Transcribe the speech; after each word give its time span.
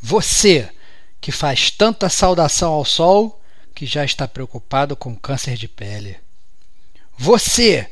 Você 0.00 0.68
que 1.20 1.32
faz 1.32 1.70
tanta 1.70 2.08
saudação 2.08 2.72
ao 2.72 2.84
sol 2.84 3.40
que 3.74 3.86
já 3.86 4.04
está 4.04 4.26
preocupado 4.26 4.96
com 4.96 5.14
câncer 5.14 5.56
de 5.56 5.68
pele. 5.68 6.16
Você 7.16 7.88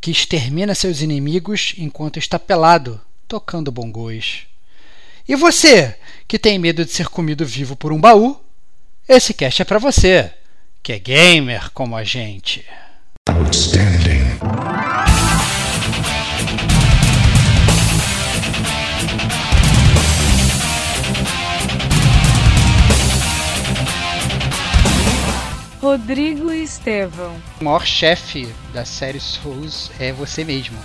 que 0.00 0.10
extermina 0.10 0.74
seus 0.74 1.02
inimigos 1.02 1.74
enquanto 1.76 2.18
está 2.18 2.38
pelado, 2.38 3.00
tocando 3.28 3.70
bongos. 3.70 4.46
E 5.28 5.36
você 5.36 5.96
que 6.26 6.38
tem 6.38 6.58
medo 6.58 6.84
de 6.84 6.90
ser 6.90 7.08
comido 7.08 7.44
vivo 7.44 7.76
por 7.76 7.92
um 7.92 8.00
baú, 8.00 8.40
esse 9.08 9.34
cast 9.34 9.62
é 9.62 9.64
para 9.64 9.78
você, 9.78 10.32
que 10.82 10.92
é 10.92 10.98
gamer 10.98 11.70
como 11.72 11.96
a 11.96 12.04
gente. 12.04 12.64
Outstanding. 13.28 14.19
Rodrigo 25.80 26.52
Estevão. 26.52 27.34
O 27.58 27.64
maior 27.64 27.86
chefe 27.86 28.46
da 28.74 28.84
série 28.84 29.18
Souls 29.18 29.90
é 29.98 30.12
você 30.12 30.44
mesmo. 30.44 30.76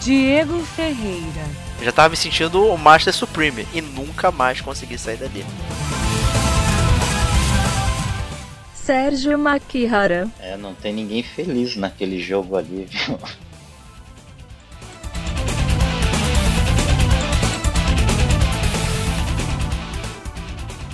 Diego 0.00 0.60
Ferreira. 0.60 1.42
Eu 1.80 1.84
já 1.84 1.90
tava 1.90 2.10
me 2.10 2.16
sentindo 2.16 2.64
o 2.64 2.78
Master 2.78 3.12
Supreme 3.12 3.66
e 3.74 3.80
nunca 3.80 4.30
mais 4.30 4.60
consegui 4.60 4.96
sair 4.96 5.16
dali. 5.16 5.44
Sérgio 8.72 9.36
Makihara. 9.36 10.28
É, 10.38 10.56
não 10.56 10.72
tem 10.74 10.92
ninguém 10.92 11.24
feliz 11.24 11.74
naquele 11.74 12.20
jogo 12.20 12.56
ali, 12.56 12.86
viu? 12.88 13.18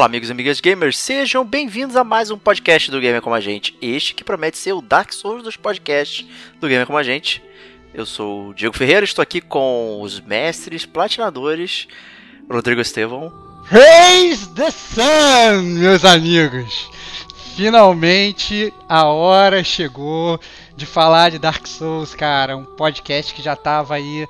Olá, 0.00 0.06
amigos 0.06 0.30
e 0.30 0.32
amigas 0.32 0.60
gamers, 0.62 0.96
sejam 0.96 1.44
bem-vindos 1.44 1.94
a 1.94 2.02
mais 2.02 2.30
um 2.30 2.38
podcast 2.38 2.90
do 2.90 2.98
Gamer 2.98 3.20
Como 3.20 3.36
a 3.36 3.40
Gente. 3.40 3.76
Este 3.82 4.14
que 4.14 4.24
promete 4.24 4.56
ser 4.56 4.72
o 4.72 4.80
Dark 4.80 5.12
Souls 5.12 5.42
dos 5.42 5.58
podcasts 5.58 6.26
do 6.58 6.66
Gamer 6.66 6.86
Como 6.86 6.96
a 6.96 7.02
Gente. 7.02 7.42
Eu 7.92 8.06
sou 8.06 8.48
o 8.48 8.54
Diego 8.54 8.74
Ferreira, 8.74 9.04
estou 9.04 9.22
aqui 9.22 9.42
com 9.42 10.00
os 10.00 10.18
mestres 10.18 10.86
platinadores 10.86 11.86
Rodrigo 12.50 12.80
Estevão. 12.80 13.30
Praise 13.68 14.48
the 14.54 14.70
Sun, 14.70 15.64
meus 15.78 16.02
amigos! 16.02 16.88
Finalmente 17.54 18.72
a 18.88 19.04
hora 19.04 19.62
chegou 19.62 20.40
de 20.74 20.86
falar 20.86 21.30
de 21.30 21.38
Dark 21.38 21.66
Souls, 21.66 22.14
cara. 22.14 22.56
Um 22.56 22.64
podcast 22.64 23.34
que 23.34 23.42
já 23.42 23.52
estava 23.52 23.96
aí 23.96 24.26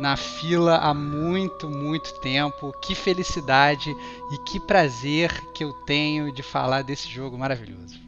na 0.00 0.16
fila 0.16 0.78
há 0.78 0.94
muito, 0.94 1.68
muito 1.68 2.18
tempo. 2.20 2.72
Que 2.80 2.94
felicidade 2.94 3.94
e 4.32 4.38
que 4.38 4.58
prazer 4.58 5.30
que 5.52 5.62
eu 5.62 5.72
tenho 5.84 6.32
de 6.32 6.42
falar 6.42 6.82
desse 6.82 7.08
jogo 7.08 7.38
maravilhoso. 7.38 8.00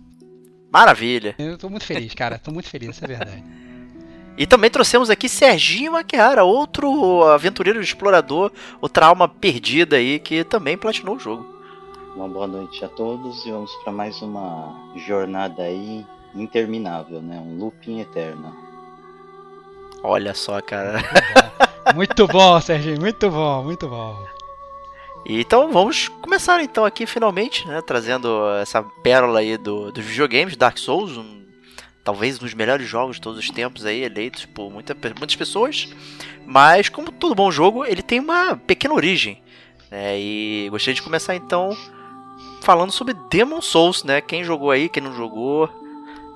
Maravilha! 0.72 1.34
Eu 1.38 1.58
tô 1.58 1.68
muito 1.68 1.84
feliz, 1.84 2.14
cara. 2.14 2.38
tô 2.38 2.50
muito 2.50 2.68
feliz, 2.68 3.00
é 3.02 3.06
verdade. 3.06 3.44
E 4.34 4.46
também 4.46 4.70
trouxemos 4.70 5.10
aqui 5.10 5.28
Serginho 5.28 5.92
Maquiara, 5.92 6.42
outro 6.42 7.22
aventureiro 7.24 7.82
explorador, 7.82 8.50
outra 8.80 9.04
alma 9.04 9.28
perdida 9.28 9.96
aí, 9.96 10.18
que 10.18 10.42
também 10.42 10.74
platinou 10.74 11.16
o 11.16 11.18
jogo. 11.18 11.46
Uma 12.16 12.26
boa 12.26 12.46
noite 12.46 12.82
a 12.82 12.88
todos 12.88 13.44
e 13.44 13.50
vamos 13.50 13.70
para 13.84 13.92
mais 13.92 14.22
uma 14.22 14.74
jornada 15.06 15.62
aí 15.64 16.06
interminável, 16.34 17.20
né? 17.20 17.38
Um 17.46 17.58
looping 17.58 18.00
eterno. 18.00 18.71
Olha 20.02 20.34
só, 20.34 20.60
cara. 20.60 21.00
Muito 21.94 22.26
bom, 22.26 22.60
Serginho, 22.60 23.00
muito 23.00 23.30
bom, 23.30 23.62
muito 23.64 23.88
bom. 23.88 24.16
Então 25.24 25.70
vamos 25.70 26.08
começar 26.08 26.62
então 26.62 26.84
aqui 26.84 27.06
finalmente, 27.06 27.66
né, 27.68 27.80
trazendo 27.80 28.48
essa 28.60 28.82
pérola 28.82 29.40
aí 29.40 29.56
do, 29.56 29.92
dos 29.92 30.04
videogames, 30.04 30.56
Dark 30.56 30.78
Souls, 30.78 31.16
um, 31.16 31.42
talvez 32.02 32.36
um 32.36 32.40
dos 32.40 32.54
melhores 32.54 32.88
jogos 32.88 33.16
de 33.16 33.22
todos 33.22 33.38
os 33.38 33.50
tempos 33.50 33.84
aí, 33.84 34.02
eleitos 34.02 34.44
por 34.46 34.70
muita, 34.70 34.96
muitas 35.18 35.36
pessoas. 35.36 35.88
Mas 36.44 36.88
como 36.88 37.12
todo 37.12 37.34
bom 37.34 37.50
jogo, 37.50 37.84
ele 37.84 38.02
tem 38.02 38.18
uma 38.18 38.56
pequena 38.56 38.94
origem. 38.94 39.40
Né, 39.90 40.18
e 40.18 40.68
gostaria 40.70 40.94
de 40.94 41.02
começar 41.02 41.36
então 41.36 41.76
falando 42.62 42.90
sobre 42.90 43.14
Demon 43.30 43.60
Souls, 43.60 44.02
né? 44.04 44.20
Quem 44.20 44.42
jogou 44.42 44.70
aí, 44.70 44.88
quem 44.88 45.02
não 45.02 45.14
jogou 45.14 45.68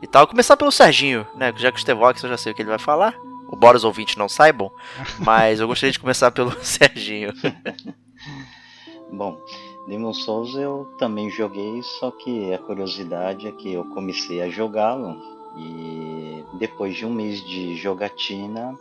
e 0.03 0.06
tal. 0.06 0.27
Começar 0.27 0.56
pelo 0.56 0.71
Serginho, 0.71 1.27
né? 1.37 1.53
Já 1.56 1.72
que 1.72 1.78
o 1.78 1.81
Stevox 1.81 2.22
eu 2.22 2.28
já 2.28 2.37
sei 2.37 2.53
o 2.53 2.54
que 2.54 2.62
ele 2.62 2.69
vai 2.69 2.78
falar 2.78 3.16
embora 3.53 3.77
os 3.77 3.84
ouvintes 3.84 4.17
não 4.17 4.29
saibam, 4.29 4.71
mas 5.19 5.61
eu 5.61 5.67
gostaria 5.67 5.93
de 5.93 5.99
começar 5.99 6.31
pelo 6.31 6.53
Serginho. 6.65 7.33
Bom, 9.12 9.39
Demon 9.87 10.12
Souls 10.12 10.55
eu 10.55 10.95
também 10.99 11.31
joguei, 11.31 11.81
só 11.83 12.11
que 12.11 12.53
a 12.53 12.59
curiosidade 12.59 13.47
é 13.47 13.53
que 13.53 13.73
eu 13.73 13.84
comecei 13.91 14.43
a 14.43 14.49
jogá-lo 14.49 15.17
e 15.57 16.45
depois 16.59 16.97
de 16.97 17.07
um 17.07 17.12
mês 17.12 17.41
de 17.45 17.77
jogatina 17.77 18.77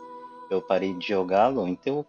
eu 0.50 0.60
parei 0.60 0.92
de 0.94 1.08
jogá-lo, 1.08 1.66
então 1.68 1.98
eu 1.98 2.06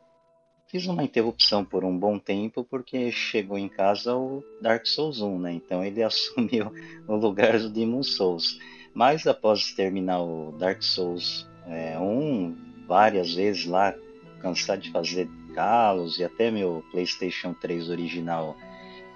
fiz 0.68 0.86
uma 0.86 1.04
interrupção 1.04 1.64
por 1.64 1.84
um 1.84 1.98
bom 1.98 2.20
tempo 2.20 2.64
porque 2.64 3.12
chegou 3.12 3.58
em 3.58 3.70
casa 3.70 4.16
o 4.16 4.44
Dark 4.62 4.86
Souls 4.86 5.22
1, 5.22 5.40
né? 5.40 5.54
Então 5.54 5.84
ele 5.84 6.04
assumiu 6.04 6.72
o 7.08 7.16
lugar 7.16 7.58
do 7.60 7.70
Demon 7.70 8.04
Souls. 8.04 8.60
Mas 8.94 9.28
após 9.28 9.72
terminar 9.74 10.22
o 10.22 10.52
Dark 10.58 10.82
Souls 10.82 11.47
é, 11.70 11.98
um 12.00 12.56
várias 12.88 13.34
vezes 13.34 13.66
lá, 13.66 13.94
cansado 14.42 14.82
de 14.82 14.92
fazer 14.92 15.30
galos 15.54 16.20
e 16.20 16.24
até 16.24 16.52
meu 16.52 16.84
PlayStation 16.92 17.54
3 17.54 17.90
original 17.90 18.56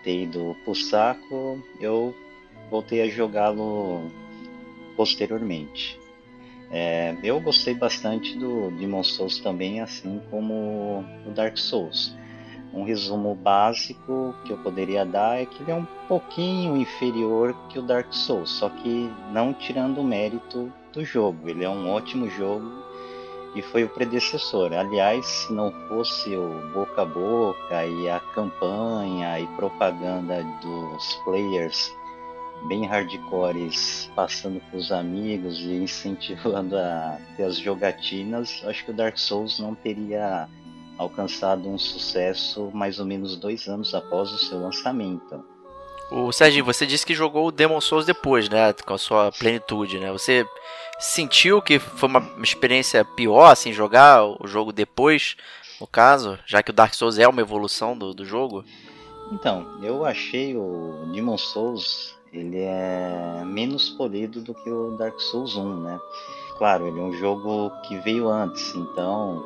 ter 0.03 0.23
ido 0.23 0.56
pro 0.63 0.73
saco, 0.73 1.63
eu 1.79 2.16
voltei 2.69 3.01
a 3.01 3.07
jogá-lo 3.07 4.01
posteriormente. 4.95 6.00
É, 6.72 7.16
eu 7.22 7.40
gostei 7.40 7.73
bastante 7.73 8.38
do 8.38 8.72
Demon 8.72 9.03
Souls 9.03 9.40
também, 9.40 9.81
assim 9.81 10.22
como 10.29 11.06
o 11.25 11.31
Dark 11.31 11.57
Souls. 11.57 12.16
Um 12.73 12.84
resumo 12.84 13.35
básico 13.35 14.34
que 14.45 14.53
eu 14.53 14.57
poderia 14.59 15.06
dar 15.06 15.41
é 15.41 15.45
que 15.45 15.61
ele 15.61 15.72
é 15.72 15.75
um 15.75 15.85
pouquinho 16.07 16.78
inferior 16.78 17.53
que 17.67 17.78
o 17.78 17.81
Dark 17.81 18.13
Souls, 18.13 18.50
só 18.50 18.69
que 18.69 19.11
não 19.34 19.53
tirando 19.53 20.00
o 20.00 20.03
mérito 20.03 20.72
do 20.91 21.03
jogo. 21.03 21.50
Ele 21.50 21.63
é 21.63 21.69
um 21.69 21.90
ótimo 21.90 22.29
jogo 22.29 22.72
e 23.56 23.62
foi 23.62 23.84
o 23.84 23.90
predecessor. 23.90 24.74
Aliás, 24.74 25.25
se 25.25 25.53
não 25.53 25.72
fosse 25.88 26.35
o 26.35 26.50
boca 26.74 27.02
a 27.02 27.06
boca 27.06 27.85
e 27.85 28.09
a 28.09 28.19
campanha 28.34 29.40
e 29.40 29.47
propaganda 29.56 30.44
dos 30.62 31.16
players 31.26 31.91
bem 32.67 32.85
hardcores 32.85 34.09
passando 34.16 34.61
para 34.70 34.78
os 34.78 34.91
amigos 34.91 35.59
e 35.59 35.73
incentivando 35.78 36.78
a 36.78 37.17
ter 37.35 37.44
as 37.44 37.58
jogatinas, 37.58 38.61
acho 38.66 38.85
que 38.85 38.91
o 38.91 38.94
Dark 38.94 39.17
Souls 39.17 39.59
não 39.59 39.73
teria 39.73 40.47
alcançado 40.97 41.67
um 41.67 41.78
sucesso 41.78 42.70
mais 42.73 42.99
ou 42.99 43.05
menos 43.05 43.35
dois 43.35 43.67
anos 43.67 43.96
após 43.96 44.32
o 44.32 44.37
seu 44.37 44.59
lançamento. 44.59 45.44
O 46.11 46.32
Serginho, 46.32 46.66
você 46.66 46.85
disse 46.85 47.05
que 47.05 47.16
jogou 47.16 47.47
o 47.47 47.52
Demon 47.52 47.79
Souls 47.79 48.05
depois, 48.05 48.49
né? 48.49 48.73
Com 48.85 48.94
a 48.94 48.97
sua 48.97 49.32
plenitude, 49.32 49.97
né? 49.97 50.11
Você 50.11 50.46
sentiu 51.01 51.61
que 51.61 51.79
foi 51.79 52.07
uma 52.07 52.31
experiência 52.41 53.03
pior, 53.03 53.51
assim, 53.51 53.73
jogar 53.73 54.23
o 54.23 54.47
jogo 54.47 54.71
depois, 54.71 55.35
no 55.79 55.87
caso? 55.87 56.37
Já 56.45 56.61
que 56.61 56.69
o 56.69 56.73
Dark 56.73 56.93
Souls 56.93 57.17
é 57.17 57.27
uma 57.27 57.41
evolução 57.41 57.97
do, 57.97 58.13
do 58.13 58.23
jogo? 58.23 58.63
Então, 59.31 59.79
eu 59.81 60.05
achei 60.05 60.55
o 60.55 61.09
Demon 61.11 61.37
Souls, 61.37 62.15
ele 62.31 62.59
é 62.59 63.43
menos 63.45 63.89
polido 63.89 64.41
do 64.41 64.53
que 64.53 64.69
o 64.69 64.91
Dark 64.97 65.19
Souls 65.19 65.55
1, 65.55 65.81
né? 65.81 65.99
Claro, 66.57 66.87
ele 66.87 66.99
é 66.99 67.03
um 67.03 67.13
jogo 67.13 67.71
que 67.87 67.97
veio 67.99 68.29
antes, 68.29 68.75
então 68.75 69.43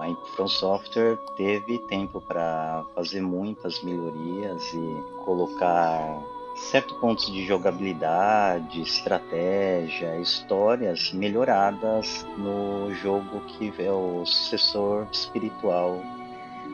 a 0.00 0.36
From 0.36 0.48
Software 0.48 1.16
teve 1.36 1.78
tempo 1.86 2.20
para 2.20 2.84
fazer 2.94 3.22
muitas 3.22 3.82
melhorias 3.82 4.62
e 4.74 5.24
colocar 5.24 6.20
certos 6.54 6.96
pontos 6.98 7.26
de 7.32 7.44
jogabilidade, 7.46 8.80
estratégia, 8.80 10.18
histórias 10.20 11.12
melhoradas 11.12 12.24
no 12.38 12.92
jogo 12.94 13.40
que 13.40 13.72
é 13.78 13.90
o 13.90 14.24
sucessor 14.24 15.06
espiritual 15.12 16.00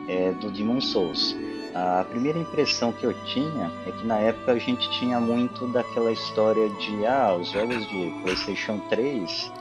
é, 0.07 0.31
do 0.33 0.51
Demon 0.51 0.79
Souls. 0.79 1.35
A 1.73 2.05
primeira 2.09 2.37
impressão 2.37 2.91
que 2.91 3.05
eu 3.05 3.13
tinha 3.25 3.71
é 3.87 3.91
que 3.91 4.05
na 4.05 4.17
época 4.17 4.51
a 4.51 4.59
gente 4.59 4.89
tinha 4.99 5.19
muito 5.19 5.67
daquela 5.67 6.11
história 6.11 6.69
de 6.69 7.05
ah, 7.05 7.35
os 7.39 7.49
jogos 7.49 7.87
de 7.87 8.11
PlayStation 8.21 8.79
3 8.89 9.51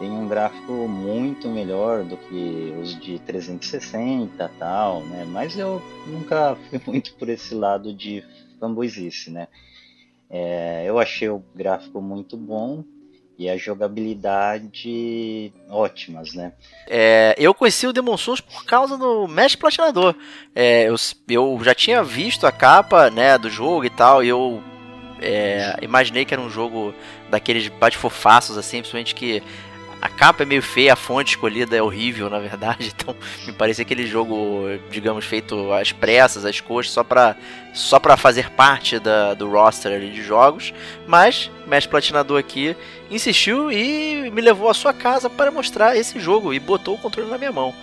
têm 0.00 0.10
um 0.10 0.26
gráfico 0.26 0.72
muito 0.88 1.48
melhor 1.48 2.02
do 2.02 2.16
que 2.16 2.74
os 2.80 2.98
de 2.98 3.18
360 3.20 4.50
tal, 4.58 5.02
né? 5.02 5.24
Mas 5.30 5.56
eu 5.56 5.80
nunca 6.06 6.56
fui 6.68 6.80
muito 6.88 7.14
por 7.14 7.28
esse 7.28 7.54
lado 7.54 7.94
de 7.94 8.24
fanboyzice, 8.58 9.30
né? 9.30 9.46
É, 10.30 10.84
eu 10.86 10.98
achei 10.98 11.28
o 11.28 11.42
gráfico 11.54 12.00
muito 12.00 12.36
bom 12.36 12.84
e 13.36 13.48
a 13.48 13.56
jogabilidade 13.56 15.50
ótimas, 15.68 16.34
né? 16.34 16.52
É, 16.86 17.34
eu 17.38 17.54
conheci 17.54 17.86
o 17.86 17.92
Demon 17.92 18.18
Souls 18.18 18.40
por 18.40 18.66
causa 18.66 18.98
do 18.98 19.26
Mestre 19.26 19.58
Platinador. 19.58 20.14
É, 20.54 20.84
eu, 20.88 20.94
eu 21.28 21.58
já 21.64 21.74
tinha 21.74 22.04
visto 22.04 22.46
a 22.46 22.52
capa 22.52 23.10
né, 23.10 23.38
do 23.38 23.48
jogo 23.48 23.86
e 23.86 23.90
tal, 23.90 24.22
e 24.22 24.28
eu 24.28 24.62
é, 25.22 25.74
imaginei 25.80 26.26
que 26.26 26.34
era 26.34 26.42
um 26.42 26.50
jogo 26.50 26.94
daqueles 27.30 27.68
bate-fofaços, 27.68 28.58
assim, 28.58 28.78
principalmente 28.78 29.14
que 29.14 29.42
a 30.00 30.08
capa 30.08 30.42
é 30.42 30.46
meio 30.46 30.62
feia, 30.62 30.94
a 30.94 30.96
fonte 30.96 31.30
escolhida 31.30 31.76
é 31.76 31.82
horrível, 31.82 32.30
na 32.30 32.38
verdade. 32.38 32.92
Então, 33.00 33.16
me 33.46 33.52
parece 33.52 33.80
aquele 33.80 34.06
jogo, 34.06 34.66
digamos, 34.90 35.24
feito 35.24 35.72
às 35.72 35.92
pressas, 35.92 36.44
às 36.44 36.60
coxas, 36.60 36.92
só 36.92 37.02
pra, 37.02 37.36
só 37.72 38.00
fazer 38.16 38.50
parte 38.50 38.98
da, 38.98 39.32
do 39.34 39.48
roster 39.48 39.92
ali 39.92 40.10
de 40.10 40.22
jogos. 40.22 40.74
Mas, 41.06 41.50
mestre 41.66 41.90
platinador 41.90 42.38
aqui 42.38 42.76
insistiu 43.10 43.72
e 43.72 44.30
me 44.30 44.40
levou 44.40 44.68
à 44.68 44.74
sua 44.74 44.92
casa 44.92 45.30
para 45.30 45.50
mostrar 45.50 45.96
esse 45.96 46.20
jogo 46.20 46.52
e 46.52 46.58
botou 46.58 46.94
o 46.94 46.98
controle 46.98 47.30
na 47.30 47.38
minha 47.38 47.52
mão. 47.52 47.74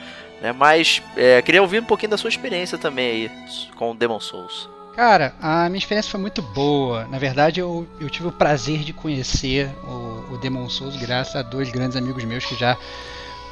Né? 0.41 0.51
Mas, 0.51 1.01
é, 1.15 1.41
queria 1.41 1.61
ouvir 1.61 1.81
um 1.81 1.85
pouquinho 1.85 2.11
da 2.11 2.17
sua 2.17 2.29
experiência 2.29 2.77
também 2.77 3.09
aí 3.09 3.31
com 3.75 3.95
Demon 3.95 4.19
Souls. 4.19 4.76
Cara, 4.97 5.35
a 5.39 5.69
minha 5.69 5.77
experiência 5.77 6.09
foi 6.09 6.19
muito 6.19 6.41
boa. 6.41 7.05
Na 7.05 7.19
verdade, 7.19 7.59
eu, 7.59 7.87
eu 8.01 8.09
tive 8.09 8.29
o 8.29 8.31
prazer 8.31 8.79
de 8.79 8.91
conhecer 8.91 9.69
o, 9.83 10.33
o 10.33 10.37
Demon 10.39 10.67
Souls 10.71 10.97
graças 10.97 11.35
a 11.35 11.43
dois 11.43 11.69
grandes 11.69 11.95
amigos 11.95 12.23
meus 12.23 12.43
que 12.43 12.55
já 12.55 12.75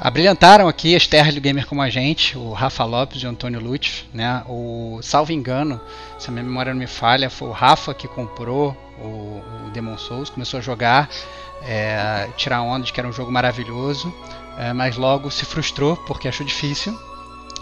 abrilhantaram 0.00 0.66
aqui 0.66 0.96
as 0.96 1.06
terras 1.06 1.32
do 1.36 1.40
gamer 1.40 1.64
como 1.64 1.80
a 1.82 1.88
gente, 1.88 2.36
o 2.36 2.52
Rafa 2.52 2.82
Lopes 2.84 3.22
e 3.22 3.26
o 3.26 3.30
Antônio 3.30 3.60
Lutz, 3.60 4.04
né? 4.12 4.42
O 4.48 4.98
salvo 5.04 5.30
engano, 5.30 5.80
se 6.18 6.28
a 6.28 6.32
minha 6.32 6.42
memória 6.42 6.74
não 6.74 6.80
me 6.80 6.88
falha, 6.88 7.30
foi 7.30 7.46
o 7.46 7.52
Rafa 7.52 7.94
que 7.94 8.08
comprou 8.08 8.76
o, 8.98 9.40
o 9.68 9.70
Demon 9.72 9.96
Souls, 9.98 10.28
começou 10.28 10.58
a 10.58 10.60
jogar, 10.60 11.08
é, 11.62 12.28
tirar 12.36 12.60
onda 12.62 12.86
de 12.86 12.92
que 12.92 12.98
era 12.98 13.08
um 13.08 13.12
jogo 13.12 13.30
maravilhoso, 13.30 14.12
é, 14.58 14.72
mas 14.72 14.96
logo 14.96 15.30
se 15.30 15.44
frustrou 15.44 15.96
porque 15.96 16.26
achou 16.26 16.44
difícil 16.44 16.98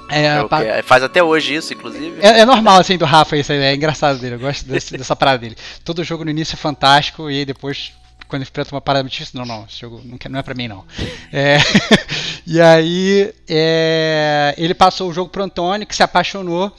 é, 0.09 0.79
é 0.79 0.83
Faz 0.83 1.03
até 1.03 1.23
hoje 1.23 1.55
isso, 1.55 1.73
inclusive. 1.73 2.21
É, 2.21 2.41
é, 2.41 2.45
normal, 2.45 2.81
assim, 2.81 2.97
do 2.97 3.05
Rafa, 3.05 3.37
isso 3.37 3.53
aí, 3.53 3.59
é 3.59 3.75
engraçado 3.75 4.19
dele. 4.19 4.37
Eu 4.37 4.41
gosto 4.41 4.67
desse, 4.67 4.97
dessa 4.99 5.17
parada 5.17 5.39
dele. 5.39 5.57
Todo 5.85 6.05
jogo 6.05 6.25
no 6.25 6.31
início 6.31 6.55
é 6.55 6.57
fantástico 6.57 7.31
e 7.31 7.39
aí 7.39 7.45
depois, 7.45 7.93
quando 8.29 8.43
ele 8.43 8.51
enfrenta 8.51 8.75
uma 8.75 8.81
parada 8.81 9.03
muito 9.03 9.13
difícil, 9.13 9.39
não, 9.39 9.47
não, 9.47 9.65
esse 9.69 9.81
jogo 9.81 10.01
não, 10.05 10.19
não 10.31 10.39
é 10.39 10.43
pra 10.43 10.55
mim, 10.55 10.69
não. 10.69 10.85
É, 11.33 11.59
e 12.47 12.61
aí, 12.61 13.33
é, 13.49 14.55
ele 14.59 14.75
passou 14.75 15.09
o 15.09 15.13
jogo 15.13 15.31
pro 15.31 15.43
Antônio, 15.43 15.87
que 15.87 15.97
se 15.97 16.03
apaixonou. 16.03 16.75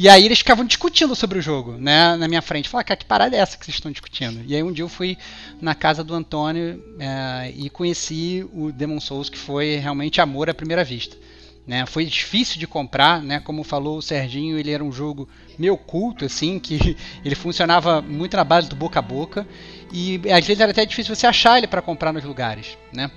E 0.00 0.08
aí 0.08 0.24
eles 0.24 0.38
ficavam 0.38 0.64
discutindo 0.64 1.16
sobre 1.16 1.40
o 1.40 1.42
jogo, 1.42 1.72
né, 1.72 2.14
na 2.16 2.28
minha 2.28 2.40
frente. 2.40 2.68
Falaram, 2.68 2.86
cara, 2.86 2.98
que 2.98 3.04
parada 3.04 3.34
é 3.34 3.40
essa 3.40 3.56
que 3.58 3.64
vocês 3.64 3.74
estão 3.74 3.90
discutindo? 3.90 4.44
E 4.46 4.54
aí 4.54 4.62
um 4.62 4.70
dia 4.70 4.84
eu 4.84 4.88
fui 4.88 5.18
na 5.60 5.74
casa 5.74 6.04
do 6.04 6.14
Antônio 6.14 6.80
é, 7.00 7.52
e 7.56 7.68
conheci 7.68 8.48
o 8.52 8.70
Demon 8.70 9.00
Souls, 9.00 9.28
que 9.28 9.36
foi 9.36 9.74
realmente 9.76 10.20
amor 10.20 10.48
à 10.48 10.54
primeira 10.54 10.84
vista. 10.84 11.16
Né? 11.68 11.84
Foi 11.84 12.06
difícil 12.06 12.58
de 12.58 12.66
comprar, 12.66 13.22
né? 13.22 13.40
Como 13.40 13.62
falou 13.62 13.98
o 13.98 14.02
Serginho, 14.02 14.58
ele 14.58 14.70
era 14.70 14.82
um 14.82 14.90
jogo 14.90 15.28
meio 15.58 15.76
culto, 15.76 16.24
assim, 16.24 16.58
que 16.58 16.96
ele 17.22 17.34
funcionava 17.34 18.00
muito 18.00 18.34
na 18.38 18.42
base 18.42 18.70
do 18.70 18.74
boca 18.74 19.00
a 19.00 19.02
boca 19.02 19.46
e 19.92 20.18
às 20.32 20.46
vezes 20.46 20.60
era 20.60 20.70
até 20.70 20.86
difícil 20.86 21.14
você 21.14 21.26
achar 21.26 21.58
ele 21.58 21.66
para 21.66 21.82
comprar 21.82 22.10
nos 22.10 22.24
lugares, 22.24 22.78
né? 22.90 23.10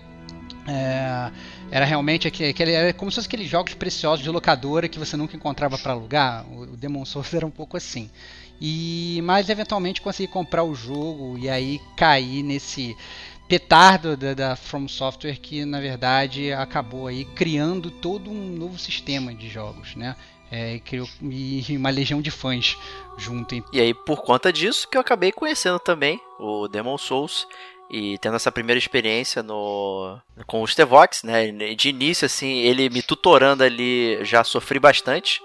É, 0.68 1.32
era 1.72 1.86
realmente 1.86 2.28
aquele, 2.28 2.74
era 2.74 2.92
como 2.92 3.10
se 3.10 3.16
fosse 3.16 3.28
aqueles 3.28 3.50
jogos 3.50 3.74
preciosos 3.74 4.22
de 4.22 4.30
locadora 4.30 4.90
que 4.90 5.00
você 5.00 5.16
nunca 5.16 5.38
encontrava 5.38 5.78
para 5.78 5.94
alugar. 5.94 6.46
O, 6.52 6.76
Demon 6.76 7.06
Souls 7.06 7.32
era 7.34 7.46
um 7.46 7.52
pouco 7.52 7.78
assim. 7.78 8.10
E 8.60 9.22
mas 9.24 9.48
eventualmente 9.48 10.02
consegui 10.02 10.28
comprar 10.32 10.64
o 10.64 10.76
jogo 10.76 11.38
e 11.38 11.50
aí 11.50 11.80
cair 11.96 12.44
nesse 12.44 12.98
petardo 13.52 14.16
da, 14.16 14.34
da, 14.34 14.56
From 14.56 14.88
Software 14.88 15.36
que 15.36 15.66
na 15.66 15.82
verdade 15.82 16.54
acabou 16.54 17.08
aí 17.08 17.26
criando 17.26 17.92
todo 17.92 18.32
um 18.32 18.56
novo 18.56 18.80
sistema 18.80 19.34
de 19.34 19.50
jogos, 19.50 19.94
né? 19.94 20.16
É, 20.50 20.80
criou 20.80 21.06
e 21.22 21.66
uma 21.76 21.90
legião 21.90 22.22
de 22.22 22.32
fãs 22.32 22.78
junto. 23.18 23.62
E 23.74 23.82
aí 23.82 23.94
por 23.94 24.22
conta 24.22 24.54
disso 24.54 24.88
que 24.88 24.96
eu 24.96 25.02
acabei 25.02 25.34
conhecendo 25.34 25.80
também 25.80 26.18
o 26.40 26.70
Demon 26.70 26.98
Souls 26.98 27.46
e 27.90 28.18
tendo 28.20 28.38
essa 28.38 28.54
primeira 28.54 28.80
experiência 28.80 29.44
no 29.44 30.18
com 30.48 30.62
o 30.62 30.68
Stevox, 30.68 31.24
né? 31.24 31.52
De 31.76 31.90
início 31.90 32.28
assim, 32.28 32.60
ele 32.60 32.90
me 32.90 33.02
tutorando 33.02 33.66
ali, 33.66 34.24
já 34.24 34.46
sofri 34.46 34.80
bastante 34.80 35.42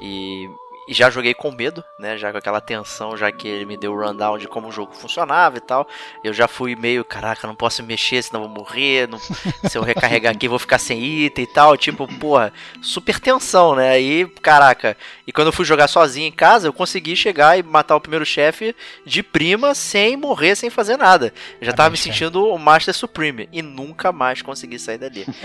e 0.00 0.48
e 0.48 0.48
já 0.88 1.08
joguei 1.10 1.32
com 1.32 1.52
medo, 1.52 1.84
né? 1.98 2.16
Já 2.18 2.32
com 2.32 2.38
aquela 2.38 2.60
tensão, 2.60 3.16
já 3.16 3.30
que 3.30 3.46
ele 3.46 3.64
me 3.64 3.76
deu 3.76 3.92
o 3.92 4.00
rundown 4.00 4.36
de 4.38 4.48
como 4.48 4.68
o 4.68 4.72
jogo 4.72 4.92
funcionava 4.94 5.58
e 5.58 5.60
tal. 5.60 5.86
Eu 6.24 6.32
já 6.32 6.48
fui 6.48 6.74
meio, 6.74 7.04
caraca, 7.04 7.46
não 7.46 7.54
posso 7.54 7.82
mexer, 7.82 8.22
senão 8.22 8.40
vou 8.40 8.48
morrer. 8.48 9.08
Não, 9.08 9.18
se 9.68 9.78
eu 9.78 9.82
recarregar 9.82 10.32
aqui, 10.32 10.48
vou 10.48 10.58
ficar 10.58 10.78
sem 10.78 11.02
item 11.02 11.44
e 11.44 11.46
tal. 11.46 11.76
Tipo, 11.76 12.08
porra, 12.18 12.52
super 12.80 13.20
tensão, 13.20 13.76
né? 13.76 13.90
Aí, 13.90 14.26
caraca. 14.42 14.96
E 15.26 15.32
quando 15.32 15.48
eu 15.48 15.52
fui 15.52 15.64
jogar 15.64 15.88
sozinho 15.88 16.26
em 16.26 16.32
casa, 16.32 16.66
eu 16.66 16.72
consegui 16.72 17.14
chegar 17.14 17.56
e 17.58 17.62
matar 17.62 17.94
o 17.96 18.00
primeiro 18.00 18.26
chefe 18.26 18.74
de 19.06 19.22
prima 19.22 19.74
sem 19.74 20.16
morrer, 20.16 20.56
sem 20.56 20.68
fazer 20.68 20.96
nada. 20.96 21.32
Eu 21.60 21.66
já 21.66 21.72
tava 21.72 21.90
me 21.90 21.96
sentindo 21.96 22.44
o 22.46 22.58
Master 22.58 22.94
Supreme. 22.94 23.48
E 23.52 23.62
nunca 23.62 24.10
mais 24.12 24.42
consegui 24.42 24.78
sair 24.78 24.98
dali. 24.98 25.26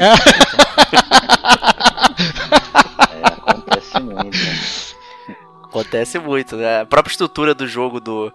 é, 3.11 3.27
acontece 3.27 3.99
muito. 3.99 4.37
Né? 4.37 4.86
Acontece 5.69 6.17
muito, 6.17 6.55
né? 6.55 6.81
A 6.81 6.85
própria 6.85 7.11
estrutura 7.11 7.53
do 7.53 7.67
jogo 7.67 7.99
do, 7.99 8.31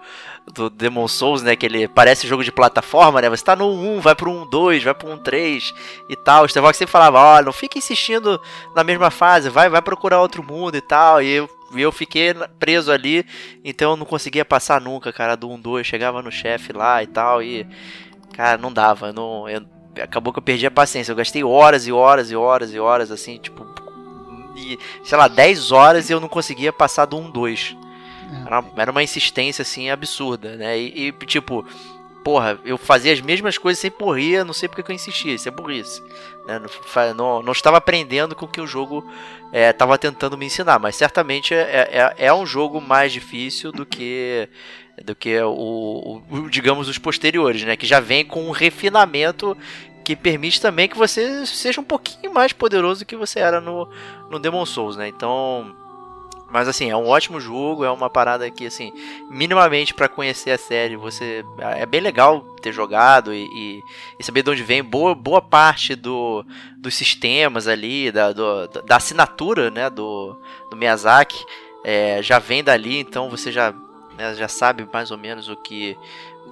do 0.52 0.68
Demon 0.68 1.08
Souls, 1.08 1.42
né? 1.42 1.56
Que 1.56 1.64
ele 1.64 1.88
parece 1.88 2.26
jogo 2.26 2.44
de 2.44 2.52
plataforma, 2.52 3.22
né? 3.22 3.30
Você 3.30 3.42
tá 3.42 3.56
no 3.56 3.72
1, 3.72 4.00
vai 4.00 4.14
pro 4.14 4.30
1, 4.30 4.50
2, 4.50 4.84
vai 4.84 4.94
pro 4.94 5.10
1, 5.10 5.18
3 5.18 5.74
e 6.10 6.16
tal. 6.16 6.44
O 6.44 6.48
Stevox 6.48 6.76
sempre 6.76 6.92
falava, 6.92 7.18
ó, 7.18 7.38
oh, 7.38 7.42
não 7.42 7.52
fica 7.52 7.78
insistindo 7.78 8.38
na 8.76 8.84
mesma 8.84 9.10
fase, 9.10 9.48
vai, 9.48 9.70
vai 9.70 9.80
procurar 9.80 10.20
outro 10.20 10.42
mundo 10.42 10.76
e 10.76 10.82
tal. 10.82 11.22
E 11.22 11.30
eu, 11.30 11.48
eu 11.74 11.90
fiquei 11.90 12.34
preso 12.58 12.92
ali, 12.92 13.24
então 13.64 13.92
eu 13.92 13.96
não 13.96 14.04
conseguia 14.04 14.44
passar 14.44 14.78
nunca, 14.78 15.10
cara, 15.10 15.34
do 15.34 15.48
1, 15.50 15.58
2. 15.58 15.86
Chegava 15.86 16.20
no 16.20 16.30
chefe 16.30 16.72
lá 16.72 17.02
e 17.02 17.06
tal, 17.06 17.42
e. 17.42 17.66
Cara, 18.34 18.58
não 18.58 18.70
dava. 18.70 19.10
Não, 19.10 19.48
eu, 19.48 19.62
acabou 20.02 20.34
que 20.34 20.38
eu 20.38 20.42
perdi 20.42 20.66
a 20.66 20.70
paciência. 20.70 21.12
Eu 21.12 21.16
gastei 21.16 21.42
horas 21.42 21.86
e 21.86 21.92
horas 21.92 22.30
e 22.30 22.36
horas 22.36 22.74
e 22.74 22.78
horas, 22.78 23.10
assim, 23.10 23.38
tipo, 23.38 23.64
e, 24.56 24.78
sei 25.04 25.18
lá, 25.18 25.28
10 25.28 25.72
horas 25.72 26.10
e 26.10 26.12
eu 26.12 26.20
não 26.20 26.28
conseguia 26.28 26.72
passar 26.72 27.06
do 27.06 27.16
1-2. 27.16 27.76
É. 28.32 28.46
Era, 28.46 28.64
era, 28.76 28.90
uma 28.90 29.02
insistência, 29.02 29.62
assim, 29.62 29.90
absurda, 29.90 30.56
né? 30.56 30.78
E, 30.78 31.08
e, 31.08 31.12
tipo, 31.26 31.66
porra, 32.22 32.58
eu 32.64 32.78
fazia 32.78 33.12
as 33.12 33.20
mesmas 33.20 33.58
coisas 33.58 33.80
sempre 33.80 34.04
morria, 34.04 34.44
não 34.44 34.52
sei 34.52 34.68
porque 34.68 34.82
que 34.82 34.90
eu 34.90 34.94
insistia, 34.94 35.34
isso 35.34 35.48
é 35.48 35.52
burrice. 35.52 36.02
Né? 36.46 36.58
Não, 36.58 37.14
não, 37.14 37.42
não, 37.42 37.52
estava 37.52 37.76
aprendendo 37.76 38.34
com 38.34 38.46
o 38.46 38.48
que 38.48 38.60
o 38.60 38.66
jogo 38.66 39.04
estava 39.52 39.94
é, 39.94 39.98
tentando 39.98 40.38
me 40.38 40.46
ensinar, 40.46 40.78
mas 40.78 40.96
certamente 40.96 41.54
é, 41.54 41.88
é, 41.90 42.26
é, 42.26 42.32
um 42.32 42.46
jogo 42.46 42.80
mais 42.80 43.12
difícil 43.12 43.70
do 43.72 43.84
que 43.84 44.48
do 45.04 45.14
que 45.14 45.40
o, 45.40 46.22
o, 46.30 46.50
digamos 46.50 46.86
os 46.86 46.98
posteriores, 46.98 47.64
né, 47.64 47.76
que 47.76 47.86
já 47.86 47.98
vem 47.98 48.24
com 48.24 48.46
um 48.46 48.50
refinamento 48.50 49.56
que 50.02 50.16
permite 50.16 50.60
também 50.60 50.88
que 50.88 50.96
você 50.96 51.46
seja 51.46 51.80
um 51.80 51.84
pouquinho 51.84 52.32
mais 52.32 52.52
poderoso 52.52 53.00
do 53.00 53.06
que 53.06 53.16
você 53.16 53.40
era 53.40 53.60
no, 53.60 53.88
no 54.30 54.38
Demon 54.38 54.66
Souls, 54.66 54.96
né? 54.96 55.08
Então, 55.08 55.74
mas 56.52 56.68
assim, 56.68 56.90
é 56.90 56.96
um 56.96 57.08
ótimo 57.08 57.40
jogo, 57.40 57.82
é 57.82 57.90
uma 57.90 58.10
parada 58.10 58.50
que, 58.50 58.66
assim, 58.66 58.92
minimamente 59.30 59.94
para 59.94 60.06
conhecer 60.06 60.50
a 60.50 60.58
série, 60.58 60.96
você. 60.96 61.42
É 61.58 61.86
bem 61.86 62.02
legal 62.02 62.42
ter 62.60 62.72
jogado 62.72 63.32
e, 63.32 63.46
e, 63.46 63.82
e, 64.18 64.22
saber 64.22 64.42
de 64.42 64.50
onde 64.50 64.62
vem 64.62 64.84
boa, 64.84 65.14
boa 65.14 65.40
parte 65.40 65.94
do, 65.94 66.44
dos 66.76 66.94
sistemas 66.94 67.66
ali, 67.66 68.12
da, 68.12 68.32
do, 68.32 68.68
da 68.84 68.96
assinatura 68.96 69.70
né, 69.70 69.88
do, 69.88 70.36
do 70.70 70.76
Miyazaki. 70.76 71.42
É, 71.82 72.22
já 72.22 72.38
vem 72.38 72.62
dali, 72.62 72.98
então 72.98 73.30
você 73.30 73.50
já, 73.50 73.72
né, 74.18 74.34
já 74.34 74.46
sabe 74.46 74.86
mais 74.92 75.10
ou 75.10 75.16
menos 75.16 75.48
o 75.48 75.56
que, 75.56 75.96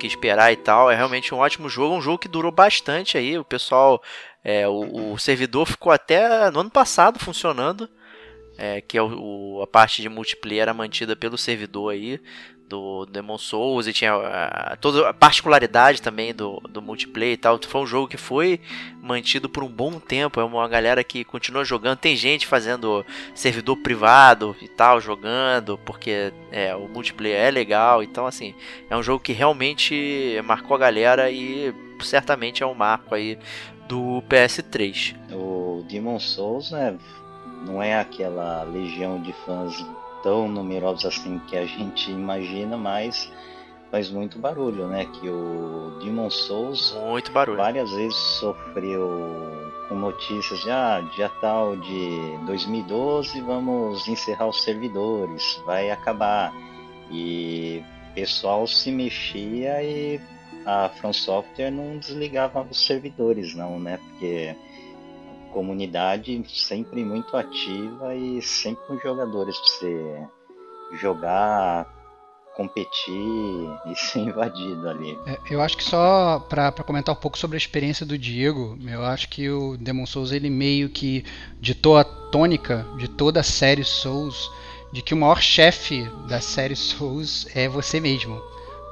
que 0.00 0.06
esperar 0.06 0.52
e 0.52 0.56
tal. 0.56 0.90
É 0.90 0.96
realmente 0.96 1.34
um 1.34 1.38
ótimo 1.38 1.68
jogo, 1.68 1.94
um 1.94 2.02
jogo 2.02 2.18
que 2.18 2.28
durou 2.28 2.50
bastante 2.50 3.16
aí. 3.18 3.38
O 3.38 3.44
pessoal 3.44 4.02
É, 4.42 4.66
o, 4.66 5.12
o 5.12 5.18
servidor 5.18 5.66
ficou 5.66 5.92
até 5.92 6.50
no 6.50 6.60
ano 6.60 6.70
passado 6.70 7.18
funcionando, 7.18 7.86
é, 8.56 8.80
que 8.80 8.96
é 8.96 9.02
o, 9.02 9.58
o, 9.58 9.62
a 9.62 9.66
parte 9.66 10.00
de 10.00 10.08
multiplayer 10.08 10.62
era 10.62 10.72
mantida 10.74 11.14
pelo 11.14 11.36
servidor 11.36 11.92
aí 11.92 12.18
do 12.70 13.04
Demon 13.06 13.36
Souls 13.36 13.88
e 13.88 13.92
tinha 13.92 14.14
a, 14.14 14.76
toda 14.76 15.08
a 15.08 15.12
particularidade 15.12 16.00
também 16.00 16.32
do, 16.32 16.62
do 16.70 16.80
multiplayer 16.80 17.34
e 17.34 17.36
tal. 17.36 17.58
Foi 17.66 17.80
um 17.80 17.86
jogo 17.86 18.06
que 18.06 18.16
foi 18.16 18.60
mantido 19.02 19.48
por 19.48 19.64
um 19.64 19.68
bom 19.68 19.98
tempo. 19.98 20.40
É 20.40 20.44
uma 20.44 20.68
galera 20.68 21.02
que 21.02 21.24
continua 21.24 21.64
jogando. 21.64 21.98
Tem 21.98 22.14
gente 22.14 22.46
fazendo 22.46 23.04
servidor 23.34 23.76
privado 23.78 24.56
e 24.62 24.68
tal, 24.68 25.00
jogando, 25.00 25.76
porque 25.78 26.32
é, 26.52 26.74
o 26.76 26.88
multiplayer 26.88 27.48
é 27.48 27.50
legal. 27.50 28.04
Então, 28.04 28.24
assim, 28.24 28.54
é 28.88 28.96
um 28.96 29.02
jogo 29.02 29.22
que 29.22 29.32
realmente 29.32 30.40
marcou 30.44 30.76
a 30.76 30.80
galera 30.80 31.28
e 31.28 31.74
certamente 32.00 32.62
é 32.62 32.66
um 32.66 32.74
marco 32.74 33.16
aí 33.16 33.36
do 33.88 34.22
PS3. 34.28 35.16
O 35.32 35.84
Demon 35.88 36.20
Souls, 36.20 36.70
né? 36.70 36.96
Não 37.66 37.82
é 37.82 37.98
aquela 37.98 38.62
legião 38.62 39.20
de 39.20 39.32
fãs 39.44 39.74
tão 40.22 40.48
numerosos 40.48 41.04
assim 41.06 41.38
que 41.48 41.56
a 41.56 41.66
gente 41.66 42.10
imagina, 42.10 42.76
mas 42.76 43.30
faz 43.90 44.10
muito 44.10 44.38
barulho, 44.38 44.86
né? 44.86 45.06
Que 45.06 45.28
o 45.28 45.98
Demon 46.02 46.30
Souls 46.30 46.96
muito 47.06 47.32
barulho. 47.32 47.58
várias 47.58 47.90
vezes 47.90 48.16
sofreu 48.16 49.70
com 49.88 49.96
notícias 49.96 50.60
de 50.60 50.70
ah, 50.70 51.00
dia 51.16 51.28
tal 51.40 51.76
de 51.76 52.38
2012 52.46 53.40
vamos 53.40 54.06
encerrar 54.06 54.46
os 54.46 54.62
servidores, 54.62 55.60
vai 55.66 55.90
acabar. 55.90 56.52
E 57.10 57.82
o 58.10 58.14
pessoal 58.14 58.66
se 58.66 58.92
mexia 58.92 59.82
e 59.82 60.20
a 60.64 60.88
From 60.88 61.12
Software 61.12 61.70
não 61.70 61.98
desligava 61.98 62.62
os 62.70 62.86
servidores 62.86 63.54
não, 63.54 63.80
né? 63.80 63.98
Porque 63.98 64.54
comunidade 65.52 66.42
sempre 66.48 67.04
muito 67.04 67.36
ativa 67.36 68.14
e 68.14 68.40
sempre 68.42 68.86
com 68.86 68.98
jogadores 68.98 69.56
para 69.58 69.68
você 69.68 70.28
jogar, 71.00 71.86
competir 72.54 73.70
e 73.86 73.94
ser 73.96 74.20
invadido 74.20 74.88
ali. 74.88 75.18
É, 75.26 75.38
eu 75.50 75.60
acho 75.60 75.76
que 75.76 75.84
só 75.84 76.40
para 76.48 76.72
comentar 76.72 77.14
um 77.14 77.18
pouco 77.18 77.38
sobre 77.38 77.56
a 77.56 77.58
experiência 77.58 78.04
do 78.04 78.18
Diego, 78.18 78.78
eu 78.86 79.04
acho 79.04 79.28
que 79.28 79.48
o 79.48 79.76
Demon 79.76 80.06
Souls 80.06 80.32
ele 80.32 80.50
meio 80.50 80.88
que 80.88 81.24
ditou 81.60 81.96
a 81.96 82.04
tônica 82.04 82.86
de 82.96 83.08
toda 83.08 83.40
a 83.40 83.44
série 83.44 83.84
Souls, 83.84 84.50
de 84.92 85.02
que 85.02 85.14
o 85.14 85.16
maior 85.16 85.40
chefe 85.40 86.02
da 86.28 86.40
série 86.40 86.76
Souls 86.76 87.46
é 87.54 87.68
você 87.68 88.00
mesmo. 88.00 88.40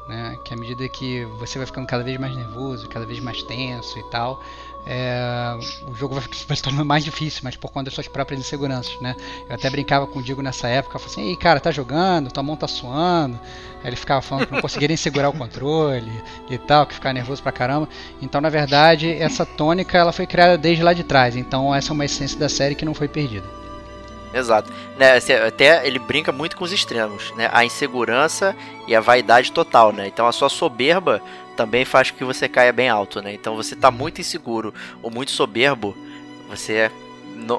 Né? 0.08 0.38
Que 0.44 0.54
à 0.54 0.56
medida 0.56 0.88
que 0.88 1.24
você 1.38 1.58
vai 1.58 1.66
ficando 1.66 1.86
cada 1.86 2.02
vez 2.02 2.18
mais 2.18 2.34
nervoso, 2.34 2.88
cada 2.88 3.04
vez 3.04 3.20
mais 3.20 3.42
tenso 3.42 3.98
e 3.98 4.10
tal, 4.10 4.42
é, 4.86 5.56
o 5.86 5.94
jogo 5.94 6.14
vai, 6.14 6.24
vai 6.46 6.56
se 6.56 6.62
tornando 6.62 6.84
mais 6.84 7.04
difícil, 7.04 7.40
mas 7.44 7.56
por 7.56 7.70
conta 7.70 7.84
das 7.84 7.94
suas 7.94 8.08
próprias 8.08 8.40
inseguranças, 8.40 9.00
né? 9.00 9.14
Eu 9.48 9.54
até 9.54 9.68
brincava 9.68 10.06
com 10.06 10.18
o 10.18 10.22
Diego 10.22 10.42
nessa 10.42 10.68
época, 10.68 10.96
eu 10.96 11.00
falei 11.00 11.12
assim, 11.12 11.30
ei 11.30 11.36
cara, 11.36 11.60
tá 11.60 11.70
jogando, 11.70 12.30
tua 12.30 12.42
mão 12.42 12.56
tá 12.56 12.66
suando. 12.66 13.38
Aí 13.82 13.90
ele 13.90 13.96
ficava 13.96 14.20
falando 14.20 14.46
que 14.46 14.52
não 14.52 14.60
conseguia 14.60 14.88
nem 14.88 14.96
segurar 14.96 15.28
o 15.28 15.32
controle 15.32 16.10
e 16.50 16.58
tal, 16.58 16.86
que 16.86 16.94
ficava 16.94 17.12
nervoso 17.12 17.42
pra 17.42 17.52
caramba. 17.52 17.88
Então, 18.20 18.40
na 18.40 18.48
verdade, 18.48 19.12
essa 19.12 19.46
tônica 19.46 19.96
ela 19.96 20.12
foi 20.12 20.26
criada 20.26 20.58
desde 20.58 20.82
lá 20.82 20.92
de 20.92 21.04
trás. 21.04 21.36
Então, 21.36 21.74
essa 21.74 21.92
é 21.92 21.94
uma 21.94 22.04
essência 22.04 22.38
da 22.38 22.48
série 22.48 22.74
que 22.74 22.84
não 22.84 22.94
foi 22.94 23.08
perdida. 23.08 23.67
Exato. 24.32 24.72
Né, 24.96 25.12
assim, 25.12 25.32
até 25.32 25.86
ele 25.86 25.98
brinca 25.98 26.32
muito 26.32 26.56
com 26.56 26.64
os 26.64 26.72
extremos, 26.72 27.32
né? 27.36 27.48
A 27.52 27.64
insegurança 27.64 28.54
e 28.86 28.94
a 28.94 29.00
vaidade 29.00 29.52
total, 29.52 29.92
né? 29.92 30.06
Então 30.06 30.26
a 30.26 30.32
sua 30.32 30.48
soberba 30.48 31.22
também 31.56 31.84
faz 31.84 32.10
com 32.10 32.18
que 32.18 32.24
você 32.24 32.48
caia 32.48 32.72
bem 32.72 32.88
alto, 32.88 33.20
né? 33.20 33.32
Então 33.32 33.56
você 33.56 33.74
tá 33.74 33.90
muito 33.90 34.20
inseguro 34.20 34.72
ou 35.02 35.10
muito 35.10 35.30
soberbo, 35.30 35.96
você 36.48 36.90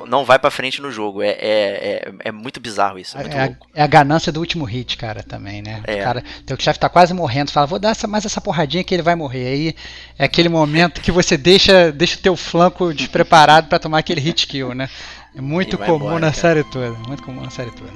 não, 0.07 0.25
vai 0.25 0.38
para 0.38 0.51
frente 0.51 0.81
no 0.81 0.91
jogo. 0.91 1.21
É, 1.21 1.29
é, 1.29 1.38
é, 1.39 2.11
é, 2.25 2.31
muito 2.31 2.59
bizarro 2.59 2.99
isso. 2.99 3.17
É, 3.17 3.21
muito 3.21 3.35
é, 3.35 3.39
a, 3.39 3.55
é, 3.75 3.83
a, 3.83 3.88
ganância 3.88 4.31
do 4.31 4.39
último 4.39 4.65
hit, 4.65 4.97
cara, 4.97 5.23
também, 5.23 5.61
né? 5.61 5.81
É. 5.85 5.95
O 5.95 6.03
cara, 6.03 6.23
teu 6.45 6.57
chefe 6.59 6.79
tá 6.79 6.89
quase 6.89 7.13
morrendo, 7.13 7.51
fala, 7.51 7.67
vou 7.67 7.79
dar 7.79 7.91
essa, 7.91 8.07
mais 8.07 8.25
essa 8.25 8.41
porradinha 8.41 8.83
que 8.83 8.93
ele 8.93 9.01
vai 9.01 9.15
morrer. 9.15 9.47
Aí 9.47 9.75
é 10.17 10.25
aquele 10.25 10.49
momento 10.49 11.01
que 11.01 11.11
você 11.11 11.38
deixa, 11.38 11.91
deixa 11.91 12.17
o 12.17 12.21
teu 12.21 12.35
flanco 12.35 12.93
despreparado 12.93 13.67
para 13.67 13.79
tomar 13.79 13.99
aquele 13.99 14.19
hit 14.19 14.47
kill, 14.47 14.73
né? 14.73 14.89
É 15.36 15.41
muito 15.41 15.77
comum 15.77 15.95
embora, 15.95 16.15
na 16.15 16.31
cara. 16.31 16.33
série 16.33 16.63
toda. 16.63 16.91
Muito 17.07 17.24
comum 17.24 17.41
na 17.41 17.50
série 17.50 17.71
toda. 17.71 17.91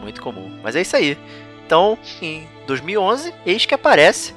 Muito 0.00 0.20
comum. 0.20 0.58
Mas 0.62 0.76
é 0.76 0.82
isso 0.82 0.96
aí. 0.96 1.18
Então, 1.66 1.98
em 2.22 2.46
2011, 2.66 3.34
eis 3.44 3.66
que 3.66 3.74
aparece 3.74 4.34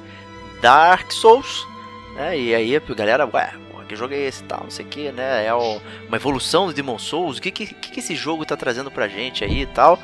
Dark 0.60 1.10
Souls, 1.12 1.66
né? 2.14 2.38
E 2.38 2.54
aí 2.54 2.76
a 2.76 2.80
galera, 2.80 3.28
ué, 3.32 3.52
que 3.92 3.96
jogo 3.96 4.14
é 4.14 4.20
esse 4.20 4.42
tal, 4.44 4.64
não 4.64 4.70
sei 4.70 4.86
o 4.86 4.88
que, 4.88 5.12
né? 5.12 5.44
É 5.44 5.54
uma 5.54 6.16
evolução 6.16 6.66
do 6.66 6.72
Demon 6.72 6.98
Souls, 6.98 7.36
o 7.36 7.42
que, 7.42 7.50
que, 7.50 7.66
que 7.66 8.00
esse 8.00 8.14
jogo 8.14 8.44
tá 8.44 8.56
trazendo 8.56 8.90
pra 8.90 9.06
gente 9.06 9.44
aí 9.44 9.62
e 9.62 9.66
tal. 9.66 9.98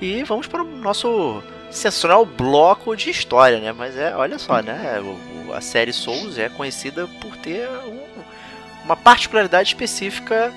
E 0.00 0.24
vamos 0.24 0.48
para 0.48 0.62
o 0.62 0.66
nosso 0.66 1.42
sensacional 1.70 2.26
bloco 2.26 2.96
de 2.96 3.10
história, 3.10 3.60
né? 3.60 3.72
Mas 3.72 3.96
é, 3.96 4.14
olha 4.16 4.38
só, 4.38 4.60
né? 4.60 5.00
a 5.54 5.60
série 5.60 5.92
Souls 5.92 6.36
é 6.36 6.48
conhecida 6.48 7.06
por 7.20 7.36
ter 7.36 7.68
um, 7.86 8.00
uma 8.84 8.96
particularidade 8.96 9.68
específica 9.68 10.52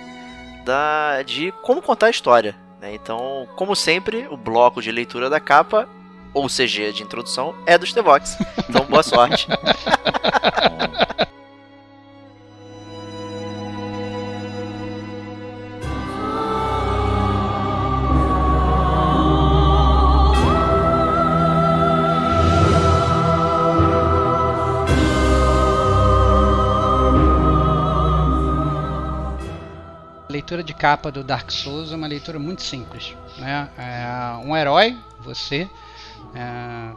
da, 0.65 1.21
de 1.21 1.53
como 1.61 1.81
contar 1.81 2.07
a 2.07 2.09
história. 2.09 2.55
Né? 2.81 2.93
Então, 2.95 3.47
como 3.55 3.75
sempre, 3.75 4.27
o 4.29 4.35
bloco 4.35 4.81
de 4.81 4.91
leitura 4.91 5.29
da 5.29 5.39
capa 5.39 5.87
ou 6.33 6.49
CG 6.49 6.91
de 6.91 7.01
introdução, 7.01 7.55
é 7.65 7.77
dos 7.77 7.93
Tevox. 7.93 8.37
Então, 8.67 8.85
boa 8.85 9.03
sorte. 9.03 9.47
capa 30.75 31.11
do 31.11 31.23
Dark 31.23 31.51
Souls 31.51 31.91
é 31.91 31.95
uma 31.95 32.07
leitura 32.07 32.37
muito 32.39 32.61
simples. 32.61 33.15
Né? 33.37 33.69
É 33.77 34.45
um 34.45 34.55
herói, 34.55 34.97
você, 35.19 35.69
é, 36.33 36.91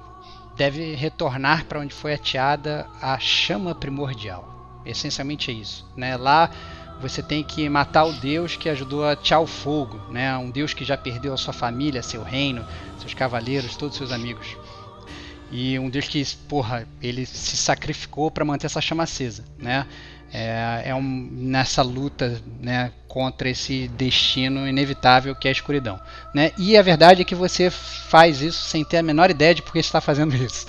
deve 0.57 0.95
retornar 0.95 1.65
para 1.65 1.81
onde 1.81 1.95
foi 1.95 2.15
ateada 2.15 2.87
a 3.01 3.19
chama 3.19 3.75
primordial. 3.75 4.81
Essencialmente 4.85 5.51
é 5.51 5.55
isso. 5.55 5.87
Né? 5.97 6.17
Lá 6.17 6.51
você 7.01 7.23
tem 7.23 7.45
que 7.45 7.69
matar 7.69 8.05
o 8.05 8.13
deus 8.13 8.57
que 8.57 8.69
ajudou 8.69 9.05
a 9.05 9.13
atear 9.13 9.41
o 9.41 9.47
fogo, 9.47 10.01
né? 10.11 10.37
um 10.37 10.51
deus 10.51 10.75
que 10.75 10.85
já 10.85 10.97
perdeu 10.97 11.33
a 11.33 11.37
sua 11.37 11.53
família, 11.53 12.03
seu 12.03 12.23
reino, 12.23 12.65
seus 12.99 13.15
cavaleiros, 13.15 13.77
todos 13.77 13.97
seus 13.97 14.11
amigos. 14.11 14.57
E 15.51 15.79
um 15.79 15.89
deus 15.89 16.07
que, 16.07 16.23
porra, 16.49 16.87
ele 17.01 17.25
se 17.25 17.57
sacrificou 17.57 18.31
para 18.31 18.45
manter 18.45 18.67
essa 18.67 18.81
chama 18.81 19.05
acesa, 19.05 19.45
né? 19.57 19.87
É, 20.33 20.83
é 20.87 20.95
um, 20.95 21.29
nessa 21.33 21.83
luta 21.83 22.41
né, 22.61 22.93
contra 23.07 23.49
esse 23.49 23.89
destino 23.89 24.69
inevitável 24.69 25.35
que 25.35 25.49
é 25.49 25.51
a 25.51 25.53
escuridão. 25.53 25.99
Né? 26.35 26.53
E 26.59 26.77
a 26.77 26.83
verdade 26.83 27.23
é 27.23 27.25
que 27.25 27.35
você 27.35 27.71
faz 27.71 28.43
isso 28.43 28.63
sem 28.63 28.85
ter 28.85 28.99
a 28.99 29.03
menor 29.03 29.31
ideia 29.31 29.55
de 29.55 29.63
por 29.63 29.73
que 29.73 29.79
está 29.79 30.01
fazendo 30.01 30.37
isso. 30.37 30.67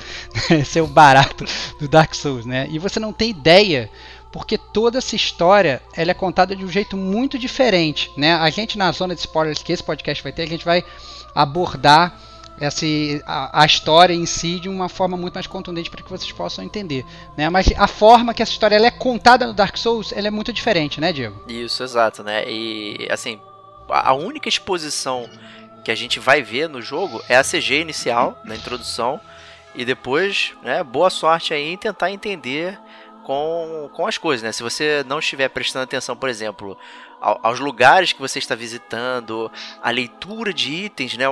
Esse 0.49 0.79
é 0.79 0.81
o 0.81 0.87
barato 0.87 1.45
do 1.79 1.87
Dark 1.87 2.13
Souls. 2.15 2.45
Né? 2.45 2.67
E 2.71 2.79
você 2.79 2.99
não 2.99 3.11
tem 3.11 3.31
ideia 3.31 3.89
porque 4.31 4.57
toda 4.57 4.99
essa 4.99 5.15
história 5.15 5.81
ela 5.95 6.11
é 6.11 6.13
contada 6.13 6.55
de 6.55 6.63
um 6.63 6.69
jeito 6.69 6.95
muito 6.95 7.37
diferente. 7.37 8.11
Né? 8.15 8.33
A 8.33 8.49
gente, 8.49 8.77
na 8.77 8.91
zona 8.91 9.13
de 9.13 9.21
spoilers 9.21 9.61
que 9.61 9.73
esse 9.73 9.83
podcast 9.83 10.23
vai 10.23 10.31
ter, 10.31 10.43
a 10.43 10.47
gente 10.47 10.65
vai 10.65 10.83
abordar 11.35 12.17
essa, 12.59 12.85
a, 13.25 13.63
a, 13.63 13.65
história 13.65 14.13
em 14.13 14.25
si 14.25 14.59
de 14.59 14.67
uma 14.67 14.89
forma 14.89 15.15
muito 15.15 15.33
mais 15.33 15.47
contundente 15.47 15.89
para 15.89 16.03
que 16.03 16.09
vocês 16.09 16.31
possam 16.31 16.63
entender. 16.63 17.05
Né? 17.37 17.49
Mas 17.49 17.67
a 17.77 17.87
forma 17.87 18.33
que 18.33 18.41
essa 18.41 18.51
história 18.51 18.75
ela 18.75 18.87
é 18.87 18.91
contada 18.91 19.47
no 19.47 19.53
Dark 19.53 19.77
Souls 19.77 20.11
ela 20.11 20.27
é 20.27 20.31
muito 20.31 20.51
diferente, 20.51 20.99
né, 20.99 21.13
Diego? 21.13 21.41
Isso, 21.47 21.83
exato, 21.83 22.23
né? 22.23 22.43
E 22.49 23.07
assim, 23.09 23.39
a 23.87 24.13
única 24.13 24.49
exposição 24.49 25.29
que 25.83 25.91
a 25.91 25.95
gente 25.95 26.19
vai 26.19 26.41
ver 26.41 26.67
no 26.67 26.81
jogo 26.81 27.21
é 27.29 27.35
a 27.37 27.43
CG 27.43 27.79
inicial, 27.79 28.39
na 28.43 28.55
introdução, 28.55 29.19
e 29.73 29.85
depois, 29.85 30.53
né, 30.63 30.83
boa 30.83 31.09
sorte 31.09 31.53
aí 31.53 31.71
em 31.71 31.77
tentar 31.77 32.11
entender 32.11 32.77
com, 33.29 33.91
com 33.93 34.07
as 34.07 34.17
coisas, 34.17 34.41
né? 34.41 34.51
Se 34.51 34.63
você 34.63 35.05
não 35.05 35.19
estiver 35.19 35.47
prestando 35.49 35.83
atenção, 35.83 36.15
por 36.15 36.29
exemplo, 36.29 36.75
aos 37.21 37.59
lugares 37.59 38.11
que 38.11 38.19
você 38.19 38.39
está 38.39 38.55
visitando, 38.55 39.51
a 39.83 39.91
leitura 39.91 40.51
de 40.51 40.73
itens, 40.85 41.15
né? 41.15 41.25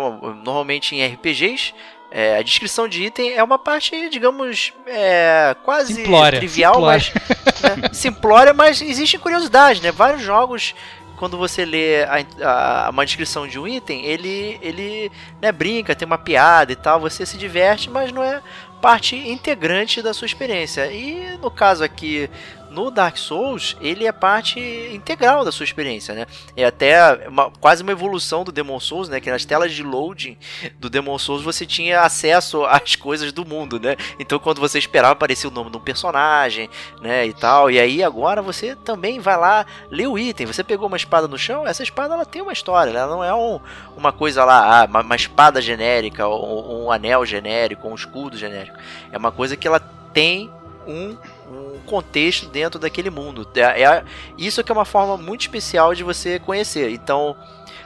Normalmente 0.44 0.96
em 0.96 1.04
RPGs, 1.04 1.74
é, 2.12 2.38
a 2.38 2.44
descrição 2.44 2.88
de 2.88 3.04
item 3.04 3.34
é 3.34 3.44
uma 3.44 3.58
parte, 3.58 4.10
digamos, 4.10 4.74
é, 4.86 5.56
quase 5.64 5.96
simplória, 5.96 6.38
trivial, 6.38 6.76
simplória. 7.02 7.12
mas 7.16 7.82
né, 7.82 7.90
simplória, 7.92 8.54
mas 8.54 8.80
existe 8.80 9.18
curiosidade, 9.18 9.82
né? 9.82 9.92
Vários 9.92 10.22
jogos 10.22 10.76
quando 11.18 11.36
você 11.36 11.66
lê 11.66 12.04
a, 12.04 12.86
a, 12.86 12.90
uma 12.92 13.06
descrição 13.06 13.48
de 13.48 13.58
um 13.60 13.68
item, 13.68 14.06
ele, 14.06 14.60
ele 14.62 15.12
né, 15.42 15.52
brinca, 15.52 15.96
tem 15.96 16.06
uma 16.06 16.18
piada 16.18 16.72
e 16.72 16.76
tal, 16.76 17.00
você 17.00 17.26
se 17.26 17.38
diverte, 17.38 17.90
mas 17.90 18.12
não 18.12 18.24
é 18.24 18.42
parte 18.82 19.16
integrante 19.16 20.02
da 20.02 20.14
sua 20.14 20.26
experiência. 20.26 20.92
E 20.92 21.38
no 21.42 21.52
caso 21.52 21.84
aqui 21.84 22.30
no 22.70 22.92
Dark 22.92 23.18
Souls, 23.18 23.76
ele 23.82 24.06
é 24.06 24.12
parte 24.12 24.60
integral 24.94 25.44
da 25.44 25.52
sua 25.52 25.64
experiência, 25.64 26.14
né? 26.14 26.26
É 26.56 26.66
até 26.66 27.28
uma, 27.28 27.52
quase 27.52 27.84
uma 27.84 27.92
evolução 27.92 28.44
do 28.44 28.52
Demon 28.52 28.80
Souls, 28.80 29.10
né? 29.10 29.20
Que 29.20 29.32
nas 29.32 29.46
telas 29.46 29.74
de 29.74 29.84
loading 29.84 30.38
do 30.80 30.90
Demon 30.90 31.18
Souls 31.18 31.42
você 31.42 31.66
tinha 31.66 32.02
acesso 32.02 32.64
às 32.68 32.96
coisas 32.96 33.32
do 33.32 33.46
mundo, 33.46 33.80
né? 33.80 33.96
Então 34.20 34.40
quando 34.40 34.60
você 34.60 34.80
esperava 34.80 35.14
aparecia 35.14 35.50
o 35.50 35.54
nome 35.54 35.72
de 35.72 35.78
um 35.78 35.82
personagem, 35.82 36.70
né? 37.02 37.26
E 37.26 37.34
tal. 37.34 37.72
E 37.72 37.80
aí 37.80 38.04
agora 38.04 38.42
você 38.42 38.76
também 38.76 39.20
vai 39.20 39.38
lá 39.38 39.66
ler 39.90 40.08
o 40.08 40.18
item. 40.18 40.46
Você 40.46 40.64
pegou 40.64 40.88
uma 40.88 40.98
espada 40.98 41.28
no 41.28 41.38
chão, 41.38 41.68
essa 41.68 41.84
espada 41.84 42.14
ela 42.14 42.26
tem 42.26 42.42
uma 42.42 42.54
história, 42.54 42.92
ela 42.92 43.08
não 43.08 43.24
é 43.24 43.34
um, 43.34 43.60
uma 43.96 44.12
coisa 44.12 44.44
lá, 44.44 44.82
ah, 44.82 44.86
uma, 44.86 45.02
uma 45.02 45.16
espada 45.16 45.62
genérica, 45.62 46.28
ou 46.28 46.86
um 46.86 46.92
anel 46.92 47.26
genérico, 47.26 47.88
um 47.88 47.96
escudo 47.96 48.38
genérico. 48.38 48.78
É 49.12 49.18
uma 49.18 49.32
coisa 49.32 49.56
que 49.56 49.68
ela 49.68 49.80
tem 50.14 50.52
um 50.88 51.18
um 51.50 51.80
contexto 51.86 52.48
dentro 52.48 52.80
daquele 52.80 53.10
mundo. 53.10 53.48
É, 53.56 53.84
é, 53.84 54.04
isso 54.38 54.64
que 54.64 54.72
é 54.72 54.76
uma 54.76 54.86
forma 54.86 55.18
muito 55.18 55.42
especial 55.42 55.94
de 55.94 56.04
você 56.04 56.40
conhecer. 56.40 56.92
Então, 56.92 57.36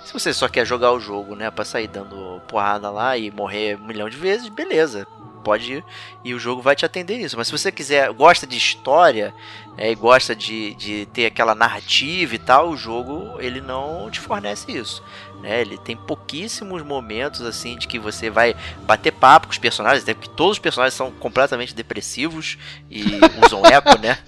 se 0.03 0.13
você 0.13 0.33
só 0.33 0.47
quer 0.47 0.65
jogar 0.65 0.91
o 0.91 0.99
jogo, 0.99 1.35
né, 1.35 1.49
para 1.51 1.65
sair 1.65 1.87
dando 1.87 2.41
porrada 2.47 2.89
lá 2.89 3.17
e 3.17 3.31
morrer 3.31 3.77
um 3.77 3.85
milhão 3.85 4.09
de 4.09 4.17
vezes, 4.17 4.49
beleza 4.49 5.07
pode 5.41 5.73
ir 5.73 5.83
e 6.23 6.33
o 6.33 6.39
jogo 6.39 6.61
vai 6.61 6.75
te 6.75 6.85
atender 6.85 7.17
isso. 7.17 7.37
Mas 7.37 7.47
se 7.47 7.51
você 7.51 7.71
quiser, 7.71 8.11
gosta 8.13 8.47
de 8.47 8.57
história 8.57 9.33
é, 9.77 9.91
e 9.91 9.95
gosta 9.95 10.35
de, 10.35 10.73
de 10.75 11.05
ter 11.07 11.25
aquela 11.25 11.55
narrativa 11.55 12.35
e 12.35 12.39
tal, 12.39 12.69
o 12.69 12.77
jogo 12.77 13.39
ele 13.39 13.59
não 13.59 14.09
te 14.09 14.19
fornece 14.19 14.71
isso. 14.71 15.03
Né? 15.41 15.61
Ele 15.61 15.77
tem 15.77 15.97
pouquíssimos 15.97 16.83
momentos 16.83 17.41
assim 17.41 17.75
de 17.77 17.87
que 17.87 17.97
você 17.97 18.29
vai 18.29 18.55
bater 18.83 19.11
papo 19.11 19.47
com 19.47 19.51
os 19.51 19.57
personagens, 19.57 20.03
até 20.03 20.13
porque 20.13 20.29
todos 20.29 20.53
os 20.53 20.59
personagens 20.59 20.93
são 20.93 21.11
completamente 21.11 21.73
depressivos 21.73 22.57
e 22.89 23.03
usam 23.43 23.65
eco, 23.65 23.99
né? 23.99 24.19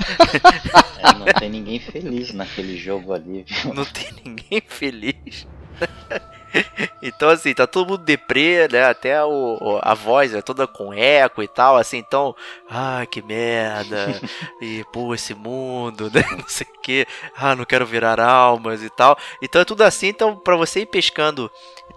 É, 0.98 1.14
não 1.14 1.26
tem 1.26 1.50
ninguém 1.50 1.80
feliz 1.80 2.34
naquele 2.34 2.78
jogo 2.78 3.14
ali. 3.14 3.46
Viu? 3.48 3.74
Não 3.74 3.86
tem 3.86 4.12
ninguém 4.26 4.62
feliz. 4.66 5.48
então, 7.02 7.30
assim, 7.30 7.54
tá 7.54 7.66
todo 7.66 7.90
mundo 7.90 8.04
deprê, 8.04 8.68
né? 8.72 8.84
Até 8.84 9.24
o, 9.24 9.80
a 9.82 9.94
voz 9.94 10.34
é 10.34 10.42
toda 10.42 10.68
com 10.68 10.94
eco 10.94 11.42
e 11.42 11.48
tal, 11.48 11.78
assim, 11.78 11.98
então, 11.98 12.36
ah, 12.70 13.06
que 13.10 13.22
merda, 13.22 14.20
e 14.62 14.84
pô, 14.92 15.14
esse 15.14 15.34
mundo, 15.34 16.12
né? 16.14 16.24
Não 16.38 16.48
sei 16.48 16.68
o 16.68 16.82
que, 16.82 17.08
ah, 17.36 17.56
não 17.56 17.64
quero 17.66 17.86
virar 17.86 18.20
almas 18.20 18.84
e 18.84 18.90
tal. 18.90 19.18
Então 19.42 19.62
é 19.62 19.66
tudo 19.66 19.84
assim, 19.84 20.08
então, 20.08 20.36
para 20.36 20.56
você 20.56 20.82
ir 20.82 20.86
pescando 20.86 21.50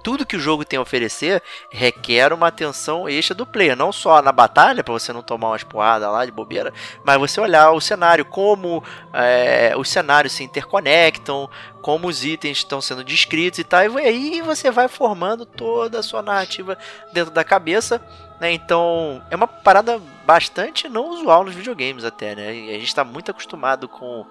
tudo 0.06 0.24
que 0.24 0.36
o 0.36 0.40
jogo 0.40 0.64
tem 0.64 0.76
a 0.78 0.82
oferecer 0.82 1.42
requer 1.68 2.32
uma 2.32 2.46
atenção 2.46 3.08
extra 3.08 3.34
do 3.34 3.44
player, 3.44 3.74
não 3.74 3.90
só 3.90 4.22
na 4.22 4.30
batalha, 4.30 4.84
para 4.84 4.92
você 4.92 5.12
não 5.12 5.20
tomar 5.20 5.48
umas 5.48 5.64
porradas 5.64 6.08
lá 6.08 6.24
de 6.24 6.30
bobeira, 6.30 6.72
mas 7.02 7.18
você 7.18 7.40
olhar 7.40 7.72
o 7.72 7.80
cenário, 7.80 8.24
como 8.24 8.84
é, 9.12 9.74
os 9.76 9.88
cenários 9.88 10.32
se 10.32 10.44
interconectam, 10.44 11.50
como 11.82 12.06
os 12.06 12.24
itens 12.24 12.58
estão 12.58 12.80
sendo 12.80 13.02
descritos 13.02 13.58
e 13.58 13.64
tal, 13.64 13.82
e 13.98 14.06
aí 14.06 14.40
você 14.42 14.70
vai 14.70 14.86
formando 14.86 15.44
toda 15.44 15.98
a 15.98 16.04
sua 16.04 16.22
narrativa 16.22 16.78
dentro 17.12 17.34
da 17.34 17.42
cabeça. 17.42 18.00
Né? 18.38 18.52
Então 18.52 19.20
é 19.28 19.34
uma 19.34 19.48
parada 19.48 20.00
bastante 20.26 20.88
não 20.88 21.10
usual 21.10 21.44
nos 21.44 21.54
videogames 21.54 22.04
até, 22.04 22.34
né? 22.34 22.48
A 22.48 22.52
gente 22.52 22.84
está 22.84 23.04
muito 23.04 23.30
acostumado 23.30 23.88
com 23.88 24.26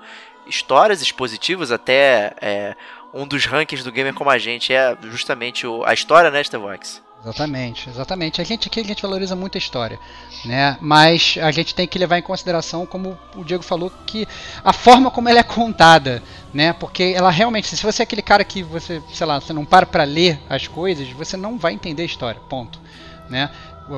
histórias 0.46 1.02
expositivas, 1.02 1.72
até 1.72 2.34
é, 2.42 2.76
um 3.14 3.26
dos 3.26 3.46
rankings 3.46 3.84
do 3.84 3.92
Gamer 3.92 4.14
Como 4.14 4.30
a 4.30 4.38
Gente 4.38 4.74
é 4.74 4.96
justamente 5.04 5.66
o, 5.66 5.84
a 5.86 5.94
história, 5.94 6.30
né, 6.30 6.44
Stevox? 6.44 7.02
Exatamente, 7.24 7.90
exatamente. 7.90 8.40
A 8.40 8.44
gente 8.44 8.68
aqui 8.68 8.80
a 8.80 8.84
gente 8.84 9.02
valoriza 9.02 9.36
muito 9.36 9.56
a 9.56 9.58
história, 9.58 10.00
né? 10.46 10.78
Mas 10.80 11.40
a 11.42 11.50
gente 11.50 11.74
tem 11.74 11.88
que 11.88 11.98
levar 11.98 12.20
em 12.20 12.22
consideração, 12.22 12.86
como 12.86 13.18
o 13.36 13.44
Diego 13.44 13.64
falou, 13.64 13.92
que 14.06 14.28
a 14.64 14.72
forma 14.72 15.10
como 15.10 15.28
ela 15.28 15.40
é 15.40 15.44
contada, 15.44 16.22
né? 16.54 16.72
Porque 16.74 17.14
ela 17.16 17.32
realmente, 17.32 17.76
se 17.76 17.84
você 17.84 18.04
é 18.04 18.06
aquele 18.06 18.22
cara 18.22 18.44
que 18.44 18.62
você, 18.62 19.02
sei 19.12 19.26
lá, 19.26 19.42
você 19.42 19.54
não 19.54 19.66
para 19.66 19.88
para 19.88 20.04
ler 20.04 20.40
as 20.48 20.68
coisas, 20.68 21.10
você 21.10 21.36
não 21.36 21.58
vai 21.58 21.74
entender 21.74 22.04
a 22.04 22.06
história, 22.06 22.40
ponto, 22.48 22.80
né? 23.28 23.50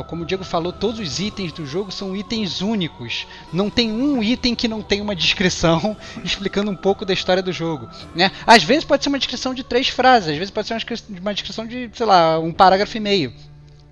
Como 0.07 0.23
o 0.23 0.25
Diego 0.25 0.43
falou, 0.43 0.73
todos 0.73 0.99
os 0.99 1.19
itens 1.19 1.51
do 1.51 1.65
jogo 1.65 1.91
são 1.91 2.15
itens 2.15 2.61
únicos. 2.61 3.25
Não 3.53 3.69
tem 3.69 3.91
um 3.91 4.21
item 4.21 4.53
que 4.53 4.67
não 4.67 4.81
tem 4.81 4.99
uma 5.01 5.15
descrição 5.15 5.95
explicando 6.23 6.69
um 6.69 6.75
pouco 6.75 7.05
da 7.05 7.13
história 7.13 7.41
do 7.41 7.53
jogo. 7.53 7.89
Né? 8.13 8.31
Às 8.45 8.63
vezes 8.63 8.83
pode 8.83 9.03
ser 9.03 9.09
uma 9.09 9.17
descrição 9.17 9.53
de 9.53 9.63
três 9.63 9.87
frases, 9.87 10.29
às 10.29 10.37
vezes 10.37 10.51
pode 10.51 10.67
ser 10.67 10.73
uma 11.21 11.33
descrição 11.33 11.65
de, 11.65 11.89
sei 11.93 12.05
lá, 12.05 12.37
um 12.39 12.51
parágrafo 12.51 12.97
e 12.97 12.99
meio. 12.99 13.33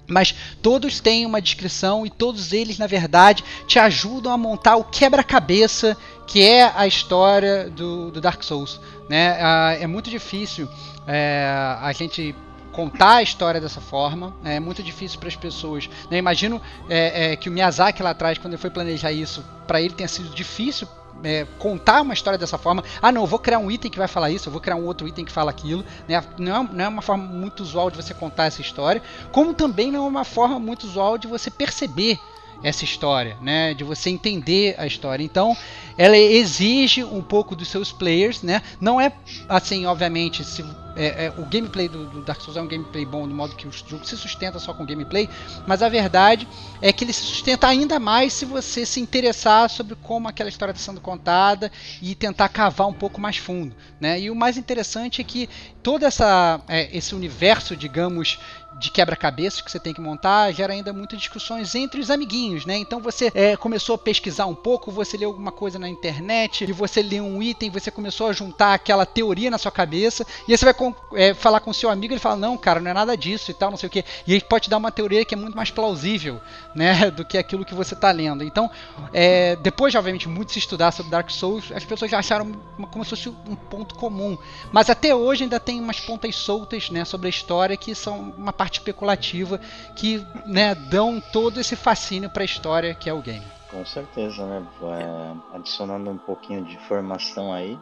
Mas 0.08 0.36
todos 0.62 1.00
têm 1.00 1.26
uma 1.26 1.42
descrição 1.42 2.06
e 2.06 2.10
todos 2.10 2.54
eles, 2.54 2.78
na 2.78 2.86
verdade, 2.86 3.44
te 3.66 3.80
ajudam 3.80 4.32
a 4.32 4.38
montar 4.38 4.76
o 4.76 4.84
quebra-cabeça 4.84 5.98
que 6.28 6.44
é 6.44 6.72
a 6.76 6.86
história 6.86 7.70
do, 7.70 8.12
do 8.12 8.22
Dark 8.22 8.44
Souls. 8.44 8.80
Né? 9.10 9.38
Ah, 9.40 9.78
é 9.80 9.88
muito 9.88 10.10
difícil 10.10 10.68
é, 11.08 11.48
a 11.82 11.92
gente 11.94 12.36
contar 12.76 13.16
a 13.16 13.24
história 13.24 13.62
dessa 13.62 13.80
forma. 13.80 14.36
É 14.44 14.60
muito 14.60 14.84
difícil 14.84 15.18
para 15.18 15.30
as 15.30 15.36
pessoas. 15.36 15.90
Né? 16.12 16.18
Imagino 16.18 16.62
é, 16.90 17.32
é, 17.32 17.36
que 17.38 17.48
o 17.48 17.52
Miyazaki 17.52 18.04
lá 18.04 18.10
atrás, 18.10 18.38
quando 18.38 18.54
ele 18.54 18.62
foi 18.62 18.70
planejar 18.70 19.14
isso, 19.14 19.46
para 19.66 19.80
ele 19.80 19.94
tenha 19.94 20.10
sido 20.10 20.30
difícil 20.36 20.86
é, 21.24 21.48
contar 21.58 22.02
uma 22.02 22.14
história 22.14 22.38
dessa 22.38 22.58
forma. 22.58 22.84
Ah, 23.02 23.14
não, 23.14 23.22
eu 23.22 23.28
vou 23.28 23.40
criar 23.40 23.60
um 23.60 23.72
item 23.72 23.90
que 23.90 23.98
vai 23.98 24.10
falar 24.10 24.30
isso, 24.30 24.50
eu 24.50 24.52
vou 24.52 24.60
criar 24.60 24.76
um 24.76 24.86
outro 24.86 25.08
item 25.08 25.24
que 25.24 25.32
fala 25.32 25.50
aquilo. 25.52 25.86
Né? 26.06 26.22
Não, 26.38 26.64
é, 26.64 26.70
não 26.74 26.86
é 26.86 26.88
uma 26.90 27.02
forma 27.02 27.24
muito 27.24 27.64
usual 27.64 27.90
de 27.90 27.96
você 27.96 28.14
contar 28.14 28.46
essa 28.46 28.60
história, 28.60 29.02
como 29.32 29.54
também 29.54 29.90
não 29.90 30.06
é 30.06 30.10
uma 30.10 30.26
forma 30.26 30.60
muito 30.60 30.84
usual 30.84 31.18
de 31.18 31.28
você 31.28 31.50
perceber 31.50 32.20
essa 32.62 32.84
história, 32.84 33.38
né? 33.42 33.74
De 33.74 33.84
você 33.84 34.10
entender 34.10 34.76
a 34.78 34.88
história. 34.88 35.24
Então, 35.24 35.56
ela 35.98 36.18
exige 36.18 37.04
um 37.04 37.22
pouco 37.22 37.56
dos 37.56 37.68
seus 37.68 37.92
players, 37.92 38.42
né? 38.42 38.62
Não 38.80 39.00
é 39.00 39.12
assim, 39.48 39.86
obviamente, 39.86 40.44
se 40.44 40.64
é, 40.96 41.26
é, 41.26 41.34
o 41.38 41.46
gameplay 41.46 41.88
do, 41.88 42.06
do, 42.06 42.22
Dark 42.22 42.42
Souls 42.42 42.58
é 42.58 42.62
um 42.62 42.68
gameplay 42.68 43.06
bom, 43.06 43.28
do 43.28 43.34
modo 43.34 43.56
que 43.56 43.68
o 43.68 43.72
jogo 43.72 44.06
se 44.06 44.16
sustenta 44.18 44.60
só 44.60 44.74
com 44.74 44.86
gameplay, 44.86 45.30
mas 45.68 45.82
a 45.82 45.90
verdade 45.90 46.48
é 46.82 46.92
que 46.94 47.04
ele 47.04 47.14
se 47.14 47.22
sustenta 47.22 47.68
ainda 47.68 48.00
mais 48.00 48.34
se 48.34 48.46
você 48.46 48.86
se 48.86 49.00
interessar 49.00 49.70
sobre 49.70 49.96
como 49.96 50.28
aquela 50.28 50.50
história 50.50 50.72
está 50.72 50.92
sendo 50.92 51.02
contada 51.02 51.72
e 52.02 52.16
tentar 52.16 52.50
cavar 52.50 52.88
um 52.88 52.94
pouco 52.94 53.20
mais 53.20 53.38
fundo. 53.38 53.76
Né? 54.00 54.22
E 54.22 54.32
o 54.32 54.36
mais 54.36 54.58
interessante 54.58 55.22
é 55.22 55.24
que 55.24 55.50
todo 55.84 56.04
essa, 56.04 56.62
é, 56.68 56.96
esse 56.96 57.14
universo, 57.14 57.76
digamos, 57.76 58.40
de 58.78 58.92
quebra-cabeças 58.92 59.62
que 59.62 59.72
você 59.72 59.80
tem 59.80 59.94
que 59.94 60.02
montar 60.02 60.52
gera 60.52 60.74
ainda 60.74 60.92
muitas 60.92 61.18
discussões 61.18 61.74
entre 61.76 62.00
os 62.00 62.12
amiguinhos, 62.12 62.66
né? 62.66 62.78
Então 62.78 63.00
você 63.00 63.32
é, 63.34 63.56
começou 63.56 63.96
a 63.96 63.98
pesquisar 63.98 64.46
um 64.46 64.56
pouco, 64.56 64.92
você 64.92 65.16
leu 65.16 65.30
alguma 65.30 65.52
coisa 65.52 65.80
na 65.80 65.88
internet 65.88 66.66
e 66.66 66.72
você 66.74 67.02
leu 67.02 67.24
um 67.24 67.42
item, 67.42 67.70
você 67.70 67.90
começou 67.90 68.28
a 68.28 68.34
juntar 68.34 68.74
aquela 68.74 69.06
teoria 69.06 69.50
na 69.50 69.58
sua 69.58 69.72
cabeça 69.72 70.26
e 70.48 70.52
aí 70.52 70.58
você 70.58 70.66
vai 70.66 70.74
com, 70.74 70.94
é, 71.14 71.34
falar 71.34 71.62
com 71.62 71.72
seu 71.72 71.90
amigo 71.90 72.14
ele 72.14 72.20
fala 72.20 72.36
não, 72.36 72.58
cara, 72.58 72.82
não 72.82 72.92
é 72.92 72.94
nada 72.94 73.16
disso 73.16 73.50
e 73.50 73.54
tal, 73.54 73.72
não 73.72 73.78
sei 73.78 73.88
o 73.88 73.90
que. 73.90 74.04
E 74.28 74.34
ele 74.34 74.42
pode 74.42 74.70
dar 74.70 74.78
uma 74.78 74.92
teoria 74.92 75.24
que 75.24 75.34
é 75.34 75.38
muito 75.38 75.56
mais 75.56 75.72
plausível, 75.72 76.42
né, 76.76 77.10
do 77.16 77.24
que 77.24 77.38
aquilo 77.38 77.64
que 77.64 77.74
você 77.74 77.94
está 77.94 78.12
lendo. 78.12 78.44
Então, 78.44 78.70
é, 79.14 79.56
depois 79.56 79.92
de 79.92 79.98
obviamente 79.98 80.28
muito 80.28 80.52
se 80.52 80.60
estudar 80.60 80.92
sobre 80.92 81.12
Dark 81.12 81.30
Souls, 81.30 81.72
as 81.72 81.86
pessoas 81.86 82.12
já 82.12 82.20
acharam 82.20 82.52
como 82.92 83.04
se 83.06 83.12
fosse 83.12 83.30
um 83.30 83.56
ponto 83.56 83.96
comum, 83.96 84.38
mas 84.72 84.90
até 84.90 85.16
hoje 85.16 85.44
ainda 85.44 85.60
tem 85.60 85.80
umas 85.80 86.00
pontas 86.00 86.36
soltas, 86.36 86.90
né, 86.90 87.06
sobre 87.06 87.28
a 87.28 87.30
história 87.30 87.78
que 87.78 87.96
são 87.96 88.34
uma 88.38 88.52
parte 88.52 88.65
parte 88.66 88.80
especulativa 88.80 89.60
que 89.96 90.26
né, 90.46 90.74
dão 90.74 91.22
todo 91.22 91.60
esse 91.60 91.76
fascínio 91.76 92.30
para 92.30 92.42
a 92.42 92.46
história 92.46 92.96
que 92.96 93.08
é 93.08 93.14
o 93.14 93.22
game. 93.22 93.46
Com 93.70 93.86
certeza, 93.86 94.46
né? 94.46 94.66
É, 94.82 95.56
adicionando 95.56 96.10
um 96.10 96.18
pouquinho 96.18 96.64
de 96.66 96.74
informação 96.74 97.54
aí, 97.54 97.78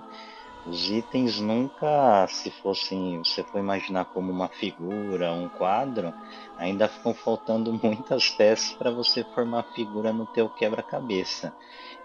os 0.65 0.89
itens 0.89 1.39
nunca, 1.39 2.25
se 2.27 2.49
fossem, 2.49 3.19
você 3.19 3.43
for 3.43 3.59
imaginar 3.59 4.05
como 4.05 4.31
uma 4.31 4.49
figura, 4.49 5.31
um 5.31 5.47
quadro, 5.47 6.13
ainda 6.57 6.87
ficam 6.89 7.13
faltando 7.13 7.71
muitas 7.81 8.29
peças 8.29 8.73
para 8.73 8.91
você 8.91 9.23
formar 9.23 9.63
figura 9.73 10.11
no 10.11 10.25
teu 10.25 10.49
quebra-cabeça. 10.49 11.53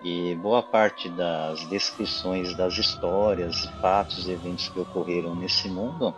E 0.02 0.36
boa 0.36 0.62
parte 0.62 1.08
das 1.08 1.66
descrições 1.66 2.54
das 2.54 2.78
histórias, 2.78 3.64
fatos, 3.80 4.28
eventos 4.28 4.68
que 4.68 4.78
ocorreram 4.78 5.34
nesse 5.34 5.68
mundo 5.68 6.14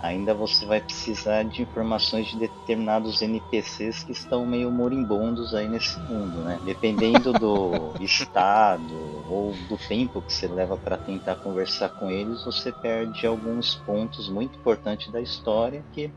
ainda 0.00 0.32
você 0.32 0.64
vai 0.64 0.80
precisar 0.80 1.44
de 1.44 1.62
informações 1.62 2.28
de 2.28 2.38
determinados 2.38 3.20
NPCs 3.20 4.04
que 4.04 4.12
estão 4.12 4.46
meio 4.46 4.70
moribundos 4.70 5.54
aí 5.54 5.68
nesse 5.68 5.98
mundo, 6.00 6.42
né? 6.42 6.60
Dependendo 6.64 7.32
do 7.32 7.94
estado 8.00 8.94
ou 9.28 9.52
do 9.68 9.76
tempo 9.76 10.22
que 10.22 10.32
você 10.32 10.46
leva 10.46 10.76
para 10.76 10.96
tentar 10.96 11.36
conversar 11.36 11.88
com 11.90 12.10
eles, 12.10 12.44
você 12.44 12.70
perde 12.70 13.26
alguns 13.26 13.74
pontos 13.74 14.28
muito 14.28 14.58
importantes 14.58 15.10
da 15.10 15.20
história 15.20 15.84
que 15.92 16.10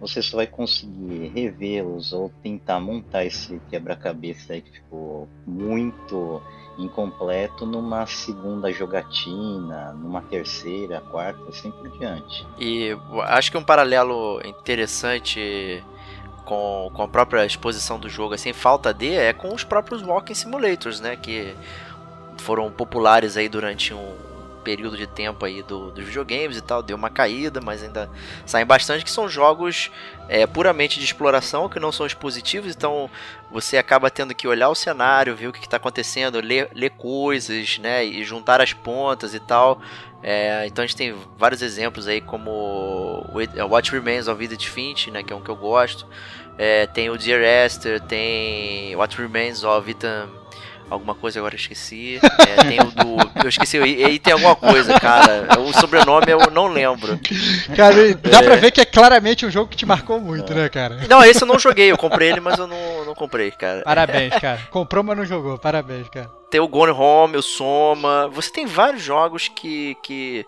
você 0.00 0.22
só 0.22 0.36
vai 0.36 0.46
conseguir 0.46 1.28
revê-los 1.28 2.12
ou 2.12 2.30
tentar 2.42 2.80
montar 2.80 3.24
esse 3.24 3.60
quebra-cabeça 3.68 4.52
aí 4.52 4.62
que 4.62 4.70
ficou 4.70 5.28
muito 5.46 6.40
incompleto 6.78 7.66
numa 7.66 8.06
segunda 8.06 8.72
jogatina, 8.72 9.92
numa 9.92 10.22
terceira, 10.22 11.02
quarta, 11.10 11.40
assim 11.48 11.70
por 11.70 11.88
diante. 11.88 12.46
E 12.58 12.96
acho 13.24 13.50
que 13.50 13.58
um 13.58 13.64
paralelo 13.64 14.40
interessante 14.44 15.84
com, 16.44 16.90
com 16.94 17.02
a 17.02 17.08
própria 17.08 17.44
exposição 17.44 17.98
do 17.98 18.08
jogo, 18.08 18.34
assim, 18.34 18.52
falta 18.52 18.94
de, 18.94 19.12
é 19.12 19.32
com 19.32 19.52
os 19.52 19.64
próprios 19.64 20.02
Walking 20.02 20.34
Simulators, 20.34 21.00
né? 21.00 21.16
Que 21.16 21.54
foram 22.38 22.70
populares 22.70 23.36
aí 23.36 23.48
durante 23.48 23.92
um 23.92 24.27
período 24.58 24.96
de 24.96 25.06
tempo 25.06 25.44
aí 25.44 25.62
do, 25.62 25.90
dos 25.90 26.04
videogames 26.04 26.56
e 26.56 26.60
tal, 26.60 26.82
deu 26.82 26.96
uma 26.96 27.10
caída, 27.10 27.60
mas 27.60 27.82
ainda 27.82 28.10
saem 28.44 28.66
bastante, 28.66 29.04
que 29.04 29.10
são 29.10 29.28
jogos 29.28 29.90
é, 30.28 30.46
puramente 30.46 30.98
de 30.98 31.04
exploração, 31.04 31.68
que 31.68 31.80
não 31.80 31.90
são 31.90 32.06
expositivos, 32.06 32.74
então 32.74 33.10
você 33.50 33.78
acaba 33.78 34.10
tendo 34.10 34.34
que 34.34 34.46
olhar 34.46 34.68
o 34.68 34.74
cenário, 34.74 35.34
ver 35.34 35.48
o 35.48 35.52
que 35.52 35.64
está 35.64 35.76
acontecendo, 35.78 36.40
ler, 36.40 36.70
ler 36.74 36.90
coisas, 36.90 37.78
né, 37.78 38.04
e 38.04 38.22
juntar 38.24 38.60
as 38.60 38.72
pontas 38.72 39.34
e 39.34 39.40
tal. 39.40 39.80
É, 40.22 40.66
então 40.66 40.82
a 40.82 40.86
gente 40.86 40.96
tem 40.96 41.14
vários 41.36 41.62
exemplos 41.62 42.08
aí, 42.08 42.20
como 42.20 43.24
What 43.68 43.90
Remains 43.90 44.28
of 44.28 44.42
Edith 44.42 44.68
Finch, 44.68 45.10
né, 45.10 45.22
que 45.22 45.32
é 45.32 45.36
um 45.36 45.40
que 45.40 45.50
eu 45.50 45.56
gosto. 45.56 46.06
É, 46.58 46.86
tem 46.86 47.08
o 47.08 47.16
Dear 47.16 47.40
Esther, 47.64 48.00
tem 48.00 48.94
What 48.96 49.16
Remains 49.16 49.62
of 49.62 49.88
Ethan 49.88 50.28
alguma 50.90 51.14
coisa 51.14 51.38
agora 51.38 51.54
eu 51.54 51.58
esqueci. 51.58 52.20
É, 52.22 52.64
tem 52.64 52.80
o 52.80 52.90
do. 52.90 53.16
Eu 53.42 53.48
esqueci, 53.48 53.78
e 53.78 54.04
aí 54.04 54.18
tem 54.18 54.32
alguma 54.32 54.56
coisa, 54.56 54.98
cara. 54.98 55.60
O 55.60 55.72
sobrenome 55.72 56.26
eu 56.28 56.50
não 56.50 56.66
lembro. 56.66 57.18
Cara, 57.76 58.14
dá 58.14 58.38
é. 58.38 58.42
pra 58.42 58.56
ver 58.56 58.70
que 58.70 58.80
é 58.80 58.84
claramente 58.84 59.44
um 59.46 59.50
jogo 59.50 59.70
que 59.70 59.76
te 59.76 59.86
marcou 59.86 60.20
muito, 60.20 60.54
né, 60.54 60.68
cara? 60.68 61.00
Não, 61.08 61.22
esse 61.24 61.42
eu 61.42 61.48
não 61.48 61.58
joguei, 61.58 61.90
eu 61.90 61.98
comprei 61.98 62.30
ele, 62.30 62.40
mas 62.40 62.58
eu 62.58 62.66
não, 62.66 63.04
não 63.04 63.14
comprei, 63.14 63.50
cara. 63.50 63.82
Parabéns, 63.82 64.34
cara. 64.34 64.60
Comprou, 64.70 65.04
mas 65.04 65.16
não 65.16 65.24
jogou. 65.24 65.58
Parabéns, 65.58 66.08
cara. 66.08 66.30
Tem 66.50 66.60
o 66.60 66.68
Gone 66.68 66.92
Home, 66.92 67.36
o 67.36 67.42
Soma. 67.42 68.28
Você 68.28 68.50
tem 68.50 68.66
vários 68.66 69.02
jogos 69.02 69.48
que. 69.48 69.96
que... 70.02 70.46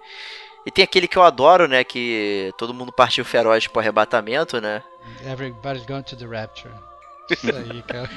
E 0.64 0.70
tem 0.70 0.85
aquele 0.85 1.09
que 1.09 1.16
eu 1.16 1.22
adoro, 1.22 1.66
né? 1.66 1.83
Que 1.83 2.53
todo 2.59 2.74
mundo 2.74 2.92
partiu 2.92 3.24
feroz 3.24 3.66
pro 3.66 3.81
arrebatamento, 3.81 4.61
né? 4.61 4.83
Everybody's 5.24 5.87
going 5.87 6.03
to 6.03 6.16
the 6.16 6.26
rapture. 6.26 6.72
Isso 7.31 7.57
aí, 7.57 7.83
cara. 7.87 8.11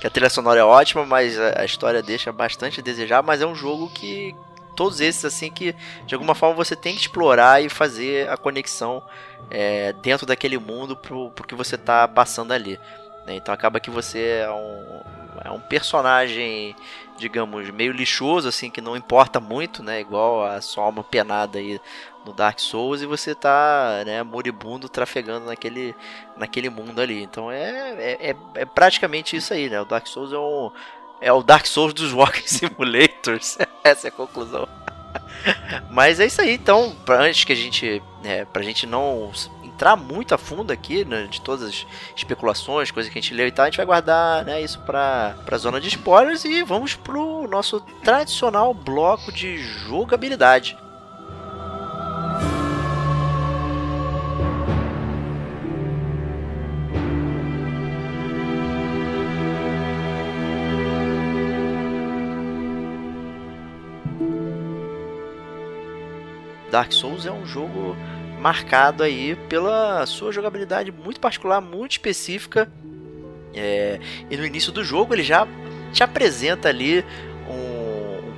que 0.00 0.06
a 0.06 0.10
trilha 0.10 0.30
sonora 0.30 0.60
é 0.60 0.64
ótima, 0.64 1.04
mas 1.04 1.38
a 1.38 1.64
história 1.64 2.02
deixa 2.02 2.32
bastante 2.32 2.80
a 2.80 2.82
desejar, 2.82 3.22
mas 3.22 3.40
é 3.40 3.46
um 3.46 3.54
jogo 3.54 3.88
que 3.90 4.34
todos 4.74 5.00
esses 5.00 5.24
assim 5.24 5.50
que 5.50 5.74
de 6.06 6.14
alguma 6.14 6.34
forma 6.34 6.56
você 6.56 6.74
tem 6.74 6.94
que 6.94 7.00
explorar 7.02 7.62
e 7.62 7.68
fazer 7.68 8.28
a 8.30 8.36
conexão 8.36 9.02
é, 9.50 9.92
dentro 9.94 10.26
daquele 10.26 10.58
mundo 10.58 10.96
pro, 10.96 11.30
pro 11.30 11.46
que 11.46 11.54
você 11.54 11.76
tá 11.76 12.08
passando 12.08 12.52
ali. 12.52 12.78
Né? 13.26 13.36
Então 13.36 13.52
acaba 13.52 13.80
que 13.80 13.90
você 13.90 14.42
é 14.44 14.50
um, 14.50 15.02
é 15.44 15.50
um 15.50 15.60
personagem, 15.60 16.74
digamos, 17.16 17.70
meio 17.70 17.92
lixoso, 17.92 18.48
assim, 18.48 18.70
que 18.70 18.80
não 18.80 18.96
importa 18.96 19.40
muito, 19.40 19.82
né? 19.82 20.00
Igual 20.00 20.44
a 20.44 20.60
sua 20.60 20.84
alma 20.84 21.04
penada 21.04 21.58
aí 21.58 21.80
no 22.24 22.32
Dark 22.32 22.58
Souls 22.58 23.02
e 23.02 23.06
você 23.06 23.34
tá, 23.34 24.02
né, 24.06 24.22
moribundo 24.22 24.88
trafegando 24.88 25.46
naquele, 25.46 25.94
naquele 26.36 26.70
mundo 26.70 27.00
ali. 27.00 27.22
Então 27.22 27.50
é, 27.50 27.94
é, 27.98 28.30
é, 28.30 28.36
é 28.54 28.64
praticamente 28.64 29.36
isso 29.36 29.52
aí, 29.52 29.68
né? 29.68 29.80
O 29.80 29.84
Dark 29.84 30.06
Souls 30.06 30.32
é 30.32 30.38
um 30.38 30.70
é 31.22 31.32
o 31.32 31.42
Dark 31.42 31.64
Souls 31.66 31.94
dos 31.94 32.12
Walking 32.12 32.42
Simulators. 32.46 33.56
Essa 33.84 34.08
é 34.08 34.10
a 34.10 34.12
conclusão. 34.12 34.68
Mas 35.90 36.18
é 36.18 36.26
isso 36.26 36.40
aí, 36.40 36.54
então, 36.54 36.94
pra, 37.04 37.22
antes 37.22 37.44
que 37.44 37.52
a 37.52 37.56
gente, 37.56 38.02
é, 38.24 38.44
pra 38.44 38.62
gente 38.62 38.86
não 38.86 39.30
entrar 39.62 39.96
muito 39.96 40.34
a 40.34 40.38
fundo 40.38 40.72
aqui, 40.72 41.04
né, 41.04 41.26
de 41.28 41.40
todas 41.40 41.68
as 41.68 41.86
especulações, 42.16 42.90
coisas 42.90 43.12
que 43.12 43.18
a 43.18 43.22
gente 43.22 43.34
leu 43.34 43.46
e 43.46 43.52
tal, 43.52 43.64
a 43.64 43.68
gente 43.68 43.76
vai 43.76 43.86
guardar 43.86 44.44
né, 44.44 44.60
isso 44.60 44.80
pra, 44.80 45.36
pra 45.44 45.58
zona 45.58 45.80
de 45.80 45.88
spoilers 45.88 46.44
e 46.44 46.62
vamos 46.62 46.94
pro 46.94 47.46
nosso 47.48 47.80
tradicional 48.02 48.74
bloco 48.74 49.32
de 49.32 49.58
jogabilidade. 49.58 50.76
Dark 66.72 66.90
Souls 66.90 67.26
é 67.26 67.30
um 67.30 67.44
jogo 67.44 67.94
marcado 68.40 69.02
aí 69.02 69.36
pela 69.48 70.06
sua 70.06 70.32
jogabilidade 70.32 70.90
muito 70.90 71.20
particular, 71.20 71.60
muito 71.60 71.92
específica. 71.92 72.66
É, 73.54 74.00
e 74.30 74.36
no 74.38 74.46
início 74.46 74.72
do 74.72 74.82
jogo 74.82 75.14
ele 75.14 75.22
já 75.22 75.46
te 75.92 76.02
apresenta 76.02 76.70
ali 76.70 77.04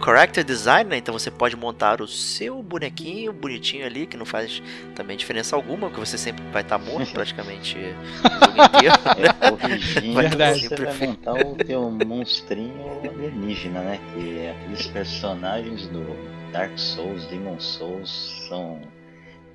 character 0.05 0.45
design, 0.45 0.91
né? 0.91 0.99
então 0.99 1.17
você 1.17 1.31
pode 1.31 1.57
montar 1.57 2.03
o 2.03 2.07
seu 2.07 2.63
bonequinho 2.63 3.33
bonitinho 3.33 3.87
ali, 3.87 4.07
que 4.07 4.17
não 4.17 4.27
faz 4.27 4.63
também 4.95 5.17
diferença 5.17 5.57
alguma, 5.57 5.89
porque 5.89 6.05
você 6.05 6.19
sempre 6.19 6.45
vai 6.53 6.63
estar 6.63 6.79
tá 6.79 6.85
morto 6.85 7.11
praticamente 7.15 7.77
o 7.79 8.47
jogo 8.47 8.77
inteiro. 8.77 8.95
Né? 9.15 10.11
É, 10.11 10.13
vai 10.13 10.29
Verdade. 10.29 10.69
Você 10.69 10.77
vai 10.77 10.95
montar 11.07 11.35
o 11.35 11.55
teu 11.57 11.91
monstrinho 11.91 13.01
alienígena, 13.03 13.81
né? 13.81 14.01
Que 14.13 14.39
é 14.39 14.51
aqueles 14.51 14.87
personagens 14.89 15.87
do 15.89 16.05
Dark 16.53 16.77
Souls, 16.79 17.25
Demon 17.27 17.59
Souls 17.59 18.47
são 18.49 18.81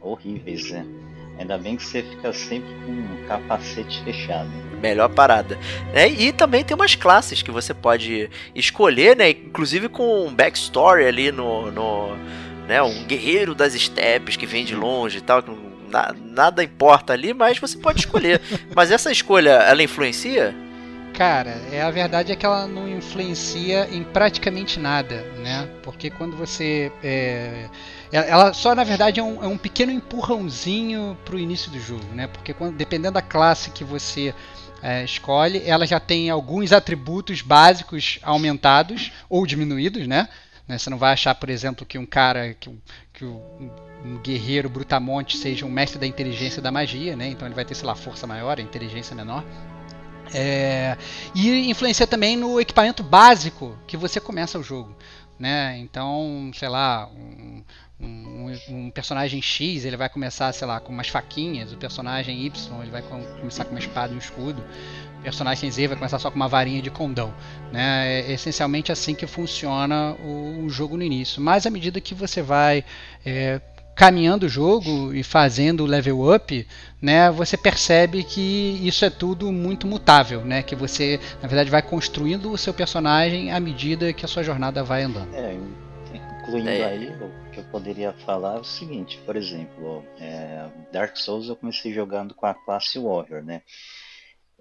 horríveis, 0.02 0.72
né? 0.72 0.86
Ainda 1.40 1.58
bem 1.58 1.78
que 1.78 1.86
você 1.86 2.04
fica 2.04 2.34
sempre 2.34 2.70
com 2.86 2.92
um 2.92 3.26
capacete 3.26 4.04
fechado. 4.04 4.50
Melhor 4.82 5.08
parada. 5.08 5.58
É, 5.94 6.06
e 6.06 6.34
também 6.34 6.66
tem 6.66 6.76
umas 6.76 6.96
classes 6.96 7.42
que 7.42 7.50
você 7.50 7.74
pode 7.74 8.30
escolher, 8.54 9.16
né? 9.16 9.30
Inclusive 9.30 9.88
com 9.88 10.28
um 10.28 10.34
backstory 10.34 11.06
ali 11.06 11.32
no. 11.32 11.72
no 11.72 12.16
né? 12.68 12.82
Um 12.84 13.06
guerreiro 13.06 13.56
das 13.56 13.74
estepes 13.74 14.36
que 14.36 14.46
vem 14.46 14.66
de 14.66 14.76
longe 14.76 15.20
e 15.20 15.22
tal. 15.22 15.42
Que 15.42 15.52
nada 16.26 16.62
importa 16.62 17.14
ali, 17.14 17.34
mas 17.34 17.58
você 17.58 17.78
pode 17.78 18.00
escolher. 18.00 18.42
mas 18.76 18.92
essa 18.92 19.10
escolha, 19.10 19.52
ela 19.52 19.82
influencia? 19.82 20.54
Cara, 21.14 21.58
é, 21.72 21.82
a 21.82 21.90
verdade 21.90 22.32
é 22.32 22.36
que 22.36 22.46
ela 22.46 22.68
não 22.68 22.88
influencia 22.88 23.88
em 23.92 24.04
praticamente 24.04 24.80
nada, 24.80 25.22
né? 25.38 25.70
Porque 25.84 26.10
quando 26.10 26.36
você. 26.36 26.92
É, 27.04 27.66
ela 28.12 28.54
só, 28.54 28.74
na 28.74 28.84
verdade, 28.84 29.20
é 29.20 29.24
um, 29.24 29.44
é 29.44 29.48
um 29.48 29.58
pequeno 29.58 29.92
empurrãozinho 29.92 31.18
para 31.24 31.36
o 31.36 31.40
início 31.40 31.72
do 31.72 31.80
jogo, 31.80 32.06
né? 32.14 32.28
Porque 32.28 32.54
quando, 32.54 32.76
dependendo 32.76 33.14
da 33.14 33.22
classe 33.22 33.70
que 33.70 33.84
você 33.84 34.34
é, 34.82 35.04
escolhe, 35.04 35.62
ela 35.66 35.86
já 35.86 36.00
tem 36.00 36.30
alguns 36.30 36.72
atributos 36.72 37.42
básicos 37.42 38.20
aumentados 38.24 39.12
ou 39.30 39.46
diminuídos, 39.46 40.08
né? 40.08 40.28
né? 40.68 40.78
Você 40.78 40.90
não 40.90 40.98
vai 40.98 41.14
achar, 41.14 41.36
por 41.36 41.50
exemplo, 41.50 41.86
que 41.86 41.98
um 41.98 42.06
cara, 42.06 42.54
que, 42.54 42.72
que 43.14 43.26
um, 43.26 43.72
um 44.04 44.18
guerreiro 44.18 44.70
brutamonte 44.70 45.38
seja 45.38 45.66
um 45.66 45.72
mestre 45.72 46.00
da 46.00 46.08
inteligência 46.08 46.62
da 46.62 46.72
magia, 46.72 47.16
né? 47.16 47.28
Então 47.28 47.48
ele 47.48 47.56
vai 47.56 47.66
ter, 47.66 47.76
sei 47.76 47.86
lá, 47.86 47.96
força 47.96 48.26
maior, 48.26 48.60
inteligência 48.60 49.16
menor. 49.16 49.44
É, 50.34 50.96
e 51.34 51.70
influencia 51.70 52.06
também 52.06 52.38
no 52.38 52.60
equipamento 52.62 53.02
básico 53.04 53.78
que 53.88 53.98
você 53.98 54.20
começa 54.20 54.60
o 54.60 54.64
jogo. 54.64 54.96
Né? 55.40 55.78
Então, 55.80 56.52
sei 56.54 56.68
lá, 56.68 57.08
um, 57.08 57.64
um, 58.00 58.52
um, 58.70 58.92
personagem 58.92 59.42
X 59.42 59.86
ele 59.86 59.98
vai 59.98 60.10
começar, 60.10 60.52
sei 60.54 60.68
lá, 60.68 60.80
com 60.80 60.92
umas 60.94 61.10
faquinhas, 61.10 61.74
o 61.74 61.78
personagem 61.78 62.46
Y 62.46 62.82
ele 62.82 62.92
vai 62.92 63.02
com, 63.02 63.22
começar 63.40 63.66
com 63.66 63.72
uma 63.72 63.80
espada 63.80 64.14
e 64.14 64.16
um 64.16 64.20
escudo, 64.20 64.64
o 65.20 65.22
personagem 65.22 65.70
Z 65.70 65.88
vai 65.88 65.98
começar 65.98 66.18
só 66.18 66.32
com 66.32 66.36
uma 66.38 66.48
varinha 66.48 66.82
de 66.82 66.90
condão. 66.90 67.34
Né? 67.72 68.22
É 68.22 68.32
essencialmente 68.32 68.92
assim 68.92 69.14
que 69.14 69.28
funciona 69.28 70.14
o, 70.24 70.64
o 70.66 70.70
jogo 70.70 70.96
no 70.96 71.04
início. 71.04 71.42
Mas 71.42 71.66
à 71.66 71.70
medida 71.70 72.00
que 72.00 72.16
você 72.16 72.42
vai 72.42 72.86
é, 73.26 73.60
caminhando 73.96 74.46
o 74.46 74.50
jogo 74.50 75.14
e 75.14 75.22
fazendo 75.22 75.84
o 75.84 75.86
level 75.86 76.34
up, 76.34 76.66
né, 77.02 77.30
você 77.30 77.58
percebe 77.58 78.24
que 78.24 78.80
isso 78.82 79.04
é 79.04 79.10
tudo 79.10 79.52
muito 79.52 79.86
mutável, 79.86 80.40
né, 80.46 80.64
que 80.64 80.74
você 80.74 81.20
na 81.42 81.50
verdade 81.50 81.70
vai 81.70 81.82
construindo 81.82 82.50
o 82.50 82.58
seu 82.58 82.74
personagem 82.74 83.52
à 83.52 83.60
medida 83.60 84.14
que 84.14 84.24
a 84.24 84.28
sua 84.28 84.42
jornada 84.42 84.82
vai 84.86 85.04
andando. 85.04 85.36
É, 85.36 85.54
incluindo 86.42 86.70
é. 86.70 86.86
aí 86.86 87.14
que 87.50 87.60
eu 87.60 87.64
poderia 87.66 88.14
falar 88.14 88.58
é 88.58 88.60
o 88.60 88.64
seguinte, 88.64 89.20
por 89.26 89.36
exemplo, 89.36 90.04
é, 90.20 90.70
Dark 90.92 91.18
Souls 91.18 91.50
eu 91.50 91.56
comecei 91.56 91.94
jogando 91.94 92.34
com 92.34 92.46
a 92.46 92.54
classe 92.54 93.00
Warrior, 93.00 93.44
né? 93.44 93.62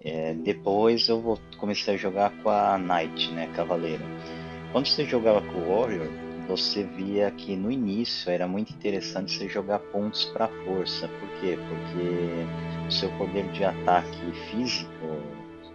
É, 0.01 0.33
depois 0.33 1.09
eu 1.09 1.37
comecei 1.57 1.95
a 1.95 1.97
jogar 1.97 2.31
com 2.41 2.49
a 2.49 2.77
Knight, 2.77 3.31
né, 3.31 3.51
Cavaleiro. 3.55 4.03
Quando 4.71 4.87
você 4.87 5.03
jogava 5.03 5.41
com 5.41 5.59
o 5.59 5.75
Warrior, 5.75 6.07
você 6.47 6.83
via 6.83 7.29
que 7.31 7.55
no 7.55 7.71
início 7.71 8.31
era 8.31 8.47
muito 8.47 8.73
interessante 8.73 9.37
você 9.37 9.47
jogar 9.47 9.79
pontos 9.79 10.25
para 10.25 10.47
força. 10.65 11.07
Por 11.07 11.29
quê? 11.39 11.57
Porque 11.57 12.87
o 12.87 12.91
seu 12.91 13.09
poder 13.17 13.47
de 13.51 13.63
ataque 13.63 14.31
físico, 14.49 14.89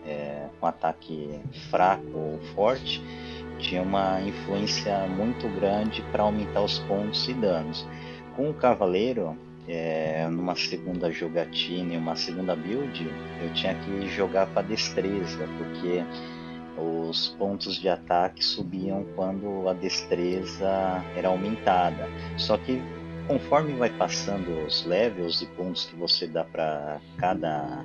é, 0.04 0.48
um 0.60 0.66
ataque 0.66 1.40
fraco 1.70 2.16
ou 2.16 2.40
forte, 2.54 3.00
tinha 3.58 3.82
uma 3.82 4.20
influência 4.20 5.06
muito 5.08 5.48
grande 5.48 6.02
para 6.12 6.22
aumentar 6.22 6.62
os 6.62 6.78
pontos 6.80 7.28
e 7.28 7.34
danos. 7.34 7.86
Com 8.36 8.50
o 8.50 8.54
cavaleiro, 8.54 9.36
é, 9.68 10.26
numa 10.28 10.54
segunda 10.56 11.10
jogatina 11.10 11.94
e 11.94 11.96
uma 11.96 12.16
segunda 12.16 12.54
build, 12.54 13.10
eu 13.42 13.52
tinha 13.54 13.74
que 13.74 14.08
jogar 14.08 14.46
para 14.48 14.62
destreza, 14.62 15.48
porque 15.58 16.04
os 16.76 17.28
pontos 17.38 17.76
de 17.76 17.88
ataque 17.88 18.44
subiam 18.44 19.04
quando 19.14 19.68
a 19.68 19.72
destreza 19.72 21.04
era 21.16 21.28
aumentada. 21.28 22.08
Só 22.36 22.56
que 22.56 22.82
conforme 23.26 23.74
vai 23.74 23.90
passando 23.90 24.66
os 24.66 24.84
levels 24.84 25.40
e 25.40 25.46
pontos 25.46 25.86
que 25.86 25.96
você 25.96 26.26
dá 26.26 26.44
para 26.44 27.00
cada 27.16 27.84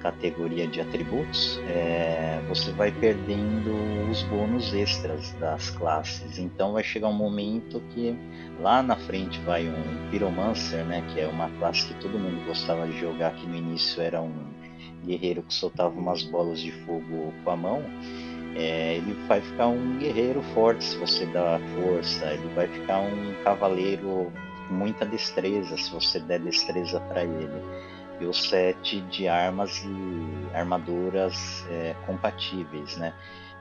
categoria 0.00 0.66
de 0.66 0.80
atributos, 0.80 1.58
é, 1.68 2.40
você 2.48 2.70
vai 2.72 2.90
perdendo 2.92 3.72
os 4.10 4.22
bônus 4.24 4.72
extras 4.72 5.32
das 5.32 5.70
classes. 5.70 6.38
Então 6.38 6.72
vai 6.72 6.84
chegar 6.84 7.08
um 7.08 7.12
momento 7.12 7.80
que 7.90 8.16
lá 8.60 8.82
na 8.82 8.96
frente 8.96 9.38
vai 9.40 9.68
um 9.68 10.10
Pyromancer, 10.10 10.84
né, 10.84 11.02
que 11.12 11.20
é 11.20 11.26
uma 11.26 11.48
classe 11.58 11.86
que 11.86 11.94
todo 11.94 12.18
mundo 12.18 12.44
gostava 12.46 12.86
de 12.86 12.98
jogar, 12.98 13.34
que 13.34 13.46
no 13.46 13.56
início 13.56 14.02
era 14.02 14.20
um 14.20 14.32
guerreiro 15.04 15.42
que 15.42 15.54
soltava 15.54 15.90
umas 15.98 16.22
bolas 16.22 16.60
de 16.60 16.72
fogo 16.72 17.32
com 17.44 17.50
a 17.50 17.56
mão. 17.56 17.82
É, 18.54 18.96
ele 18.96 19.12
vai 19.28 19.40
ficar 19.40 19.66
um 19.66 19.98
guerreiro 19.98 20.42
forte 20.54 20.82
se 20.82 20.96
você 20.96 21.26
dá 21.26 21.60
força, 21.74 22.32
ele 22.32 22.48
vai 22.54 22.66
ficar 22.66 23.00
um 23.00 23.34
cavaleiro 23.44 24.32
com 24.66 24.74
muita 24.74 25.04
destreza 25.04 25.76
se 25.76 25.90
você 25.92 26.18
der 26.20 26.40
destreza 26.40 26.98
para 27.00 27.22
ele 27.24 27.60
e 28.20 28.24
o 28.24 28.32
set 28.32 29.00
de 29.02 29.28
armas 29.28 29.82
e 29.84 30.56
armaduras 30.56 31.64
é, 31.70 31.94
compatíveis, 32.06 32.96
né? 32.96 33.12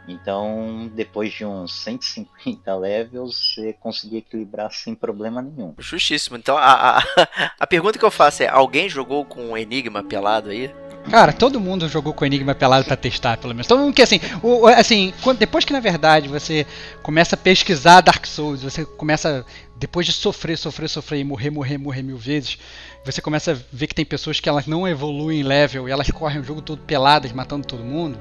Então, 0.07 0.89
depois 0.93 1.33
de 1.33 1.45
uns 1.45 1.73
150 1.83 2.73
levels, 2.77 3.53
você 3.55 3.73
conseguia 3.73 4.19
equilibrar 4.19 4.71
sem 4.71 4.93
problema 4.93 5.41
nenhum. 5.41 5.73
Justíssimo. 5.79 6.37
Então, 6.37 6.57
a, 6.57 6.99
a, 6.99 7.03
a 7.59 7.67
pergunta 7.67 7.97
que 7.97 8.05
eu 8.05 8.11
faço 8.11 8.43
é: 8.43 8.47
alguém 8.47 8.87
jogou 8.87 9.25
com 9.25 9.57
Enigma 9.57 10.03
pelado 10.03 10.49
aí? 10.49 10.73
Cara, 11.09 11.31
todo 11.31 11.59
mundo 11.59 11.87
jogou 11.87 12.13
com 12.13 12.25
Enigma 12.25 12.55
pelado 12.55 12.85
para 12.85 12.95
testar, 12.95 13.37
pelo 13.37 13.53
menos. 13.53 13.67
Todo 13.67 13.79
mundo 13.79 13.93
que 13.93 14.01
assim, 14.01 14.19
o, 14.41 14.67
assim, 14.67 15.13
quando, 15.21 15.37
depois 15.37 15.63
que 15.63 15.71
na 15.71 15.79
verdade 15.79 16.27
você 16.27 16.65
começa 17.03 17.35
a 17.35 17.37
pesquisar 17.37 18.01
Dark 18.01 18.25
Souls, 18.25 18.63
você 18.63 18.83
começa 18.83 19.45
depois 19.77 20.05
de 20.05 20.11
sofrer, 20.11 20.57
sofrer, 20.57 20.89
sofrer 20.89 21.19
e 21.19 21.23
morrer, 21.23 21.49
morrer, 21.49 21.77
morrer 21.77 22.01
mil 22.01 22.17
vezes, 22.17 22.57
você 23.03 23.21
começa 23.21 23.51
a 23.51 23.57
ver 23.71 23.87
que 23.87 23.95
tem 23.95 24.05
pessoas 24.05 24.39
que 24.39 24.49
elas 24.49 24.65
não 24.65 24.87
evoluem 24.87 25.43
level 25.43 25.87
e 25.87 25.91
elas 25.91 26.09
correm 26.09 26.39
o 26.39 26.43
jogo 26.43 26.61
todo 26.61 26.81
peladas, 26.81 27.31
matando 27.31 27.67
todo 27.67 27.83
mundo. 27.83 28.19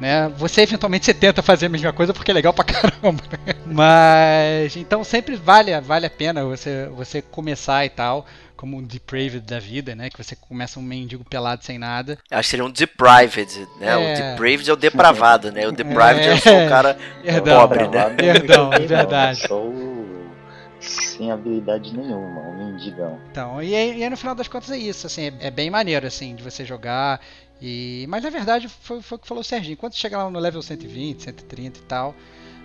Né? 0.00 0.28
Você 0.36 0.62
eventualmente 0.62 1.06
você 1.06 1.14
tenta 1.14 1.42
fazer 1.42 1.66
a 1.66 1.68
mesma 1.68 1.92
coisa 1.92 2.12
porque 2.12 2.30
é 2.30 2.34
legal 2.34 2.52
pra 2.52 2.64
caramba. 2.64 3.22
Mas 3.64 4.76
então 4.76 5.04
sempre 5.04 5.36
vale, 5.36 5.78
vale 5.80 6.06
a 6.06 6.10
pena 6.10 6.44
você, 6.44 6.88
você 6.94 7.22
começar 7.22 7.84
e 7.84 7.90
tal 7.90 8.26
como 8.56 8.76
um 8.76 8.82
depraved 8.82 9.40
da 9.40 9.58
vida, 9.58 9.94
né? 9.94 10.10
Que 10.10 10.22
você 10.22 10.34
começa 10.34 10.80
um 10.80 10.82
mendigo 10.82 11.24
pelado 11.24 11.64
sem 11.64 11.78
nada. 11.78 12.18
Acho 12.30 12.42
que 12.42 12.50
seria 12.50 12.64
um 12.64 12.70
deprived, 12.70 13.68
né? 13.78 13.88
É... 13.88 13.96
O 13.96 14.16
depraved 14.16 14.70
é 14.70 14.72
o 14.72 14.76
depravado, 14.76 15.52
né? 15.52 15.68
O 15.68 15.72
deprived 15.72 16.26
é, 16.26 16.32
é 16.32 16.36
só 16.38 16.64
o 16.64 16.68
cara 16.68 16.98
Perdão, 17.22 17.60
pobre, 17.60 17.88
né? 17.88 18.10
Perdão, 18.10 18.72
é 18.72 18.80
verdade. 18.80 19.46
Sou 19.46 19.96
sem 20.80 21.30
habilidade 21.30 21.96
nenhuma, 21.96 22.40
um 22.40 22.56
mendigão. 22.56 23.18
Então, 23.30 23.62
e 23.62 23.74
aí, 23.74 23.98
e 23.98 24.04
aí, 24.04 24.10
no 24.10 24.16
final 24.16 24.34
das 24.34 24.48
contas 24.48 24.70
é 24.70 24.78
isso, 24.78 25.06
assim, 25.06 25.26
é, 25.26 25.32
é, 25.40 25.50
bem 25.50 25.70
maneiro, 25.70 26.06
assim, 26.06 26.34
de 26.34 26.42
você 26.42 26.64
jogar. 26.64 27.20
E, 27.60 28.04
mas 28.08 28.22
na 28.22 28.28
verdade 28.28 28.68
foi, 28.68 29.00
foi 29.00 29.16
o 29.16 29.18
que 29.18 29.26
falou 29.26 29.40
o 29.40 29.44
Serginho. 29.44 29.76
Quando 29.76 29.94
você 29.94 30.00
chega 30.00 30.18
lá 30.18 30.30
no 30.30 30.38
level 30.38 30.60
120, 30.60 31.22
130 31.22 31.78
e 31.78 31.82
tal, 31.82 32.14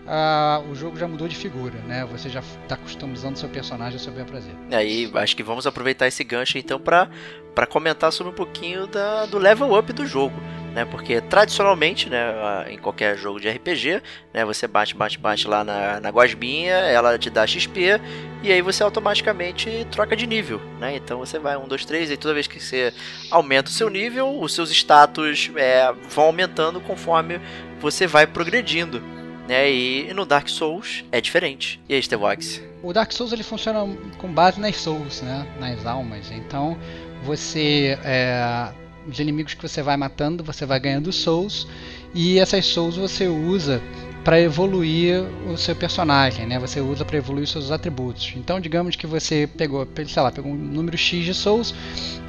uh, 0.06 0.70
o 0.70 0.76
jogo 0.76 0.98
já 0.98 1.08
mudou 1.08 1.28
de 1.28 1.36
figura, 1.36 1.78
né? 1.88 2.06
Você 2.12 2.30
já 2.30 2.42
está 2.64 2.76
customizando 2.76 3.38
seu 3.38 3.50
personagem 3.50 3.94
ao 3.94 4.00
seu 4.00 4.14
bem 4.14 4.26
prazer. 4.26 4.54
Aí 4.72 5.10
acho 5.16 5.36
que 5.36 5.44
vamos 5.44 5.68
aproveitar 5.68 6.08
esse 6.08 6.24
gancho 6.24 6.58
então 6.58 6.80
para 6.80 7.68
comentar 7.68 8.12
sobre 8.12 8.32
um 8.32 8.36
pouquinho 8.36 8.88
da, 8.88 9.26
do 9.26 9.38
level 9.38 9.78
up 9.78 9.92
do 9.94 10.06
jogo. 10.06 10.36
Né, 10.72 10.86
porque 10.86 11.20
tradicionalmente, 11.20 12.10
né, 12.10 12.34
em 12.70 12.78
qualquer 12.78 13.18
jogo 13.18 13.42
de 13.42 13.50
RPG, 13.50 14.02
né, 14.34 14.46
você 14.46 14.68
bate, 14.68 14.96
bate, 14.96 15.20
bate 15.20 15.46
lá 15.46 15.66
na, 15.66 16.00
na 16.00 16.12
gosminha, 16.12 16.76
ela 16.76 17.20
te 17.20 17.30
dá 17.30 17.46
XP 17.46 18.00
e 18.42 18.54
aí 18.54 18.62
você 18.62 18.82
automaticamente 18.82 19.86
troca 19.92 20.16
de 20.16 20.26
nível, 20.26 20.62
né? 20.80 20.96
Então 20.96 21.20
você 21.20 21.38
vai 21.38 21.58
1, 21.58 21.68
2, 21.68 21.86
3 21.86 22.12
e 22.12 22.16
toda 22.16 22.34
vez 22.34 22.48
que 22.48 22.58
você 22.58 22.94
aumenta 23.30 23.70
o 23.70 23.74
seu 23.74 23.90
nível, 23.90 24.40
os 24.40 24.54
seus 24.54 24.72
status 24.72 25.52
é, 25.58 25.94
vão 26.10 26.28
aumentando 26.28 26.80
conforme 26.80 27.42
você 27.82 28.08
vai 28.08 28.26
progredindo 28.26 29.04
né? 29.52 29.70
E 29.70 30.14
no 30.14 30.26
Dark 30.26 30.48
Souls 30.48 31.04
é 31.12 31.20
diferente. 31.20 31.78
E 31.90 31.94
aí, 31.94 32.02
Stevox? 32.02 32.62
O 32.82 32.94
Dark 32.94 33.12
Souls 33.12 33.34
ele 33.34 33.44
funciona 33.44 33.86
com 34.18 34.32
base 34.32 34.62
nas 34.62 34.78
souls, 34.78 35.22
né? 35.22 35.46
Nas 35.60 35.86
almas. 35.86 36.32
Então, 36.32 36.78
você 37.26 38.00
é, 38.02 38.72
os 39.06 39.20
inimigos 39.20 39.54
que 39.54 39.62
você 39.62 39.82
vai 39.82 39.98
matando, 39.98 40.42
você 40.42 40.66
vai 40.66 40.80
ganhando 40.80 41.12
souls 41.12 41.68
e 42.16 42.40
essas 42.40 42.66
souls 42.66 42.96
você 42.96 43.28
usa 43.28 43.82
para 44.24 44.40
evoluir 44.40 45.22
o 45.52 45.58
seu 45.58 45.76
personagem, 45.76 46.46
né? 46.46 46.58
Você 46.58 46.80
usa 46.80 47.04
para 47.04 47.18
evoluir 47.18 47.44
os 47.44 47.52
seus 47.52 47.72
atributos. 47.72 48.34
Então, 48.38 48.58
digamos 48.58 48.96
que 48.96 49.06
você 49.06 49.50
pegou, 49.58 49.86
sei 50.08 50.24
lá, 50.24 50.32
pegou 50.32 50.52
um 50.52 50.56
número 50.56 50.98
X 50.98 51.26
de 51.26 51.34
souls, 51.34 51.76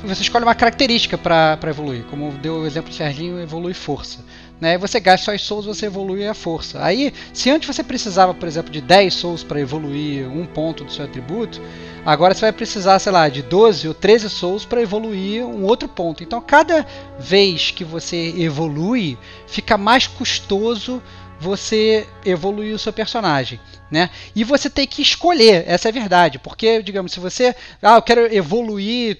você 0.02 0.22
escolhe 0.22 0.44
uma 0.44 0.54
característica 0.54 1.16
para 1.16 1.58
evoluir. 1.68 2.02
Como 2.04 2.32
deu 2.32 2.62
o 2.62 2.66
exemplo 2.66 2.90
do 2.90 2.96
Serginho, 2.96 3.40
evolui 3.40 3.74
força. 3.74 4.24
Né? 4.62 4.78
Você 4.78 5.00
gasta 5.00 5.24
suas 5.24 5.42
souls, 5.42 5.66
você 5.66 5.86
evolui 5.86 6.24
a 6.24 6.34
força. 6.34 6.84
Aí, 6.84 7.12
se 7.34 7.50
antes 7.50 7.66
você 7.66 7.82
precisava, 7.82 8.32
por 8.32 8.46
exemplo, 8.46 8.70
de 8.70 8.80
10 8.80 9.12
souls 9.12 9.42
para 9.42 9.60
evoluir 9.60 10.30
um 10.30 10.46
ponto 10.46 10.84
do 10.84 10.92
seu 10.92 11.04
atributo, 11.04 11.60
agora 12.06 12.32
você 12.32 12.42
vai 12.42 12.52
precisar, 12.52 13.00
sei 13.00 13.10
lá, 13.10 13.28
de 13.28 13.42
12 13.42 13.88
ou 13.88 13.92
13 13.92 14.30
souls 14.30 14.64
para 14.64 14.80
evoluir 14.80 15.44
um 15.44 15.64
outro 15.64 15.88
ponto. 15.88 16.22
Então, 16.22 16.40
cada 16.40 16.86
vez 17.18 17.72
que 17.72 17.82
você 17.82 18.32
evolui, 18.38 19.18
fica 19.48 19.76
mais 19.76 20.06
custoso 20.06 21.02
você 21.40 22.06
evoluir 22.24 22.72
o 22.72 22.78
seu 22.78 22.92
personagem, 22.92 23.58
né? 23.90 24.10
E 24.32 24.44
você 24.44 24.70
tem 24.70 24.86
que 24.86 25.02
escolher, 25.02 25.64
essa 25.66 25.88
é 25.88 25.90
a 25.90 25.92
verdade, 25.92 26.38
porque 26.38 26.80
digamos, 26.84 27.10
se 27.10 27.18
você, 27.18 27.52
ah, 27.82 27.96
eu 27.96 28.02
quero 28.02 28.32
evoluir 28.32 29.18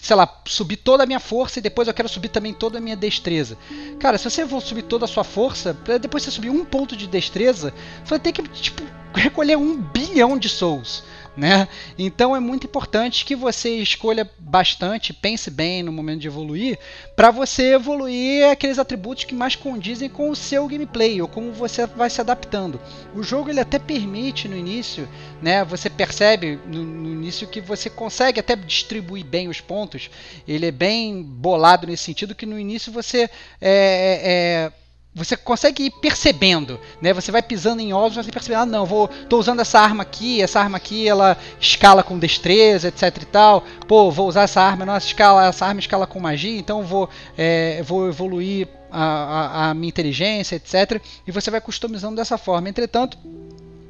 sei 0.00 0.16
lá, 0.16 0.40
subir 0.46 0.76
toda 0.76 1.02
a 1.04 1.06
minha 1.06 1.20
força 1.20 1.58
e 1.58 1.62
depois 1.62 1.86
eu 1.86 1.94
quero 1.94 2.08
subir 2.08 2.28
também 2.28 2.54
toda 2.54 2.78
a 2.78 2.80
minha 2.80 2.96
destreza. 2.96 3.56
Cara, 3.98 4.16
se 4.16 4.28
você 4.28 4.46
for 4.46 4.60
subir 4.60 4.82
toda 4.82 5.04
a 5.04 5.08
sua 5.08 5.24
força, 5.24 5.76
depois 6.00 6.22
você 6.22 6.30
subir 6.30 6.50
um 6.50 6.64
ponto 6.64 6.96
de 6.96 7.06
destreza, 7.06 7.72
você 8.04 8.10
vai 8.10 8.18
ter 8.18 8.32
que 8.32 8.42
tipo, 8.42 8.82
recolher 9.14 9.56
um 9.56 9.76
bilhão 9.76 10.38
de 10.38 10.48
souls 10.48 11.04
né? 11.40 11.66
Então 11.98 12.36
é 12.36 12.38
muito 12.38 12.66
importante 12.66 13.24
que 13.24 13.34
você 13.34 13.70
escolha 13.76 14.30
bastante, 14.38 15.14
pense 15.14 15.50
bem 15.50 15.82
no 15.82 15.90
momento 15.90 16.20
de 16.20 16.26
evoluir, 16.26 16.78
para 17.16 17.30
você 17.30 17.72
evoluir 17.72 18.46
aqueles 18.50 18.78
atributos 18.78 19.24
que 19.24 19.34
mais 19.34 19.56
condizem 19.56 20.10
com 20.10 20.28
o 20.28 20.36
seu 20.36 20.68
gameplay 20.68 21.22
ou 21.22 21.26
como 21.26 21.50
você 21.50 21.86
vai 21.86 22.10
se 22.10 22.20
adaptando. 22.20 22.78
O 23.14 23.22
jogo 23.22 23.48
ele 23.48 23.58
até 23.58 23.78
permite 23.78 24.48
no 24.48 24.56
início, 24.56 25.08
né? 25.40 25.64
Você 25.64 25.88
percebe 25.88 26.58
no, 26.66 26.84
no 26.84 27.10
início 27.10 27.48
que 27.48 27.62
você 27.62 27.88
consegue 27.88 28.38
até 28.38 28.54
distribuir 28.54 29.24
bem 29.24 29.48
os 29.48 29.62
pontos. 29.62 30.10
Ele 30.46 30.66
é 30.66 30.70
bem 30.70 31.22
bolado 31.22 31.86
nesse 31.86 32.04
sentido 32.04 32.34
que 32.34 32.44
no 32.44 32.60
início 32.60 32.92
você 32.92 33.30
é, 33.58 34.70
é 34.72 34.72
você 35.12 35.36
consegue 35.36 35.84
ir 35.84 35.90
percebendo, 35.90 36.78
né? 37.02 37.12
Você 37.12 37.32
vai 37.32 37.42
pisando 37.42 37.82
em 37.82 37.92
ovos, 37.92 38.14
você 38.14 38.30
percebe, 38.30 38.54
ah, 38.54 38.64
não, 38.64 38.86
vou, 38.86 39.08
tô 39.08 39.38
usando 39.38 39.60
essa 39.60 39.80
arma 39.80 40.04
aqui, 40.04 40.40
essa 40.40 40.60
arma 40.60 40.76
aqui, 40.76 41.08
ela 41.08 41.36
escala 41.60 42.02
com 42.02 42.18
destreza, 42.18 42.88
etc 42.88 43.16
e 43.20 43.26
tal. 43.26 43.64
Pô, 43.88 44.10
vou 44.10 44.28
usar 44.28 44.42
essa 44.42 44.60
arma, 44.60 44.86
não, 44.86 44.94
essa, 44.94 45.08
escala, 45.08 45.48
essa 45.48 45.66
arma 45.66 45.80
escala 45.80 46.06
com 46.06 46.20
magia, 46.20 46.58
então 46.58 46.84
vou, 46.84 47.10
é, 47.36 47.82
vou 47.82 48.06
evoluir 48.06 48.68
a, 48.90 49.02
a, 49.02 49.70
a 49.70 49.74
minha 49.74 49.88
inteligência, 49.88 50.54
etc. 50.54 51.02
E 51.26 51.32
você 51.32 51.50
vai 51.50 51.60
customizando 51.60 52.14
dessa 52.14 52.38
forma. 52.38 52.68
Entretanto, 52.68 53.18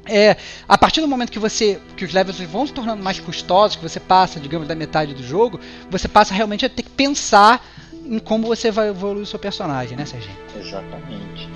é, 0.05 0.35
a 0.67 0.77
partir 0.77 1.01
do 1.01 1.07
momento 1.07 1.31
que 1.31 1.37
você 1.37 1.79
que 1.95 2.03
os 2.03 2.13
levels 2.13 2.39
vão 2.41 2.65
se 2.65 2.73
tornando 2.73 3.03
mais 3.03 3.19
custosos, 3.19 3.75
que 3.77 3.83
você 3.83 3.99
passa, 3.99 4.39
digamos, 4.39 4.67
da 4.67 4.73
metade 4.73 5.13
do 5.13 5.23
jogo, 5.23 5.59
você 5.89 6.07
passa 6.07 6.33
realmente 6.33 6.65
a 6.65 6.69
ter 6.69 6.81
que 6.81 6.89
pensar 6.89 7.63
em 8.05 8.19
como 8.19 8.47
você 8.47 8.71
vai 8.71 8.89
evoluir 8.89 9.23
o 9.23 9.25
seu 9.25 9.39
personagem, 9.39 9.97
né, 9.97 10.05
Serginho? 10.05 10.37
Exatamente. 10.57 11.49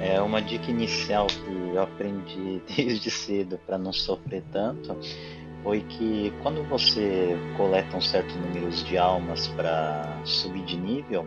É 0.00 0.20
uma 0.20 0.40
dica 0.40 0.70
inicial 0.70 1.26
que 1.26 1.74
eu 1.74 1.82
aprendi 1.82 2.62
desde 2.74 3.10
cedo 3.10 3.58
para 3.66 3.76
não 3.76 3.92
sofrer 3.92 4.42
tanto 4.52 4.96
foi 5.62 5.80
que 5.82 6.32
quando 6.42 6.62
você 6.68 7.36
coleta 7.56 7.96
um 7.96 8.00
certo 8.00 8.34
número 8.36 8.70
de 8.70 8.96
almas 8.96 9.48
para 9.48 10.20
subir 10.24 10.64
de 10.64 10.76
nível, 10.76 11.26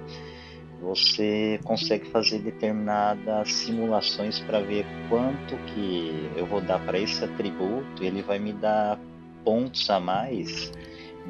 você 0.82 1.60
consegue 1.64 2.06
fazer 2.10 2.40
determinadas 2.40 3.54
simulações 3.54 4.40
para 4.40 4.60
ver 4.60 4.86
quanto 5.08 5.56
que 5.68 6.30
eu 6.36 6.46
vou 6.46 6.62
dar 6.62 6.80
para 6.80 7.00
esse 7.00 7.24
atributo, 7.24 8.04
ele 8.04 8.22
vai 8.22 8.40
me 8.40 8.52
dar 8.54 9.00
pontos 9.46 9.90
a 9.90 10.00
mais 10.00 10.72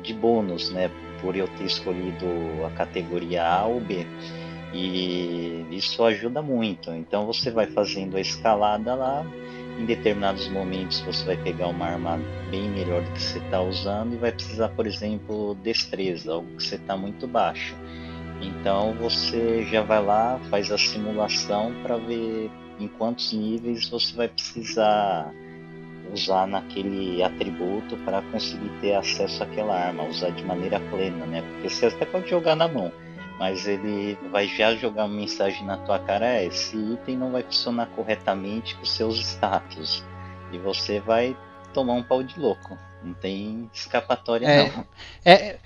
de 0.01 0.13
bônus, 0.13 0.71
né? 0.71 0.89
Por 1.21 1.35
eu 1.35 1.47
ter 1.47 1.65
escolhido 1.65 2.25
a 2.65 2.71
categoria 2.71 3.45
A 3.45 3.65
ou 3.65 3.79
B. 3.79 4.05
E 4.73 5.65
isso 5.71 6.03
ajuda 6.03 6.41
muito. 6.41 6.91
Então 6.91 7.25
você 7.25 7.51
vai 7.51 7.67
fazendo 7.67 8.17
a 8.17 8.21
escalada 8.21 8.95
lá. 8.95 9.25
Em 9.79 9.85
determinados 9.85 10.47
momentos 10.49 10.99
você 11.01 11.23
vai 11.25 11.37
pegar 11.37 11.67
uma 11.67 11.85
arma 11.85 12.19
bem 12.51 12.69
melhor 12.69 13.01
do 13.01 13.11
que 13.11 13.21
você 13.21 13.39
está 13.39 13.61
usando 13.61 14.13
e 14.13 14.17
vai 14.17 14.31
precisar, 14.31 14.69
por 14.69 14.85
exemplo, 14.85 15.55
destreza, 15.63 16.33
algo 16.33 16.47
que 16.57 16.63
você 16.63 16.75
está 16.75 16.95
muito 16.95 17.27
baixo. 17.27 17.75
Então 18.41 18.93
você 18.93 19.63
já 19.65 19.81
vai 19.81 20.03
lá, 20.03 20.39
faz 20.49 20.71
a 20.71 20.77
simulação 20.77 21.73
para 21.81 21.97
ver 21.97 22.51
em 22.79 22.87
quantos 22.87 23.33
níveis 23.33 23.87
você 23.89 24.15
vai 24.15 24.27
precisar 24.27 25.33
usar 26.11 26.47
naquele 26.47 27.23
atributo 27.23 27.97
para 27.97 28.21
conseguir 28.23 28.69
ter 28.81 28.95
acesso 28.95 29.43
àquela 29.43 29.75
arma, 29.75 30.03
usar 30.03 30.31
de 30.31 30.43
maneira 30.43 30.79
plena, 30.79 31.25
né? 31.25 31.41
Porque 31.41 31.69
você 31.69 31.87
até 31.87 32.05
pode 32.05 32.29
jogar 32.29 32.55
na 32.55 32.67
mão, 32.67 32.91
mas 33.39 33.67
ele 33.67 34.17
vai 34.31 34.47
já 34.47 34.75
jogar 34.75 35.05
uma 35.05 35.15
mensagem 35.15 35.65
na 35.65 35.77
tua 35.77 35.99
cara: 35.99 36.25
é, 36.25 36.45
esse 36.45 36.75
item 36.75 37.17
não 37.17 37.31
vai 37.31 37.43
funcionar 37.43 37.87
corretamente 37.95 38.75
com 38.75 38.85
seus 38.85 39.19
status. 39.19 40.03
E 40.51 40.57
você 40.57 40.99
vai 40.99 41.35
tomar 41.73 41.93
um 41.93 42.03
pau 42.03 42.21
de 42.21 42.39
louco. 42.39 42.77
Não 43.03 43.13
tem 43.13 43.69
escapatória, 43.73 44.47
É, 44.47 44.69
não. 44.69 44.85
É, 45.25 45.57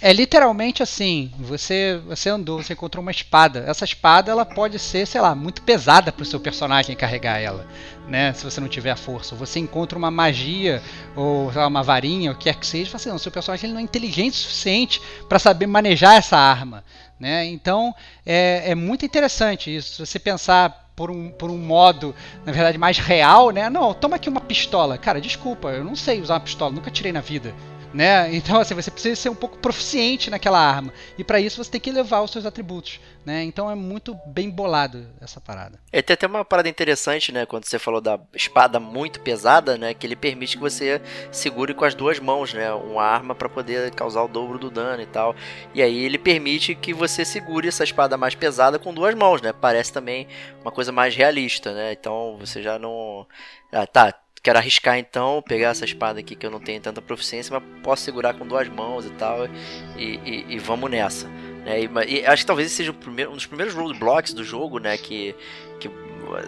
é 0.00 0.12
literalmente 0.12 0.82
assim, 0.82 1.30
você 1.38 2.00
você 2.06 2.30
andou, 2.30 2.62
você 2.62 2.72
encontrou 2.72 3.02
uma 3.02 3.10
espada. 3.10 3.64
Essa 3.66 3.84
espada 3.84 4.30
ela 4.30 4.46
pode 4.46 4.78
ser, 4.78 5.06
sei 5.06 5.20
lá, 5.20 5.34
muito 5.34 5.62
pesada 5.62 6.10
para 6.10 6.22
o 6.22 6.26
seu 6.26 6.40
personagem 6.40 6.96
carregar 6.96 7.38
ela, 7.38 7.66
né? 8.08 8.32
Se 8.32 8.44
você 8.44 8.60
não 8.60 8.68
tiver 8.68 8.96
força. 8.96 9.34
Você 9.34 9.58
encontra 9.58 9.98
uma 9.98 10.10
magia 10.10 10.82
ou 11.14 11.52
lá, 11.54 11.66
uma 11.66 11.82
varinha, 11.82 12.32
o 12.32 12.34
que 12.34 12.44
quer 12.44 12.56
que 12.56 12.66
seja, 12.66 12.96
assim, 12.96 13.10
não, 13.10 13.18
seu 13.18 13.30
personagem 13.30 13.66
ele 13.66 13.74
não 13.74 13.80
é 13.80 13.84
inteligente 13.84 14.34
o 14.34 14.36
suficiente 14.36 15.00
para 15.28 15.38
saber 15.38 15.66
manejar 15.66 16.16
essa 16.16 16.36
arma, 16.36 16.82
né? 17.18 17.44
Então 17.46 17.94
é, 18.24 18.70
é 18.70 18.74
muito 18.74 19.04
interessante 19.04 19.74
isso. 19.74 19.92
Se 19.94 20.06
você 20.06 20.18
pensar 20.18 20.90
por 20.96 21.10
um, 21.10 21.30
por 21.30 21.50
um 21.50 21.58
modo, 21.58 22.14
na 22.44 22.52
verdade, 22.52 22.76
mais 22.76 22.98
real, 22.98 23.50
né? 23.50 23.68
Não, 23.68 23.92
toma 23.94 24.16
aqui 24.16 24.28
uma 24.28 24.40
pistola. 24.40 24.98
Cara, 24.98 25.20
desculpa, 25.20 25.68
eu 25.68 25.84
não 25.84 25.96
sei 25.96 26.20
usar 26.20 26.34
uma 26.34 26.40
pistola, 26.40 26.72
nunca 26.72 26.90
tirei 26.90 27.12
na 27.12 27.20
vida. 27.20 27.54
Né? 27.92 28.34
Então, 28.34 28.60
assim, 28.60 28.74
você 28.74 28.90
precisa 28.90 29.16
ser 29.16 29.28
um 29.28 29.34
pouco 29.34 29.58
proficiente 29.58 30.30
naquela 30.30 30.60
arma. 30.60 30.92
E 31.18 31.24
para 31.24 31.40
isso 31.40 31.62
você 31.62 31.70
tem 31.70 31.80
que 31.80 31.90
levar 31.90 32.20
os 32.20 32.30
seus 32.30 32.46
atributos. 32.46 33.00
Né? 33.24 33.42
Então 33.42 33.70
é 33.70 33.74
muito 33.74 34.18
bem 34.26 34.48
bolado 34.48 35.06
essa 35.20 35.40
parada. 35.40 35.78
É, 35.92 36.00
tem 36.00 36.14
até 36.14 36.26
uma 36.26 36.42
parada 36.42 36.70
interessante, 36.70 37.30
né? 37.30 37.44
Quando 37.44 37.66
você 37.66 37.78
falou 37.78 38.00
da 38.00 38.18
espada 38.34 38.80
muito 38.80 39.20
pesada, 39.20 39.76
né? 39.76 39.92
Que 39.92 40.06
ele 40.06 40.16
permite 40.16 40.56
que 40.56 40.62
você 40.62 41.02
segure 41.30 41.74
com 41.74 41.84
as 41.84 41.94
duas 41.94 42.18
mãos, 42.18 42.54
né? 42.54 42.72
Uma 42.72 43.02
arma 43.02 43.34
para 43.34 43.48
poder 43.48 43.90
causar 43.90 44.22
o 44.22 44.28
dobro 44.28 44.58
do 44.58 44.70
dano 44.70 45.02
e 45.02 45.06
tal. 45.06 45.36
E 45.74 45.82
aí 45.82 45.98
ele 45.98 46.16
permite 46.16 46.74
que 46.74 46.94
você 46.94 47.22
segure 47.22 47.68
essa 47.68 47.84
espada 47.84 48.16
mais 48.16 48.34
pesada 48.34 48.78
com 48.78 48.94
duas 48.94 49.14
mãos, 49.14 49.42
né? 49.42 49.52
Parece 49.52 49.92
também 49.92 50.26
uma 50.62 50.72
coisa 50.72 50.90
mais 50.90 51.14
realista, 51.14 51.74
né? 51.74 51.92
Então 51.92 52.38
você 52.38 52.62
já 52.62 52.78
não. 52.78 53.26
Ah, 53.70 53.86
tá. 53.86 54.14
Quero 54.42 54.58
arriscar 54.58 54.98
então, 54.98 55.42
pegar 55.46 55.68
essa 55.68 55.84
espada 55.84 56.20
aqui 56.20 56.34
que 56.34 56.46
eu 56.46 56.50
não 56.50 56.60
tenho 56.60 56.80
tanta 56.80 57.02
proficiência, 57.02 57.52
mas 57.52 57.82
posso 57.82 58.02
segurar 58.02 58.34
com 58.34 58.46
duas 58.46 58.68
mãos 58.68 59.04
e 59.04 59.10
tal, 59.10 59.46
e, 59.96 60.18
e, 60.24 60.46
e 60.48 60.58
vamos 60.58 60.90
nessa. 60.90 61.28
Né? 61.64 61.82
E, 61.82 61.90
e 62.08 62.26
acho 62.26 62.42
que 62.42 62.46
talvez 62.46 62.66
esse 62.66 62.76
seja 62.76 62.92
primeiro, 62.92 63.30
um 63.30 63.34
dos 63.34 63.46
primeiros 63.46 63.74
roadblocks 63.74 64.32
do 64.32 64.42
jogo, 64.42 64.78
né? 64.78 64.96
Que, 64.96 65.34
que 65.78 65.90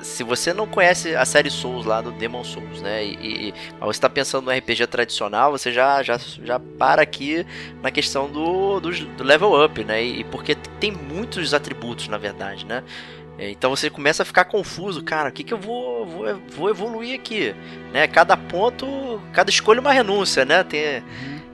se 0.02 0.22
você 0.22 0.52
não 0.52 0.66
conhece 0.66 1.14
a 1.14 1.24
série 1.24 1.50
Souls 1.50 1.84
lá 1.84 2.00
do 2.00 2.12
Demon 2.12 2.44
Souls, 2.44 2.80
né? 2.80 3.04
E, 3.04 3.48
e 3.48 3.54
você 3.80 3.90
está 3.90 4.08
pensando 4.08 4.46
no 4.46 4.56
RPG 4.56 4.86
tradicional, 4.86 5.52
você 5.52 5.72
já, 5.72 6.02
já, 6.02 6.18
já 6.18 6.58
para 6.58 7.02
aqui 7.02 7.46
na 7.82 7.90
questão 7.90 8.30
do, 8.30 8.80
do, 8.80 8.90
do 8.90 9.24
level 9.24 9.64
up, 9.64 9.84
né? 9.84 10.02
E, 10.02 10.24
porque 10.24 10.54
tem 10.54 10.92
muitos 10.92 11.52
atributos, 11.52 12.08
na 12.08 12.18
verdade, 12.18 12.64
né? 12.64 12.82
Então 13.50 13.70
você 13.70 13.90
começa 13.90 14.22
a 14.22 14.26
ficar 14.26 14.44
confuso, 14.44 15.02
cara, 15.02 15.28
o 15.28 15.32
que, 15.32 15.42
que 15.42 15.54
eu 15.54 15.58
vou, 15.58 16.06
vou, 16.06 16.42
vou 16.48 16.70
evoluir 16.70 17.14
aqui? 17.14 17.54
Né? 17.92 18.06
Cada 18.06 18.36
ponto, 18.36 19.20
cada 19.32 19.50
escolha 19.50 19.78
é 19.78 19.80
uma 19.80 19.92
renúncia, 19.92 20.44
né? 20.44 20.62
Tem, 20.62 21.02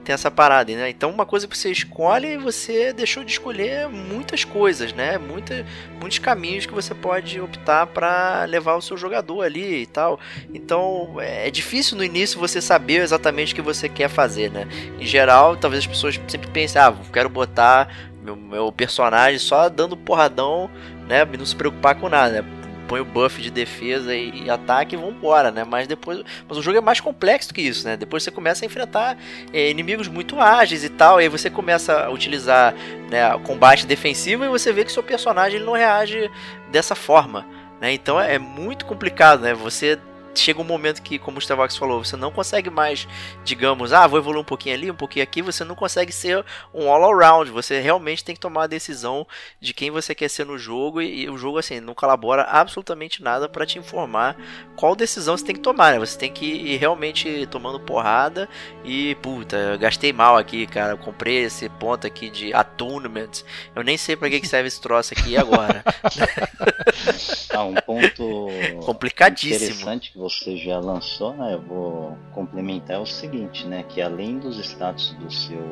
tem 0.09 0.13
essa 0.13 0.31
parada, 0.31 0.71
né? 0.73 0.89
Então 0.89 1.11
uma 1.11 1.25
coisa 1.25 1.47
que 1.47 1.55
você 1.55 1.71
escolhe, 1.71 2.35
você 2.35 2.91
deixou 2.91 3.23
de 3.23 3.31
escolher 3.31 3.87
muitas 3.87 4.43
coisas, 4.43 4.91
né? 4.91 5.19
Muita, 5.19 5.63
muitos 5.99 6.17
caminhos 6.17 6.65
que 6.65 6.73
você 6.73 6.95
pode 6.95 7.39
optar 7.39 7.85
para 7.85 8.43
levar 8.45 8.75
o 8.75 8.81
seu 8.81 8.97
jogador 8.97 9.43
ali 9.43 9.83
e 9.83 9.85
tal. 9.85 10.19
Então 10.51 11.17
é 11.19 11.51
difícil 11.51 11.95
no 11.95 12.03
início 12.03 12.39
você 12.39 12.59
saber 12.59 13.01
exatamente 13.01 13.53
o 13.53 13.55
que 13.55 13.61
você 13.61 13.87
quer 13.87 14.09
fazer, 14.09 14.49
né? 14.51 14.67
Em 14.99 15.05
geral, 15.05 15.55
talvez 15.55 15.83
as 15.83 15.87
pessoas 15.87 16.19
sempre 16.27 16.49
pensem, 16.49 16.81
ah, 16.81 16.91
quero 17.13 17.29
botar 17.29 17.87
meu, 18.23 18.35
meu 18.35 18.71
personagem 18.71 19.39
só 19.39 19.69
dando 19.69 19.95
porradão 19.95 20.69
né? 21.09 21.25
Não 21.25 21.45
se 21.45 21.55
preocupar 21.55 21.95
com 21.95 22.07
nada, 22.07 22.41
né? 22.41 22.49
Põe 22.87 23.01
o 23.01 23.05
buff 23.05 23.41
de 23.41 23.51
defesa 23.51 24.15
e, 24.15 24.45
e 24.45 24.49
ataque 24.49 24.95
e 24.95 24.97
vambora, 24.97 25.51
né? 25.51 25.63
Mas 25.63 25.87
depois. 25.87 26.23
Mas 26.47 26.57
o 26.57 26.61
jogo 26.61 26.77
é 26.77 26.81
mais 26.81 26.99
complexo 26.99 27.53
que 27.53 27.61
isso, 27.61 27.85
né? 27.85 27.97
Depois 27.97 28.23
você 28.23 28.31
começa 28.31 28.63
a 28.63 28.67
enfrentar 28.67 29.17
é, 29.51 29.69
inimigos 29.69 30.07
muito 30.07 30.39
ágeis 30.39 30.83
e 30.83 30.89
tal. 30.89 31.19
E 31.19 31.23
aí 31.23 31.29
você 31.29 31.49
começa 31.49 32.05
a 32.05 32.09
utilizar 32.09 32.73
né, 33.09 33.37
combate 33.43 33.85
defensivo 33.85 34.45
e 34.45 34.47
você 34.47 34.71
vê 34.71 34.85
que 34.85 34.91
seu 34.91 35.03
personagem 35.03 35.57
ele 35.57 35.65
não 35.65 35.73
reage 35.73 36.31
dessa 36.71 36.95
forma. 36.95 37.45
Né? 37.81 37.93
Então 37.93 38.19
é, 38.19 38.35
é 38.35 38.39
muito 38.39 38.85
complicado, 38.85 39.41
né? 39.41 39.53
Você 39.53 39.99
chega 40.35 40.61
um 40.61 40.63
momento 40.63 41.01
que, 41.01 41.19
como 41.19 41.37
o 41.37 41.39
Starbucks 41.39 41.77
falou, 41.77 42.03
você 42.03 42.15
não 42.15 42.31
consegue 42.31 42.69
mais, 42.69 43.07
digamos, 43.43 43.93
ah, 43.93 44.07
vou 44.07 44.19
evoluir 44.19 44.41
um 44.41 44.45
pouquinho 44.45 44.75
ali, 44.75 44.91
um 44.91 44.95
pouquinho 44.95 45.23
aqui, 45.23 45.41
você 45.41 45.63
não 45.63 45.75
consegue 45.75 46.11
ser 46.11 46.45
um 46.73 46.89
all-around. 46.89 47.51
Você 47.51 47.79
realmente 47.79 48.23
tem 48.23 48.35
que 48.35 48.41
tomar 48.41 48.63
a 48.63 48.67
decisão 48.67 49.25
de 49.59 49.73
quem 49.73 49.91
você 49.91 50.13
quer 50.13 50.29
ser 50.29 50.45
no 50.45 50.57
jogo 50.57 51.01
e, 51.01 51.23
e 51.23 51.29
o 51.29 51.37
jogo, 51.37 51.57
assim, 51.57 51.79
não 51.79 51.93
colabora 51.93 52.43
absolutamente 52.43 53.23
nada 53.23 53.49
para 53.49 53.65
te 53.65 53.79
informar 53.79 54.35
qual 54.75 54.95
decisão 54.95 55.37
você 55.37 55.45
tem 55.45 55.55
que 55.55 55.61
tomar, 55.61 55.93
né? 55.93 55.99
Você 55.99 56.17
tem 56.17 56.31
que 56.31 56.45
ir 56.45 56.77
realmente 56.77 57.47
tomando 57.47 57.79
porrada 57.79 58.47
e, 58.83 59.15
puta, 59.15 59.55
eu 59.55 59.79
gastei 59.79 60.13
mal 60.13 60.37
aqui, 60.37 60.65
cara, 60.67 60.93
eu 60.93 60.97
comprei 60.97 61.43
esse 61.43 61.67
ponto 61.69 62.05
aqui 62.05 62.29
de 62.29 62.53
attunement, 62.53 63.29
eu 63.75 63.83
nem 63.83 63.97
sei 63.97 64.15
para 64.15 64.29
que, 64.29 64.39
que 64.39 64.47
serve 64.47 64.67
esse 64.67 64.79
troço 64.79 65.13
aqui 65.13 65.37
agora. 65.37 65.83
ah, 67.51 67.63
um 67.63 67.75
ponto 67.75 68.47
complicadíssimo 68.85 69.79
interessante 69.79 70.13
você 70.19 70.57
já 70.57 70.77
lançou, 70.79 71.33
né? 71.33 71.53
Eu 71.53 71.61
vou 71.61 72.17
complementar 72.33 72.97
é 72.97 72.99
o 72.99 73.05
seguinte, 73.05 73.65
né? 73.65 73.83
Que 73.83 74.01
além 74.01 74.37
dos 74.37 74.57
status 74.59 75.13
do 75.13 75.31
seu 75.31 75.63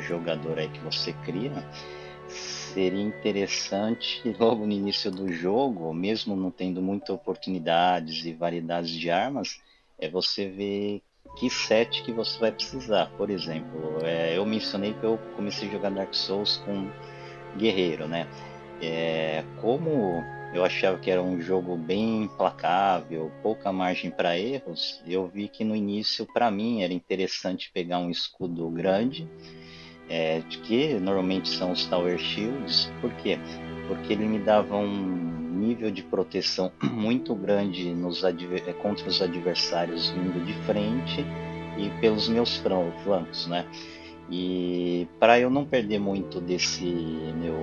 jogador 0.00 0.58
aí 0.58 0.68
que 0.68 0.80
você 0.80 1.12
cria, 1.12 1.52
seria 2.26 3.02
interessante 3.02 4.22
logo 4.40 4.66
no 4.66 4.72
início 4.72 5.10
do 5.10 5.30
jogo, 5.30 5.92
mesmo 5.92 6.34
não 6.34 6.50
tendo 6.50 6.80
muitas 6.80 7.10
oportunidades 7.10 8.24
e 8.24 8.32
variedades 8.32 8.90
de 8.90 9.10
armas, 9.10 9.60
é 9.98 10.08
você 10.08 10.48
ver 10.48 11.02
que 11.38 11.50
set 11.50 12.02
que 12.02 12.12
você 12.12 12.38
vai 12.38 12.50
precisar. 12.50 13.06
Por 13.16 13.28
exemplo, 13.30 13.98
é, 14.02 14.36
eu 14.36 14.46
mencionei 14.46 14.94
que 14.94 15.04
eu 15.04 15.18
comecei 15.36 15.68
a 15.68 15.72
jogar 15.72 15.90
Dark 15.90 16.14
Souls 16.14 16.56
com 16.58 16.90
guerreiro, 17.56 18.08
né? 18.08 18.26
É, 18.80 19.44
como 19.60 20.24
eu 20.52 20.64
achava 20.64 20.98
que 20.98 21.10
era 21.10 21.22
um 21.22 21.40
jogo 21.40 21.76
bem 21.76 22.24
implacável, 22.24 23.32
pouca 23.42 23.72
margem 23.72 24.10
para 24.10 24.38
erros. 24.38 25.02
Eu 25.06 25.26
vi 25.26 25.48
que 25.48 25.64
no 25.64 25.74
início, 25.74 26.26
para 26.26 26.50
mim, 26.50 26.82
era 26.82 26.92
interessante 26.92 27.70
pegar 27.72 27.98
um 27.98 28.10
escudo 28.10 28.68
grande, 28.68 29.26
é, 30.10 30.42
que 30.64 30.94
normalmente 30.94 31.48
são 31.48 31.72
os 31.72 31.86
Tower 31.86 32.18
Shields. 32.18 32.92
Por 33.00 33.10
quê? 33.14 33.38
Porque 33.88 34.12
ele 34.12 34.26
me 34.26 34.38
dava 34.38 34.76
um 34.76 35.52
nível 35.52 35.90
de 35.90 36.02
proteção 36.02 36.70
muito 36.82 37.34
grande 37.34 37.94
nos 37.94 38.22
é, 38.22 38.30
contra 38.74 39.08
os 39.08 39.22
adversários 39.22 40.10
vindo 40.10 40.44
de 40.44 40.52
frente 40.66 41.24
e 41.78 41.88
pelos 41.98 42.28
meus 42.28 42.62
flancos, 43.04 43.46
né? 43.46 43.66
E 44.30 45.08
para 45.18 45.40
eu 45.40 45.48
não 45.48 45.64
perder 45.64 45.98
muito 45.98 46.40
desse 46.40 46.84
meu 46.84 47.56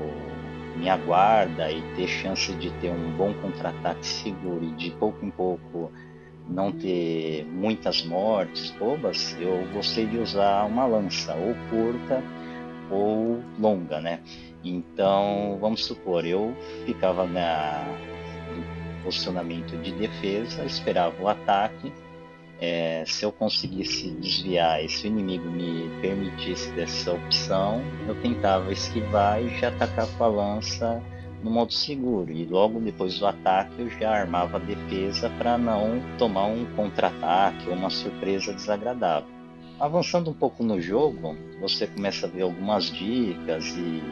minha 0.79 0.95
guarda 0.95 1.69
e 1.69 1.81
ter 1.95 2.07
chance 2.07 2.51
de 2.53 2.71
ter 2.79 2.89
um 2.89 3.11
bom 3.11 3.33
contra-ataque 3.41 4.05
seguro 4.05 4.63
e 4.63 4.71
de 4.71 4.91
pouco 4.91 5.23
em 5.25 5.29
pouco 5.29 5.91
não 6.47 6.71
ter 6.71 7.45
muitas 7.45 8.03
mortes 8.03 8.71
bobas, 8.71 9.37
eu 9.39 9.67
gostei 9.71 10.07
de 10.07 10.17
usar 10.17 10.65
uma 10.65 10.85
lança 10.85 11.35
ou 11.35 11.53
curta 11.69 12.23
ou 12.89 13.43
longa, 13.59 14.01
né? 14.01 14.21
Então, 14.63 15.57
vamos 15.61 15.85
supor, 15.85 16.25
eu 16.25 16.55
ficava 16.85 17.27
na 17.27 17.85
posicionamento 19.03 19.77
de 19.77 19.91
defesa, 19.93 20.65
esperava 20.65 21.21
o 21.21 21.27
ataque, 21.27 21.93
é, 22.61 23.03
se 23.05 23.23
eu 23.23 23.31
conseguisse 23.31 24.11
desviar 24.11 24.83
e 24.83 24.89
se 24.89 25.05
o 25.05 25.07
inimigo 25.07 25.49
me 25.49 25.89
permitisse 26.01 26.69
dessa 26.71 27.13
opção, 27.13 27.81
eu 28.07 28.15
tentava 28.21 28.71
esquivar 28.71 29.41
e 29.41 29.57
já 29.59 29.69
atacar 29.69 30.07
com 30.17 30.23
a 30.23 30.27
lança 30.27 31.01
no 31.41 31.49
modo 31.49 31.71
seguro. 31.71 32.31
E 32.31 32.45
logo 32.45 32.79
depois 32.81 33.17
do 33.17 33.25
ataque 33.25 33.79
eu 33.79 33.89
já 33.89 34.11
armava 34.11 34.57
a 34.57 34.59
defesa 34.59 35.29
para 35.37 35.57
não 35.57 36.01
tomar 36.17 36.47
um 36.47 36.65
contra-ataque 36.75 37.69
ou 37.69 37.75
uma 37.75 37.89
surpresa 37.89 38.53
desagradável. 38.53 39.29
Avançando 39.79 40.29
um 40.29 40.33
pouco 40.33 40.61
no 40.61 40.81
jogo, 40.81 41.37
você 41.61 41.87
começa 41.87 42.27
a 42.27 42.29
ver 42.29 42.41
algumas 42.41 42.91
dicas 42.91 43.65
e 43.77 44.03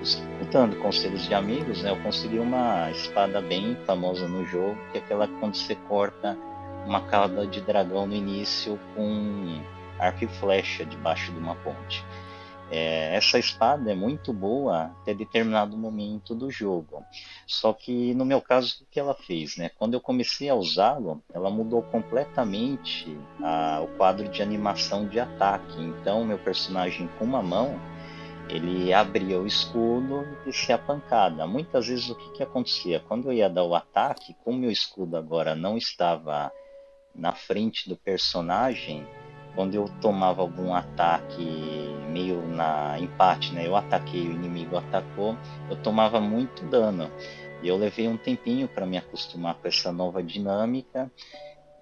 escutando 0.00 0.76
conselhos 0.76 1.26
de 1.26 1.34
amigos, 1.34 1.82
né, 1.82 1.90
eu 1.90 1.96
consegui 2.02 2.38
uma 2.38 2.90
espada 2.90 3.42
bem 3.42 3.76
famosa 3.84 4.26
no 4.26 4.46
jogo, 4.46 4.78
que 4.92 4.98
é 4.98 5.00
aquela 5.02 5.26
que 5.26 5.34
quando 5.34 5.54
você 5.54 5.74
corta 5.74 6.38
uma 6.86 7.02
cauda 7.02 7.46
de 7.46 7.60
dragão 7.60 8.06
no 8.06 8.14
início 8.14 8.78
com 8.94 9.60
arco 9.98 10.24
e 10.24 10.28
flecha 10.28 10.84
debaixo 10.84 11.32
de 11.32 11.38
uma 11.38 11.56
ponte. 11.56 12.04
É, 12.68 13.14
essa 13.14 13.38
espada 13.38 13.92
é 13.92 13.94
muito 13.94 14.32
boa 14.32 14.92
até 15.00 15.14
determinado 15.14 15.76
momento 15.76 16.34
do 16.34 16.50
jogo. 16.50 17.04
Só 17.46 17.72
que 17.72 18.12
no 18.14 18.24
meu 18.24 18.40
caso, 18.40 18.82
o 18.82 18.86
que 18.90 18.98
ela 18.98 19.14
fez? 19.14 19.56
Né? 19.56 19.68
Quando 19.68 19.94
eu 19.94 20.00
comecei 20.00 20.48
a 20.48 20.54
usá-lo, 20.54 21.22
ela 21.32 21.48
mudou 21.48 21.82
completamente 21.82 23.16
a, 23.40 23.80
o 23.82 23.88
quadro 23.96 24.28
de 24.28 24.42
animação 24.42 25.06
de 25.06 25.20
ataque. 25.20 25.80
Então, 25.80 26.24
meu 26.24 26.38
personagem 26.38 27.08
com 27.18 27.24
uma 27.24 27.42
mão, 27.42 27.78
ele 28.48 28.92
abria 28.92 29.40
o 29.40 29.46
escudo 29.46 30.26
e 30.42 30.46
descia 30.46 30.74
a 30.74 30.78
pancada. 30.78 31.46
Muitas 31.46 31.86
vezes 31.86 32.10
o 32.10 32.16
que, 32.16 32.32
que 32.32 32.42
acontecia? 32.42 33.00
Quando 33.06 33.26
eu 33.26 33.32
ia 33.32 33.48
dar 33.48 33.64
o 33.64 33.74
ataque, 33.76 34.34
como 34.44 34.58
meu 34.58 34.70
escudo 34.70 35.16
agora 35.16 35.54
não 35.54 35.76
estava 35.76 36.50
na 37.16 37.32
frente 37.32 37.88
do 37.88 37.96
personagem, 37.96 39.06
quando 39.54 39.74
eu 39.74 39.88
tomava 40.00 40.42
algum 40.42 40.74
ataque 40.74 41.44
meio 42.10 42.46
na 42.46 42.98
empate, 43.00 43.52
né? 43.52 43.66
Eu 43.66 43.74
ataquei, 43.74 44.20
o 44.20 44.32
inimigo 44.32 44.76
atacou, 44.76 45.36
eu 45.70 45.76
tomava 45.76 46.20
muito 46.20 46.64
dano. 46.66 47.10
E 47.62 47.68
eu 47.68 47.76
levei 47.76 48.06
um 48.06 48.16
tempinho 48.16 48.68
para 48.68 48.86
me 48.86 48.98
acostumar 48.98 49.54
com 49.54 49.66
essa 49.66 49.90
nova 49.90 50.22
dinâmica 50.22 51.10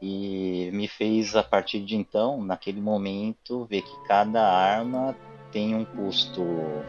e 0.00 0.70
me 0.72 0.86
fez 0.86 1.34
a 1.34 1.42
partir 1.42 1.80
de 1.80 1.96
então, 1.96 2.42
naquele 2.42 2.80
momento, 2.80 3.64
ver 3.64 3.82
que 3.82 4.06
cada 4.06 4.42
arma 4.46 5.16
tem 5.50 5.74
um 5.74 5.84
custo 5.84 6.42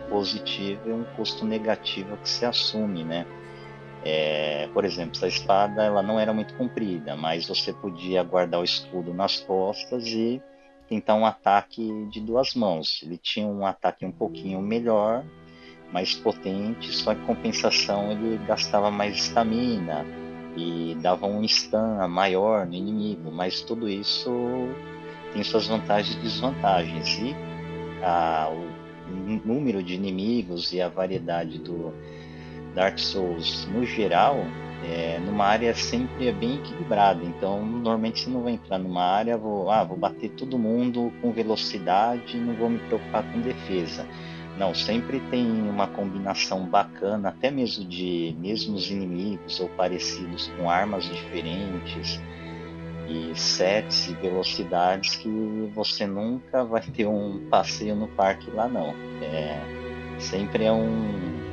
positivo 0.10 0.90
e 0.90 0.92
um 0.92 1.04
custo 1.16 1.46
negativo 1.46 2.18
que 2.18 2.30
se 2.30 2.46
assume, 2.46 3.04
né? 3.04 3.26
É, 4.08 4.70
por 4.72 4.86
exemplo, 4.86 5.16
essa 5.16 5.28
espada 5.28 5.82
ela 5.84 6.04
não 6.04 6.20
era 6.20 6.32
muito 6.32 6.54
comprida, 6.54 7.16
mas 7.16 7.48
você 7.48 7.74
podia 7.74 8.22
guardar 8.22 8.62
o 8.62 8.64
escudo 8.64 9.12
nas 9.12 9.40
costas 9.40 10.06
e 10.06 10.40
tentar 10.88 11.16
um 11.16 11.26
ataque 11.26 12.08
de 12.12 12.22
duas 12.22 12.54
mãos. 12.54 13.02
Ele 13.04 13.18
tinha 13.18 13.48
um 13.48 13.66
ataque 13.66 14.06
um 14.06 14.12
pouquinho 14.12 14.62
melhor, 14.62 15.26
mais 15.92 16.14
potente, 16.14 16.92
só 16.92 17.16
que 17.16 17.26
compensação 17.26 18.12
ele 18.12 18.38
gastava 18.46 18.92
mais 18.92 19.16
estamina 19.16 20.06
e 20.56 20.96
dava 21.02 21.26
um 21.26 21.44
stun 21.48 22.08
maior 22.08 22.68
no 22.68 22.76
inimigo, 22.76 23.32
mas 23.32 23.62
tudo 23.62 23.90
isso 23.90 24.30
tem 25.34 25.44
suas 25.44 25.66
vantagens 25.66 26.16
e 26.16 26.20
desvantagens. 26.20 27.18
E 27.18 27.36
a, 28.04 28.52
o 28.52 29.48
número 29.48 29.82
de 29.82 29.96
inimigos 29.96 30.72
e 30.72 30.80
a 30.80 30.88
variedade 30.88 31.58
do 31.58 31.92
Dark 32.76 33.00
Souls 33.00 33.66
no 33.68 33.86
geral 33.86 34.46
é, 34.84 35.20
numa 35.20 35.46
área 35.46 35.74
sempre 35.74 36.28
é 36.28 36.32
bem 36.32 36.56
equilibrada. 36.56 37.24
Então, 37.24 37.66
normalmente 37.66 38.22
você 38.22 38.30
não 38.30 38.44
vai 38.44 38.54
entrar 38.54 38.78
numa 38.78 39.04
área, 39.04 39.38
vou, 39.38 39.70
ah, 39.72 39.84
vou 39.84 39.98
bater 39.98 40.30
todo 40.32 40.60
mundo 40.60 41.12
com 41.22 41.32
velocidade, 41.32 42.38
não 42.38 42.54
vou 42.54 42.70
me 42.70 42.80
preocupar 42.80 43.24
com 43.32 43.42
defesa. 43.42 44.06
Não, 44.58 44.74
sempre 44.74 45.20
tem 45.32 45.46
uma 45.46 45.88
combinação 45.88 46.66
bacana, 46.66 47.30
até 47.30 47.52
mesmo 47.52 47.84
de 47.84 48.36
mesmos 48.40 48.90
inimigos 48.90 49.60
ou 49.60 49.68
parecidos 49.70 50.48
com 50.58 50.70
armas 50.70 51.04
diferentes 51.06 52.22
e 53.08 53.38
sets 53.38 54.08
e 54.08 54.14
velocidades 54.14 55.16
que 55.18 55.30
você 55.74 56.08
nunca 56.08 56.64
vai 56.64 56.82
ter 56.82 57.06
um 57.06 57.48
passeio 57.50 57.96
no 57.96 58.08
parque 58.08 58.50
lá 58.52 58.68
não. 58.68 58.96
É, 59.22 59.60
sempre 60.20 60.64
é 60.64 60.72
um 60.72 61.45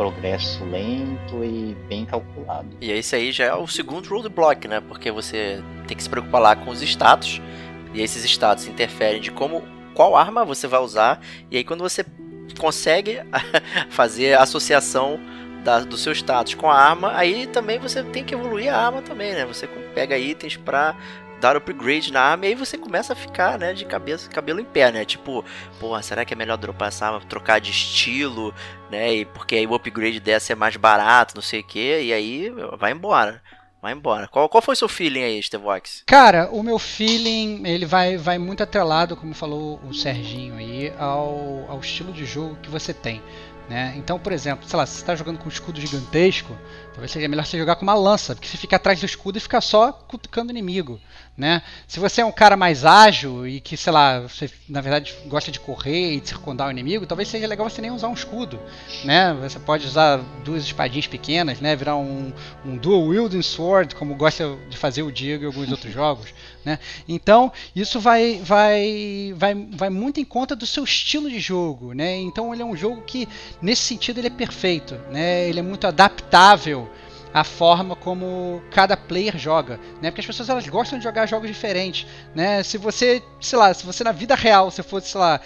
progresso 0.00 0.64
lento 0.64 1.44
e 1.44 1.76
bem 1.86 2.06
calculado. 2.06 2.66
E 2.80 2.90
esse 2.90 3.14
aí 3.14 3.30
já 3.30 3.44
é 3.44 3.54
o 3.54 3.66
segundo 3.66 4.08
roadblock, 4.08 4.66
né? 4.66 4.80
Porque 4.80 5.10
você 5.10 5.62
tem 5.86 5.94
que 5.94 6.02
se 6.02 6.08
preocupar 6.08 6.40
lá 6.40 6.56
com 6.56 6.70
os 6.70 6.80
status. 6.80 7.38
E 7.92 8.00
esses 8.00 8.24
status 8.24 8.66
interferem 8.66 9.20
de 9.20 9.30
como 9.30 9.62
qual 9.92 10.16
arma 10.16 10.42
você 10.42 10.66
vai 10.66 10.80
usar. 10.80 11.20
E 11.50 11.58
aí 11.58 11.64
quando 11.64 11.82
você 11.82 12.02
consegue 12.58 13.18
fazer 13.90 14.38
associação 14.38 15.20
da, 15.62 15.80
do 15.80 15.98
seu 15.98 16.14
status 16.14 16.54
com 16.54 16.70
a 16.70 16.74
arma, 16.74 17.14
aí 17.14 17.46
também 17.46 17.78
você 17.78 18.02
tem 18.02 18.24
que 18.24 18.32
evoluir 18.32 18.72
a 18.72 18.86
arma 18.86 19.02
também, 19.02 19.34
né? 19.34 19.44
Você 19.44 19.66
pega 19.94 20.16
itens 20.16 20.56
para 20.56 20.96
dar 21.40 21.56
upgrade 21.56 22.12
na 22.12 22.20
arma 22.20 22.44
e 22.44 22.48
aí 22.50 22.54
você 22.54 22.76
começa 22.78 23.12
a 23.12 23.16
ficar, 23.16 23.58
né, 23.58 23.72
de 23.72 23.84
cabeça, 23.84 24.28
cabelo 24.30 24.60
em 24.60 24.64
pé, 24.64 24.92
né? 24.92 25.04
Tipo, 25.04 25.44
porra, 25.80 26.02
será 26.02 26.24
que 26.24 26.34
é 26.34 26.36
melhor 26.36 26.56
dropar 26.56 26.88
essa 26.88 27.06
arma, 27.06 27.20
trocar 27.28 27.60
de 27.60 27.70
estilo, 27.70 28.54
né? 28.90 29.14
E 29.14 29.24
porque 29.24 29.56
aí 29.56 29.66
o 29.66 29.74
upgrade 29.74 30.20
dessa 30.20 30.52
é 30.52 30.56
mais 30.56 30.76
barato, 30.76 31.34
não 31.34 31.42
sei 31.42 31.60
o 31.60 31.64
que, 31.64 32.02
e 32.02 32.12
aí 32.12 32.52
vai 32.78 32.92
embora. 32.92 33.42
Vai 33.82 33.94
embora. 33.94 34.28
Qual, 34.28 34.46
qual 34.46 34.60
foi 34.60 34.74
o 34.74 34.76
seu 34.76 34.88
feeling 34.90 35.22
aí, 35.22 35.42
Stevox? 35.42 36.02
Cara, 36.06 36.50
o 36.52 36.62
meu 36.62 36.78
feeling, 36.78 37.62
ele 37.64 37.86
vai, 37.86 38.18
vai 38.18 38.36
muito 38.36 38.62
atrelado, 38.62 39.16
como 39.16 39.32
falou 39.32 39.80
o 39.88 39.94
Serginho 39.94 40.54
aí, 40.56 40.92
ao, 40.98 41.64
ao 41.66 41.80
estilo 41.80 42.12
de 42.12 42.26
jogo 42.26 42.58
que 42.62 42.68
você 42.68 42.92
tem. 42.92 43.22
Né? 43.70 43.94
Então, 43.96 44.18
por 44.18 44.32
exemplo, 44.32 44.68
sei 44.68 44.76
lá, 44.76 44.84
se 44.84 44.94
você 44.94 45.00
está 45.00 45.14
jogando 45.14 45.38
com 45.38 45.44
um 45.44 45.48
escudo 45.48 45.80
gigantesco, 45.80 46.58
talvez 46.92 47.12
seja 47.12 47.28
melhor 47.28 47.46
você 47.46 47.56
jogar 47.56 47.76
com 47.76 47.84
uma 47.84 47.94
lança, 47.94 48.34
porque 48.34 48.48
você 48.48 48.56
fica 48.56 48.74
atrás 48.74 48.98
do 48.98 49.06
escudo 49.06 49.38
e 49.38 49.40
fica 49.40 49.60
só 49.60 49.92
cutucando 49.92 50.48
o 50.48 50.50
inimigo. 50.50 51.00
Né? 51.40 51.62
Se 51.88 51.98
você 51.98 52.20
é 52.20 52.24
um 52.24 52.30
cara 52.30 52.54
mais 52.54 52.84
ágil 52.84 53.48
e 53.48 53.62
que, 53.62 53.74
sei 53.74 53.90
lá, 53.90 54.20
você 54.20 54.50
na 54.68 54.82
verdade 54.82 55.14
gosta 55.24 55.50
de 55.50 55.58
correr 55.58 56.16
e 56.16 56.20
de 56.20 56.28
circundar 56.28 56.68
o 56.68 56.70
inimigo, 56.70 57.06
talvez 57.06 57.28
seja 57.28 57.46
legal 57.46 57.68
você 57.70 57.80
nem 57.80 57.90
usar 57.90 58.08
um 58.08 58.12
escudo. 58.12 58.60
Né? 59.06 59.32
Você 59.40 59.58
pode 59.58 59.86
usar 59.86 60.18
duas 60.44 60.62
espadinhas 60.64 61.06
pequenas, 61.06 61.58
né? 61.58 61.74
virar 61.74 61.96
um, 61.96 62.30
um 62.62 62.76
dual 62.76 63.06
wielding 63.06 63.40
sword, 63.40 63.94
como 63.94 64.14
gosta 64.16 64.54
de 64.68 64.76
fazer 64.76 65.02
o 65.02 65.10
Diego 65.10 65.44
em 65.44 65.46
alguns 65.46 65.70
outros 65.70 65.90
jogos. 65.90 66.34
Né? 66.62 66.78
Então, 67.08 67.50
isso 67.74 67.98
vai, 67.98 68.38
vai, 68.44 69.32
vai, 69.34 69.54
vai 69.54 69.88
muito 69.88 70.20
em 70.20 70.26
conta 70.26 70.54
do 70.54 70.66
seu 70.66 70.84
estilo 70.84 71.30
de 71.30 71.40
jogo. 71.40 71.94
Né? 71.94 72.18
Então, 72.18 72.52
ele 72.52 72.60
é 72.60 72.66
um 72.66 72.76
jogo 72.76 73.00
que, 73.00 73.26
nesse 73.62 73.80
sentido, 73.80 74.18
ele 74.18 74.26
é 74.26 74.30
perfeito. 74.30 74.94
Né? 75.10 75.48
Ele 75.48 75.60
é 75.60 75.62
muito 75.62 75.86
adaptável 75.86 76.86
à 77.32 77.44
forma 77.44 77.94
como 77.94 78.62
cada 78.70 78.96
player 78.96 79.38
joga, 79.38 79.78
né? 80.00 80.10
Porque 80.10 80.20
as 80.20 80.26
pessoas 80.26 80.48
elas 80.48 80.66
gostam 80.68 80.98
de 80.98 81.04
jogar 81.04 81.26
jogos 81.26 81.48
diferentes, 81.48 82.06
né? 82.34 82.62
Se 82.62 82.76
você, 82.76 83.22
sei 83.40 83.58
lá, 83.58 83.72
se 83.72 83.86
você 83.86 84.02
na 84.02 84.12
vida 84.12 84.34
real, 84.34 84.70
se 84.70 84.82
fosse, 84.82 85.08
sei 85.08 85.20
lá, 85.20 85.40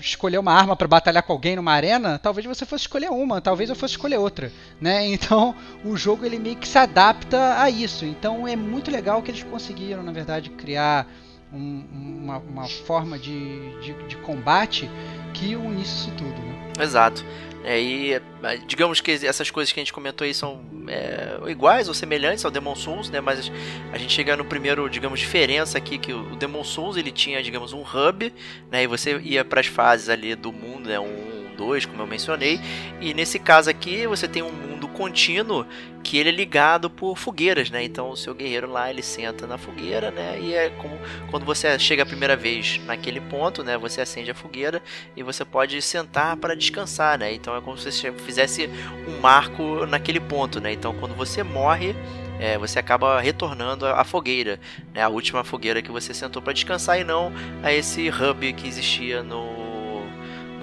escolher 0.00 0.38
uma 0.38 0.52
arma 0.52 0.74
para 0.74 0.88
batalhar 0.88 1.22
com 1.22 1.32
alguém 1.32 1.56
numa 1.56 1.72
arena, 1.72 2.18
talvez 2.18 2.46
você 2.46 2.64
fosse 2.64 2.84
escolher 2.84 3.10
uma, 3.10 3.40
talvez 3.40 3.70
eu 3.70 3.76
fosse 3.76 3.94
escolher 3.94 4.18
outra, 4.18 4.52
né? 4.80 5.06
Então 5.16 5.54
o 5.84 5.96
jogo 5.96 6.24
ele 6.24 6.38
meio 6.38 6.56
que 6.56 6.68
se 6.68 6.78
adapta 6.78 7.60
a 7.60 7.70
isso. 7.70 8.04
Então 8.04 8.46
é 8.46 8.56
muito 8.56 8.90
legal 8.90 9.22
que 9.22 9.30
eles 9.30 9.42
conseguiram, 9.42 10.02
na 10.02 10.12
verdade, 10.12 10.50
criar 10.50 11.06
um, 11.52 11.84
uma, 12.22 12.38
uma, 12.38 12.68
forma 12.68 13.18
de, 13.18 13.80
de, 13.80 13.92
de, 14.08 14.16
combate 14.16 14.90
que 15.32 15.54
unisse 15.56 16.08
isso 16.08 16.10
tudo. 16.12 16.30
Né? 16.30 16.72
Exato. 16.80 17.24
É, 17.66 17.80
e 17.80 18.14
é, 18.14 18.22
digamos 18.64 19.00
que 19.00 19.10
essas 19.10 19.50
coisas 19.50 19.72
que 19.72 19.80
a 19.80 19.82
gente 19.82 19.92
comentou 19.92 20.24
aí 20.24 20.32
são 20.32 20.60
é, 20.86 21.50
iguais 21.50 21.88
ou 21.88 21.94
semelhantes 21.94 22.44
ao 22.44 22.50
Demon 22.50 22.76
Souls, 22.76 23.10
né? 23.10 23.20
Mas 23.20 23.50
a 23.92 23.98
gente 23.98 24.12
chega 24.12 24.36
no 24.36 24.44
primeiro, 24.44 24.88
digamos, 24.88 25.18
diferença 25.18 25.76
aqui 25.76 25.98
que 25.98 26.12
o 26.12 26.36
Demon 26.36 26.62
Souls 26.62 26.96
ele 26.96 27.10
tinha, 27.10 27.42
digamos, 27.42 27.72
um 27.72 27.82
hub, 27.82 28.32
né? 28.70 28.84
E 28.84 28.86
você 28.86 29.18
ia 29.18 29.44
para 29.44 29.60
as 29.60 29.66
fases 29.66 30.08
ali 30.08 30.36
do 30.36 30.52
mundo, 30.52 30.88
né? 30.88 31.00
Um 31.00 31.36
2, 31.56 31.86
como 31.86 32.02
eu 32.02 32.06
mencionei. 32.06 32.60
E 33.00 33.12
nesse 33.14 33.38
caso 33.38 33.68
aqui, 33.68 34.06
você 34.06 34.28
tem 34.28 34.42
um 34.42 34.52
mundo 34.52 34.75
contínuo 34.96 35.66
que 36.02 36.16
ele 36.16 36.28
é 36.28 36.32
ligado 36.32 36.88
por 36.88 37.16
fogueiras, 37.16 37.70
né? 37.70 37.84
Então 37.84 38.10
o 38.10 38.16
seu 38.16 38.34
guerreiro 38.34 38.70
lá, 38.70 38.88
ele 38.88 39.02
senta 39.02 39.46
na 39.46 39.58
fogueira, 39.58 40.10
né? 40.10 40.38
E 40.40 40.54
é 40.54 40.70
como 40.70 40.98
quando 41.30 41.44
você 41.44 41.78
chega 41.78 42.02
a 42.02 42.06
primeira 42.06 42.36
vez 42.36 42.80
naquele 42.86 43.20
ponto, 43.20 43.62
né? 43.62 43.76
Você 43.76 44.00
acende 44.00 44.30
a 44.30 44.34
fogueira 44.34 44.82
e 45.16 45.22
você 45.22 45.44
pode 45.44 45.80
sentar 45.82 46.36
para 46.36 46.54
descansar, 46.54 47.18
né? 47.18 47.32
Então 47.34 47.56
é 47.56 47.60
como 47.60 47.76
se 47.76 47.90
você 47.90 48.12
fizesse 48.12 48.70
um 49.06 49.20
marco 49.20 49.84
naquele 49.86 50.20
ponto, 50.20 50.60
né? 50.60 50.72
Então 50.72 50.94
quando 50.94 51.14
você 51.14 51.42
morre, 51.42 51.94
é, 52.38 52.56
você 52.56 52.78
acaba 52.78 53.20
retornando 53.20 53.86
à 53.86 54.04
fogueira, 54.04 54.60
né? 54.94 55.02
A 55.02 55.08
última 55.08 55.44
fogueira 55.44 55.82
que 55.82 55.90
você 55.90 56.14
sentou 56.14 56.40
para 56.40 56.52
descansar 56.52 57.00
e 57.00 57.04
não 57.04 57.32
a 57.62 57.72
esse 57.72 58.08
hub 58.08 58.52
que 58.52 58.68
existia 58.68 59.22
no 59.22 59.65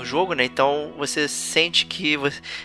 no 0.03 0.05
jogo, 0.05 0.33
né? 0.33 0.43
Então 0.43 0.91
você 0.97 1.27
sente 1.27 1.85
que 1.85 2.19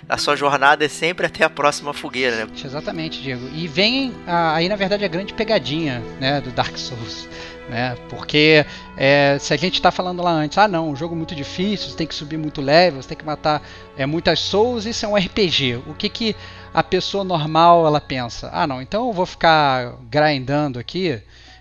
a 0.08 0.18
sua 0.18 0.34
jornada 0.34 0.84
é 0.84 0.88
sempre 0.88 1.24
até 1.24 1.44
a 1.44 1.50
próxima 1.50 1.94
fogueira, 1.94 2.44
né? 2.44 2.52
Exatamente, 2.62 3.22
Diego. 3.22 3.48
E 3.54 3.68
vem 3.68 4.12
aí, 4.26 4.68
na 4.68 4.76
verdade, 4.76 5.04
a 5.04 5.08
grande 5.08 5.32
pegadinha 5.32 6.02
né, 6.20 6.40
do 6.40 6.50
Dark 6.50 6.76
Souls. 6.76 7.28
Né? 7.68 7.96
Porque 8.08 8.64
é, 8.96 9.36
se 9.38 9.52
a 9.52 9.56
gente 9.56 9.74
está 9.74 9.90
falando 9.90 10.22
lá 10.22 10.32
antes, 10.32 10.56
ah 10.58 10.66
não, 10.66 10.90
um 10.90 10.96
jogo 10.96 11.14
muito 11.14 11.34
difícil, 11.34 11.90
você 11.90 11.96
tem 11.96 12.06
que 12.06 12.14
subir 12.14 12.38
muito 12.38 12.60
level, 12.60 13.02
você 13.02 13.10
tem 13.10 13.18
que 13.18 13.26
matar 13.26 13.62
é, 13.96 14.06
muitas 14.06 14.40
souls, 14.40 14.86
isso 14.86 15.04
é 15.04 15.08
um 15.08 15.14
RPG. 15.14 15.82
O 15.86 15.94
que, 15.94 16.08
que 16.08 16.36
a 16.72 16.82
pessoa 16.82 17.22
normal 17.22 17.86
ela 17.86 18.00
pensa? 18.00 18.50
Ah 18.52 18.66
não, 18.66 18.80
então 18.82 19.06
eu 19.06 19.12
vou 19.12 19.26
ficar 19.26 19.96
grindando 20.10 20.78
aqui 20.78 21.20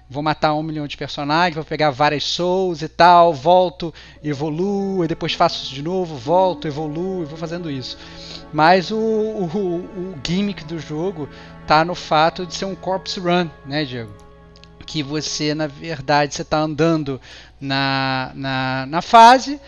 vou 0.10 0.24
matar 0.24 0.53
um 0.53 0.64
milhão 0.64 0.88
de 0.88 0.95
personagens, 0.95 1.55
vou 1.55 1.64
pegar 1.64 1.89
várias 1.91 2.24
souls 2.24 2.82
e 2.82 2.88
tal, 2.88 3.34
volto, 3.34 3.93
evoluo, 4.24 5.03
e 5.03 5.08
depois 5.08 5.34
faço 5.34 5.64
isso 5.64 5.74
de 5.74 5.82
novo, 5.82 6.16
volto, 6.16 6.68
evoluo, 6.68 7.24
e 7.24 7.26
vou 7.26 7.38
fazendo 7.38 7.70
isso. 7.70 7.97
Mas 8.53 8.91
o, 8.91 8.97
o, 8.97 9.45
o 9.45 10.16
gimmick 10.26 10.64
do 10.64 10.80
jogo 10.80 11.28
tá 11.66 11.84
no 11.84 11.93
fato 11.93 12.45
de 12.45 12.55
ser 12.55 12.66
um 12.66 12.76
corpse 12.76 13.20
run, 13.20 13.49
né, 13.66 13.84
Diego? 13.84 14.14
Que 14.86 15.03
você, 15.03 15.53
na 15.53 15.68
verdade, 15.68 16.34
você 16.34 16.43
está 16.43 16.60
andando 16.60 17.20
na, 17.60 18.32
na, 18.34 18.86
na 18.88 19.01
fase, 19.01 19.60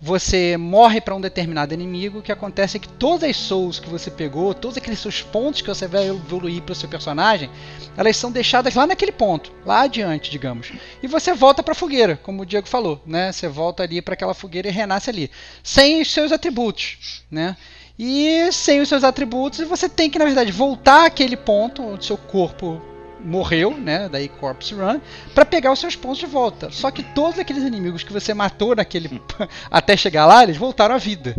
você 0.00 0.56
morre 0.56 1.00
para 1.00 1.14
um 1.14 1.20
determinado 1.20 1.74
inimigo, 1.74 2.18
o 2.18 2.22
que 2.22 2.30
acontece 2.30 2.76
é 2.76 2.80
que 2.80 2.88
todas 2.88 3.28
as 3.28 3.36
souls 3.36 3.80
que 3.80 3.88
você 3.88 4.10
pegou, 4.10 4.54
todos 4.54 4.76
aqueles 4.76 5.00
seus 5.00 5.22
pontos 5.22 5.60
que 5.60 5.68
você 5.68 5.88
vai 5.88 6.08
evoluir 6.08 6.62
para 6.62 6.72
o 6.72 6.76
seu 6.76 6.88
personagem, 6.88 7.50
elas 7.96 8.16
são 8.16 8.30
deixadas 8.30 8.74
lá 8.74 8.86
naquele 8.86 9.10
ponto, 9.10 9.52
lá 9.66 9.82
adiante, 9.82 10.30
digamos. 10.30 10.70
E 11.02 11.08
você 11.08 11.34
volta 11.34 11.62
para 11.62 11.72
a 11.72 11.74
fogueira, 11.74 12.18
como 12.22 12.42
o 12.42 12.46
Diego 12.46 12.68
falou, 12.68 13.02
né? 13.04 13.32
Você 13.32 13.48
volta 13.48 13.82
ali 13.82 14.00
para 14.00 14.14
aquela 14.14 14.34
fogueira 14.34 14.68
e 14.68 14.72
renasce 14.72 15.10
ali, 15.10 15.30
sem 15.62 16.00
os 16.00 16.12
seus 16.12 16.30
atributos, 16.30 17.24
né? 17.28 17.56
E 17.98 18.52
sem 18.52 18.80
os 18.80 18.88
seus 18.88 19.02
atributos, 19.02 19.66
você 19.66 19.88
tem 19.88 20.08
que, 20.08 20.20
na 20.20 20.24
verdade, 20.24 20.52
voltar 20.52 21.06
àquele 21.06 21.36
ponto 21.36 21.82
onde 21.82 22.04
seu 22.04 22.16
corpo 22.16 22.80
morreu, 23.28 23.76
né, 23.76 24.08
daí 24.08 24.28
Corpse 24.28 24.74
Run, 24.74 25.00
para 25.34 25.44
pegar 25.44 25.70
os 25.70 25.78
seus 25.78 25.94
pontos 25.94 26.18
de 26.18 26.26
volta. 26.26 26.70
Só 26.70 26.90
que 26.90 27.02
todos 27.02 27.38
aqueles 27.38 27.62
inimigos 27.62 28.02
que 28.02 28.12
você 28.12 28.32
matou 28.32 28.74
naquele 28.74 29.20
até 29.70 29.96
chegar 29.96 30.26
lá, 30.26 30.42
eles 30.42 30.56
voltaram 30.56 30.94
à 30.94 30.98
vida, 30.98 31.36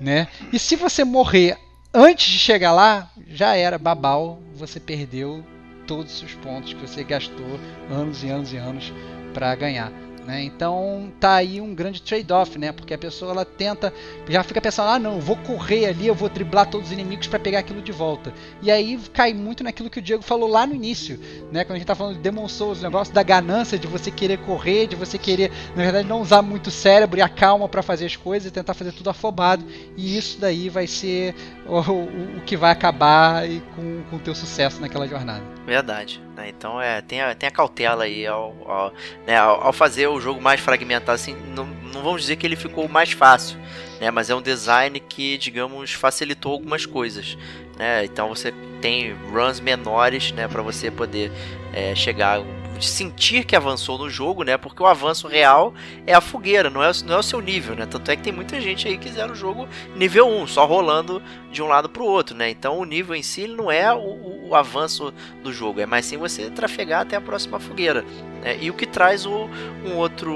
né? 0.00 0.28
E 0.52 0.58
se 0.58 0.76
você 0.76 1.04
morrer 1.04 1.56
antes 1.94 2.30
de 2.30 2.38
chegar 2.38 2.72
lá, 2.72 3.10
já 3.28 3.54
era 3.54 3.78
babau, 3.78 4.40
você 4.54 4.80
perdeu 4.80 5.44
todos 5.86 6.12
os 6.12 6.18
seus 6.18 6.34
pontos 6.34 6.72
que 6.74 6.80
você 6.80 7.02
gastou 7.02 7.58
anos 7.90 8.22
e 8.22 8.28
anos 8.28 8.52
e 8.52 8.56
anos 8.56 8.92
para 9.32 9.54
ganhar. 9.54 9.92
Né? 10.28 10.42
Então 10.42 11.10
tá 11.18 11.36
aí 11.36 11.58
um 11.58 11.74
grande 11.74 12.02
trade-off, 12.02 12.58
né? 12.58 12.70
Porque 12.70 12.92
a 12.92 12.98
pessoa 12.98 13.32
ela 13.32 13.46
tenta, 13.46 13.90
já 14.28 14.42
fica 14.42 14.60
pensando, 14.60 14.90
ah 14.90 14.98
não, 14.98 15.18
vou 15.22 15.36
correr 15.36 15.86
ali, 15.86 16.06
eu 16.06 16.14
vou 16.14 16.28
driblar 16.28 16.68
todos 16.68 16.88
os 16.88 16.92
inimigos 16.92 17.26
para 17.28 17.38
pegar 17.38 17.60
aquilo 17.60 17.80
de 17.80 17.92
volta. 17.92 18.34
E 18.60 18.70
aí 18.70 19.00
cai 19.14 19.32
muito 19.32 19.64
naquilo 19.64 19.88
que 19.88 20.00
o 20.00 20.02
Diego 20.02 20.22
falou 20.22 20.46
lá 20.46 20.66
no 20.66 20.74
início, 20.74 21.18
né? 21.50 21.64
Quando 21.64 21.76
a 21.76 21.78
gente 21.78 21.86
tá 21.86 21.94
falando 21.94 22.16
de 22.16 22.20
Demon 22.20 22.46
Souls, 22.46 22.80
o 22.80 22.82
negócio 22.82 23.14
da 23.14 23.22
ganância 23.22 23.78
de 23.78 23.86
você 23.86 24.10
querer 24.10 24.36
correr, 24.40 24.86
de 24.86 24.96
você 24.96 25.16
querer, 25.16 25.50
na 25.74 25.82
verdade, 25.82 26.06
não 26.06 26.20
usar 26.20 26.42
muito 26.42 26.66
o 26.66 26.70
cérebro 26.70 27.18
e 27.18 27.22
a 27.22 27.28
calma 27.30 27.66
para 27.66 27.82
fazer 27.82 28.04
as 28.04 28.14
coisas 28.14 28.50
e 28.50 28.52
tentar 28.52 28.74
fazer 28.74 28.92
tudo 28.92 29.08
afobado. 29.08 29.64
E 29.96 30.18
isso 30.18 30.38
daí 30.38 30.68
vai 30.68 30.86
ser 30.86 31.34
o, 31.66 31.78
o, 31.78 32.36
o 32.36 32.40
que 32.44 32.54
vai 32.54 32.70
acabar 32.70 33.44
com, 33.74 34.02
com 34.10 34.16
o 34.16 34.20
teu 34.20 34.34
sucesso 34.34 34.78
naquela 34.78 35.08
jornada. 35.08 35.42
Verdade. 35.64 36.27
Né? 36.38 36.48
Então 36.48 36.80
é, 36.80 37.02
tem, 37.02 37.20
a, 37.20 37.34
tem 37.34 37.48
a 37.48 37.50
cautela 37.50 38.04
aí 38.04 38.24
ao, 38.24 38.54
ao, 38.64 38.92
né, 39.26 39.36
ao, 39.36 39.64
ao, 39.64 39.72
fazer 39.72 40.06
o 40.06 40.20
jogo 40.20 40.40
mais 40.40 40.60
fragmentado. 40.60 41.10
Assim, 41.10 41.34
não, 41.48 41.66
não 41.66 42.00
vamos 42.00 42.22
dizer 42.22 42.36
que 42.36 42.46
ele 42.46 42.54
ficou 42.54 42.88
mais 42.88 43.10
fácil, 43.10 43.58
né, 44.00 44.08
mas 44.12 44.30
é 44.30 44.34
um 44.36 44.40
design 44.40 45.00
que, 45.00 45.36
digamos, 45.36 45.92
facilitou 45.92 46.52
algumas 46.52 46.86
coisas. 46.86 47.36
Né? 47.76 48.04
Então 48.04 48.28
você 48.28 48.54
tem 48.80 49.12
runs 49.32 49.58
menores 49.58 50.30
né, 50.30 50.46
para 50.46 50.62
você 50.62 50.92
poder 50.92 51.32
é, 51.72 51.92
chegar 51.96 52.40
sentir 52.86 53.44
que 53.44 53.56
avançou 53.56 53.98
no 53.98 54.08
jogo, 54.08 54.42
né? 54.42 54.56
Porque 54.56 54.82
o 54.82 54.86
avanço 54.86 55.26
real 55.26 55.74
é 56.06 56.14
a 56.14 56.20
fogueira, 56.20 56.70
não 56.70 56.82
é, 56.82 56.90
não 57.04 57.16
é 57.16 57.18
o 57.18 57.22
seu 57.22 57.40
nível, 57.40 57.74
né? 57.74 57.86
Tanto 57.86 58.10
é 58.10 58.16
que 58.16 58.22
tem 58.22 58.32
muita 58.32 58.60
gente 58.60 58.86
aí 58.86 58.98
que 58.98 59.10
zera 59.10 59.32
o 59.32 59.34
jogo 59.34 59.68
nível 59.96 60.28
1, 60.28 60.46
só 60.46 60.64
rolando 60.64 61.22
de 61.50 61.62
um 61.62 61.66
lado 61.66 61.88
para 61.88 62.02
o 62.02 62.06
outro, 62.06 62.36
né? 62.36 62.50
Então 62.50 62.78
o 62.78 62.84
nível 62.84 63.14
em 63.14 63.22
si 63.22 63.46
não 63.46 63.70
é 63.70 63.92
o, 63.92 64.48
o, 64.48 64.54
avanço 64.54 65.12
do 65.42 65.52
jogo, 65.52 65.80
é 65.80 65.86
mais 65.86 66.06
sim 66.06 66.16
você 66.16 66.50
trafegar 66.50 67.02
até 67.02 67.16
a 67.16 67.20
próxima 67.20 67.58
fogueira. 67.58 68.04
Né? 68.42 68.58
E 68.60 68.70
o 68.70 68.74
que 68.74 68.86
traz 68.86 69.26
o, 69.26 69.48
um 69.84 69.96
outro 69.96 70.34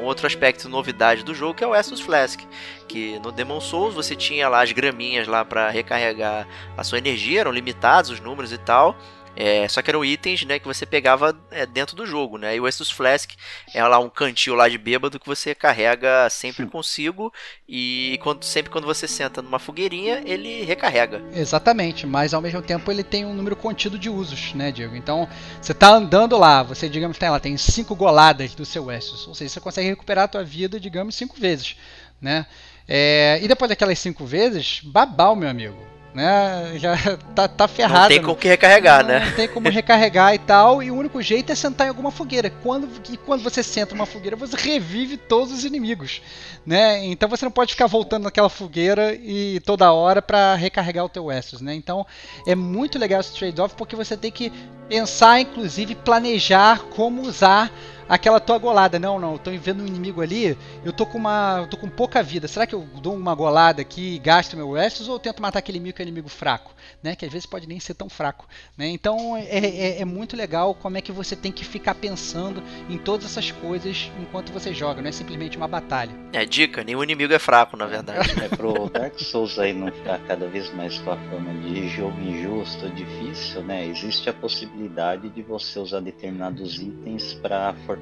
um 0.00 0.04
outro 0.04 0.26
aspecto 0.26 0.68
novidade 0.68 1.22
do 1.22 1.34
jogo 1.34 1.54
que 1.54 1.62
é 1.62 1.66
o 1.66 1.74
Estus 1.74 2.00
Flask, 2.00 2.40
que 2.88 3.18
no 3.18 3.30
Demon 3.30 3.60
Souls 3.60 3.94
você 3.94 4.16
tinha 4.16 4.48
lá 4.48 4.62
as 4.62 4.72
graminhas 4.72 5.28
lá 5.28 5.44
para 5.44 5.68
recarregar 5.68 6.48
a 6.76 6.82
sua 6.82 6.98
energia, 6.98 7.40
eram 7.40 7.52
limitados 7.52 8.10
os 8.10 8.20
números 8.20 8.52
e 8.52 8.58
tal. 8.58 8.96
É, 9.36 9.66
só 9.68 9.80
que 9.80 9.90
eram 9.90 10.04
itens 10.04 10.44
né, 10.44 10.58
que 10.58 10.66
você 10.66 10.84
pegava 10.84 11.38
é, 11.50 11.64
dentro 11.64 11.96
do 11.96 12.04
jogo, 12.04 12.36
né? 12.36 12.56
E 12.56 12.60
o 12.60 12.66
Estus 12.66 12.90
Flask 12.90 13.30
é 13.72 13.82
lá 13.82 13.98
um 13.98 14.08
cantil 14.08 14.54
lá 14.54 14.68
de 14.68 14.76
bêbado 14.76 15.20
que 15.20 15.26
você 15.26 15.54
carrega 15.54 16.28
sempre 16.28 16.66
consigo 16.66 17.32
e 17.68 18.18
quando, 18.22 18.44
sempre 18.44 18.70
quando 18.70 18.84
você 18.84 19.06
senta 19.06 19.40
numa 19.40 19.58
fogueirinha, 19.58 20.22
ele 20.24 20.64
recarrega. 20.64 21.22
Exatamente, 21.32 22.06
mas 22.06 22.34
ao 22.34 22.42
mesmo 22.42 22.60
tempo 22.60 22.90
ele 22.90 23.04
tem 23.04 23.24
um 23.24 23.34
número 23.34 23.56
contido 23.56 23.98
de 23.98 24.10
usos, 24.10 24.52
né, 24.54 24.72
Diego? 24.72 24.96
Então, 24.96 25.28
você 25.60 25.72
tá 25.72 25.90
andando 25.90 26.36
lá, 26.36 26.62
você, 26.62 26.88
digamos, 26.88 27.16
tem 27.16 27.30
lá, 27.30 27.38
tem 27.38 27.56
cinco 27.56 27.94
goladas 27.94 28.54
do 28.54 28.64
seu 28.64 28.90
Estus, 28.90 29.26
ou 29.28 29.34
seja, 29.34 29.54
você 29.54 29.60
consegue 29.60 29.88
recuperar 29.88 30.24
a 30.24 30.28
tua 30.28 30.44
vida, 30.44 30.80
digamos, 30.80 31.14
cinco 31.14 31.40
vezes, 31.40 31.76
né? 32.20 32.46
É, 32.88 33.38
e 33.40 33.46
depois 33.46 33.68
daquelas 33.68 33.98
cinco 33.98 34.26
vezes, 34.26 34.80
babau, 34.82 35.36
meu 35.36 35.48
amigo 35.48 35.89
né? 36.14 36.72
Já 36.76 36.96
tá, 37.34 37.48
tá 37.48 37.68
ferrado. 37.68 38.00
Não 38.00 38.08
tem 38.08 38.22
como 38.22 38.36
que 38.36 38.48
recarregar, 38.48 39.04
né? 39.04 39.26
Não 39.26 39.32
tem 39.32 39.48
como 39.48 39.68
recarregar 39.68 40.34
e 40.34 40.38
tal. 40.38 40.82
E 40.82 40.90
o 40.90 40.96
único 40.96 41.20
jeito 41.22 41.52
é 41.52 41.54
sentar 41.54 41.86
em 41.86 41.90
alguma 41.90 42.10
fogueira. 42.10 42.50
Quando, 42.62 42.88
e 43.10 43.16
quando 43.16 43.42
você 43.42 43.62
senta 43.62 43.94
numa 43.94 44.06
fogueira, 44.06 44.36
você 44.36 44.56
revive 44.56 45.16
todos 45.16 45.52
os 45.52 45.64
inimigos, 45.64 46.20
né? 46.66 47.04
Então 47.06 47.28
você 47.28 47.44
não 47.44 47.52
pode 47.52 47.72
ficar 47.72 47.86
voltando 47.86 48.24
naquela 48.24 48.48
fogueira 48.48 49.14
e 49.14 49.60
toda 49.60 49.92
hora 49.92 50.20
para 50.20 50.54
recarregar 50.54 51.04
o 51.04 51.08
teu 51.08 51.30
Estus, 51.30 51.60
né? 51.60 51.74
Então 51.74 52.06
é 52.46 52.54
muito 52.54 52.98
legal 52.98 53.20
esse 53.20 53.34
trade-off 53.34 53.74
porque 53.76 53.96
você 53.96 54.16
tem 54.16 54.30
que 54.30 54.52
pensar, 54.88 55.40
inclusive, 55.40 55.94
planejar 55.94 56.80
como 56.90 57.22
usar 57.22 57.70
aquela 58.10 58.40
tua 58.40 58.58
golada. 58.58 58.98
Não, 58.98 59.20
não, 59.20 59.34
eu 59.34 59.38
tô 59.38 59.52
vendo 59.52 59.84
um 59.84 59.86
inimigo 59.86 60.20
ali, 60.20 60.58
eu 60.84 60.92
tô 60.92 61.06
com 61.06 61.16
uma. 61.16 61.58
Eu 61.60 61.68
tô 61.68 61.76
com 61.76 61.88
pouca 61.88 62.22
vida. 62.22 62.48
Será 62.48 62.66
que 62.66 62.74
eu 62.74 62.82
dou 63.00 63.14
uma 63.14 63.34
golada 63.34 63.80
aqui 63.80 64.16
e 64.16 64.18
gasto 64.18 64.56
meu 64.56 64.76
Estus 64.76 65.06
ou 65.06 65.14
eu 65.14 65.18
tento 65.20 65.40
matar 65.40 65.60
aquele 65.60 65.78
inimigo 65.78 65.96
que 65.96 66.02
é 66.02 66.04
inimigo 66.04 66.28
fraco? 66.28 66.74
Né? 67.02 67.14
Que 67.14 67.24
às 67.24 67.32
vezes 67.32 67.46
pode 67.46 67.68
nem 67.68 67.78
ser 67.78 67.94
tão 67.94 68.08
fraco. 68.08 68.48
Né? 68.76 68.88
Então 68.88 69.36
é, 69.36 69.44
é, 69.44 70.00
é, 70.00 70.04
muito 70.04 70.36
legal 70.36 70.74
como 70.74 70.98
é 70.98 71.00
que 71.00 71.12
você 71.12 71.36
tem 71.36 71.52
que 71.52 71.64
ficar 71.64 71.94
pensando 71.94 72.62
em 72.88 72.98
todas 72.98 73.26
essas 73.26 73.52
coisas 73.52 74.10
enquanto 74.20 74.52
você 74.52 74.74
joga, 74.74 75.00
não 75.00 75.08
é 75.08 75.12
simplesmente 75.12 75.56
uma 75.56 75.68
batalha. 75.68 76.10
É 76.32 76.44
dica, 76.44 76.82
nenhum 76.82 77.04
inimigo 77.04 77.32
é 77.32 77.38
fraco, 77.38 77.76
na 77.76 77.86
verdade. 77.86 78.30
é 78.42 78.48
pro 78.48 78.88
Dark 78.90 79.18
Souls 79.20 79.58
aí 79.58 79.72
não 79.72 79.92
ficar 79.92 80.18
cada 80.26 80.48
vez 80.48 80.72
mais 80.74 80.98
com 80.98 81.12
a 81.12 81.16
fama 81.16 81.52
de 81.60 81.88
jogo 81.88 82.20
injusto, 82.20 82.90
difícil, 82.90 83.62
né? 83.62 83.86
Existe 83.86 84.28
a 84.28 84.32
possibilidade 84.32 85.28
de 85.28 85.42
você 85.42 85.78
usar 85.78 86.00
determinados 86.00 86.80
itens 86.80 87.34
para 87.34 87.74
fortalecer 87.86 87.99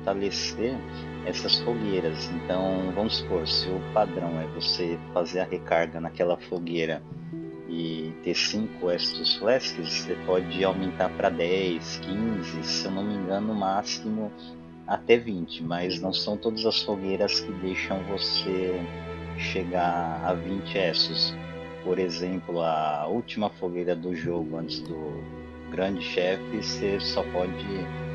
essas 1.26 1.58
fogueiras. 1.60 2.30
Então, 2.30 2.92
vamos 2.94 3.18
supor, 3.18 3.46
se 3.46 3.68
o 3.68 3.80
padrão 3.92 4.40
é 4.40 4.46
você 4.54 4.98
fazer 5.12 5.40
a 5.40 5.44
recarga 5.44 6.00
naquela 6.00 6.36
fogueira 6.36 7.02
e 7.68 8.12
ter 8.24 8.34
5 8.34 8.90
Estus 8.90 9.36
Flasks, 9.36 9.88
você 9.88 10.16
pode 10.26 10.64
aumentar 10.64 11.10
para 11.10 11.28
10, 11.28 11.98
15, 11.98 12.64
se 12.64 12.84
eu 12.86 12.90
não 12.90 13.04
me 13.04 13.14
engano, 13.14 13.48
no 13.48 13.54
máximo 13.54 14.32
até 14.86 15.18
20, 15.18 15.62
mas 15.64 16.00
não 16.00 16.12
são 16.12 16.36
todas 16.36 16.64
as 16.64 16.82
fogueiras 16.82 17.40
que 17.40 17.52
deixam 17.52 18.02
você 18.04 18.80
chegar 19.36 20.22
a 20.24 20.32
20 20.32 20.78
Estus. 20.78 21.34
Por 21.84 21.98
exemplo, 21.98 22.62
a 22.62 23.06
última 23.06 23.50
fogueira 23.50 23.94
do 23.94 24.14
jogo 24.14 24.56
antes 24.56 24.80
do 24.80 25.22
grande 25.70 26.02
chefe, 26.02 26.62
você 26.62 26.98
só 27.00 27.22
pode 27.24 27.66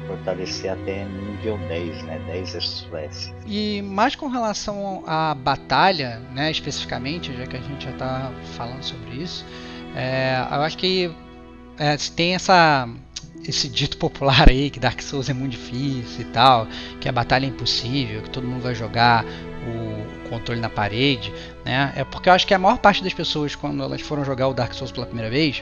fortalecer 0.07 0.71
até 0.71 1.05
nível 1.05 1.57
10, 1.67 2.03
né? 2.03 2.21
10 2.27 2.55
Express. 2.55 3.33
E 3.45 3.81
mais 3.81 4.15
com 4.15 4.27
relação 4.27 5.03
à 5.05 5.33
batalha, 5.33 6.21
né, 6.33 6.51
especificamente, 6.51 7.35
já 7.35 7.45
que 7.45 7.57
a 7.57 7.61
gente 7.61 7.83
já 7.85 7.91
está 7.91 8.31
falando 8.55 8.83
sobre 8.83 9.15
isso, 9.15 9.45
é, 9.95 10.45
eu 10.51 10.61
acho 10.61 10.77
que 10.77 11.11
é, 11.77 11.95
tem 12.15 12.35
essa 12.35 12.87
esse 13.47 13.67
dito 13.67 13.97
popular 13.97 14.49
aí 14.49 14.69
que 14.69 14.79
Dark 14.79 15.01
Souls 15.01 15.29
é 15.29 15.33
muito 15.33 15.51
difícil 15.51 16.21
e 16.21 16.25
tal, 16.25 16.65
que 17.01 17.09
a 17.09 17.11
batalha 17.11 17.45
é 17.45 17.49
impossível, 17.49 18.21
que 18.21 18.29
todo 18.29 18.47
mundo 18.47 18.61
vai 18.61 18.73
jogar 18.73 19.25
o 19.25 20.29
controle 20.29 20.61
na 20.61 20.69
parede, 20.69 21.33
né? 21.65 21.91
É 21.95 22.03
porque 22.03 22.29
eu 22.29 22.33
acho 22.33 22.47
que 22.47 22.53
a 22.53 22.59
maior 22.59 22.77
parte 22.77 23.03
das 23.03 23.13
pessoas 23.13 23.55
quando 23.55 23.83
elas 23.83 24.01
foram 24.01 24.23
jogar 24.23 24.47
o 24.47 24.53
Dark 24.53 24.73
Souls 24.73 24.91
pela 24.91 25.05
primeira 25.05 25.29
vez, 25.29 25.61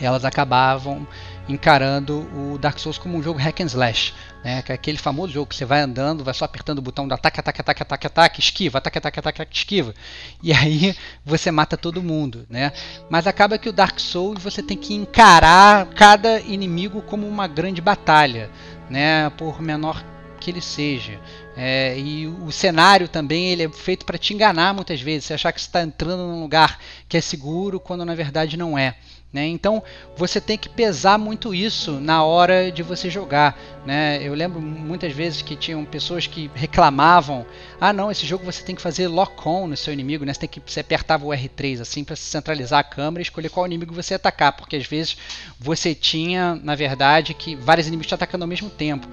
elas 0.00 0.24
acabavam 0.24 1.06
encarando 1.48 2.28
o 2.34 2.58
Dark 2.58 2.78
Souls 2.78 2.98
como 2.98 3.16
um 3.16 3.22
jogo 3.22 3.38
hack 3.38 3.60
and 3.60 3.66
slash, 3.66 4.12
né? 4.42 4.62
Que 4.62 4.72
é 4.72 4.74
aquele 4.74 4.98
famoso 4.98 5.32
jogo 5.32 5.46
que 5.46 5.56
você 5.56 5.64
vai 5.64 5.80
andando, 5.80 6.24
vai 6.24 6.34
só 6.34 6.44
apertando 6.44 6.78
o 6.78 6.82
botão 6.82 7.06
do 7.06 7.14
ataque, 7.14 7.40
ataque, 7.40 7.60
ataque, 7.60 7.82
ataque, 7.82 8.06
ataque, 8.06 8.40
esquiva, 8.40 8.78
ataque, 8.78 8.98
ataque, 8.98 9.18
ataque, 9.20 9.42
ataque, 9.42 9.56
esquiva. 9.56 9.94
E 10.42 10.52
aí 10.52 10.96
você 11.24 11.50
mata 11.50 11.76
todo 11.76 12.02
mundo, 12.02 12.46
né? 12.50 12.72
Mas 13.08 13.26
acaba 13.26 13.58
que 13.58 13.68
o 13.68 13.72
Dark 13.72 13.98
Souls 14.00 14.42
você 14.42 14.62
tem 14.62 14.76
que 14.76 14.94
encarar 14.94 15.86
cada 15.86 16.40
inimigo 16.40 17.02
como 17.02 17.26
uma 17.26 17.46
grande 17.46 17.80
batalha, 17.80 18.50
né? 18.90 19.30
Por 19.30 19.60
menor 19.60 20.02
que 20.40 20.50
ele 20.50 20.60
seja. 20.60 21.20
É, 21.56 21.98
e 21.98 22.26
o 22.26 22.52
cenário 22.52 23.08
também 23.08 23.48
ele 23.48 23.64
é 23.64 23.68
feito 23.68 24.04
para 24.04 24.18
te 24.18 24.34
enganar 24.34 24.74
muitas 24.74 25.00
vezes, 25.00 25.24
você 25.24 25.34
achar 25.34 25.52
que 25.52 25.58
está 25.58 25.82
entrando 25.82 26.26
num 26.26 26.42
lugar 26.42 26.78
que 27.08 27.16
é 27.16 27.20
seguro 27.20 27.80
quando 27.80 28.04
na 28.04 28.14
verdade 28.14 28.56
não 28.56 28.78
é. 28.78 28.94
Né? 29.36 29.48
Então 29.48 29.82
você 30.16 30.40
tem 30.40 30.56
que 30.56 30.66
pesar 30.66 31.18
muito 31.18 31.54
isso 31.54 32.00
na 32.00 32.24
hora 32.24 32.72
de 32.72 32.82
você 32.82 33.10
jogar. 33.10 33.54
Né? 33.84 34.18
Eu 34.22 34.32
lembro 34.32 34.62
muitas 34.62 35.12
vezes 35.12 35.42
que 35.42 35.54
tinham 35.54 35.84
pessoas 35.84 36.26
que 36.26 36.50
reclamavam: 36.54 37.44
ah, 37.78 37.92
não, 37.92 38.10
esse 38.10 38.24
jogo 38.24 38.46
você 38.46 38.62
tem 38.62 38.74
que 38.74 38.80
fazer 38.80 39.08
lock-on 39.08 39.66
no 39.66 39.76
seu 39.76 39.92
inimigo, 39.92 40.24
né? 40.24 40.32
você 40.32 40.40
tem 40.40 40.48
que 40.48 40.62
você 40.64 40.80
apertava 40.80 41.26
o 41.26 41.28
R3 41.28 41.82
assim 41.82 42.02
para 42.02 42.16
centralizar 42.16 42.80
a 42.80 42.82
câmera 42.82 43.20
e 43.20 43.24
escolher 43.24 43.50
qual 43.50 43.66
inimigo 43.66 43.92
você 43.92 44.14
atacar, 44.14 44.56
porque 44.56 44.74
às 44.74 44.86
vezes 44.86 45.18
você 45.60 45.94
tinha, 45.94 46.54
na 46.54 46.74
verdade, 46.74 47.34
que 47.34 47.54
vários 47.54 47.86
inimigos 47.86 48.06
te 48.06 48.14
atacando 48.14 48.44
ao 48.44 48.48
mesmo 48.48 48.70
tempo. 48.70 49.06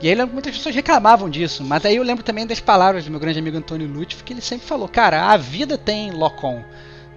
E 0.00 0.08
aí 0.08 0.16
muitas 0.24 0.56
pessoas 0.56 0.74
reclamavam 0.74 1.28
disso, 1.28 1.62
mas 1.62 1.84
aí 1.84 1.96
eu 1.96 2.02
lembro 2.02 2.24
também 2.24 2.46
das 2.46 2.60
palavras 2.60 3.04
do 3.04 3.10
meu 3.10 3.20
grande 3.20 3.40
amigo 3.40 3.58
Antônio 3.58 3.86
Lutfi, 3.86 4.24
que 4.24 4.32
ele 4.32 4.40
sempre 4.40 4.66
falou: 4.66 4.88
cara, 4.88 5.30
a 5.30 5.36
vida 5.36 5.76
tem 5.76 6.12
lock-on 6.12 6.64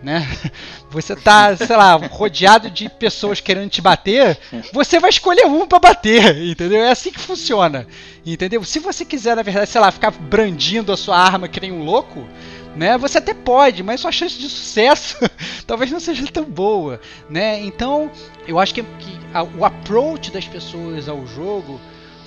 né? 0.01 0.27
Você 0.89 1.15
tá, 1.15 1.55
sei 1.55 1.75
lá, 1.75 1.95
rodeado 1.95 2.69
de 2.69 2.89
pessoas 2.89 3.39
querendo 3.39 3.69
te 3.69 3.79
bater, 3.79 4.39
você 4.73 4.99
vai 4.99 5.11
escolher 5.11 5.45
um 5.45 5.67
para 5.67 5.77
bater, 5.77 6.35
entendeu? 6.41 6.83
É 6.83 6.89
assim 6.89 7.11
que 7.11 7.19
funciona, 7.19 7.85
entendeu? 8.25 8.63
Se 8.63 8.79
você 8.79 9.05
quiser, 9.05 9.35
na 9.35 9.43
verdade, 9.43 9.69
sei 9.69 9.79
lá, 9.79 9.91
ficar 9.91 10.09
brandindo 10.09 10.91
a 10.91 10.97
sua 10.97 11.15
arma 11.15 11.47
que 11.47 11.59
nem 11.59 11.71
um 11.71 11.83
louco, 11.83 12.27
né? 12.75 12.97
Você 12.97 13.19
até 13.19 13.35
pode, 13.35 13.83
mas 13.83 14.01
sua 14.01 14.11
chance 14.11 14.35
de 14.39 14.49
sucesso 14.49 15.15
talvez 15.67 15.91
não 15.91 15.99
seja 15.99 16.25
tão 16.25 16.43
boa, 16.43 16.99
né? 17.29 17.59
Então, 17.59 18.09
eu 18.47 18.57
acho 18.57 18.73
que, 18.73 18.81
que 18.81 19.19
a, 19.31 19.43
o 19.43 19.63
approach 19.63 20.31
das 20.31 20.47
pessoas 20.47 21.07
ao 21.07 21.27
jogo 21.27 21.79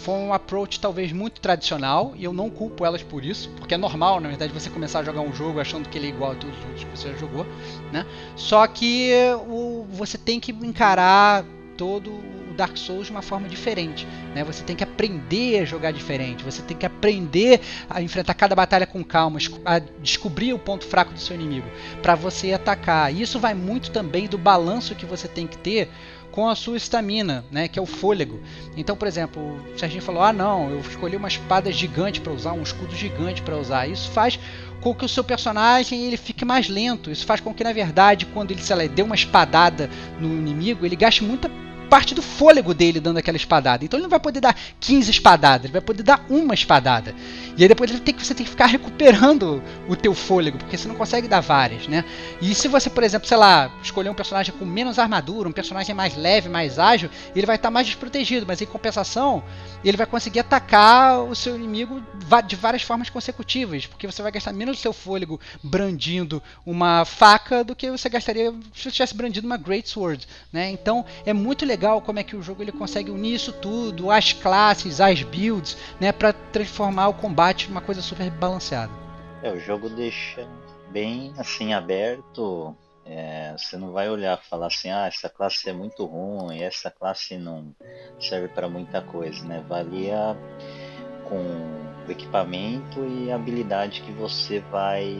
foi 0.02 0.14
um 0.14 0.32
approach 0.32 0.80
talvez 0.80 1.12
muito 1.12 1.40
tradicional 1.40 2.12
e 2.16 2.24
eu 2.24 2.32
não 2.32 2.50
culpo 2.50 2.84
elas 2.84 3.02
por 3.02 3.24
isso, 3.24 3.48
porque 3.56 3.74
é 3.74 3.78
normal, 3.78 4.20
na 4.20 4.28
verdade, 4.28 4.52
você 4.52 4.68
começar 4.68 4.98
a 4.98 5.04
jogar 5.04 5.20
um 5.20 5.32
jogo 5.32 5.60
achando 5.60 5.88
que 5.88 5.96
ele 5.96 6.08
é 6.08 6.10
igual 6.10 6.32
a 6.32 6.34
todos 6.34 6.58
os 6.58 6.64
outros 6.64 6.84
que 6.84 6.90
você 6.90 7.12
já 7.12 7.16
jogou, 7.18 7.46
né? 7.92 8.04
Só 8.34 8.66
que 8.66 9.12
o, 9.48 9.86
você 9.90 10.18
tem 10.18 10.40
que 10.40 10.50
encarar 10.50 11.44
todo 11.76 12.10
o 12.52 12.54
Dark 12.54 12.76
Souls 12.76 13.06
de 13.06 13.12
uma 13.12 13.22
forma 13.22 13.48
diferente, 13.48 14.06
né? 14.34 14.44
Você 14.44 14.62
tem 14.62 14.74
que 14.74 14.84
aprender 14.84 15.60
a 15.60 15.64
jogar 15.64 15.92
diferente, 15.92 16.44
você 16.44 16.62
tem 16.62 16.76
que 16.76 16.84
aprender 16.84 17.60
a 17.88 18.02
enfrentar 18.02 18.34
cada 18.34 18.54
batalha 18.54 18.86
com 18.86 19.02
calma, 19.04 19.38
a 19.64 19.78
descobrir 19.78 20.52
o 20.52 20.58
ponto 20.58 20.84
fraco 20.84 21.12
do 21.12 21.20
seu 21.20 21.34
inimigo 21.34 21.66
para 22.02 22.14
você 22.14 22.52
atacar. 22.52 23.14
Isso 23.14 23.38
vai 23.38 23.54
muito 23.54 23.90
também 23.90 24.26
do 24.26 24.36
balanço 24.36 24.94
que 24.94 25.06
você 25.06 25.28
tem 25.28 25.46
que 25.46 25.56
ter 25.56 25.88
com 26.32 26.48
a 26.48 26.56
sua 26.56 26.76
estamina, 26.76 27.44
né, 27.50 27.68
que 27.68 27.78
é 27.78 27.82
o 27.82 27.86
fôlego. 27.86 28.40
Então, 28.76 28.96
por 28.96 29.06
exemplo, 29.06 29.40
o 29.42 29.78
Serginho 29.78 30.02
falou: 30.02 30.22
"Ah, 30.22 30.32
não, 30.32 30.70
eu 30.70 30.80
escolhi 30.80 31.14
uma 31.14 31.28
espada 31.28 31.70
gigante 31.70 32.20
para 32.20 32.32
usar, 32.32 32.54
um 32.54 32.62
escudo 32.62 32.96
gigante 32.96 33.42
para 33.42 33.56
usar". 33.56 33.86
Isso 33.86 34.10
faz 34.10 34.38
com 34.80 34.94
que 34.94 35.04
o 35.04 35.08
seu 35.08 35.22
personagem 35.22 36.06
ele 36.06 36.16
fique 36.16 36.44
mais 36.44 36.68
lento. 36.68 37.10
Isso 37.10 37.24
faz 37.24 37.40
com 37.40 37.54
que, 37.54 37.62
na 37.62 37.72
verdade, 37.72 38.26
quando 38.26 38.50
ele, 38.50 38.60
sei 38.62 38.74
lá, 38.74 38.86
dê 38.86 39.02
uma 39.02 39.14
espadada 39.14 39.88
no 40.18 40.28
inimigo, 40.28 40.84
ele 40.84 40.96
gaste 40.96 41.22
muita 41.22 41.48
parte 41.92 42.14
do 42.14 42.22
fôlego 42.22 42.72
dele 42.72 42.98
dando 42.98 43.18
aquela 43.18 43.36
espadada. 43.36 43.84
Então 43.84 43.98
ele 43.98 44.04
não 44.04 44.10
vai 44.10 44.18
poder 44.18 44.40
dar 44.40 44.56
15 44.80 45.10
espadadas, 45.10 45.64
ele 45.66 45.74
vai 45.74 45.82
poder 45.82 46.02
dar 46.02 46.24
uma 46.30 46.54
espadada. 46.54 47.14
E 47.54 47.62
aí 47.62 47.68
depois 47.68 47.90
ele 47.90 48.00
tem 48.00 48.14
que, 48.14 48.24
você 48.24 48.34
tem 48.34 48.46
que 48.46 48.50
ficar 48.50 48.64
recuperando 48.64 49.62
o 49.86 49.94
teu 49.94 50.14
fôlego, 50.14 50.56
porque 50.56 50.78
você 50.78 50.88
não 50.88 50.94
consegue 50.94 51.28
dar 51.28 51.40
várias, 51.40 51.86
né? 51.86 52.02
E 52.40 52.54
se 52.54 52.66
você, 52.66 52.88
por 52.88 53.02
exemplo, 53.02 53.28
sei 53.28 53.36
lá, 53.36 53.70
escolher 53.82 54.08
um 54.08 54.14
personagem 54.14 54.54
com 54.58 54.64
menos 54.64 54.98
armadura, 54.98 55.46
um 55.46 55.52
personagem 55.52 55.94
mais 55.94 56.16
leve, 56.16 56.48
mais 56.48 56.78
ágil, 56.78 57.10
ele 57.36 57.44
vai 57.44 57.56
estar 57.56 57.70
mais 57.70 57.86
desprotegido, 57.86 58.46
mas 58.46 58.62
em 58.62 58.66
compensação, 58.66 59.44
ele 59.84 59.98
vai 59.98 60.06
conseguir 60.06 60.40
atacar 60.40 61.22
o 61.22 61.34
seu 61.34 61.56
inimigo 61.56 62.02
de 62.46 62.56
várias 62.56 62.82
formas 62.82 63.10
consecutivas, 63.10 63.84
porque 63.84 64.06
você 64.06 64.22
vai 64.22 64.32
gastar 64.32 64.54
menos 64.54 64.78
o 64.78 64.80
seu 64.80 64.94
fôlego 64.94 65.38
brandindo 65.62 66.42
uma 66.64 67.04
faca 67.04 67.62
do 67.62 67.76
que 67.76 67.90
você 67.90 68.08
gastaria 68.08 68.50
se 68.74 68.84
você 68.84 68.90
tivesse 68.90 69.14
brandido 69.14 69.46
uma 69.46 69.58
Great 69.58 69.86
Sword, 69.90 70.26
né? 70.50 70.70
Então 70.70 71.04
é 71.26 71.34
muito 71.34 71.66
legal 71.66 71.81
legal 71.82 72.00
como 72.00 72.20
é 72.20 72.22
que 72.22 72.36
o 72.36 72.42
jogo 72.42 72.62
ele 72.62 72.70
consegue 72.70 73.10
unir 73.10 73.34
isso 73.34 73.52
tudo, 73.52 74.08
as 74.08 74.32
classes, 74.32 75.00
as 75.00 75.24
builds, 75.24 75.76
né, 75.98 76.12
para 76.12 76.32
transformar 76.32 77.08
o 77.08 77.14
combate 77.14 77.68
numa 77.68 77.80
coisa 77.80 78.00
super 78.00 78.30
balanceada. 78.30 78.92
É, 79.42 79.50
o 79.50 79.58
jogo 79.58 79.88
deixa 79.90 80.48
bem 80.92 81.34
assim 81.36 81.74
aberto. 81.74 82.76
É, 83.04 83.52
você 83.58 83.76
não 83.76 83.90
vai 83.90 84.08
olhar 84.08 84.40
e 84.40 84.48
falar 84.48 84.68
assim, 84.68 84.90
ah, 84.90 85.08
essa 85.08 85.28
classe 85.28 85.68
é 85.68 85.72
muito 85.72 86.04
ruim, 86.06 86.62
essa 86.62 86.88
classe 86.88 87.36
não 87.36 87.74
serve 88.20 88.46
para 88.46 88.68
muita 88.68 89.02
coisa, 89.02 89.44
né? 89.44 89.64
Valia 89.68 90.38
com 91.28 92.06
o 92.06 92.12
equipamento 92.12 93.04
e 93.04 93.32
a 93.32 93.34
habilidade 93.34 94.02
que 94.02 94.12
você 94.12 94.60
vai 94.70 95.16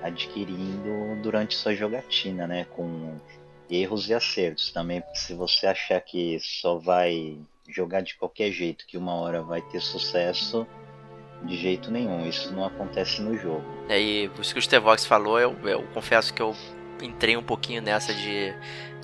adquirindo 0.00 1.20
durante 1.20 1.56
sua 1.56 1.74
jogatina, 1.74 2.46
né? 2.46 2.66
Com 2.66 3.16
erros 3.70 4.08
e 4.08 4.14
acertos. 4.14 4.70
Também, 4.70 5.02
se 5.14 5.34
você 5.34 5.66
achar 5.66 6.00
que 6.00 6.38
só 6.40 6.78
vai 6.78 7.38
jogar 7.68 8.02
de 8.02 8.14
qualquer 8.16 8.50
jeito, 8.50 8.86
que 8.86 8.96
uma 8.96 9.14
hora 9.14 9.42
vai 9.42 9.62
ter 9.62 9.80
sucesso, 9.80 10.66
de 11.42 11.56
jeito 11.56 11.90
nenhum. 11.90 12.26
Isso 12.26 12.52
não 12.52 12.64
acontece 12.64 13.20
no 13.20 13.36
jogo. 13.36 13.64
É, 13.88 14.00
e 14.00 14.28
por 14.30 14.42
isso 14.42 14.52
que 14.52 14.58
o 14.58 14.62
Stevox 14.62 15.04
falou, 15.04 15.38
eu, 15.38 15.56
eu 15.68 15.82
confesso 15.94 16.32
que 16.32 16.42
eu 16.42 16.54
entrei 17.02 17.36
um 17.36 17.42
pouquinho 17.42 17.82
nessa 17.82 18.12
de, 18.14 18.54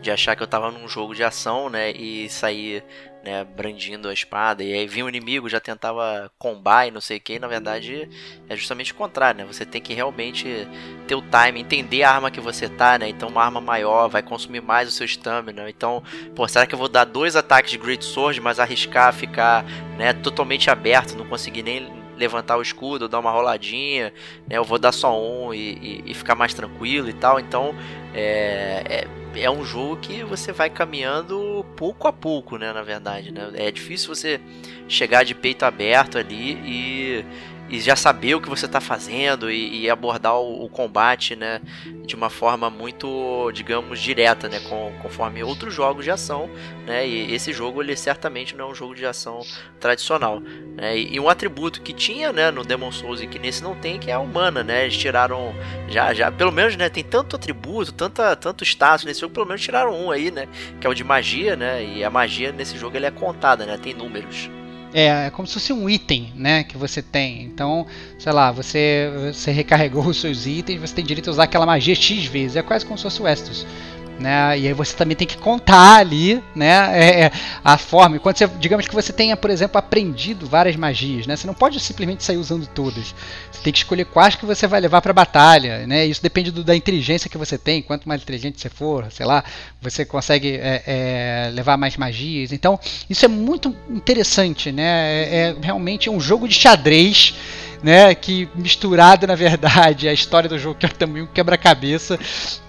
de 0.01 0.11
achar 0.11 0.37
que 0.37 0.43
eu 0.43 0.47
tava 0.47 0.71
num 0.71 0.89
jogo 0.89 1.15
de 1.15 1.23
ação, 1.23 1.69
né? 1.69 1.91
E 1.91 2.29
sair 2.29 2.85
né, 3.25 3.45
brandindo 3.45 4.09
a 4.09 4.13
espada, 4.13 4.63
e 4.65 4.73
aí 4.73 4.87
vinha 4.87 5.05
o 5.05 5.09
inimigo, 5.09 5.49
já 5.49 5.61
tentava 5.61 6.31
combar 6.39 6.87
e 6.87 6.91
não 6.91 7.01
sei 7.01 7.19
o 7.19 7.21
que, 7.21 7.39
na 7.39 7.47
verdade 7.47 8.09
é 8.49 8.57
justamente 8.57 8.93
o 8.93 8.95
contrário, 8.95 9.39
né? 9.39 9.53
Você 9.53 9.65
tem 9.67 9.81
que 9.81 9.93
realmente 9.93 10.67
ter 11.07 11.15
o 11.15 11.23
time, 11.23 11.61
entender 11.61 12.03
a 12.03 12.13
arma 12.13 12.31
que 12.31 12.41
você 12.41 12.69
tá, 12.69 12.99
né? 12.99 13.09
Então 13.09 13.29
uma 13.29 13.45
arma 13.45 13.61
maior 13.61 14.09
vai 14.09 14.23
consumir 14.23 14.63
mais 14.63 14.89
o 14.89 14.93
seu 14.93 15.05
stamina. 15.07 15.69
Então, 15.69 16.03
pô, 16.35 16.49
será 16.49 16.67
que 16.67 16.75
eu 16.75 16.79
vou 16.79 16.89
dar 16.89 17.05
dois 17.05 17.37
ataques 17.37 17.71
de 17.71 17.79
Great 17.79 18.05
Sword, 18.05 18.41
mas 18.41 18.59
arriscar 18.59 19.13
ficar, 19.13 19.65
né, 19.99 20.13
totalmente 20.13 20.71
aberto, 20.71 21.17
não 21.17 21.27
conseguir 21.27 21.63
nem 21.63 22.01
levantar 22.17 22.59
o 22.59 22.63
escudo, 22.63 23.09
dar 23.09 23.19
uma 23.19 23.31
roladinha, 23.31 24.13
né? 24.47 24.57
Eu 24.59 24.65
vou 24.65 24.79
dar 24.79 24.93
só 24.93 25.19
um 25.19 25.55
e, 25.55 26.03
e, 26.07 26.11
e 26.11 26.15
ficar 26.15 26.35
mais 26.35 26.53
tranquilo 26.53 27.09
e 27.09 27.15
tal. 27.15 27.41
Então, 27.41 27.75
é, 28.15 28.83
é, 28.85 29.20
é, 29.35 29.51
um 29.51 29.65
jogo 29.65 29.97
que 29.97 30.23
você 30.25 30.53
vai 30.53 30.69
caminhando 30.69 31.65
pouco 31.77 32.09
a 32.09 32.13
pouco, 32.13 32.57
né? 32.57 32.73
Na 32.73 32.83
verdade, 32.83 33.31
né? 33.31 33.51
É 33.55 33.71
difícil 33.71 34.15
você 34.15 34.41
chegar 34.89 35.25
de 35.25 35.35
peito 35.35 35.65
aberto 35.65 36.19
ali 36.19 36.53
e 36.65 37.25
e 37.71 37.81
já 37.81 37.95
saber 37.95 38.35
o 38.35 38.41
que 38.41 38.49
você 38.49 38.67
está 38.67 38.81
fazendo 38.81 39.51
e, 39.51 39.83
e 39.83 39.91
abordar 39.91 40.35
o, 40.35 40.65
o, 40.65 40.69
combate, 40.69 41.37
né, 41.37 41.61
de 42.05 42.17
uma 42.17 42.29
forma 42.29 42.69
muito, 42.69 43.51
digamos, 43.53 44.01
direta, 44.01 44.49
né, 44.49 44.59
com, 44.69 44.93
conforme 45.01 45.43
outros 45.45 45.73
jogos 45.73 46.05
de 46.05 46.11
ação, 46.11 46.51
né, 46.85 47.07
e 47.07 47.33
esse 47.33 47.53
jogo 47.53 47.81
ele 47.81 47.95
certamente 47.95 48.57
não 48.57 48.69
é 48.69 48.73
um 48.73 48.75
jogo 48.75 48.95
de 48.95 49.07
ação 49.07 49.41
tradicional, 49.79 50.41
né, 50.41 50.99
e, 50.99 51.15
e 51.15 51.21
um 51.21 51.29
atributo 51.29 51.81
que 51.81 51.93
tinha, 51.93 52.33
né, 52.33 52.51
no 52.51 52.65
Demon 52.65 52.91
Souls 52.91 53.23
e 53.23 53.27
que 53.29 53.39
nesse 53.39 53.63
não 53.63 53.77
tem, 53.77 54.01
que 54.01 54.11
é 54.11 54.15
a 54.15 54.19
humana, 54.19 54.65
né, 54.65 54.83
eles 54.83 54.97
tiraram, 54.97 55.55
já, 55.89 56.13
já, 56.13 56.33
pelo 56.33 56.51
menos, 56.51 56.75
né, 56.75 56.89
tem 56.89 57.05
tanto 57.05 57.37
atributo, 57.37 57.93
tanta, 57.93 58.35
tanto 58.35 58.65
status 58.65 59.05
nesse 59.05 59.21
jogo, 59.21 59.33
pelo 59.33 59.47
menos 59.47 59.63
tiraram 59.63 59.95
um 59.95 60.11
aí, 60.11 60.33
né, 60.33 60.49
que 60.81 60.87
é 60.87 60.91
o 60.91 60.95
de 60.95 61.05
magia, 61.05 61.55
né, 61.55 61.85
e 61.85 62.03
a 62.03 62.11
magia 62.11 62.51
nesse 62.51 62.77
jogo 62.77 62.97
ele 62.97 63.07
é 63.07 63.13
contada, 63.13 63.65
né, 63.65 63.79
tem 63.81 63.95
números. 63.95 64.51
É, 64.93 65.27
é 65.27 65.31
como 65.31 65.47
se 65.47 65.55
fosse 65.55 65.73
um 65.73 65.89
item, 65.89 66.33
né, 66.35 66.65
que 66.65 66.77
você 66.77 67.01
tem. 67.01 67.45
Então, 67.45 67.87
sei 68.19 68.33
lá, 68.33 68.51
você, 68.51 69.11
você 69.33 69.51
recarregou 69.51 70.05
os 70.09 70.21
seus 70.21 70.47
itens, 70.47 70.81
você 70.81 70.95
tem 70.95 71.05
direito 71.05 71.29
a 71.29 71.33
usar 71.33 71.45
aquela 71.45 71.67
magia 71.67 71.95
X 71.95 72.27
vezes. 72.27 72.57
É 72.57 72.63
quase 72.63 72.85
como 72.85 72.99
se 72.99 73.05
fosse 73.05 73.23
o 73.23 73.29
Estus 73.29 73.67
né? 74.21 74.59
E 74.59 74.69
aí 74.69 74.73
você 74.73 74.95
também 74.95 75.17
tem 75.17 75.27
que 75.27 75.37
contar 75.39 75.97
ali, 75.97 76.43
né? 76.55 76.91
É, 76.93 77.21
é, 77.23 77.33
a 77.65 77.79
forma. 77.79 78.19
Quando 78.19 78.37
você, 78.37 78.47
digamos 78.47 78.87
que 78.87 78.95
você 78.95 79.13
tenha, 79.13 79.37
por 79.37 79.51
exemplo, 79.51 79.79
aprendido 79.79 80.47
várias 80.47 80.77
magias, 80.77 81.27
né? 81.27 81.35
Você 81.35 81.47
não 81.47 81.55
pode 81.55 81.81
simplesmente 81.81 82.23
sair 82.23 82.37
usando 82.37 82.67
todas. 82.67 83.15
Você 83.51 83.63
tem 83.63 83.73
que 83.73 83.79
escolher 83.79 84.05
quais 84.05 84.37
que 84.37 84.45
você 84.45 84.67
vai 84.67 84.81
levar 84.81 85.01
para 85.01 85.11
a 85.11 85.15
batalha, 85.15 85.87
né? 85.87 86.07
Isso 86.07 86.23
depende 86.23 86.51
do, 86.51 86.63
da 86.63 86.77
inteligência 86.77 87.31
que 87.31 87.39
você 87.39 87.57
tem. 87.57 87.83
Quanto 87.83 88.09
mais 88.09 88.23
inteligente 88.23 88.61
você 88.61 88.69
for, 88.69 89.11
sei 89.11 89.25
lá, 89.25 89.43
você 89.81 90.05
consegue 90.05 90.57
é, 90.57 90.83
é 90.87 91.51
levar 91.53 91.77
mais 91.77 91.97
magias. 91.97 92.53
Então, 92.53 92.79
isso 93.09 93.25
é 93.25 93.29
muito 93.29 93.75
interessante, 93.89 94.71
né? 94.71 94.83
É, 94.85 95.37
é 95.41 95.57
realmente 95.61 96.11
um 96.11 96.21
jogo 96.21 96.47
de 96.47 96.55
xadrez 96.55 97.35
né? 97.83 98.15
Que 98.15 98.49
misturado, 98.55 99.27
na 99.27 99.35
verdade, 99.35 100.09
a 100.09 100.13
história 100.13 100.49
do 100.49 100.59
jogo, 100.59 100.79
que 100.79 100.87
é 100.87 100.89
também 100.89 101.23
um 101.23 101.27
quebra-cabeça, 101.27 102.19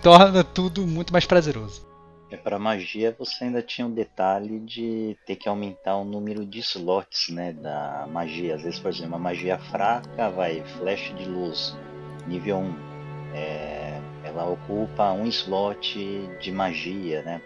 torna 0.02 0.44
tudo 0.44 0.86
muito 0.86 1.12
mais 1.12 1.26
prazeroso. 1.26 1.90
É, 2.32 2.38
para 2.38 2.58
magia 2.58 3.14
você 3.20 3.44
ainda 3.44 3.62
tinha 3.62 3.86
o 3.86 3.92
detalhe 3.92 4.60
de 4.60 5.18
ter 5.26 5.36
que 5.36 5.50
aumentar 5.50 5.98
o 5.98 6.06
número 6.06 6.46
de 6.46 6.60
slots, 6.60 7.30
né, 7.30 7.52
da 7.52 8.08
magia. 8.10 8.56
Às 8.56 8.62
vezes, 8.62 8.80
por 8.80 8.90
exemplo, 8.90 9.10
uma 9.10 9.20
magia 9.20 9.58
fraca, 9.58 10.30
vai 10.30 10.64
flecha 10.78 11.14
de 11.14 11.26
luz, 11.26 11.76
nível 12.26 12.60
1. 12.60 12.92
É, 13.34 14.02
ela 14.24 14.46
ocupa 14.46 15.12
um 15.12 15.26
slot 15.26 16.30
de 16.40 16.52
magia, 16.52 17.22
né? 17.24 17.42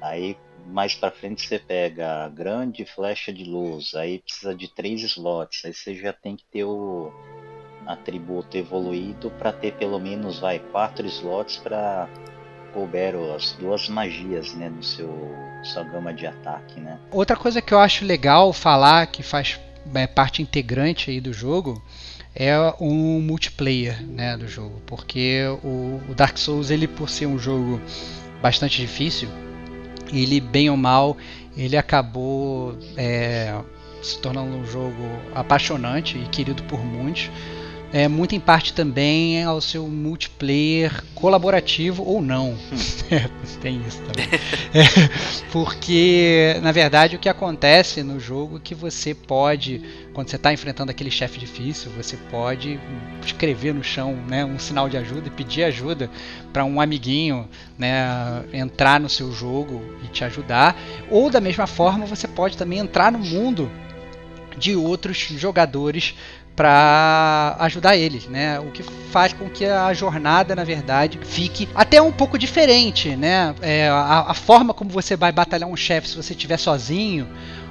Aí 0.00 0.36
mais 0.66 0.94
para 0.94 1.10
frente 1.10 1.46
você 1.46 1.58
pega 1.58 2.24
a 2.24 2.28
grande 2.28 2.84
flecha 2.84 3.32
de 3.32 3.44
luz, 3.44 3.94
aí 3.94 4.18
precisa 4.18 4.54
de 4.54 4.68
três 4.68 5.02
slots, 5.02 5.64
aí 5.64 5.72
você 5.72 5.94
já 5.94 6.12
tem 6.12 6.36
que 6.36 6.44
ter 6.44 6.64
o 6.64 7.12
atributo 7.86 8.56
evoluído 8.56 9.30
para 9.30 9.52
ter 9.52 9.74
pelo 9.74 9.98
menos 9.98 10.40
vai 10.40 10.58
quatro 10.58 11.06
slots 11.06 11.56
para 11.56 12.08
couberam 12.72 13.34
as 13.34 13.52
duas 13.52 13.88
magias, 13.88 14.52
né, 14.54 14.68
no 14.68 14.82
seu 14.82 15.34
sua 15.62 15.82
gama 15.82 16.12
de 16.12 16.26
ataque, 16.26 16.78
né? 16.78 17.00
Outra 17.10 17.36
coisa 17.36 17.62
que 17.62 17.72
eu 17.72 17.78
acho 17.78 18.04
legal 18.04 18.52
falar 18.52 19.06
que 19.06 19.22
faz 19.22 19.58
é, 19.94 20.06
parte 20.06 20.42
integrante 20.42 21.10
aí 21.10 21.20
do 21.20 21.32
jogo 21.32 21.82
é 22.34 22.54
o 22.78 22.90
multiplayer, 23.20 24.06
né, 24.06 24.36
do 24.36 24.46
jogo, 24.46 24.82
porque 24.86 25.42
o, 25.64 26.00
o 26.08 26.14
Dark 26.14 26.36
Souls 26.36 26.70
ele 26.70 26.86
por 26.86 27.08
ser 27.08 27.26
um 27.26 27.38
jogo 27.38 27.80
bastante 28.42 28.80
difícil, 28.80 29.28
ele 30.12 30.40
bem 30.40 30.70
ou 30.70 30.76
mal 30.76 31.16
ele 31.56 31.76
acabou 31.76 32.76
é, 32.96 33.54
se 34.02 34.18
tornando 34.18 34.56
um 34.56 34.66
jogo 34.66 35.02
apaixonante 35.34 36.18
e 36.18 36.28
querido 36.28 36.62
por 36.64 36.84
muitos 36.84 37.30
é, 37.96 38.08
muito 38.08 38.34
em 38.34 38.40
parte 38.40 38.74
também 38.74 39.42
ao 39.42 39.58
seu 39.58 39.88
multiplayer 39.88 41.02
colaborativo 41.14 42.04
ou 42.04 42.20
não. 42.20 42.54
É, 43.08 43.30
tem 43.62 43.80
isso 43.86 44.02
também. 44.02 44.28
É, 44.74 44.82
porque, 45.52 46.56
na 46.60 46.72
verdade, 46.72 47.14
o 47.14 47.20
que 47.20 47.28
acontece 47.28 48.02
no 48.02 48.18
jogo 48.18 48.56
é 48.56 48.60
que 48.60 48.74
você 48.74 49.14
pode, 49.14 49.80
quando 50.12 50.28
você 50.28 50.34
está 50.34 50.52
enfrentando 50.52 50.90
aquele 50.90 51.08
chefe 51.08 51.38
difícil, 51.38 51.92
você 51.92 52.16
pode 52.16 52.80
escrever 53.24 53.72
no 53.72 53.84
chão 53.84 54.16
né, 54.28 54.44
um 54.44 54.58
sinal 54.58 54.88
de 54.88 54.96
ajuda 54.96 55.28
e 55.28 55.30
pedir 55.30 55.62
ajuda 55.62 56.10
para 56.52 56.64
um 56.64 56.80
amiguinho 56.80 57.48
né, 57.78 58.44
entrar 58.52 58.98
no 58.98 59.08
seu 59.08 59.30
jogo 59.32 59.80
e 60.02 60.08
te 60.08 60.24
ajudar. 60.24 60.76
Ou, 61.08 61.30
da 61.30 61.40
mesma 61.40 61.68
forma, 61.68 62.06
você 62.06 62.26
pode 62.26 62.56
também 62.56 62.80
entrar 62.80 63.12
no 63.12 63.20
mundo 63.20 63.70
de 64.58 64.74
outros 64.74 65.18
jogadores 65.18 66.16
para 66.56 67.54
ajudar 67.60 67.98
eles, 67.98 68.26
né? 68.26 68.58
O 68.58 68.72
que 68.72 68.82
faz 68.82 69.34
com 69.34 69.48
que 69.48 69.66
a 69.66 69.92
jornada, 69.92 70.56
na 70.56 70.64
verdade, 70.64 71.20
fique 71.22 71.68
até 71.74 72.00
um 72.00 72.10
pouco 72.10 72.38
diferente, 72.38 73.14
né? 73.14 73.54
É, 73.60 73.88
a, 73.88 74.24
a, 74.28 74.34
forma 74.34 74.72
como 74.72 74.88
você 74.88 75.14
vai 75.14 75.30
batalhar 75.30 75.68
um 75.68 75.76
chefe 75.76 76.08
se 76.08 76.16
você 76.16 76.32
estiver 76.32 76.56
sozinho, 76.56 77.28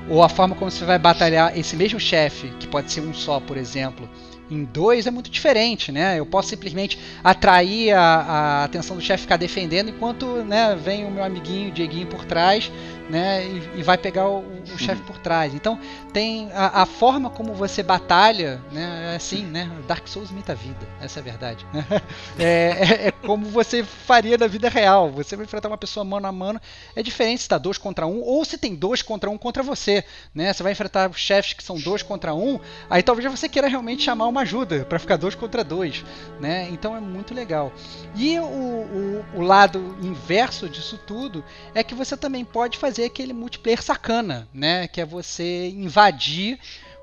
ou 0.07 0.21
a 0.21 0.29
forma 0.29 0.55
como 0.55 0.69
você 0.69 0.85
vai 0.85 0.99
batalhar 0.99 1.57
esse 1.57 1.75
mesmo 1.75 1.99
chefe, 1.99 2.53
que 2.59 2.67
pode 2.67 2.91
ser 2.91 3.01
um 3.01 3.13
só, 3.13 3.39
por 3.39 3.57
exemplo, 3.57 4.07
em 4.49 4.63
dois 4.63 5.07
é 5.07 5.11
muito 5.11 5.31
diferente, 5.31 5.91
né? 5.91 6.19
Eu 6.19 6.25
posso 6.25 6.49
simplesmente 6.49 6.99
atrair 7.23 7.93
a, 7.93 8.01
a 8.01 8.63
atenção 8.65 8.95
do 8.95 9.01
chefe 9.01 9.23
ficar 9.23 9.37
defendendo 9.37 9.89
enquanto 9.89 10.25
né, 10.43 10.77
vem 10.79 11.05
o 11.05 11.11
meu 11.11 11.23
amiguinho 11.23 11.71
Dieguinho 11.71 12.05
por 12.05 12.23
trás 12.25 12.71
né, 13.09 13.45
e, 13.45 13.79
e 13.79 13.83
vai 13.83 13.97
pegar 13.97 14.27
o, 14.27 14.39
o 14.39 14.77
chefe 14.77 15.01
por 15.03 15.17
trás. 15.19 15.53
Então 15.53 15.79
tem 16.11 16.51
a, 16.53 16.81
a, 16.83 16.85
forma 16.85 17.29
como 17.29 17.53
você 17.53 17.83
batalha, 17.83 18.61
né, 18.71 19.11
é 19.13 19.15
assim, 19.15 19.43
né? 19.45 19.69
Dark 19.87 20.07
Souls 20.07 20.31
imita 20.31 20.53
a 20.53 20.55
vida, 20.55 20.87
essa 21.01 21.19
é 21.19 21.21
a 21.21 21.23
verdade. 21.23 21.65
é, 22.39 22.43
é, 22.43 23.07
é, 23.07 23.11
como 23.11 23.45
você 23.45 23.83
faria 23.83 24.37
na 24.37 24.47
vida 24.47 24.69
real. 24.69 25.11
Você 25.11 25.35
vai 25.35 25.45
enfrentar 25.45 25.67
uma 25.67 25.77
pessoa 25.77 26.03
mano 26.03 26.27
a 26.27 26.31
mano, 26.31 26.59
é 26.95 27.03
diferente 27.03 27.39
se 27.39 27.45
está 27.45 27.57
dois 27.57 27.77
contra 27.77 28.07
um 28.07 28.21
ou 28.21 28.43
se 28.43 28.57
tem 28.57 28.75
dois 28.75 29.01
contra 29.01 29.29
um 29.29 29.37
contra 29.37 29.61
você, 29.61 30.03
né? 30.33 30.51
Você 30.51 30.63
vai 30.63 30.71
enfrentar 30.71 31.11
chefes 31.13 31.53
que 31.53 31.63
são 31.63 31.77
dois 31.77 32.01
contra 32.01 32.33
um, 32.33 32.59
aí 32.89 33.03
talvez 33.03 33.29
você 33.29 33.47
queira 33.47 33.67
realmente 33.67 34.03
chamar 34.03 34.27
uma 34.27 34.41
ajuda 34.41 34.85
para 34.85 34.99
ficar 34.99 35.17
dois 35.17 35.35
contra 35.35 35.63
dois, 35.63 36.03
né? 36.39 36.67
Então 36.71 36.95
é 36.95 36.99
muito 36.99 37.33
legal. 37.33 37.71
E 38.15 38.39
o, 38.39 38.43
o, 38.43 39.25
o 39.35 39.41
lado 39.41 39.97
inverso 40.01 40.67
disso 40.69 40.99
tudo 41.05 41.43
é 41.73 41.83
que 41.83 41.93
você 41.93 42.15
também 42.15 42.43
pode 42.43 42.77
fazer 42.77 42.94
fazer 42.95 43.07
aquele 43.07 43.33
multiplayer 43.33 43.83
sacana, 43.83 44.47
né? 44.53 44.87
Que 44.87 45.01
é 45.01 45.05
você 45.05 45.67
invadir 45.67 46.57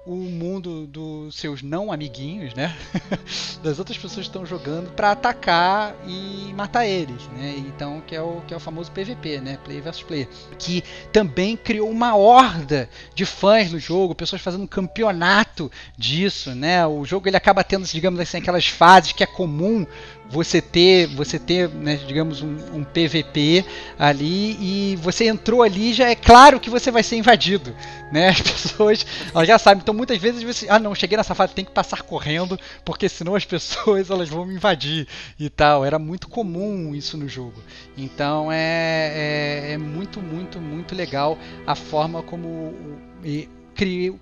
o 0.06 0.16
mundo 0.16 0.86
dos 0.86 1.36
seus 1.36 1.62
não 1.62 1.92
amiguinhos, 1.92 2.54
né? 2.54 2.74
das 3.62 3.78
outras 3.78 3.98
pessoas 3.98 4.26
que 4.26 4.30
estão 4.30 4.46
jogando 4.46 4.90
para 4.92 5.12
atacar 5.12 5.94
e 6.06 6.52
matar 6.54 6.86
eles, 6.86 7.22
né? 7.36 7.56
Então 7.58 8.00
que 8.06 8.16
é 8.16 8.22
o 8.22 8.40
que 8.48 8.54
é 8.54 8.56
o 8.56 8.60
famoso 8.60 8.90
PVP, 8.90 9.40
né? 9.42 9.58
Player 9.62 9.82
versus 9.82 10.02
player, 10.02 10.28
que 10.58 10.82
também 11.12 11.58
criou 11.58 11.90
uma 11.90 12.16
horda 12.16 12.88
de 13.14 13.26
fãs 13.26 13.70
no 13.70 13.78
jogo, 13.78 14.14
pessoas 14.14 14.40
fazendo 14.40 14.64
um 14.64 14.66
campeonato 14.66 15.70
disso, 15.96 16.54
né? 16.54 16.86
O 16.86 17.04
jogo 17.04 17.28
ele 17.28 17.36
acaba 17.36 17.62
tendo, 17.62 17.84
digamos 17.84 18.18
assim, 18.18 18.38
aquelas 18.38 18.66
fases 18.66 19.12
que 19.12 19.22
é 19.22 19.26
comum 19.26 19.86
você 20.32 20.62
ter, 20.62 21.08
você 21.08 21.38
ter, 21.38 21.68
né, 21.68 21.96
digamos, 21.96 22.40
um, 22.40 22.56
um, 22.72 22.82
PVP 22.82 23.62
ali 23.98 24.56
e 24.58 24.96
você 24.96 25.26
entrou 25.26 25.62
ali, 25.62 25.92
já 25.92 26.08
é 26.08 26.14
claro 26.14 26.58
que 26.58 26.70
você 26.70 26.90
vai 26.90 27.02
ser 27.02 27.16
invadido, 27.16 27.76
né? 28.10 28.30
As 28.30 28.40
pessoas, 28.40 29.06
elas 29.34 29.46
já 29.46 29.58
sabem. 29.58 29.82
Então 29.82 29.92
muitas 29.92 30.16
vezes 30.16 30.42
você, 30.42 30.66
ah, 30.70 30.78
não, 30.78 30.94
cheguei 30.94 31.18
nessa 31.18 31.34
fase, 31.34 31.52
tem 31.52 31.66
que 31.66 31.70
passar 31.70 32.00
correndo, 32.02 32.58
porque 32.82 33.10
senão 33.10 33.34
as 33.34 33.44
pessoas 33.44 34.08
elas 34.10 34.30
vão 34.30 34.46
me 34.46 34.54
invadir 34.54 35.06
e 35.38 35.50
tal. 35.50 35.84
Era 35.84 35.98
muito 35.98 36.28
comum 36.28 36.94
isso 36.94 37.18
no 37.18 37.28
jogo. 37.28 37.62
Então 37.94 38.50
é, 38.50 39.68
é, 39.68 39.72
é 39.72 39.78
muito, 39.78 40.18
muito, 40.18 40.58
muito 40.58 40.94
legal 40.94 41.38
a 41.66 41.74
forma 41.74 42.22
como 42.22 42.74
e, 43.22 43.50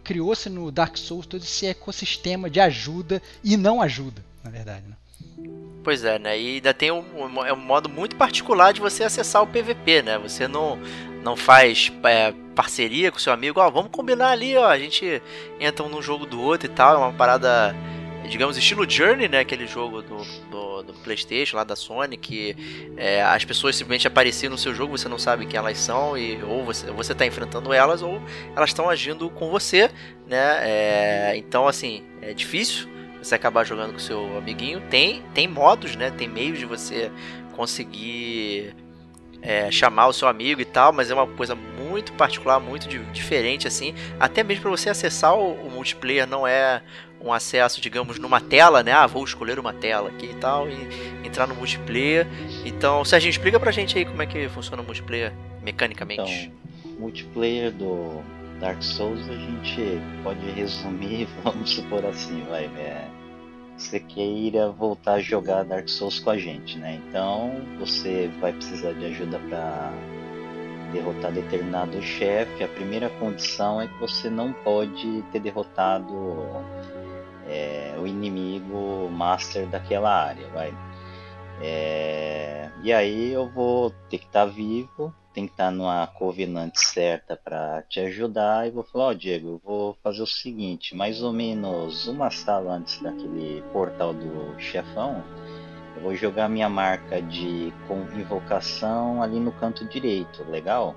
criou-se 0.03 0.49
no 0.49 0.73
Dark 0.73 0.97
Souls 0.97 1.27
todo 1.27 1.43
esse 1.43 1.67
ecossistema 1.67 2.51
de 2.51 2.59
ajuda 2.59 3.23
e 3.45 3.57
não 3.57 3.81
ajuda, 3.81 4.25
na 4.43 4.51
verdade. 4.51 4.89
Né? 4.89 4.97
Pois 5.83 6.05
é, 6.05 6.19
né? 6.19 6.39
E 6.39 6.55
ainda 6.57 6.75
tem 6.75 6.91
um, 6.91 7.05
um, 7.17 7.45
é 7.45 7.53
um 7.53 7.57
modo 7.57 7.89
muito 7.89 8.17
particular 8.17 8.73
de 8.73 8.81
você 8.81 9.03
acessar 9.03 9.43
o 9.43 9.47
PVP, 9.47 10.03
né? 10.03 10.19
Você 10.19 10.47
não, 10.47 10.79
não 11.23 11.37
faz 11.37 11.91
é, 12.05 12.35
parceria 12.55 13.11
com 13.11 13.19
seu 13.19 13.33
amigo, 13.33 13.61
ó, 13.61 13.67
oh, 13.67 13.71
vamos 13.71 13.91
combinar 13.91 14.31
ali, 14.31 14.57
ó, 14.57 14.67
a 14.67 14.79
gente 14.79 15.23
entra 15.59 15.85
um 15.85 15.89
num 15.89 16.03
jogo 16.03 16.27
do 16.27 16.41
outro 16.41 16.67
e 16.67 16.75
tal, 16.75 16.95
é 16.95 16.99
uma 16.99 17.13
parada, 17.13 17.75
digamos, 18.29 18.59
estilo 18.59 18.89
Journey, 18.89 19.29
né? 19.29 19.39
Aquele 19.39 19.67
jogo 19.67 20.03
do, 20.03 20.19
do, 20.51 20.83
do 20.83 20.93
Playstation, 21.03 21.57
lá 21.57 21.65
da 21.65 21.75
Sony, 21.75 22.19
que 22.19 22.55
é, 22.99 23.23
as 23.23 23.47
pessoas 23.47 23.75
simplesmente 23.75 24.07
aparecem 24.07 24.51
no 24.51 24.59
seu 24.59 24.75
jogo, 24.75 24.99
você 24.99 25.09
não 25.09 25.19
sabe 25.19 25.47
quem 25.47 25.57
elas 25.57 25.79
são, 25.79 26.17
e 26.17 26.43
ou 26.43 26.63
você, 26.63 26.91
você 26.91 27.15
tá 27.15 27.25
enfrentando 27.25 27.73
elas, 27.73 28.03
ou 28.03 28.21
elas 28.55 28.69
estão 28.69 28.91
agindo 28.91 29.31
com 29.31 29.49
você, 29.51 29.91
né? 30.27 30.59
É, 30.63 31.33
então, 31.37 31.67
assim, 31.67 32.05
é 32.21 32.35
difícil, 32.35 32.87
você 33.23 33.35
acabar 33.35 33.65
jogando 33.65 33.93
com 33.93 33.99
seu 33.99 34.37
amiguinho. 34.37 34.81
Tem, 34.91 35.23
tem 35.35 35.47
modos, 35.47 35.97
né? 35.97 36.11
Tem 36.11 36.29
meios 36.29 36.59
de 36.59 36.65
você 36.65 37.11
conseguir 37.55 38.75
é, 39.43 39.71
chamar 39.71 40.09
o 40.09 40.13
seu 40.13 40.29
amigo 40.29 40.61
e 40.61 40.65
tal, 40.65 40.93
mas 40.93 41.11
é 41.11 41.15
uma 41.15 41.27
coisa 41.27 41.55
muito 41.55 42.13
particular, 42.13 42.61
muito 42.61 42.89
de, 42.89 42.99
diferente 43.07 43.67
assim. 43.67 43.95
Até 44.19 44.43
mesmo 44.43 44.63
para 44.63 44.71
você 44.71 44.91
acessar 44.91 45.35
o, 45.35 45.53
o, 45.53 45.71
multiplayer 45.71 46.27
não 46.27 46.47
é 46.47 46.83
um 47.21 47.33
acesso, 47.33 47.81
digamos, 47.81 48.19
numa 48.19 48.41
tela, 48.41 48.83
né? 48.83 48.93
Ah, 48.93 49.07
vou 49.07 49.25
escolher 49.25 49.59
uma 49.59 49.73
tela 49.73 50.09
aqui 50.09 50.27
e 50.27 50.35
tal 50.35 50.69
e 50.69 50.89
entrar 51.25 51.47
no 51.47 51.55
multiplayer. 51.55 52.27
Então, 52.65 53.05
Serginho, 53.05 53.31
explica 53.31 53.61
pra 53.61 53.71
gente 53.71 53.97
aí 53.99 54.05
como 54.05 54.23
é 54.23 54.27
que 54.27 54.49
funciona 54.49 54.83
o 54.83 54.85
multiplayer 54.85 55.33
mecanicamente. 55.63 56.51
Então, 56.83 56.99
multiplayer 56.99 57.71
do 57.71 58.23
Dark 58.61 58.83
Souls 58.83 59.29
a 59.29 59.35
gente 59.35 60.01
pode 60.23 60.51
resumir, 60.51 61.27
vamos 61.43 61.71
supor 61.71 62.05
assim, 62.05 62.45
vai, 62.49 62.67
é, 62.67 63.09
você 63.77 63.99
queira 63.99 64.71
voltar 64.71 65.15
a 65.15 65.21
jogar 65.21 65.65
Dark 65.65 65.89
Souls 65.89 66.21
com 66.21 66.31
a 66.31 66.37
gente, 66.37 66.79
né? 66.79 67.01
Então 67.09 67.53
você 67.79 68.31
vai 68.39 68.53
precisar 68.53 68.93
de 68.93 69.07
ajuda 69.07 69.39
para 69.49 69.91
derrotar 70.93 71.33
determinado 71.33 72.01
chefe. 72.03 72.63
A 72.63 72.69
primeira 72.69 73.09
condição 73.09 73.81
é 73.81 73.89
que 73.89 73.99
você 73.99 74.29
não 74.29 74.53
pode 74.53 75.23
ter 75.33 75.41
derrotado 75.41 76.47
é, 77.49 77.95
o 77.99 78.07
inimigo 78.07 79.09
master 79.11 79.67
daquela 79.67 80.13
área, 80.13 80.47
vai. 80.49 80.75
É, 81.63 82.71
e 82.83 82.93
aí 82.93 83.33
eu 83.33 83.49
vou 83.49 83.91
ter 84.11 84.19
que 84.19 84.27
estar 84.27 84.47
tá 84.47 84.53
vivo 84.53 85.15
tem 85.33 85.47
que 85.47 85.53
estar 85.53 85.71
numa 85.71 86.07
covenante 86.07 86.81
certa 86.81 87.37
para 87.37 87.83
te 87.83 88.01
ajudar 88.01 88.67
e 88.67 88.71
vou 88.71 88.83
falar, 88.83 89.05
ó 89.05 89.11
oh, 89.11 89.15
Diego, 89.15 89.49
eu 89.49 89.61
vou 89.65 89.97
fazer 90.03 90.23
o 90.23 90.27
seguinte, 90.27 90.95
mais 90.95 91.23
ou 91.23 91.33
menos 91.33 92.09
uma 92.09 92.31
sala 92.31 92.75
antes 92.75 93.01
daquele 93.01 93.63
portal 93.73 94.13
do 94.13 94.59
chefão, 94.59 95.23
eu 95.97 96.03
vou 96.03 96.15
jogar 96.15 96.49
minha 96.49 96.69
marca 96.69 97.23
de 97.23 97.73
invocação 98.17 99.23
ali 99.23 99.39
no 99.39 99.53
canto 99.53 99.85
direito, 99.85 100.45
legal? 100.45 100.95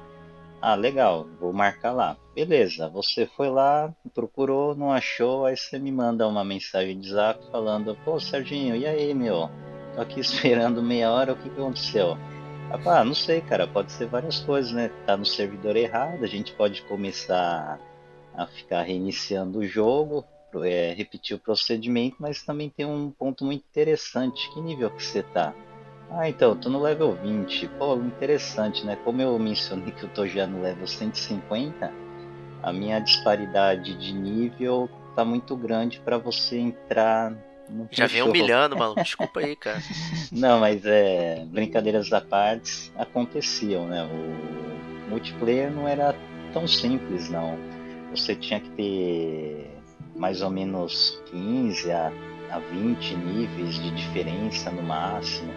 Ah, 0.62 0.76
legal, 0.76 1.28
vou 1.40 1.52
marcar 1.52 1.92
lá. 1.92 2.16
Beleza, 2.34 2.88
você 2.88 3.26
foi 3.26 3.50
lá, 3.50 3.94
procurou, 4.14 4.74
não 4.74 4.92
achou, 4.92 5.46
aí 5.46 5.58
você 5.58 5.78
me 5.78 5.92
manda 5.92 6.28
uma 6.28 6.44
mensagem 6.44 6.98
de 6.98 7.10
zap 7.10 7.44
falando, 7.52 7.98
pô 8.06 8.20
Serginho, 8.20 8.76
e 8.76 8.88
aí 8.88 9.14
meu? 9.14 9.50
Tô 9.94 10.02
aqui 10.02 10.22
esperando 10.22 10.82
meia 10.82 11.12
hora, 11.12 11.34
o 11.34 11.36
que, 11.36 11.50
que 11.50 11.60
aconteceu? 11.60 12.18
Ah, 12.86 13.04
não 13.04 13.14
sei, 13.14 13.40
cara. 13.42 13.68
Pode 13.68 13.92
ser 13.92 14.08
várias 14.08 14.40
coisas, 14.40 14.72
né? 14.72 14.90
Tá 15.06 15.16
no 15.16 15.26
servidor 15.26 15.76
errado, 15.76 16.24
a 16.24 16.28
gente 16.28 16.54
pode 16.54 16.82
começar 16.84 17.80
a 18.36 18.48
ficar 18.48 18.82
reiniciando 18.82 19.60
o 19.60 19.66
jogo, 19.66 20.26
é, 20.64 20.92
repetir 20.94 21.36
o 21.36 21.40
procedimento, 21.40 22.16
mas 22.20 22.42
também 22.42 22.70
tem 22.70 22.86
um 22.86 23.12
ponto 23.12 23.46
muito 23.46 23.64
interessante. 23.70 24.52
Que 24.54 24.60
nível 24.60 24.90
que 24.90 25.04
você 25.04 25.22
tá? 25.22 25.54
Ah, 26.10 26.28
então, 26.28 26.56
tô 26.56 26.70
no 26.70 26.82
level 26.82 27.16
20. 27.16 27.68
Pô, 27.78 27.96
interessante, 27.96 28.86
né? 28.86 28.96
Como 29.04 29.22
eu 29.22 29.38
mencionei 29.38 29.92
que 29.92 30.04
eu 30.04 30.10
tô 30.10 30.28
já 30.28 30.48
no 30.48 30.62
level 30.62 30.88
150, 30.88 31.92
a 32.62 32.74
minha 32.74 33.00
disparidade 33.00 33.96
de 33.96 34.14
nível 34.14 34.90
tá 35.16 35.24
muito 35.24 35.56
grande 35.56 36.00
para 36.00 36.18
você 36.18 36.58
entrar 36.58 37.34
Já 37.92 38.08
vem 38.08 38.22
humilhando, 38.22 38.78
mano. 38.78 38.96
Desculpa 38.96 39.40
aí, 39.40 39.56
cara. 39.56 39.82
Não, 40.32 40.60
mas 40.60 40.86
é. 40.86 41.46
Brincadeiras 41.46 42.12
à 42.12 42.22
parte 42.22 42.92
aconteciam, 42.96 43.88
né? 43.88 44.04
O 44.04 45.10
multiplayer 45.10 45.72
não 45.72 45.88
era 45.88 46.16
tão 46.52 46.68
simples, 46.68 47.30
não. 47.30 47.58
Você 48.12 48.36
tinha 48.36 48.60
que 48.60 48.70
ter 48.72 49.72
mais 50.16 50.42
ou 50.42 50.50
menos 50.50 51.22
15 51.32 51.92
a, 51.92 52.12
a 52.52 52.60
20 52.60 53.16
níveis 53.16 53.76
de 53.76 53.92
diferença 53.92 54.72
no 54.72 54.84
máximo. 54.84 55.52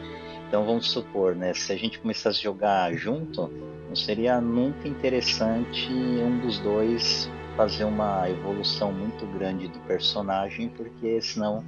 Então 0.49 0.65
vamos 0.65 0.91
supor, 0.91 1.35
né? 1.35 1.53
Se 1.55 1.73
a 1.73 1.77
gente 1.77 1.99
começasse 1.99 2.39
a 2.41 2.43
jogar 2.43 2.95
junto, 2.95 3.49
não 3.89 3.97
seria 3.97 4.41
nunca 4.41 4.89
interessante 4.89 5.91
um 5.93 6.39
dos 6.41 6.59
dois 6.59 7.31
fazer 7.57 7.85
uma 7.85 8.29
evolução 8.29 8.93
muito 8.93 9.27
grande 9.27 9.69
do 9.69 9.79
personagem, 9.81 10.69
porque 10.69 11.21
senão 11.21 11.65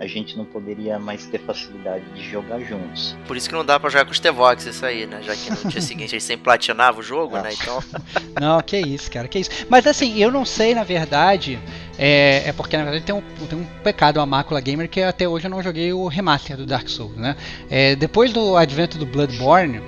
a 0.00 0.06
gente 0.06 0.34
não 0.34 0.46
poderia 0.46 0.98
mais 0.98 1.26
ter 1.26 1.38
facilidade 1.38 2.06
de 2.14 2.22
jogar 2.22 2.58
juntos. 2.60 3.14
Por 3.26 3.36
isso 3.36 3.46
que 3.46 3.54
não 3.54 3.62
dá 3.62 3.78
pra 3.78 3.90
jogar 3.90 4.06
com 4.06 4.12
os 4.12 4.18
T-Vox 4.18 4.64
isso 4.64 4.86
aí, 4.86 5.06
né? 5.06 5.20
Já 5.22 5.36
que 5.36 5.50
no 5.50 5.70
dia 5.70 5.80
seguinte 5.82 6.14
eles 6.14 6.24
sempre 6.24 6.44
platinavam 6.44 7.00
o 7.00 7.02
jogo, 7.02 7.36
né? 7.36 7.50
Então. 7.52 7.84
Não, 8.40 8.62
que 8.62 8.78
isso, 8.78 9.10
cara, 9.10 9.28
que 9.28 9.38
isso. 9.38 9.50
Mas 9.68 9.86
assim, 9.86 10.16
eu 10.16 10.30
não 10.30 10.46
sei, 10.46 10.74
na 10.74 10.84
verdade, 10.84 11.58
é, 11.98 12.44
é 12.46 12.52
porque 12.52 12.76
na 12.76 12.84
verdade 12.84 13.04
tem 13.04 13.14
um, 13.14 13.20
tem 13.46 13.58
um 13.58 13.64
pecado, 13.82 14.16
uma 14.18 14.24
mácula 14.24 14.60
gamer, 14.60 14.88
que 14.88 15.02
até 15.02 15.28
hoje 15.28 15.46
eu 15.46 15.50
não 15.50 15.62
joguei 15.62 15.92
o 15.92 16.06
remaster 16.08 16.56
do 16.56 16.64
Dark 16.64 16.88
Souls, 16.88 17.16
né? 17.16 17.36
É, 17.68 17.94
depois 17.94 18.32
do 18.32 18.56
advento 18.56 18.96
do 18.96 19.04
Bloodborne, 19.04 19.82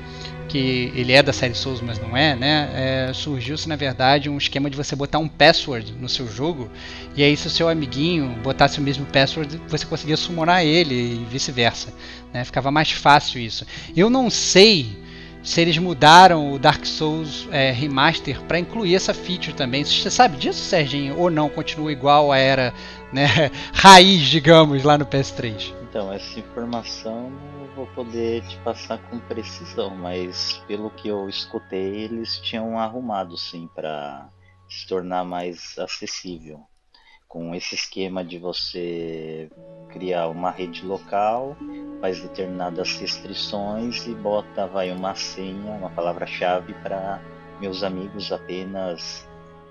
que 0.52 0.92
ele 0.94 1.12
é 1.12 1.22
da 1.22 1.32
série 1.32 1.54
Souls, 1.54 1.80
mas 1.80 1.98
não 1.98 2.14
é, 2.14 2.36
né? 2.36 2.70
É, 3.08 3.12
Surgiu-se 3.14 3.66
na 3.66 3.74
verdade 3.74 4.28
um 4.28 4.36
esquema 4.36 4.68
de 4.68 4.76
você 4.76 4.94
botar 4.94 5.18
um 5.18 5.26
password 5.26 5.94
no 5.94 6.10
seu 6.10 6.30
jogo 6.30 6.70
e 7.16 7.22
aí 7.22 7.34
se 7.38 7.46
o 7.46 7.50
seu 7.50 7.70
amiguinho 7.70 8.36
botasse 8.42 8.78
o 8.78 8.82
mesmo 8.82 9.06
password, 9.06 9.58
você 9.66 9.86
conseguia 9.86 10.16
summonar 10.16 10.62
ele 10.62 10.94
e 10.94 11.26
vice-versa, 11.30 11.94
né? 12.34 12.44
Ficava 12.44 12.70
mais 12.70 12.92
fácil 12.92 13.40
isso. 13.40 13.66
Eu 13.96 14.10
não 14.10 14.28
sei 14.28 14.94
se 15.42 15.58
eles 15.58 15.78
mudaram 15.78 16.52
o 16.52 16.58
Dark 16.58 16.84
Souls 16.84 17.48
é, 17.50 17.70
Remaster 17.70 18.38
para 18.42 18.58
incluir 18.58 18.94
essa 18.94 19.14
feature 19.14 19.54
também. 19.54 19.82
Você 19.84 20.10
sabe 20.10 20.36
disso, 20.36 20.60
Serginho? 20.60 21.18
Ou 21.18 21.30
não? 21.30 21.48
Continua 21.48 21.90
igual 21.90 22.30
a 22.30 22.36
era 22.36 22.74
né, 23.10 23.50
raiz, 23.72 24.20
digamos, 24.20 24.84
lá 24.84 24.98
no 24.98 25.06
PS3? 25.06 25.72
Então, 25.88 26.12
essa 26.12 26.38
informação 26.38 27.32
vou 27.74 27.86
poder 27.88 28.42
te 28.42 28.56
passar 28.58 28.98
com 29.08 29.18
precisão, 29.18 29.96
mas 29.96 30.58
pelo 30.66 30.90
que 30.90 31.08
eu 31.08 31.28
escutei, 31.28 32.04
eles 32.04 32.38
tinham 32.38 32.78
arrumado 32.78 33.36
sim 33.36 33.68
para 33.74 34.28
se 34.68 34.86
tornar 34.86 35.24
mais 35.24 35.78
acessível. 35.78 36.60
Com 37.26 37.54
esse 37.54 37.74
esquema 37.74 38.22
de 38.22 38.38
você 38.38 39.50
criar 39.88 40.28
uma 40.28 40.50
rede 40.50 40.84
local, 40.84 41.56
faz 42.00 42.20
determinadas 42.20 42.96
restrições 42.96 44.06
e 44.06 44.14
bota 44.14 44.66
vai 44.66 44.90
uma 44.90 45.14
senha, 45.14 45.72
uma 45.72 45.88
palavra-chave 45.90 46.74
para 46.74 47.22
meus 47.58 47.82
amigos 47.82 48.30
apenas 48.32 49.26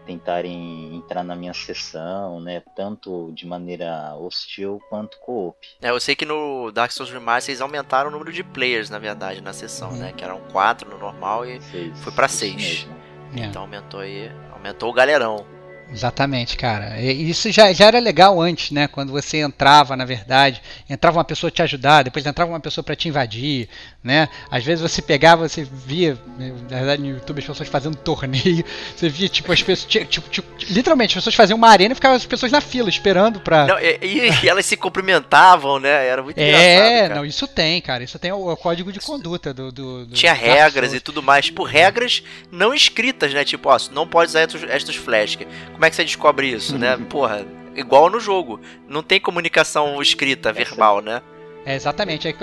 tentarem 0.05 0.95
entrar 0.95 1.23
na 1.23 1.35
minha 1.35 1.53
sessão, 1.53 2.39
né, 2.39 2.61
tanto 2.75 3.31
de 3.33 3.45
maneira 3.45 4.15
hostil 4.15 4.81
quanto 4.89 5.17
co-op. 5.19 5.57
É, 5.81 5.89
eu 5.89 5.99
sei 5.99 6.15
que 6.15 6.25
no 6.25 6.71
Dark 6.71 6.91
Souls 6.91 7.11
Remaster 7.11 7.51
eles 7.51 7.61
aumentaram 7.61 8.09
o 8.09 8.11
número 8.11 8.31
de 8.31 8.43
players, 8.43 8.89
na 8.89 8.99
verdade, 8.99 9.41
na 9.41 9.53
sessão, 9.53 9.91
né? 9.91 10.13
Que 10.13 10.23
eram 10.23 10.39
quatro 10.51 10.89
no 10.89 10.97
normal 10.97 11.45
e 11.45 11.61
Seis, 11.61 11.99
foi 12.01 12.11
pra 12.11 12.25
isso 12.25 12.35
seis. 12.37 12.55
mesmo. 12.55 12.95
É. 13.35 13.45
então 13.45 13.61
aumentou 13.61 13.99
aí. 14.01 14.31
Aumentou 14.51 14.89
o 14.89 14.93
galerão. 14.93 15.45
Exatamente, 15.91 16.55
cara. 16.55 16.99
E 16.99 17.29
Isso 17.29 17.51
já, 17.51 17.71
já 17.73 17.85
era 17.87 17.99
legal 17.99 18.39
antes, 18.41 18.71
né? 18.71 18.87
Quando 18.87 19.11
você 19.11 19.37
entrava, 19.41 19.95
na 19.95 20.05
verdade, 20.05 20.61
entrava 20.89 21.17
uma 21.17 21.23
pessoa 21.23 21.51
te 21.51 21.61
ajudar, 21.61 22.03
depois 22.03 22.25
entrava 22.25 22.51
uma 22.51 22.59
pessoa 22.59 22.83
para 22.83 22.95
te 22.95 23.09
invadir, 23.09 23.67
né? 24.03 24.29
Às 24.49 24.63
vezes 24.63 24.81
você 24.81 25.01
pegava, 25.01 25.47
você 25.47 25.63
via, 25.63 26.17
né, 26.37 26.53
na 26.69 26.77
verdade 26.77 27.01
no 27.01 27.09
YouTube 27.09 27.39
as 27.39 27.45
pessoas 27.45 27.69
fazendo 27.69 27.95
torneio, 28.01 28.63
você 28.95 29.09
via 29.09 29.27
tipo 29.27 29.51
as 29.51 29.61
pessoas, 29.61 29.91
tipo, 30.05 30.29
tipo, 30.29 30.47
literalmente 30.69 31.09
as 31.11 31.15
pessoas 31.15 31.35
faziam 31.35 31.57
uma 31.57 31.69
arena 31.69 31.91
e 31.91 31.95
ficavam 31.95 32.15
as 32.15 32.25
pessoas 32.25 32.51
na 32.51 32.61
fila 32.61 32.89
esperando 32.89 33.39
pra 33.41 33.67
Não, 33.67 33.79
e, 33.79 33.99
e- 34.01 34.47
elas 34.47 34.65
se 34.65 34.77
cumprimentavam, 34.77 35.79
né? 35.79 36.07
Era 36.07 36.23
muito 36.23 36.37
É, 36.37 37.09
não, 37.09 37.25
isso 37.25 37.47
tem, 37.47 37.81
cara. 37.81 38.03
Isso 38.03 38.17
tem 38.17 38.31
o, 38.31 38.49
o 38.51 38.57
código 38.57 38.91
de 38.91 38.99
conduta 38.99 39.53
do. 39.53 39.71
do, 39.71 40.05
do 40.05 40.13
Tinha 40.15 40.33
regras 40.33 40.93
e 40.93 40.99
tudo 40.99 41.21
mais, 41.21 41.45
tipo, 41.45 41.63
regras 41.63 42.23
não 42.51 42.73
escritas, 42.73 43.33
né? 43.33 43.43
Tipo, 43.43 43.69
ó, 43.69 43.77
não 43.91 44.07
pode 44.07 44.29
usar 44.29 44.43
estes 44.43 44.95
flash. 44.95 45.37
Como 45.81 45.87
é 45.87 45.89
que 45.89 45.95
você 45.95 46.03
descobre 46.03 46.47
isso, 46.47 46.77
né? 46.77 46.95
Porra, 47.09 47.43
igual 47.75 48.07
no 48.07 48.19
jogo. 48.19 48.59
Não 48.87 49.01
tem 49.01 49.19
comunicação 49.19 49.99
escrita, 49.99 50.53
verbal, 50.53 51.01
né? 51.01 51.23
É, 51.65 51.73
exatamente. 51.73 52.27
É, 52.27 52.33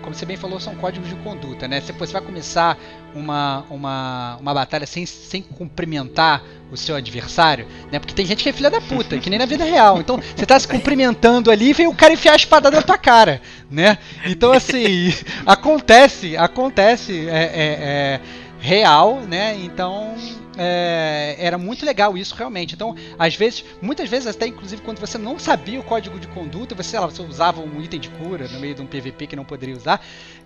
como 0.00 0.14
você 0.14 0.24
bem 0.24 0.38
falou, 0.38 0.58
são 0.58 0.74
códigos 0.76 1.10
de 1.10 1.14
conduta, 1.16 1.68
né? 1.68 1.78
Se 1.82 1.92
você 1.92 2.14
vai 2.14 2.22
começar 2.22 2.78
uma, 3.14 3.66
uma, 3.68 4.38
uma 4.40 4.54
batalha 4.54 4.86
sem, 4.86 5.04
sem 5.04 5.42
cumprimentar 5.42 6.42
o 6.72 6.76
seu 6.78 6.96
adversário, 6.96 7.66
né? 7.92 7.98
Porque 7.98 8.14
tem 8.14 8.24
gente 8.24 8.42
que 8.42 8.48
é 8.48 8.52
filha 8.54 8.70
da 8.70 8.80
puta, 8.80 9.18
que 9.18 9.28
nem 9.28 9.38
na 9.38 9.44
vida 9.44 9.64
real. 9.64 10.00
Então, 10.00 10.18
você 10.34 10.46
tá 10.46 10.58
se 10.58 10.66
cumprimentando 10.66 11.50
ali 11.50 11.68
e 11.68 11.74
vem 11.74 11.86
o 11.86 11.94
cara 11.94 12.14
enfiar 12.14 12.32
a 12.32 12.36
espada 12.36 12.70
na 12.70 12.80
tua 12.80 12.96
cara, 12.96 13.42
né? 13.70 13.98
Então, 14.24 14.52
assim, 14.52 15.12
acontece, 15.44 16.34
acontece, 16.34 17.28
é, 17.28 17.42
é, 17.44 17.66
é 17.82 18.20
real, 18.58 19.20
né? 19.20 19.54
Então, 19.54 20.16
é, 20.56 21.36
era 21.38 21.58
muito 21.58 21.84
legal 21.84 22.16
isso 22.16 22.34
realmente. 22.34 22.74
Então, 22.74 22.94
às 23.18 23.34
vezes, 23.34 23.64
muitas 23.80 24.08
vezes 24.08 24.26
até 24.26 24.46
inclusive 24.46 24.82
quando 24.82 24.98
você 24.98 25.18
não 25.18 25.38
sabia 25.38 25.78
o 25.80 25.82
código 25.82 26.18
de 26.18 26.26
conduta, 26.28 26.74
você, 26.74 26.90
sei 26.90 27.00
lá, 27.00 27.06
você 27.06 27.22
usava 27.22 27.60
um 27.60 27.80
item 27.80 28.00
de 28.00 28.08
cura 28.10 28.48
no 28.48 28.58
meio 28.60 28.74
de 28.74 28.82
um 28.82 28.86
PVP 28.86 29.26
que 29.26 29.36
não 29.36 29.44
poderia 29.44 29.76
usar, 29.76 30.00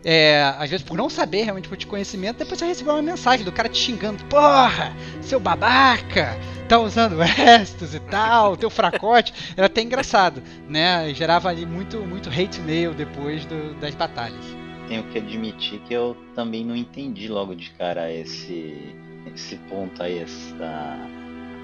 é, 0.05 0.43
às 0.59 0.71
vezes 0.71 0.85
por 0.85 0.97
não 0.97 1.09
saber 1.11 1.43
realmente 1.43 1.69
por 1.69 1.77
de 1.77 1.87
conhecimento, 1.87 2.39
depois 2.39 2.59
você 2.59 2.67
recebeu 2.67 2.95
uma 2.95 3.03
mensagem 3.03 3.45
do 3.45 3.53
cara 3.53 3.69
te 3.69 3.79
xingando, 3.79 4.25
porra, 4.25 4.95
seu 5.21 5.39
babaca, 5.39 6.39
tá 6.69 6.79
usando 6.79 7.17
restos 7.23 7.95
e 7.95 8.01
tal, 8.01 8.57
teu 8.57 8.71
fracote, 8.71 9.33
era 9.57 9.67
até 9.67 9.83
engraçado, 9.83 10.43
né? 10.69 11.13
Gerava 11.15 11.49
ali 11.49 11.67
muito, 11.67 11.99
muito 11.99 12.29
hate 12.29 12.61
mail 12.61 12.93
depois 12.95 13.45
do- 13.45 13.75
das 13.75 13.95
batalhas. 13.95 14.45
Tenho 14.89 15.05
que 15.05 15.19
admitir 15.19 15.81
que 15.87 15.95
eu 15.95 16.17
também 16.35 16.65
não 16.65 16.75
entendi 16.75 17.29
logo 17.29 17.55
de 17.55 17.71
cara 17.71 18.13
esse, 18.13 18.95
esse 19.35 19.57
ponto 19.69 20.03
aí, 20.03 20.19
essa 20.19 20.99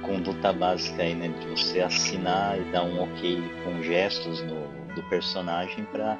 conduta 0.02 0.52
básica 0.52 1.02
aí, 1.02 1.14
né? 1.14 1.28
De 1.28 1.46
você 1.48 1.80
assinar 1.80 2.58
e 2.58 2.64
dar 2.70 2.84
um 2.84 3.02
ok 3.02 3.42
com 3.64 3.82
gestos 3.82 4.42
no, 4.42 4.94
do 4.94 5.02
personagem 5.08 5.84
para 5.84 6.18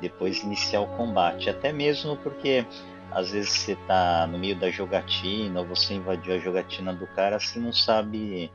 depois 0.00 0.42
iniciar 0.42 0.80
o 0.80 0.96
combate. 0.96 1.48
Até 1.48 1.72
mesmo 1.72 2.16
porque 2.18 2.66
às 3.10 3.30
vezes 3.30 3.50
você 3.50 3.76
tá 3.86 4.26
no 4.26 4.38
meio 4.38 4.58
da 4.58 4.70
jogatina, 4.70 5.60
ou 5.60 5.66
você 5.66 5.94
invadiu 5.94 6.34
a 6.34 6.38
jogatina 6.38 6.94
do 6.94 7.06
cara, 7.08 7.38
você 7.38 7.58
não 7.58 7.72
sabe 7.72 8.50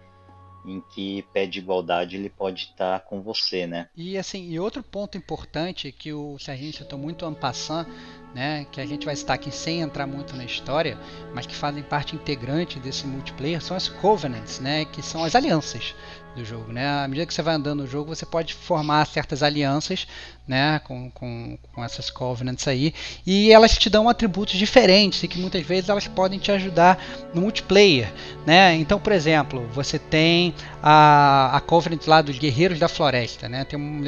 em 0.68 0.82
que 0.82 1.26
pé 1.34 1.46
de 1.46 1.60
igualdade 1.60 2.16
ele 2.16 2.30
pode 2.30 2.64
estar 2.64 3.00
com 3.02 3.22
você, 3.22 3.66
né? 3.66 3.90
E 3.96 4.18
assim, 4.18 4.50
e 4.50 4.60
outro 4.60 4.84
ponto 4.84 5.18
importante 5.18 5.92
que 5.92 6.14
o 6.14 6.38
Serginho 6.38 6.74
citou 6.74 7.00
muito 7.00 7.26
en 7.26 7.34
passant, 7.34 7.88
né, 8.36 8.68
que 8.72 8.82
a 8.82 8.86
gente 8.86 9.06
vai 9.06 9.16
citar 9.16 9.36
aqui 9.36 9.50
sem 9.50 9.82
entrar 9.82 10.06
muito 10.06 10.36
na 10.36 10.44
história, 10.44 10.98
mas 11.34 11.46
que 11.46 11.56
fazem 11.56 11.82
parte 11.82 12.16
integrante 12.16 12.80
desse 12.80 13.08
multiplayer, 13.08 13.62
são 13.62 13.76
as 13.76 13.88
covenants, 13.88 14.60
né, 14.60 14.86
que 14.86 15.02
são 15.02 15.24
as 15.24 15.34
alianças 15.34 15.96
do 16.38 16.46
jogo, 16.46 16.72
né? 16.72 16.88
À 16.88 17.08
medida 17.08 17.26
que 17.26 17.34
você 17.34 17.42
vai 17.42 17.56
andando 17.56 17.82
no 17.82 17.88
jogo, 17.88 18.16
você 18.16 18.26
pode 18.26 18.54
formar 18.54 19.06
certas 19.08 19.42
alianças, 19.42 20.08
né, 20.48 20.80
com, 20.86 21.12
com, 21.12 21.58
com 21.74 21.84
essas 21.84 22.10
covenants 22.10 22.68
aí, 22.68 22.94
e 23.26 23.52
elas 23.52 23.78
te 23.78 23.90
dão 23.90 24.08
atributos 24.08 24.56
diferentes 24.56 25.22
e 25.24 25.28
que 25.28 25.38
muitas 25.38 25.62
vezes 25.64 25.90
elas 25.90 26.08
podem 26.08 26.40
te 26.40 26.52
ajudar 26.52 26.98
no 27.34 27.42
multiplayer, 27.42 28.14
né? 28.46 28.76
Então, 28.76 29.00
por 29.00 29.12
exemplo, 29.12 29.68
você 29.74 30.00
tem 30.00 30.54
a, 30.82 31.58
a 31.58 31.60
Covenant 31.60 32.06
lá 32.08 32.22
dos 32.22 32.38
Guerreiros 32.38 32.80
da 32.80 32.88
Floresta, 32.88 33.50
né? 33.50 33.66
Tem 33.66 33.78
um, 33.78 34.02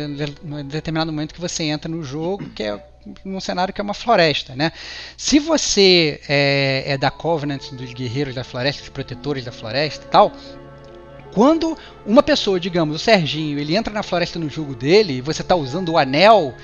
um 0.43 0.63
determinado 0.63 1.11
momento 1.11 1.33
que 1.33 1.41
você 1.41 1.63
entra 1.63 1.91
no 1.91 2.03
jogo 2.03 2.47
que 2.51 2.63
é 2.63 2.81
num 3.23 3.39
cenário 3.39 3.73
que 3.73 3.81
é 3.81 3.83
uma 3.83 3.93
floresta, 3.93 4.55
né? 4.55 4.71
Se 5.17 5.39
você 5.39 6.21
é, 6.27 6.83
é 6.85 6.97
da 6.97 7.09
Covenant 7.09 7.71
dos 7.71 7.93
Guerreiros 7.93 8.35
da 8.35 8.43
Floresta, 8.43 8.81
dos 8.81 8.89
Protetores 8.89 9.43
da 9.45 9.51
Floresta 9.51 10.05
e 10.05 10.09
tal, 10.09 10.31
quando 11.33 11.77
uma 12.05 12.23
pessoa, 12.23 12.59
digamos, 12.59 12.95
o 12.95 12.99
Serginho, 12.99 13.59
ele 13.59 13.75
entra 13.75 13.93
na 13.93 14.03
floresta 14.03 14.39
no 14.39 14.49
jogo 14.49 14.75
dele 14.75 15.13
e 15.17 15.21
você 15.21 15.41
está 15.41 15.55
usando 15.55 15.89
o 15.89 15.97
anel 15.97 16.55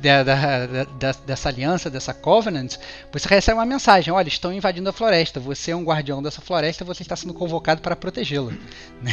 da, 0.00 0.22
da, 0.22 0.66
da, 0.98 1.12
dessa 1.26 1.48
aliança, 1.48 1.90
dessa 1.90 2.14
Covenant, 2.14 2.76
você 3.12 3.28
recebe 3.28 3.58
uma 3.58 3.66
mensagem: 3.66 4.12
olha, 4.12 4.28
estão 4.28 4.52
invadindo 4.52 4.88
a 4.88 4.92
floresta, 4.92 5.38
você 5.38 5.70
é 5.70 5.76
um 5.76 5.84
guardião 5.84 6.22
dessa 6.22 6.40
floresta, 6.40 6.84
você 6.84 7.02
está 7.02 7.14
sendo 7.14 7.34
convocado 7.34 7.80
para 7.80 7.94
protegê-la. 7.94 8.52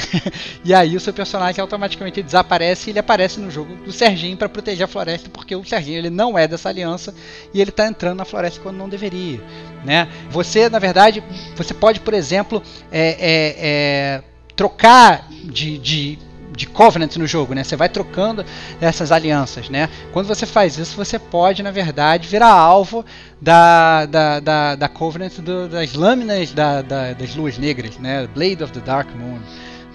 e 0.63 0.73
aí 0.73 0.95
o 0.95 0.99
seu 0.99 1.13
personagem 1.13 1.61
automaticamente 1.61 2.23
desaparece 2.23 2.89
e 2.89 2.91
ele 2.91 2.99
aparece 2.99 3.39
no 3.39 3.51
jogo 3.51 3.75
do 3.77 3.91
Serginho 3.91 4.37
para 4.37 4.49
proteger 4.49 4.85
a 4.85 4.87
floresta, 4.87 5.29
porque 5.29 5.55
o 5.55 5.63
Serginho 5.63 5.97
ele 5.97 6.09
não 6.09 6.37
é 6.37 6.47
dessa 6.47 6.69
aliança 6.69 7.13
e 7.53 7.61
ele 7.61 7.69
está 7.69 7.87
entrando 7.87 8.17
na 8.17 8.25
floresta 8.25 8.59
quando 8.61 8.77
não 8.77 8.89
deveria. 8.89 9.41
Né? 9.83 10.09
Você, 10.29 10.69
na 10.69 10.79
verdade, 10.79 11.23
você 11.55 11.73
pode, 11.73 11.99
por 11.99 12.13
exemplo, 12.13 12.61
é, 12.91 13.09
é, 13.09 13.55
é, 13.57 14.23
trocar 14.59 15.25
de, 15.31 15.77
de, 15.77 16.19
de 16.51 16.67
Covenant 16.67 17.15
no 17.15 17.25
jogo, 17.25 17.53
né? 17.53 17.63
Você 17.63 17.77
vai 17.77 17.87
trocando 17.87 18.45
essas 18.81 19.09
alianças, 19.09 19.69
né? 19.69 19.87
Quando 20.11 20.27
você 20.27 20.45
faz 20.45 20.77
isso, 20.77 20.97
você 20.97 21.17
pode, 21.17 21.63
na 21.63 21.71
verdade, 21.71 22.27
virar 22.27 22.51
alvo 22.51 23.05
da, 23.39 24.05
da, 24.05 24.41
da, 24.41 24.75
da 24.75 24.89
Covenant 24.89 25.39
do, 25.39 25.69
das 25.69 25.93
lâminas 25.93 26.51
da, 26.51 26.81
da, 26.81 27.13
das 27.13 27.33
luas 27.35 27.57
negras, 27.57 27.97
né? 27.97 28.27
Blade 28.35 28.61
of 28.61 28.73
the 28.73 28.81
Dark 28.81 29.07
Moon. 29.15 29.39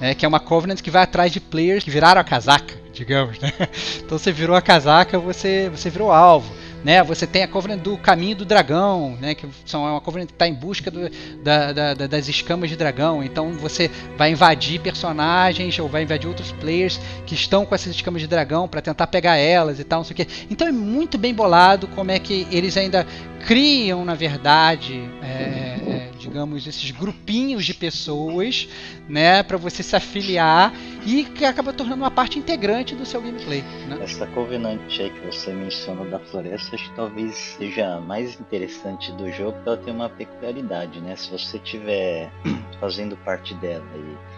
É, 0.00 0.14
que 0.14 0.24
é 0.24 0.28
uma 0.28 0.40
Covenant 0.40 0.80
que 0.80 0.90
vai 0.90 1.02
atrás 1.02 1.30
de 1.30 1.40
players 1.40 1.84
que 1.84 1.90
viraram 1.90 2.22
a 2.22 2.24
casaca, 2.24 2.74
digamos, 2.90 3.38
né? 3.40 3.52
Então 3.98 4.16
você 4.16 4.32
virou 4.32 4.56
a 4.56 4.62
casaca, 4.62 5.18
você, 5.18 5.68
você 5.68 5.90
virou 5.90 6.10
alvo 6.10 6.50
né? 6.84 7.02
Você 7.02 7.26
tem 7.26 7.42
a 7.42 7.48
Covenant 7.48 7.80
do 7.80 7.96
Caminho 7.96 8.36
do 8.36 8.44
Dragão, 8.44 9.16
né? 9.18 9.34
Que 9.34 9.48
são 9.64 9.86
é 9.88 9.90
uma 9.90 10.00
Covenant 10.00 10.26
que 10.26 10.34
está 10.34 10.46
em 10.46 10.52
busca 10.52 10.90
do, 10.90 11.10
da, 11.42 11.72
da, 11.72 11.94
das 12.06 12.28
escamas 12.28 12.68
de 12.68 12.76
dragão. 12.76 13.24
Então 13.24 13.52
você 13.54 13.90
vai 14.18 14.32
invadir 14.32 14.78
personagens 14.80 15.78
ou 15.78 15.88
vai 15.88 16.02
invadir 16.02 16.28
outros 16.28 16.52
players 16.52 17.00
que 17.26 17.34
estão 17.34 17.64
com 17.64 17.74
essas 17.74 17.94
escamas 17.94 18.20
de 18.20 18.28
dragão 18.28 18.68
para 18.68 18.82
tentar 18.82 19.06
pegar 19.06 19.36
elas 19.36 19.80
e 19.80 19.84
tal, 19.84 20.00
não 20.00 20.04
sei 20.04 20.12
o 20.12 20.16
quê. 20.16 20.26
Então 20.50 20.68
é 20.68 20.72
muito 20.72 21.16
bem 21.16 21.32
bolado 21.32 21.88
como 21.88 22.10
é 22.10 22.18
que 22.18 22.46
eles 22.50 22.76
ainda 22.76 23.06
criam, 23.44 24.04
na 24.04 24.14
verdade, 24.14 25.08
é, 25.22 25.26
é, 25.26 26.10
digamos, 26.18 26.66
esses 26.66 26.90
grupinhos 26.90 27.64
de 27.64 27.74
pessoas, 27.74 28.68
né, 29.08 29.42
para 29.42 29.58
você 29.58 29.82
se 29.82 29.94
afiliar 29.94 30.72
e 31.06 31.24
que 31.24 31.44
acaba 31.44 31.72
tornando 31.72 32.02
uma 32.02 32.10
parte 32.10 32.38
integrante 32.38 32.94
do 32.94 33.04
seu 33.04 33.20
gameplay. 33.20 33.62
Né? 33.86 33.98
Essa 34.02 34.26
Covenant 34.28 34.80
aí 34.98 35.10
que 35.10 35.26
você 35.26 35.52
mencionou 35.52 36.08
da 36.08 36.18
floresta, 36.18 36.74
acho 36.74 36.88
que 36.88 36.96
talvez 36.96 37.36
seja 37.36 38.00
mais 38.00 38.40
interessante 38.40 39.12
do 39.12 39.30
jogo, 39.30 39.52
porque 39.52 39.68
ela 39.68 39.78
tem 39.78 39.94
uma 39.94 40.08
peculiaridade, 40.08 41.00
né? 41.00 41.14
Se 41.14 41.30
você 41.30 41.58
tiver 41.58 42.32
fazendo 42.80 43.16
parte 43.18 43.54
dela 43.54 43.84
e 43.94 44.33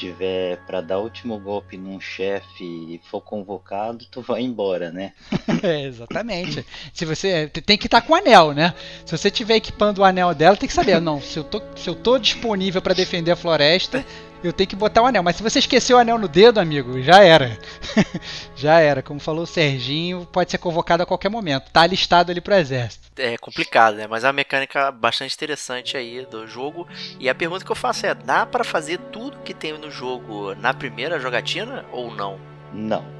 tiver 0.00 0.56
para 0.66 0.80
dar 0.80 0.98
o 0.98 1.02
último 1.02 1.38
golpe 1.38 1.76
num 1.76 2.00
chefe 2.00 2.64
e 2.64 3.00
for 3.10 3.20
convocado, 3.20 4.06
tu 4.10 4.22
vai 4.22 4.40
embora, 4.40 4.90
né? 4.90 5.12
é, 5.62 5.82
exatamente. 5.82 6.64
Se 6.92 7.04
você 7.04 7.48
tem 7.48 7.76
que 7.76 7.86
estar 7.86 8.00
tá 8.00 8.06
com 8.06 8.14
o 8.14 8.16
anel, 8.16 8.52
né? 8.52 8.74
Se 9.04 9.16
você 9.16 9.30
tiver 9.30 9.56
equipando 9.56 10.00
o 10.00 10.04
anel 10.04 10.34
dela, 10.34 10.56
tem 10.56 10.66
que 10.66 10.74
saber, 10.74 11.00
não, 11.00 11.20
se 11.20 11.38
eu 11.38 11.44
tô, 11.44 11.60
se 11.76 11.88
eu 11.88 11.94
tô 11.94 12.18
disponível 12.18 12.80
para 12.80 12.94
defender 12.94 13.30
a 13.30 13.36
floresta, 13.36 14.04
eu 14.42 14.52
tenho 14.52 14.68
que 14.68 14.76
botar 14.76 15.02
o 15.02 15.06
anel. 15.06 15.22
Mas 15.22 15.36
se 15.36 15.42
você 15.42 15.58
esqueceu 15.58 15.96
o 15.96 16.00
anel 16.00 16.18
no 16.18 16.28
dedo, 16.28 16.58
amigo, 16.58 17.00
já 17.02 17.22
era. 17.22 17.58
já 18.56 18.80
era. 18.80 19.02
Como 19.02 19.20
falou 19.20 19.44
o 19.44 19.46
Serginho, 19.46 20.26
pode 20.32 20.50
ser 20.50 20.58
convocado 20.58 21.02
a 21.02 21.06
qualquer 21.06 21.28
momento. 21.28 21.70
Tá 21.70 21.86
listado 21.86 22.30
ali 22.30 22.40
pro 22.40 22.54
exército. 22.54 23.10
É 23.16 23.36
complicado, 23.36 23.96
né? 23.96 24.06
Mas 24.06 24.24
é 24.24 24.26
uma 24.26 24.32
mecânica 24.32 24.90
bastante 24.90 25.34
interessante 25.34 25.96
aí 25.96 26.24
do 26.26 26.46
jogo. 26.46 26.88
E 27.18 27.28
a 27.28 27.34
pergunta 27.34 27.64
que 27.64 27.70
eu 27.70 27.76
faço 27.76 28.06
é: 28.06 28.14
dá 28.14 28.46
para 28.46 28.64
fazer 28.64 28.98
tudo 29.12 29.38
que 29.40 29.54
tem 29.54 29.76
no 29.76 29.90
jogo 29.90 30.54
na 30.54 30.72
primeira 30.72 31.20
jogatina 31.20 31.84
ou 31.92 32.14
não? 32.14 32.38
Não. 32.72 33.19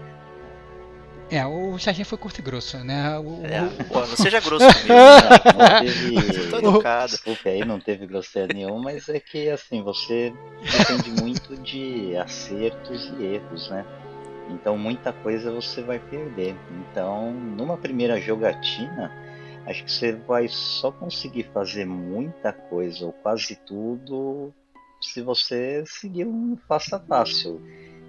É, 1.31 1.47
o 1.47 1.79
Serginho 1.79 2.07
foi 2.07 2.19
curto 2.19 2.41
e 2.41 2.43
grosso, 2.43 2.77
né? 2.79 3.17
O, 3.19 3.47
é, 3.47 3.63
o... 3.63 3.85
Pô, 3.85 4.01
não 4.01 4.17
seja 4.17 4.41
grosso 4.41 4.67
comigo. 4.67 4.89
Não, 4.91 5.69
não 5.69 5.81
teve... 5.81 6.51
Tô 6.51 6.59
educado. 6.59 7.13
Desculpe 7.13 7.49
aí, 7.49 7.65
não 7.65 7.79
teve 7.79 8.07
grosseria 8.07 8.53
nenhuma, 8.53 8.83
mas 8.83 9.09
é 9.09 9.21
que 9.21 9.49
assim, 9.49 9.83
você 9.83 10.33
depende 10.61 11.23
muito 11.23 11.57
de 11.59 12.17
acertos 12.17 13.13
e 13.19 13.25
erros, 13.25 13.71
né? 13.71 13.87
Então 14.49 14.77
muita 14.77 15.13
coisa 15.13 15.53
você 15.53 15.83
vai 15.83 16.01
perder. 16.01 16.57
Então, 16.71 17.33
numa 17.33 17.77
primeira 17.77 18.21
jogatina, 18.21 19.13
acho 19.67 19.85
que 19.85 19.93
você 19.93 20.13
vai 20.13 20.49
só 20.49 20.91
conseguir 20.91 21.49
fazer 21.55 21.87
muita 21.87 22.53
coisa 22.53 23.07
ou 23.07 23.13
quase 23.13 23.55
tudo 23.55 24.53
se 25.01 25.23
você 25.23 25.85
seguir 25.87 26.27
um 26.27 26.57
passo 26.69 26.97
a 26.97 26.99
passo. 26.99 27.61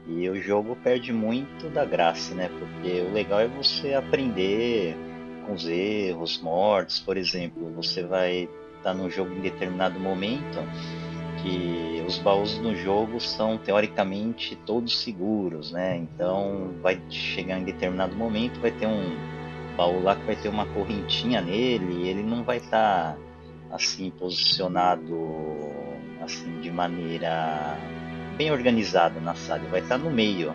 E 0.08 0.28
o 0.30 0.42
jogo 0.42 0.76
perde 0.84 1.14
muito 1.14 1.70
da 1.70 1.86
graça, 1.86 2.34
né? 2.34 2.50
Porque 2.60 3.02
o 3.02 3.14
legal 3.14 3.40
é 3.40 3.48
você 3.48 3.94
aprender 3.94 4.96
com 5.46 5.54
os 5.54 5.68
erros, 5.68 6.42
mortes, 6.42 7.00
por 7.00 7.18
exemplo. 7.18 7.72
Você 7.76 8.04
vai 8.04 8.50
estar 8.78 8.84
tá 8.84 8.94
no 8.94 9.10
jogo 9.10 9.34
em 9.34 9.42
determinado 9.42 10.00
momento 10.00 10.60
que 11.42 12.04
os 12.08 12.18
baús 12.18 12.58
no 12.60 12.76
jogo 12.76 13.20
são 13.20 13.58
teoricamente 13.58 14.56
todos 14.66 15.02
seguros, 15.02 15.72
né? 15.72 15.98
Então 15.98 16.74
vai 16.82 17.02
chegar 17.10 17.60
em 17.60 17.64
determinado 17.64 18.16
momento, 18.16 18.60
vai 18.60 18.72
ter 18.72 18.88
um 18.88 19.16
baú 19.76 20.04
lá 20.04 20.16
que 20.16 20.26
vai 20.26 20.36
ter 20.36 20.50
uma 20.50 20.66
correntinha 20.66 21.42
nele, 21.42 22.04
e 22.04 22.10
ele 22.10 22.24
não 22.24 22.44
vai 22.44 22.58
estar 22.58 23.14
tá, 23.14 23.18
assim 23.76 24.12
posicionado 24.12 25.18
assim 26.22 26.60
de 26.62 26.72
maneira 26.72 27.78
bem 28.38 28.52
organizado 28.52 29.20
na 29.22 29.36
sala, 29.36 29.62
vai 29.70 29.82
estar 29.82 29.98
no 29.98 30.10
meio. 30.10 30.54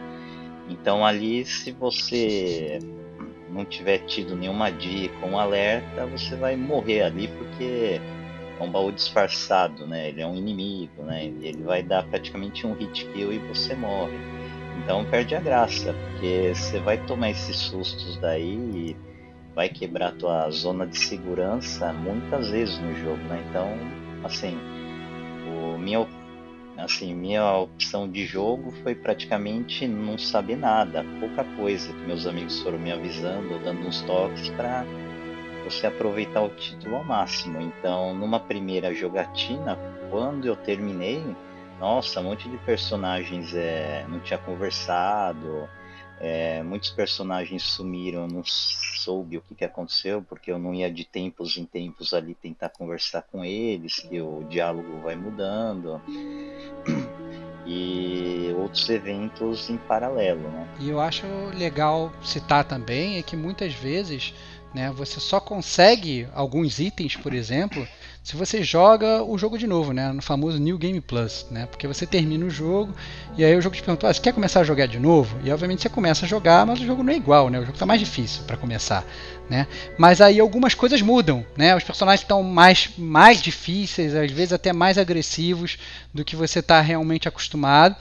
Então 0.68 1.04
ali, 1.04 1.44
se 1.44 1.72
você 1.72 2.78
não 3.50 3.64
tiver 3.64 3.98
tido 3.98 4.36
nenhuma 4.36 4.70
dica, 4.70 5.24
um 5.24 5.38
alerta, 5.38 6.06
você 6.06 6.34
vai 6.36 6.56
morrer 6.56 7.02
ali 7.02 7.28
porque 7.28 8.00
é 8.58 8.62
um 8.62 8.70
baú 8.70 8.90
disfarçado, 8.90 9.86
né? 9.86 10.08
Ele 10.08 10.20
é 10.20 10.26
um 10.26 10.34
inimigo, 10.34 11.02
né? 11.02 11.26
Ele 11.26 11.62
vai 11.62 11.82
dar 11.82 12.04
praticamente 12.04 12.66
um 12.66 12.74
hit 12.74 13.06
kill 13.06 13.32
e 13.32 13.38
você 13.38 13.74
morre. 13.74 14.18
Então 14.82 15.04
perde 15.06 15.34
a 15.34 15.40
graça, 15.40 15.94
porque 15.94 16.52
você 16.54 16.78
vai 16.80 16.98
tomar 17.06 17.30
esses 17.30 17.56
sustos 17.56 18.16
daí 18.18 18.54
e 18.54 18.96
vai 19.54 19.68
quebrar 19.68 20.12
tua 20.12 20.50
zona 20.50 20.86
de 20.86 20.98
segurança 20.98 21.92
muitas 21.92 22.50
vezes 22.50 22.78
no 22.78 22.94
jogo, 22.94 23.22
né? 23.24 23.42
Então, 23.48 23.72
assim, 24.22 24.58
o 25.48 25.78
minha 25.78 26.06
Assim, 26.78 27.14
minha 27.14 27.56
opção 27.56 28.08
de 28.08 28.26
jogo 28.26 28.70
foi 28.82 28.94
praticamente 28.94 29.88
não 29.88 30.18
saber 30.18 30.56
nada, 30.56 31.04
pouca 31.18 31.42
coisa 31.56 31.90
que 31.90 32.00
meus 32.00 32.26
amigos 32.26 32.60
foram 32.60 32.78
me 32.78 32.92
avisando, 32.92 33.58
dando 33.60 33.86
uns 33.86 34.02
toques 34.02 34.50
para 34.50 34.84
você 35.64 35.86
aproveitar 35.86 36.42
o 36.42 36.50
título 36.50 36.96
ao 36.96 37.04
máximo. 37.04 37.60
Então, 37.60 38.14
numa 38.14 38.38
primeira 38.38 38.94
jogatina, 38.94 39.78
quando 40.10 40.46
eu 40.46 40.54
terminei, 40.54 41.24
nossa, 41.80 42.20
um 42.20 42.24
monte 42.24 42.48
de 42.48 42.58
personagens 42.58 43.54
é, 43.54 44.04
não 44.08 44.20
tinha 44.20 44.38
conversado, 44.38 45.68
é, 46.20 46.62
muitos 46.62 46.90
personagens 46.90 47.62
sumiram, 47.62 48.26
não 48.26 48.42
soube 49.06 49.38
o 49.38 49.40
que, 49.40 49.54
que 49.54 49.64
aconteceu, 49.64 50.20
porque 50.20 50.50
eu 50.50 50.58
não 50.58 50.74
ia 50.74 50.90
de 50.90 51.04
tempos 51.04 51.56
em 51.56 51.64
tempos 51.64 52.12
ali 52.12 52.34
tentar 52.34 52.70
conversar 52.70 53.22
com 53.22 53.44
eles, 53.44 54.00
que 54.00 54.20
o 54.20 54.44
diálogo 54.50 55.00
vai 55.00 55.14
mudando. 55.14 56.00
E 57.68 58.54
outros 58.56 58.88
eventos 58.88 59.68
em 59.68 59.76
paralelo, 59.76 60.48
né? 60.50 60.68
E 60.78 60.88
eu 60.88 61.00
acho 61.00 61.26
legal 61.52 62.12
citar 62.22 62.62
também 62.62 63.18
é 63.18 63.22
que 63.22 63.36
muitas 63.36 63.74
vezes 63.74 64.32
né, 64.72 64.92
você 64.92 65.18
só 65.18 65.40
consegue 65.40 66.28
alguns 66.32 66.78
itens, 66.78 67.16
por 67.16 67.34
exemplo, 67.34 67.84
se 68.26 68.34
você 68.34 68.60
joga 68.60 69.22
o 69.22 69.38
jogo 69.38 69.56
de 69.56 69.68
novo, 69.68 69.92
né? 69.92 70.10
No 70.10 70.20
famoso 70.20 70.58
New 70.58 70.76
Game 70.76 71.00
Plus, 71.00 71.46
né? 71.48 71.66
Porque 71.66 71.86
você 71.86 72.04
termina 72.04 72.44
o 72.44 72.50
jogo 72.50 72.92
e 73.38 73.44
aí 73.44 73.54
o 73.54 73.62
jogo 73.62 73.76
te 73.76 73.84
pergunta, 73.84 74.08
ah, 74.08 74.12
você 74.12 74.20
quer 74.20 74.32
começar 74.32 74.58
a 74.58 74.64
jogar 74.64 74.86
de 74.86 74.98
novo? 74.98 75.38
E 75.44 75.50
obviamente 75.52 75.82
você 75.82 75.88
começa 75.88 76.26
a 76.26 76.28
jogar, 76.28 76.66
mas 76.66 76.80
o 76.80 76.84
jogo 76.84 77.04
não 77.04 77.12
é 77.12 77.16
igual, 77.16 77.48
né? 77.48 77.58
O 77.58 77.60
jogo 77.60 77.74
está 77.74 77.86
mais 77.86 78.00
difícil 78.00 78.42
para 78.42 78.56
começar, 78.56 79.06
né? 79.48 79.66
Mas 79.96 80.20
aí 80.20 80.40
algumas 80.40 80.74
coisas 80.74 81.00
mudam, 81.00 81.44
né? 81.56 81.74
Os 81.76 81.84
personagens 81.84 82.22
estão 82.22 82.42
mais, 82.42 82.90
mais 82.98 83.40
difíceis, 83.40 84.14
às 84.14 84.30
vezes 84.30 84.52
até 84.52 84.72
mais 84.72 84.98
agressivos 84.98 85.78
do 86.12 86.24
que 86.24 86.34
você 86.34 86.58
está 86.58 86.80
realmente 86.80 87.28
acostumado 87.28 87.94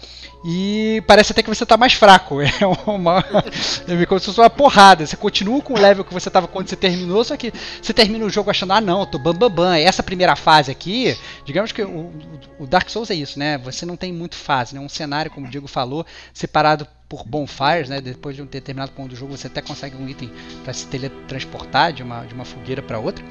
e 0.43 1.03
parece 1.07 1.31
até 1.31 1.43
que 1.43 1.49
você 1.49 1.63
está 1.63 1.77
mais 1.77 1.93
fraco. 1.93 2.37
É 2.55 2.65
uma, 2.89 3.19
é 3.19 4.05
como 4.05 4.19
se 4.19 4.27
fosse 4.27 4.39
uma 4.39 4.49
porrada. 4.49 5.05
Você 5.05 5.17
continua 5.17 5.61
com 5.61 5.73
o 5.73 5.79
level 5.79 6.05
que 6.05 6.13
você 6.13 6.29
estava 6.29 6.47
quando 6.47 6.69
você 6.69 6.75
terminou, 6.75 7.23
só 7.23 7.35
que 7.35 7.51
você 7.81 7.93
termina 7.93 8.23
o 8.23 8.29
jogo 8.29 8.49
achando, 8.49 8.73
ah 8.73 8.81
não, 8.81 9.05
tô 9.05 9.19
bam 9.19 9.33
bam 9.33 9.49
bam, 9.49 9.75
essa 9.75 10.01
primeira 10.01 10.35
fase 10.35 10.71
aqui, 10.71 11.17
digamos 11.43 11.71
que 11.71 11.81
o, 11.81 12.11
o, 12.59 12.65
Dark 12.65 12.89
Souls 12.89 13.11
é 13.11 13.15
isso, 13.15 13.37
né? 13.37 13.57
Você 13.59 13.85
não 13.85 13.97
tem 13.97 14.13
muito 14.13 14.35
fase, 14.35 14.73
né? 14.73 14.79
Um 14.79 14.87
cenário, 14.87 15.31
como 15.31 15.47
o 15.47 15.49
Diego 15.49 15.67
falou, 15.67 16.05
separado 16.33 16.87
por 17.07 17.23
bonfires, 17.25 17.89
né? 17.89 18.01
Depois 18.01 18.35
de 18.35 18.41
um 18.41 18.45
determinado 18.45 18.91
ponto 18.91 19.09
do 19.09 19.15
jogo, 19.15 19.37
você 19.37 19.47
até 19.47 19.61
consegue 19.61 19.95
um 19.95 20.07
item 20.07 20.31
para 20.63 20.73
se 20.73 20.87
teletransportar 20.87 21.93
de 21.93 22.03
uma, 22.03 22.25
de 22.25 22.33
uma 22.33 22.45
fogueira 22.45 22.81
para 22.81 22.99
outra. 22.99 23.23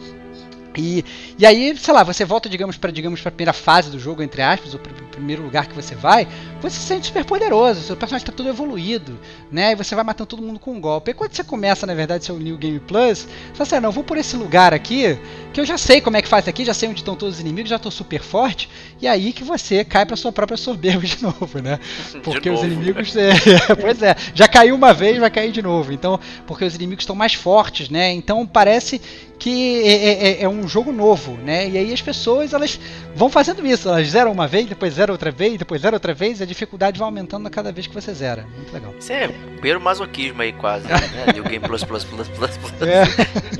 E, 0.77 1.05
e 1.39 1.47
aí, 1.47 1.77
sei 1.77 1.95
lá, 1.95 2.03
você 2.03 2.25
volta, 2.25 2.49
digamos, 2.49 2.77
para 2.77 2.91
digamos, 2.91 3.25
a 3.25 3.31
primeira 3.31 3.53
fase 3.53 3.91
do 3.91 3.99
jogo, 3.99 4.23
entre 4.23 4.43
aspas, 4.43 4.75
o 4.75 4.79
pr 4.79 5.05
primeiro 5.15 5.45
lugar 5.45 5.69
que 5.69 5.75
você 5.75 5.95
vai, 5.95 6.27
você 6.65 6.79
se 6.79 6.87
sente 6.87 7.09
super 7.09 7.25
poderoso, 7.25 7.83
seu 7.83 7.97
personagem 7.97 8.25
está 8.25 8.33
todo 8.33 8.49
evoluído, 8.49 9.19
né? 9.53 9.73
E 9.73 9.75
você 9.75 9.95
vai 9.95 10.03
matando 10.03 10.29
todo 10.29 10.43
mundo 10.43 10.59
com 10.59 10.73
um 10.73 10.81
golpe. 10.81 11.11
E 11.11 11.15
quando 11.15 11.35
você 11.35 11.45
começa, 11.45 11.87
na 11.87 11.95
verdade, 11.95 12.25
seu 12.25 12.39
New 12.39 12.57
Game 12.57 12.81
Plus, 12.81 13.19
você 13.19 13.27
fala 13.53 13.63
assim, 13.63 13.77
ah, 13.77 13.81
não, 13.83 13.93
vou 13.93 14.03
por 14.03 14.17
esse 14.17 14.35
lugar 14.37 14.73
aqui, 14.73 15.19
que 15.53 15.61
eu 15.61 15.67
já 15.67 15.77
sei 15.77 16.01
como 16.01 16.17
é 16.17 16.23
que 16.23 16.29
faz 16.29 16.49
aqui, 16.49 16.65
já 16.65 16.73
sei 16.73 16.89
onde 16.89 17.01
estão 17.01 17.15
todos 17.15 17.35
os 17.35 17.41
inimigos, 17.41 17.69
já 17.69 17.77
estou 17.77 17.93
super 17.93 18.23
forte, 18.23 18.69
e 19.01 19.07
aí 19.07 19.33
que 19.33 19.45
você 19.45 19.85
cai 19.85 20.07
para 20.07 20.17
sua 20.17 20.33
própria 20.33 20.57
soberba 20.57 21.03
de 21.07 21.23
novo, 21.23 21.61
né? 21.61 21.79
Porque 22.23 22.49
novo. 22.49 22.63
os 22.63 22.67
inimigos. 22.67 23.15
É, 23.15 23.33
pois 23.81 24.03
é, 24.03 24.17
já 24.35 24.49
caiu 24.49 24.75
uma 24.75 24.95
vez, 24.95 25.19
vai 25.19 25.31
cair 25.31 25.53
de 25.53 25.61
novo. 25.61 25.93
Então, 25.93 26.19
porque 26.47 26.65
os 26.65 26.75
inimigos 26.75 27.03
estão 27.03 27.15
mais 27.15 27.35
fortes, 27.35 27.91
né? 27.91 28.11
Então 28.13 28.47
parece 28.47 29.01
que 29.39 29.83
é, 29.83 29.93
é, 29.93 30.31
é, 30.31 30.43
é 30.43 30.49
um 30.49 30.67
jogo 30.67 30.93
novo, 30.93 31.37
né? 31.37 31.69
E 31.69 31.77
aí 31.77 31.93
as 31.93 32.01
pessoas 32.01 32.53
elas 32.53 32.79
vão 33.15 33.29
fazendo 33.29 33.67
isso, 33.67 33.89
elas 33.89 34.09
zeram 34.09 34.33
uma 34.33 34.47
vez, 34.47 34.67
depois 34.67 34.95
zeram 34.95 35.13
outra 35.13 35.31
vez, 35.31 35.59
depois 35.59 35.83
zeram 35.83 35.97
outra 35.97 36.15
vez, 36.15 36.41
a 36.41 36.47
dificuldade 36.55 36.99
vai 36.99 37.07
aumentando 37.07 37.47
a 37.47 37.51
cada 37.51 37.71
vez 37.71 37.87
que 37.87 37.95
você 37.95 38.15
zera. 38.15 38.47
Muito 38.57 38.73
legal. 38.73 38.95
Isso 38.99 39.13
é 39.13 39.29
beiro 39.61 39.81
masoquismo 39.81 40.41
aí 40.41 40.53
quase, 40.53 40.87
né? 40.87 40.95
New 41.35 41.45
Game 41.45 41.67
Plus 41.67 41.85
Plus 41.85 42.05
Plus 42.05 42.29
Plus 42.29 42.57
Plus. 42.57 42.83
É. 42.83 43.05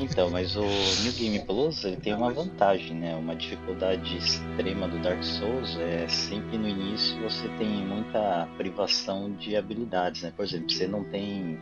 Então, 0.01 0.29
mas 0.29 0.55
o 0.55 0.61
New 0.61 1.13
Game 1.13 1.39
Plus 1.45 1.83
ele 1.83 1.97
tem 1.97 2.13
uma 2.13 2.31
vantagem, 2.31 2.95
né? 2.95 3.15
Uma 3.15 3.35
dificuldade 3.35 4.17
extrema 4.17 4.87
do 4.87 4.97
Dark 4.99 5.21
Souls 5.23 5.77
é 5.77 6.07
sempre 6.07 6.57
no 6.57 6.67
início 6.67 7.15
você 7.21 7.47
tem 7.57 7.67
muita 7.67 8.47
privação 8.57 9.31
de 9.33 9.55
habilidades, 9.55 10.23
né? 10.23 10.33
Por 10.35 10.45
exemplo, 10.45 10.71
você 10.71 10.87
não 10.87 11.03
tem 11.03 11.59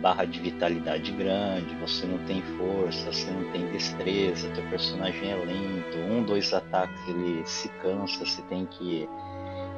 barra 0.00 0.24
de 0.24 0.40
vitalidade 0.40 1.10
grande, 1.12 1.74
você 1.76 2.06
não 2.06 2.18
tem 2.26 2.42
força, 2.58 3.12
você 3.12 3.30
não 3.30 3.50
tem 3.50 3.66
destreza, 3.72 4.48
teu 4.50 4.64
personagem 4.64 5.30
é 5.30 5.34
lento, 5.36 5.98
um, 6.10 6.22
dois 6.22 6.52
ataques 6.52 7.00
ele 7.08 7.42
se 7.46 7.68
cansa, 7.82 8.24
você 8.24 8.42
tem 8.42 8.66
que 8.66 9.08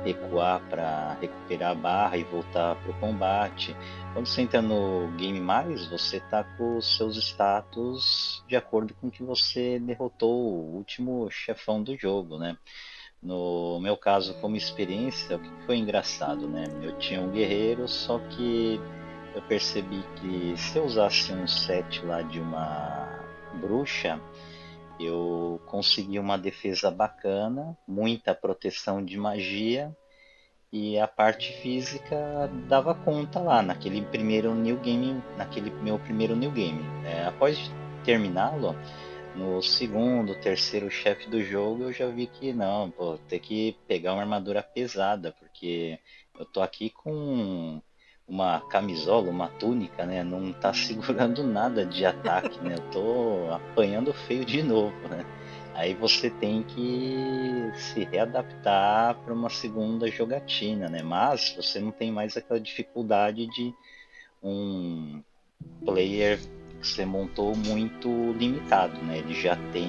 recuar 0.04 0.60
para 0.68 1.16
recuperar 1.20 1.72
a 1.72 1.74
barra 1.74 2.16
e 2.16 2.24
voltar 2.24 2.76
para 2.76 2.90
o 2.90 3.00
combate. 3.00 3.76
Quando 4.12 4.26
você 4.26 4.42
entra 4.42 4.62
no 4.62 5.08
Game 5.16 5.40
Mais, 5.40 5.86
você 5.86 6.20
tá 6.20 6.44
com 6.44 6.78
os 6.78 6.96
seus 6.96 7.16
status 7.16 8.42
de 8.48 8.56
acordo 8.56 8.94
com 8.94 9.10
que 9.10 9.22
você 9.22 9.78
derrotou 9.78 10.30
o 10.30 10.76
último 10.76 11.30
chefão 11.30 11.82
do 11.82 11.96
jogo, 11.96 12.38
né? 12.38 12.56
No 13.22 13.80
meu 13.80 13.96
caso, 13.96 14.34
como 14.40 14.54
experiência, 14.54 15.36
o 15.36 15.40
que 15.40 15.50
foi 15.66 15.76
engraçado, 15.76 16.46
né? 16.46 16.64
Eu 16.82 16.96
tinha 16.98 17.20
um 17.20 17.30
guerreiro, 17.30 17.88
só 17.88 18.18
que 18.18 18.80
eu 19.34 19.42
percebi 19.42 20.04
que 20.16 20.56
se 20.56 20.78
eu 20.78 20.84
usasse 20.84 21.32
um 21.32 21.46
set 21.46 22.04
lá 22.04 22.22
de 22.22 22.40
uma 22.40 23.08
bruxa, 23.54 24.20
eu 24.98 25.60
consegui 25.66 26.18
uma 26.18 26.36
defesa 26.36 26.90
bacana, 26.90 27.76
muita 27.86 28.34
proteção 28.34 29.04
de 29.04 29.16
magia 29.16 29.96
e 30.72 30.98
a 30.98 31.06
parte 31.06 31.52
física 31.62 32.50
dava 32.68 32.94
conta 32.94 33.38
lá 33.40 33.62
naquele 33.62 34.02
primeiro 34.02 34.54
new 34.54 34.78
game, 34.78 35.22
naquele 35.36 35.70
meu 35.70 35.98
primeiro 35.98 36.36
new 36.36 36.50
game. 36.50 36.82
É, 37.04 37.24
após 37.24 37.70
terminá-lo, 38.04 38.74
no 39.34 39.62
segundo, 39.62 40.40
terceiro 40.40 40.90
chefe 40.90 41.28
do 41.30 41.42
jogo, 41.42 41.84
eu 41.84 41.92
já 41.92 42.08
vi 42.08 42.26
que 42.26 42.52
não, 42.52 42.90
pô, 42.90 43.16
ter 43.28 43.38
que 43.38 43.76
pegar 43.86 44.12
uma 44.12 44.22
armadura 44.22 44.62
pesada, 44.62 45.32
porque 45.38 45.98
eu 46.38 46.44
tô 46.44 46.60
aqui 46.60 46.90
com 46.90 47.80
uma 48.28 48.60
camisola, 48.60 49.30
uma 49.30 49.48
túnica, 49.48 50.04
né? 50.04 50.22
Não 50.22 50.52
tá 50.52 50.72
segurando 50.74 51.42
nada 51.42 51.86
de 51.86 52.04
ataque, 52.04 52.60
né? 52.60 52.74
Eu 52.76 52.90
tô 52.90 53.52
apanhando 53.52 54.12
feio 54.12 54.44
de 54.44 54.62
novo, 54.62 54.96
né? 55.08 55.24
Aí 55.74 55.94
você 55.94 56.28
tem 56.28 56.64
que 56.64 57.70
se 57.76 58.02
readaptar 58.04 59.14
para 59.14 59.32
uma 59.32 59.48
segunda 59.48 60.10
jogatina, 60.10 60.88
né? 60.88 61.02
Mas 61.02 61.54
você 61.56 61.78
não 61.78 61.92
tem 61.92 62.10
mais 62.10 62.36
aquela 62.36 62.60
dificuldade 62.60 63.46
de 63.46 63.72
um 64.42 65.22
player 65.84 66.38
que 66.80 66.86
você 66.86 67.04
montou 67.04 67.56
muito 67.56 68.08
limitado, 68.32 69.00
né? 69.02 69.18
Ele 69.18 69.34
já 69.34 69.56
tem 69.72 69.88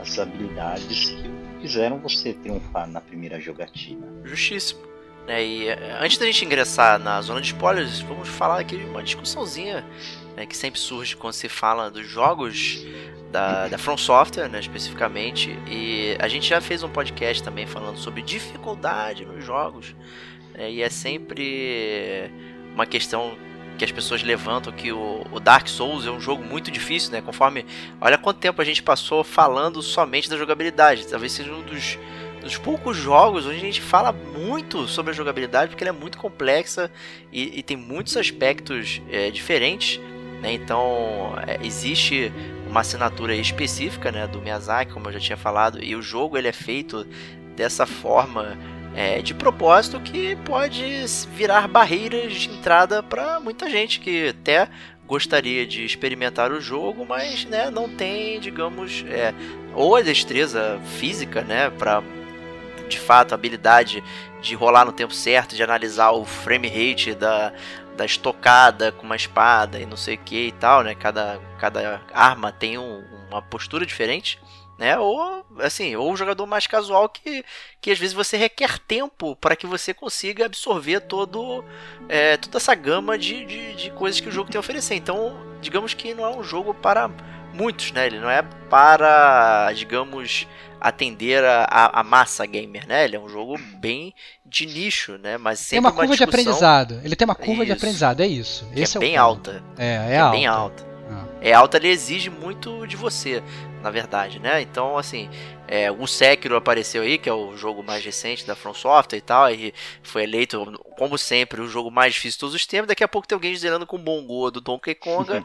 as 0.00 0.18
habilidades 0.18 1.10
que 1.10 1.30
fizeram 1.60 1.98
você 1.98 2.32
triunfar 2.32 2.88
na 2.88 3.00
primeira 3.00 3.38
jogatina. 3.38 4.06
Justíssimo. 4.24 4.89
Né, 5.30 5.44
e 5.44 5.68
eh, 5.68 5.96
antes 6.00 6.18
da 6.18 6.26
gente 6.26 6.44
ingressar 6.44 6.98
na 6.98 7.22
zona 7.22 7.40
de 7.40 7.46
spoilers, 7.46 8.00
vamos 8.00 8.28
falar 8.28 8.58
aqui 8.58 8.76
de 8.76 8.84
uma 8.84 9.00
discussãozinha 9.00 9.86
né, 10.36 10.44
que 10.44 10.56
sempre 10.56 10.80
surge 10.80 11.14
quando 11.14 11.34
se 11.34 11.48
fala 11.48 11.88
dos 11.88 12.04
jogos 12.08 12.84
da, 13.30 13.68
da 13.68 13.78
From 13.78 13.96
Software, 13.96 14.48
né, 14.48 14.58
especificamente. 14.58 15.56
E 15.68 16.16
a 16.18 16.26
gente 16.26 16.48
já 16.48 16.60
fez 16.60 16.82
um 16.82 16.88
podcast 16.88 17.44
também 17.44 17.64
falando 17.64 17.96
sobre 17.96 18.22
dificuldade 18.22 19.24
nos 19.24 19.44
jogos. 19.44 19.94
Né, 20.52 20.68
e 20.68 20.82
é 20.82 20.88
sempre 20.88 22.28
uma 22.74 22.84
questão 22.84 23.38
que 23.78 23.84
as 23.84 23.92
pessoas 23.92 24.24
levantam 24.24 24.72
que 24.72 24.90
o, 24.90 25.38
Dark 25.40 25.68
Souls 25.68 26.06
é 26.06 26.10
um 26.10 26.20
jogo 26.20 26.42
muito 26.42 26.72
difícil, 26.72 27.12
né? 27.12 27.22
Conforme. 27.22 27.64
Olha 28.00 28.18
quanto 28.18 28.38
tempo 28.38 28.60
a 28.60 28.64
gente 28.64 28.82
passou 28.82 29.22
falando 29.22 29.80
somente 29.80 30.28
da 30.28 30.36
jogabilidade. 30.36 31.06
Talvez 31.06 31.32
seja 31.32 31.52
um 31.52 31.62
dos 31.62 31.96
dos 32.40 32.56
poucos 32.56 32.96
jogos 32.96 33.46
onde 33.46 33.56
a 33.56 33.60
gente 33.60 33.80
fala 33.80 34.12
muito 34.12 34.88
sobre 34.88 35.12
a 35.12 35.14
jogabilidade, 35.14 35.70
porque 35.70 35.84
ela 35.84 35.96
é 35.96 35.98
muito 35.98 36.18
complexa 36.18 36.90
e, 37.32 37.58
e 37.58 37.62
tem 37.62 37.76
muitos 37.76 38.16
aspectos 38.16 39.00
é, 39.10 39.30
diferentes. 39.30 40.00
Né? 40.40 40.54
Então, 40.54 41.34
é, 41.46 41.58
existe 41.64 42.32
uma 42.68 42.80
assinatura 42.80 43.34
específica 43.34 44.10
né, 44.10 44.26
do 44.26 44.40
Miyazaki, 44.40 44.92
como 44.92 45.08
eu 45.08 45.12
já 45.12 45.20
tinha 45.20 45.36
falado, 45.36 45.82
e 45.82 45.94
o 45.94 46.02
jogo 46.02 46.38
ele 46.38 46.48
é 46.48 46.52
feito 46.52 47.06
dessa 47.56 47.84
forma 47.84 48.56
é, 48.94 49.20
de 49.20 49.34
propósito 49.34 50.00
que 50.00 50.36
pode 50.36 51.04
virar 51.34 51.68
barreiras 51.68 52.32
de 52.32 52.48
entrada 52.48 53.02
para 53.02 53.38
muita 53.40 53.68
gente 53.68 54.00
que 54.00 54.28
até 54.28 54.68
gostaria 55.06 55.66
de 55.66 55.84
experimentar 55.84 56.52
o 56.52 56.60
jogo, 56.60 57.04
mas 57.04 57.44
né, 57.44 57.68
não 57.68 57.88
tem, 57.88 58.38
digamos, 58.38 59.04
é, 59.08 59.34
ou 59.74 59.96
a 59.96 60.02
destreza 60.02 60.80
física, 60.98 61.42
né, 61.42 61.68
para 61.70 62.00
de 62.90 63.00
fato 63.00 63.32
a 63.32 63.34
habilidade 63.36 64.04
de 64.42 64.54
rolar 64.54 64.84
no 64.84 64.92
tempo 64.92 65.14
certo, 65.14 65.56
de 65.56 65.62
analisar 65.62 66.10
o 66.10 66.24
frame 66.24 66.68
rate 66.68 67.14
da, 67.14 67.52
da 67.96 68.04
estocada 68.04 68.92
com 68.92 69.04
uma 69.04 69.16
espada 69.16 69.78
e 69.78 69.86
não 69.86 69.96
sei 69.96 70.16
o 70.16 70.18
que 70.18 70.48
e 70.48 70.52
tal, 70.52 70.82
né? 70.82 70.94
Cada, 70.94 71.40
cada 71.58 72.02
arma 72.12 72.52
tem 72.52 72.76
um, 72.78 73.02
uma 73.30 73.40
postura 73.40 73.86
diferente. 73.86 74.38
Né? 74.78 74.98
Ou 74.98 75.44
assim, 75.58 75.94
ou 75.94 76.10
o 76.10 76.16
jogador 76.16 76.46
mais 76.46 76.66
casual 76.66 77.06
que, 77.06 77.44
que 77.82 77.90
às 77.90 77.98
vezes 77.98 78.14
você 78.14 78.38
requer 78.38 78.78
tempo 78.78 79.36
para 79.36 79.54
que 79.54 79.66
você 79.66 79.92
consiga 79.92 80.46
absorver 80.46 81.00
todo 81.00 81.62
é, 82.08 82.38
toda 82.38 82.56
essa 82.56 82.74
gama 82.74 83.18
de, 83.18 83.44
de, 83.44 83.74
de, 83.74 83.90
coisas 83.90 84.22
que 84.22 84.28
o 84.30 84.32
jogo 84.32 84.50
tem 84.50 84.56
a 84.56 84.60
oferecer. 84.60 84.94
Então, 84.94 85.38
digamos 85.60 85.92
que 85.92 86.14
não 86.14 86.24
é 86.24 86.34
um 86.34 86.42
jogo 86.42 86.72
para 86.72 87.10
muitos, 87.52 87.92
né? 87.92 88.06
Ele 88.06 88.18
não 88.18 88.30
é 88.30 88.42
para, 88.42 89.72
digamos, 89.72 90.46
atender 90.80 91.44
a, 91.44 92.00
a, 92.00 92.02
massa 92.02 92.46
gamer, 92.46 92.86
né? 92.86 93.04
Ele 93.04 93.16
é 93.16 93.20
um 93.20 93.28
jogo 93.28 93.58
bem 93.76 94.14
de 94.46 94.66
nicho, 94.66 95.18
né? 95.18 95.36
Mas 95.36 95.58
sempre 95.58 95.70
tem 95.70 95.80
uma 95.80 95.92
curva 95.92 96.06
uma 96.06 96.16
de 96.16 96.24
aprendizado. 96.24 97.00
Ele 97.04 97.16
tem 97.16 97.24
uma 97.24 97.34
curva 97.34 97.62
isso. 97.62 97.66
de 97.66 97.72
aprendizado, 97.72 98.20
é 98.20 98.26
isso. 98.26 98.66
Esse 98.74 98.96
é, 98.96 98.98
é 98.98 99.00
bem 99.00 99.16
alta. 99.16 99.62
É, 99.76 99.86
é, 99.86 100.12
é 100.14 100.18
alta. 100.18 100.36
bem 100.36 100.46
alta. 100.46 100.86
Ah. 101.10 101.24
É 101.42 101.52
alta, 101.52 101.76
ele 101.76 101.88
exige 101.88 102.30
muito 102.30 102.86
de 102.86 102.96
você, 102.96 103.42
na 103.82 103.90
verdade, 103.90 104.38
né? 104.38 104.62
Então, 104.62 104.96
assim, 104.96 105.28
é, 105.70 105.88
o 105.88 106.04
Sekiro 106.04 106.56
apareceu 106.56 107.02
aí, 107.02 107.16
que 107.16 107.28
é 107.28 107.32
o 107.32 107.56
jogo 107.56 107.80
mais 107.80 108.04
recente 108.04 108.44
da 108.44 108.56
From 108.56 108.74
Software 108.74 109.18
e 109.18 109.22
tal, 109.22 109.48
e 109.52 109.72
foi 110.02 110.24
eleito, 110.24 110.76
como 110.98 111.16
sempre, 111.16 111.60
o 111.60 111.68
jogo 111.68 111.92
mais 111.92 112.14
difícil 112.14 112.32
de 112.32 112.40
todos 112.40 112.54
os 112.56 112.66
tempos. 112.66 112.88
Daqui 112.88 113.04
a 113.04 113.08
pouco 113.08 113.28
tem 113.28 113.36
alguém 113.36 113.54
zerando 113.54 113.86
com 113.86 113.94
o 113.94 114.00
Bongo 114.00 114.50
do 114.50 114.60
Donkey 114.60 114.96
Kong, 114.96 115.30
né? 115.32 115.44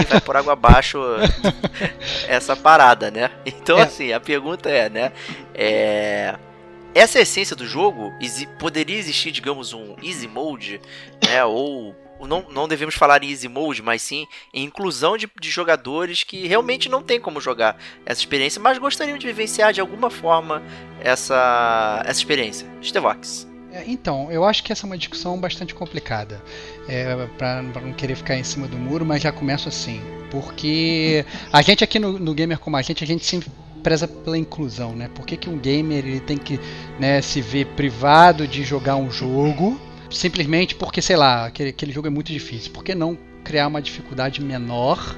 E 0.00 0.04
vai 0.04 0.20
por 0.20 0.36
água 0.36 0.52
abaixo 0.52 1.00
essa 2.28 2.54
parada, 2.54 3.10
né? 3.10 3.32
Então, 3.44 3.76
é. 3.76 3.82
assim, 3.82 4.12
a 4.12 4.20
pergunta 4.20 4.70
é, 4.70 4.88
né? 4.88 5.12
É 5.52 6.36
essa 6.94 7.20
essência 7.20 7.56
do 7.56 7.66
jogo 7.66 8.12
poderia 8.56 8.96
existir, 8.96 9.32
digamos, 9.32 9.72
um 9.72 9.96
easy 10.00 10.28
mode, 10.28 10.80
né? 11.26 11.44
Ou 11.44 11.96
não, 12.20 12.46
não 12.50 12.68
devemos 12.68 12.94
falar 12.94 13.22
em 13.22 13.30
easy 13.30 13.48
mode, 13.48 13.82
mas 13.82 14.02
sim 14.02 14.26
em 14.52 14.64
inclusão 14.64 15.16
de, 15.16 15.28
de 15.40 15.50
jogadores 15.50 16.22
que 16.22 16.46
realmente 16.46 16.88
não 16.88 17.02
tem 17.02 17.20
como 17.20 17.40
jogar 17.40 17.76
essa 18.06 18.20
experiência, 18.20 18.60
mas 18.60 18.78
gostariam 18.78 19.18
de 19.18 19.26
vivenciar 19.26 19.72
de 19.72 19.80
alguma 19.80 20.10
forma 20.10 20.62
essa, 21.00 22.02
essa 22.06 22.18
experiência. 22.18 22.66
Stevox. 22.82 23.46
É, 23.72 23.82
então, 23.88 24.30
eu 24.30 24.44
acho 24.44 24.62
que 24.62 24.72
essa 24.72 24.86
é 24.86 24.86
uma 24.86 24.96
discussão 24.96 25.38
bastante 25.38 25.74
complicada. 25.74 26.40
É, 26.88 27.26
para 27.36 27.62
não 27.62 27.92
querer 27.92 28.14
ficar 28.14 28.36
em 28.36 28.44
cima 28.44 28.68
do 28.68 28.76
muro, 28.76 29.04
mas 29.04 29.22
já 29.22 29.32
começo 29.32 29.68
assim. 29.68 30.00
Porque 30.30 31.24
a 31.52 31.60
gente 31.60 31.82
aqui 31.82 31.98
no, 31.98 32.18
no 32.18 32.34
Gamer 32.34 32.58
Como 32.58 32.76
a 32.76 32.82
gente, 32.82 33.02
a 33.02 33.06
gente 33.06 33.24
sempre 33.24 33.50
preza 33.82 34.08
pela 34.08 34.38
inclusão, 34.38 34.94
né? 34.94 35.10
Por 35.14 35.26
que, 35.26 35.36
que 35.36 35.50
um 35.50 35.58
gamer 35.58 36.06
ele 36.06 36.20
tem 36.20 36.38
que 36.38 36.58
né, 36.98 37.20
se 37.20 37.42
ver 37.42 37.66
privado 37.76 38.48
de 38.48 38.64
jogar 38.64 38.96
um 38.96 39.10
jogo 39.10 39.78
simplesmente 40.10 40.74
porque, 40.74 41.02
sei 41.02 41.16
lá, 41.16 41.46
aquele, 41.46 41.70
aquele 41.70 41.92
jogo 41.92 42.06
é 42.06 42.10
muito 42.10 42.32
difícil. 42.32 42.72
Por 42.72 42.84
que 42.84 42.94
não 42.94 43.18
criar 43.42 43.66
uma 43.66 43.82
dificuldade 43.82 44.42
menor 44.42 45.16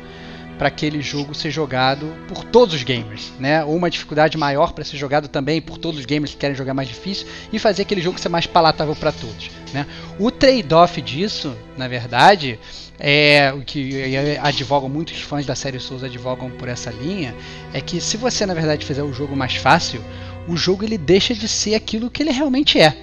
para 0.59 0.68
aquele 0.68 1.03
jogo 1.03 1.34
ser 1.34 1.51
jogado 1.51 2.12
por 2.28 2.43
todos 2.45 2.74
os 2.74 2.82
gamers, 2.82 3.32
né? 3.39 3.62
Ou 3.64 3.76
uma 3.76 3.91
dificuldade 3.91 4.37
maior 4.39 4.72
para 4.72 4.84
ser 4.84 4.97
jogado 4.97 5.28
também 5.28 5.61
por 5.61 5.78
todos 5.78 6.01
os 6.01 6.07
gamers 6.07 6.32
que 6.32 6.39
querem 6.39 6.57
jogar 6.57 6.74
mais 6.74 6.89
difícil 6.89 7.26
e 7.53 7.59
fazer 7.59 7.82
aquele 7.82 8.01
jogo 8.01 8.19
ser 8.19 8.28
mais 8.28 8.47
palatável 8.47 8.97
para 8.97 9.12
todos, 9.12 9.51
né? 9.73 9.86
O 10.19 10.31
trade-off 10.31 11.01
disso, 11.02 11.55
na 11.77 11.86
verdade, 11.89 12.59
é 12.98 13.52
o 13.52 13.60
que 13.60 14.16
advogam 14.43 14.89
muitos 14.89 15.20
fãs 15.20 15.44
da 15.44 15.55
série 15.55 15.78
Souls 15.78 16.02
advogam 16.02 16.51
por 16.51 16.69
essa 16.69 16.90
linha, 16.90 17.35
é 17.73 17.81
que 17.81 18.01
se 18.01 18.16
você 18.16 18.47
na 18.47 18.55
verdade 18.55 18.86
fizer 18.86 19.02
o 19.02 19.12
jogo 19.12 19.36
mais 19.36 19.56
fácil, 19.56 20.02
o 20.48 20.56
jogo 20.56 20.85
ele 20.85 20.97
deixa 20.97 21.35
de 21.35 21.47
ser 21.48 21.74
aquilo 21.74 22.10
que 22.10 22.23
ele 22.23 22.31
realmente 22.31 22.81
é, 22.81 22.97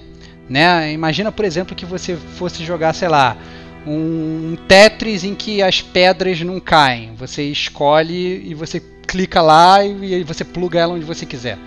né? 0.50 0.92
Imagina, 0.92 1.32
por 1.32 1.46
exemplo, 1.46 1.76
que 1.76 1.86
você 1.86 2.16
fosse 2.16 2.64
jogar, 2.64 2.94
sei 2.94 3.08
lá, 3.08 3.38
um 3.86 4.56
Tetris 4.68 5.24
em 5.24 5.36
que 5.36 5.62
as 5.62 5.82
pedras 5.82 6.42
não 6.42 6.60
caem. 6.60 7.14
Você 7.16 7.44
escolhe 7.44 8.42
e 8.48 8.54
você 8.54 8.82
clica 9.08 9.42
lá 9.42 9.84
e, 9.86 10.24
você 10.24 10.44
pluga 10.44 10.80
ela 10.80 10.94
onde 10.94 11.06
você 11.06 11.26
quiser, 11.26 11.58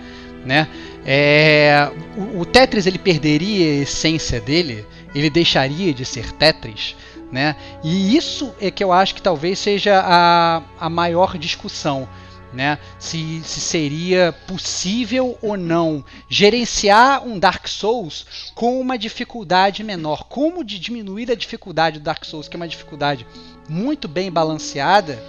né? 0.45 0.67
É, 1.05 1.89
o, 2.17 2.41
o 2.41 2.45
Tetris 2.45 2.85
ele 2.85 2.97
perderia 2.97 3.65
a 3.65 3.83
essência 3.83 4.41
dele, 4.41 4.85
ele 5.15 5.29
deixaria 5.29 5.93
de 5.93 6.03
ser 6.03 6.31
Tetris, 6.33 6.95
né? 7.31 7.55
E 7.83 8.17
isso 8.17 8.53
é 8.59 8.69
que 8.69 8.83
eu 8.83 8.91
acho 8.91 9.15
que 9.15 9.21
talvez 9.21 9.59
seja 9.59 10.01
a, 10.03 10.61
a 10.79 10.89
maior 10.89 11.37
discussão. 11.37 12.07
Né? 12.53 12.79
Se, 12.97 13.41
se, 13.43 13.59
seria 13.59 14.33
possível 14.47 15.37
ou 15.41 15.57
não 15.57 16.03
gerenciar 16.29 17.27
um 17.27 17.37
Dark 17.37 17.67
Souls 17.67 18.51
com 18.55 18.79
uma 18.79 18.97
dificuldade 18.97 19.83
menor. 19.83 20.23
Como 20.23 20.63
de 20.63 20.79
diminuir 20.79 21.29
a 21.29 21.35
dificuldade 21.35 21.99
do 21.99 22.03
Dark 22.03 22.23
Souls, 22.23 22.47
que 22.47 22.55
é 22.55 22.59
uma 22.59 22.67
dificuldade 22.67 23.27
muito 23.67 24.07
bem 24.07 24.31
balanceada, 24.31 25.21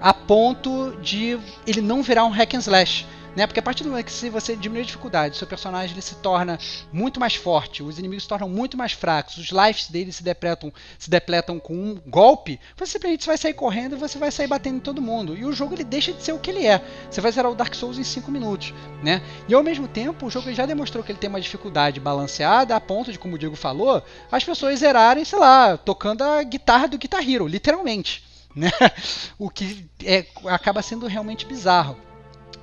a 0.00 0.12
ponto 0.12 0.96
de 1.00 1.38
ele 1.66 1.80
não 1.80 2.02
virar 2.02 2.24
um 2.24 2.30
hack 2.30 2.54
and 2.54 2.58
slash. 2.58 3.06
Né? 3.38 3.46
Porque 3.46 3.60
a 3.60 3.62
partir 3.62 3.84
do 3.84 3.90
momento 3.90 4.06
que 4.06 4.10
se 4.12 4.28
você 4.28 4.56
diminui 4.56 4.82
a 4.82 4.84
dificuldade, 4.84 5.36
seu 5.36 5.46
personagem 5.46 5.94
ele 5.94 6.02
se 6.02 6.16
torna 6.16 6.58
muito 6.92 7.20
mais 7.20 7.36
forte, 7.36 7.84
os 7.84 7.96
inimigos 7.96 8.24
se 8.24 8.28
tornam 8.28 8.48
muito 8.48 8.76
mais 8.76 8.90
fracos, 8.90 9.38
os 9.38 9.50
lives 9.50 9.88
dele 9.88 10.10
se 10.10 10.24
depletam, 10.24 10.72
se 10.98 11.08
depletam 11.08 11.60
com 11.60 11.72
um 11.72 12.00
golpe, 12.04 12.58
você 12.76 12.94
simplesmente 12.94 13.28
vai 13.28 13.38
sair 13.38 13.54
correndo 13.54 13.94
e 13.94 13.96
você 13.96 14.18
vai 14.18 14.32
sair 14.32 14.48
batendo 14.48 14.78
em 14.78 14.80
todo 14.80 15.00
mundo. 15.00 15.36
E 15.36 15.44
o 15.44 15.52
jogo 15.52 15.72
ele 15.72 15.84
deixa 15.84 16.12
de 16.12 16.20
ser 16.20 16.32
o 16.32 16.40
que 16.40 16.50
ele 16.50 16.66
é. 16.66 16.82
Você 17.08 17.20
vai 17.20 17.30
zerar 17.30 17.52
o 17.52 17.54
Dark 17.54 17.76
Souls 17.76 17.96
em 17.96 18.02
5 18.02 18.28
minutos. 18.28 18.74
Né? 19.04 19.22
E 19.48 19.54
ao 19.54 19.62
mesmo 19.62 19.86
tempo, 19.86 20.26
o 20.26 20.30
jogo 20.30 20.52
já 20.52 20.66
demonstrou 20.66 21.04
que 21.04 21.12
ele 21.12 21.20
tem 21.20 21.30
uma 21.30 21.40
dificuldade 21.40 22.00
balanceada 22.00 22.74
a 22.74 22.80
ponto 22.80 23.12
de, 23.12 23.20
como 23.20 23.36
o 23.36 23.38
Diego 23.38 23.54
falou, 23.54 24.02
as 24.32 24.42
pessoas 24.42 24.80
zerarem, 24.80 25.24
sei 25.24 25.38
lá, 25.38 25.76
tocando 25.76 26.24
a 26.24 26.42
guitarra 26.42 26.88
do 26.88 26.98
Guitar 26.98 27.22
Hero, 27.22 27.46
literalmente. 27.46 28.24
Né? 28.52 28.72
O 29.38 29.48
que 29.48 29.88
é, 30.04 30.26
acaba 30.46 30.82
sendo 30.82 31.06
realmente 31.06 31.46
bizarro. 31.46 32.07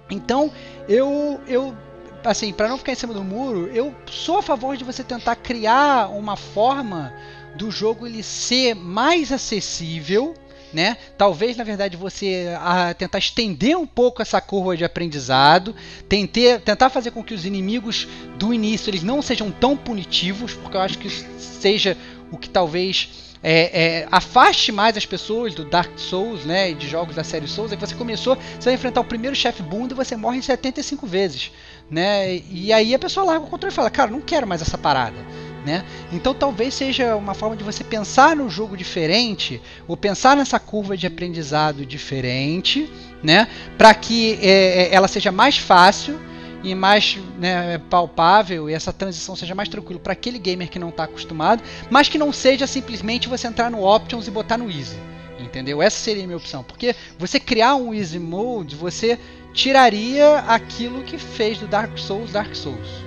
Então, 0.10 0.52
eu, 0.88 1.40
eu 1.48 1.76
assim, 2.23 2.52
para 2.53 2.68
não 2.68 2.77
ficar 2.77 2.91
em 2.91 2.95
cima 2.95 3.14
do 3.14 3.23
muro, 3.23 3.68
eu 3.68 3.94
sou 4.07 4.38
a 4.38 4.41
favor 4.41 4.76
de 4.77 4.84
você 4.84 5.03
tentar 5.03 5.36
criar 5.36 6.10
uma 6.10 6.36
forma 6.36 7.14
do 7.56 7.72
jogo 7.72 8.06
ele 8.06 8.22
ser 8.22 8.76
mais 8.76 9.32
acessível, 9.32 10.34
né? 10.73 10.98
Talvez 11.18 11.56
na 11.56 11.64
verdade 11.64 11.95
você 11.95 12.53
a, 12.60 12.94
tentar 12.94 13.19
estender 13.19 13.77
um 13.77 13.88
pouco 13.88 14.22
essa 14.22 14.41
curva 14.41 14.76
de 14.76 14.84
aprendizado, 14.84 15.73
tentar, 16.10 16.60
tentar 16.64 16.90
fazer 16.90 17.11
com 17.11 17.23
que 17.23 17.34
os 17.34 17.45
inimigos 17.45 18.07
do 18.38 18.53
início 18.53 18.90
eles 18.90 19.03
não 19.03 19.22
sejam 19.22 19.52
tão 19.52 19.77
punitivos, 19.77 20.53
porque 20.53 20.76
eu 20.76 20.82
acho 20.82 20.98
que 20.98 21.07
isso 21.07 21.26
seja 21.38 21.98
o 22.32 22.38
que 22.38 22.49
talvez 22.49 23.24
é, 23.47 23.99
é, 23.99 24.07
afaste 24.11 24.72
mais 24.72 24.97
as 24.97 25.05
pessoas 25.05 25.53
do 25.53 25.63
Dark 25.63 25.99
Souls, 25.99 26.43
né, 26.45 26.73
de 26.73 26.88
jogos 26.88 27.15
da 27.15 27.23
série 27.23 27.47
Souls, 27.47 27.72
que 27.72 27.77
você 27.77 27.93
começou, 27.93 28.35
você 28.35 28.65
vai 28.65 28.73
enfrentar 28.73 29.01
o 29.01 29.05
primeiro 29.05 29.35
chefe 29.35 29.61
bunda 29.61 29.93
e 29.93 29.95
você 29.95 30.15
morre 30.15 30.41
75 30.41 31.05
vezes, 31.05 31.51
né? 31.88 32.38
E 32.49 32.73
aí 32.73 32.95
a 32.95 32.97
pessoa 32.97 33.23
larga 33.23 33.45
o 33.45 33.47
controle 33.47 33.72
e 33.72 33.76
fala, 33.76 33.91
cara, 33.91 34.09
não 34.09 34.19
quero 34.19 34.47
mais 34.47 34.63
essa 34.63 34.80
parada. 34.80 35.17
Né? 35.63 35.84
Então 36.11 36.34
talvez 36.34 36.73
seja 36.76 37.15
uma 37.15 37.34
forma 37.34 37.55
de 37.55 37.63
você 37.63 37.84
pensar 37.84 38.35
no 38.35 38.49
jogo 38.49 38.76
diferente, 38.76 39.61
ou 39.88 39.95
pensar 39.95 40.35
nessa 40.35 40.59
curva 40.59 40.97
de 40.97 41.05
aprendizado 41.05 41.85
diferente, 41.85 42.91
né? 43.22 43.47
para 43.77 43.93
que 43.93 44.39
é, 44.41 44.49
é, 44.49 44.93
ela 44.93 45.07
seja 45.07 45.31
mais 45.31 45.57
fácil 45.57 46.19
e 46.65 46.73
mais 46.73 47.19
né, 47.37 47.77
palpável 47.89 48.67
e 48.67 48.73
essa 48.73 48.91
transição 48.91 49.35
seja 49.35 49.53
mais 49.53 49.69
tranquilo 49.69 49.99
para 49.99 50.13
aquele 50.13 50.39
gamer 50.39 50.67
que 50.67 50.79
não 50.79 50.89
está 50.89 51.03
acostumado, 51.03 51.61
mas 51.91 52.09
que 52.09 52.17
não 52.17 52.33
seja 52.33 52.65
simplesmente 52.65 53.29
você 53.29 53.45
entrar 53.45 53.69
no 53.69 53.83
Options 53.83 54.27
e 54.27 54.31
botar 54.31 54.57
no 54.57 54.69
Easy. 54.69 54.97
Entendeu? 55.39 55.79
Essa 55.79 55.97
seria 55.97 56.23
a 56.23 56.25
minha 56.25 56.37
opção. 56.37 56.63
Porque 56.63 56.95
você 57.19 57.39
criar 57.39 57.75
um 57.75 57.93
Easy 57.93 58.17
Mode, 58.17 58.75
você 58.75 59.19
tiraria 59.53 60.39
aquilo 60.39 61.03
que 61.03 61.19
fez 61.19 61.59
do 61.59 61.67
Dark 61.67 61.95
Souls 61.99 62.31
Dark 62.31 62.55
Souls. 62.55 63.05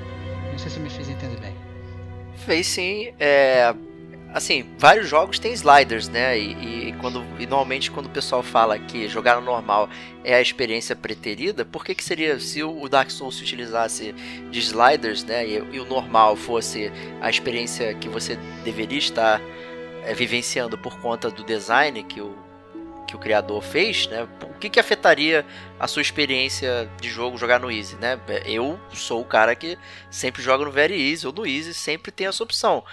Não 0.53 0.59
sei 0.59 0.71
se 0.71 0.79
me 0.79 0.89
fiz 0.89 1.09
entender 1.09 1.41
bem. 1.41 1.55
Fez 2.37 2.67
sim. 2.69 3.13
É, 3.19 3.75
assim, 4.33 4.69
vários 4.79 5.09
jogos 5.09 5.39
têm 5.39 5.53
sliders, 5.53 6.09
né? 6.09 6.39
E, 6.39 6.89
e, 6.89 6.93
quando, 7.01 7.25
e 7.39 7.47
normalmente 7.47 7.91
quando 7.91 8.07
o 8.07 8.11
pessoal 8.11 8.43
fala 8.43 8.79
que 8.79 9.09
jogar 9.09 9.37
no 9.37 9.43
normal 9.43 9.89
é 10.23 10.35
a 10.35 10.41
experiência 10.41 10.95
preterida, 10.95 11.65
por 11.65 11.85
que, 11.85 11.95
que 11.95 12.05
seria 12.05 12.39
se 12.39 12.63
o 12.63 12.89
Dark 12.89 13.11
Souls 13.11 13.37
se 13.37 13.43
utilizasse 13.43 14.13
de 14.51 14.59
sliders, 14.59 15.25
né? 15.25 15.47
E, 15.47 15.55
e 15.73 15.81
o 15.81 15.85
normal 15.85 16.37
fosse 16.37 16.93
a 17.21 17.31
experiência 17.31 17.95
que 17.95 18.09
você 18.09 18.37
deveria 18.65 18.99
estar 18.99 19.41
é, 20.05 20.13
vivenciando 20.15 20.77
por 20.77 20.99
conta 21.01 21.31
do 21.31 21.43
design 21.43 22.03
que 22.03 22.21
o, 22.21 22.37
que 23.07 23.17
o 23.17 23.19
criador 23.19 23.63
fez, 23.63 24.07
né? 24.09 24.29
O 24.43 24.59
que, 24.59 24.69
que 24.69 24.79
afetaria 24.79 25.47
a 25.81 25.87
sua 25.87 26.03
experiência 26.03 26.91
de 27.01 27.09
jogo 27.09 27.39
jogar 27.39 27.59
no 27.59 27.71
Easy, 27.71 27.97
né? 27.97 28.21
Eu 28.45 28.79
sou 28.93 29.23
o 29.23 29.25
cara 29.25 29.55
que 29.55 29.79
sempre 30.11 30.43
joga 30.43 30.65
no 30.65 30.71
Very 30.71 31.11
Easy 31.11 31.27
ou 31.27 31.33
no 31.33 31.47
Easy, 31.47 31.73
sempre 31.73 32.13
tem 32.13 32.27
essa 32.27 32.43
opção 32.43 32.85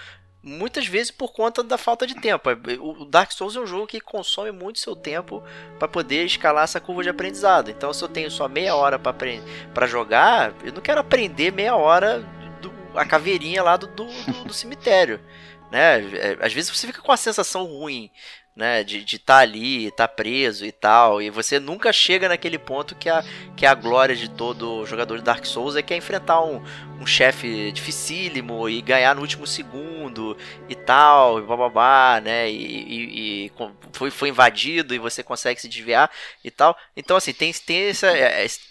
muitas 0.46 0.86
vezes 0.86 1.10
por 1.10 1.32
conta 1.32 1.60
da 1.60 1.76
falta 1.76 2.06
de 2.06 2.14
tempo. 2.14 2.48
O 2.80 3.04
Dark 3.04 3.32
Souls 3.32 3.56
é 3.56 3.60
um 3.60 3.66
jogo 3.66 3.88
que 3.88 4.00
consome 4.00 4.52
muito 4.52 4.78
seu 4.78 4.94
tempo 4.94 5.42
para 5.76 5.88
poder 5.88 6.24
escalar 6.24 6.62
essa 6.62 6.80
curva 6.80 7.02
de 7.02 7.08
aprendizado. 7.08 7.68
Então, 7.68 7.92
se 7.92 8.02
eu 8.02 8.08
tenho 8.08 8.30
só 8.30 8.48
meia 8.48 8.76
hora 8.76 8.96
para 8.96 9.86
jogar, 9.88 10.54
eu 10.64 10.72
não 10.72 10.80
quero 10.80 11.00
aprender 11.00 11.52
meia 11.52 11.74
hora 11.74 12.20
do, 12.62 12.72
a 12.94 13.04
caveirinha 13.04 13.60
lá 13.60 13.76
do, 13.76 13.88
do, 13.88 14.06
do 14.46 14.54
cemitério. 14.54 15.20
Né? 15.68 16.00
É, 16.14 16.38
às 16.40 16.52
vezes 16.52 16.70
você 16.70 16.86
fica 16.86 17.02
com 17.02 17.10
a 17.10 17.16
sensação 17.16 17.64
ruim 17.64 18.08
né, 18.56 18.82
de 18.82 19.04
estar 19.04 19.18
tá 19.34 19.38
ali, 19.40 19.88
estar 19.88 20.08
tá 20.08 20.14
preso 20.14 20.64
e 20.64 20.72
tal, 20.72 21.20
e 21.20 21.28
você 21.28 21.60
nunca 21.60 21.92
chega 21.92 22.26
naquele 22.26 22.58
ponto 22.58 22.94
que 22.94 23.06
a, 23.06 23.22
que 23.54 23.66
a 23.66 23.74
glória 23.74 24.16
de 24.16 24.30
todo 24.30 24.86
jogador 24.86 25.18
de 25.18 25.24
Dark 25.24 25.44
Souls 25.44 25.76
é 25.76 25.82
que 25.82 25.92
é 25.92 25.96
enfrentar 25.98 26.42
um, 26.42 26.64
um 26.98 27.04
chefe 27.04 27.70
dificílimo 27.70 28.66
e 28.66 28.80
ganhar 28.80 29.14
no 29.14 29.20
último 29.20 29.46
segundo 29.46 30.34
e 30.70 30.74
tal, 30.74 31.38
e 31.38 31.42
bababá, 31.42 32.18
né, 32.24 32.50
e, 32.50 32.54
e, 32.56 33.46
e, 33.46 33.52
foi, 33.92 34.10
foi 34.10 34.30
invadido 34.30 34.94
e 34.94 34.98
você 34.98 35.22
consegue 35.22 35.60
se 35.60 35.68
desviar 35.68 36.10
e 36.42 36.50
tal. 36.50 36.74
Então, 36.96 37.16
assim, 37.16 37.34
tem, 37.34 37.52
tem 37.52 37.88
essa, 37.88 38.08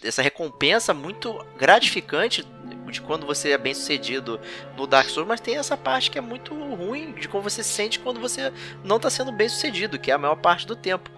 essa 0.04 0.22
recompensa 0.24 0.96
muito 0.96 1.34
gratificante 1.58 2.44
de 2.96 3.02
quando 3.02 3.26
você 3.26 3.52
é 3.52 3.58
bem 3.58 3.74
sucedido 3.74 4.40
no 4.76 4.88
Dark 4.88 5.10
Souls, 5.10 5.28
mas 5.28 5.40
tem 5.40 5.58
essa 5.58 5.78
parte 5.78 6.10
que 6.10 6.18
é 6.18 6.22
muito 6.22 6.54
ruim 6.54 7.14
de 7.14 7.28
como 7.28 7.44
você 7.44 7.62
se 7.62 7.70
sente 7.70 8.00
quando 8.00 8.20
você 8.20 8.52
não 8.84 8.98
está 8.98 9.10
sendo 9.10 9.32
bem 9.32 9.48
sucedido, 9.50 10.00
que 10.00 10.12
é 10.12 10.14
a 10.14 10.18
maior 10.18 10.36
parte 10.36 10.66
do 10.66 10.76
tempo. 10.76 11.10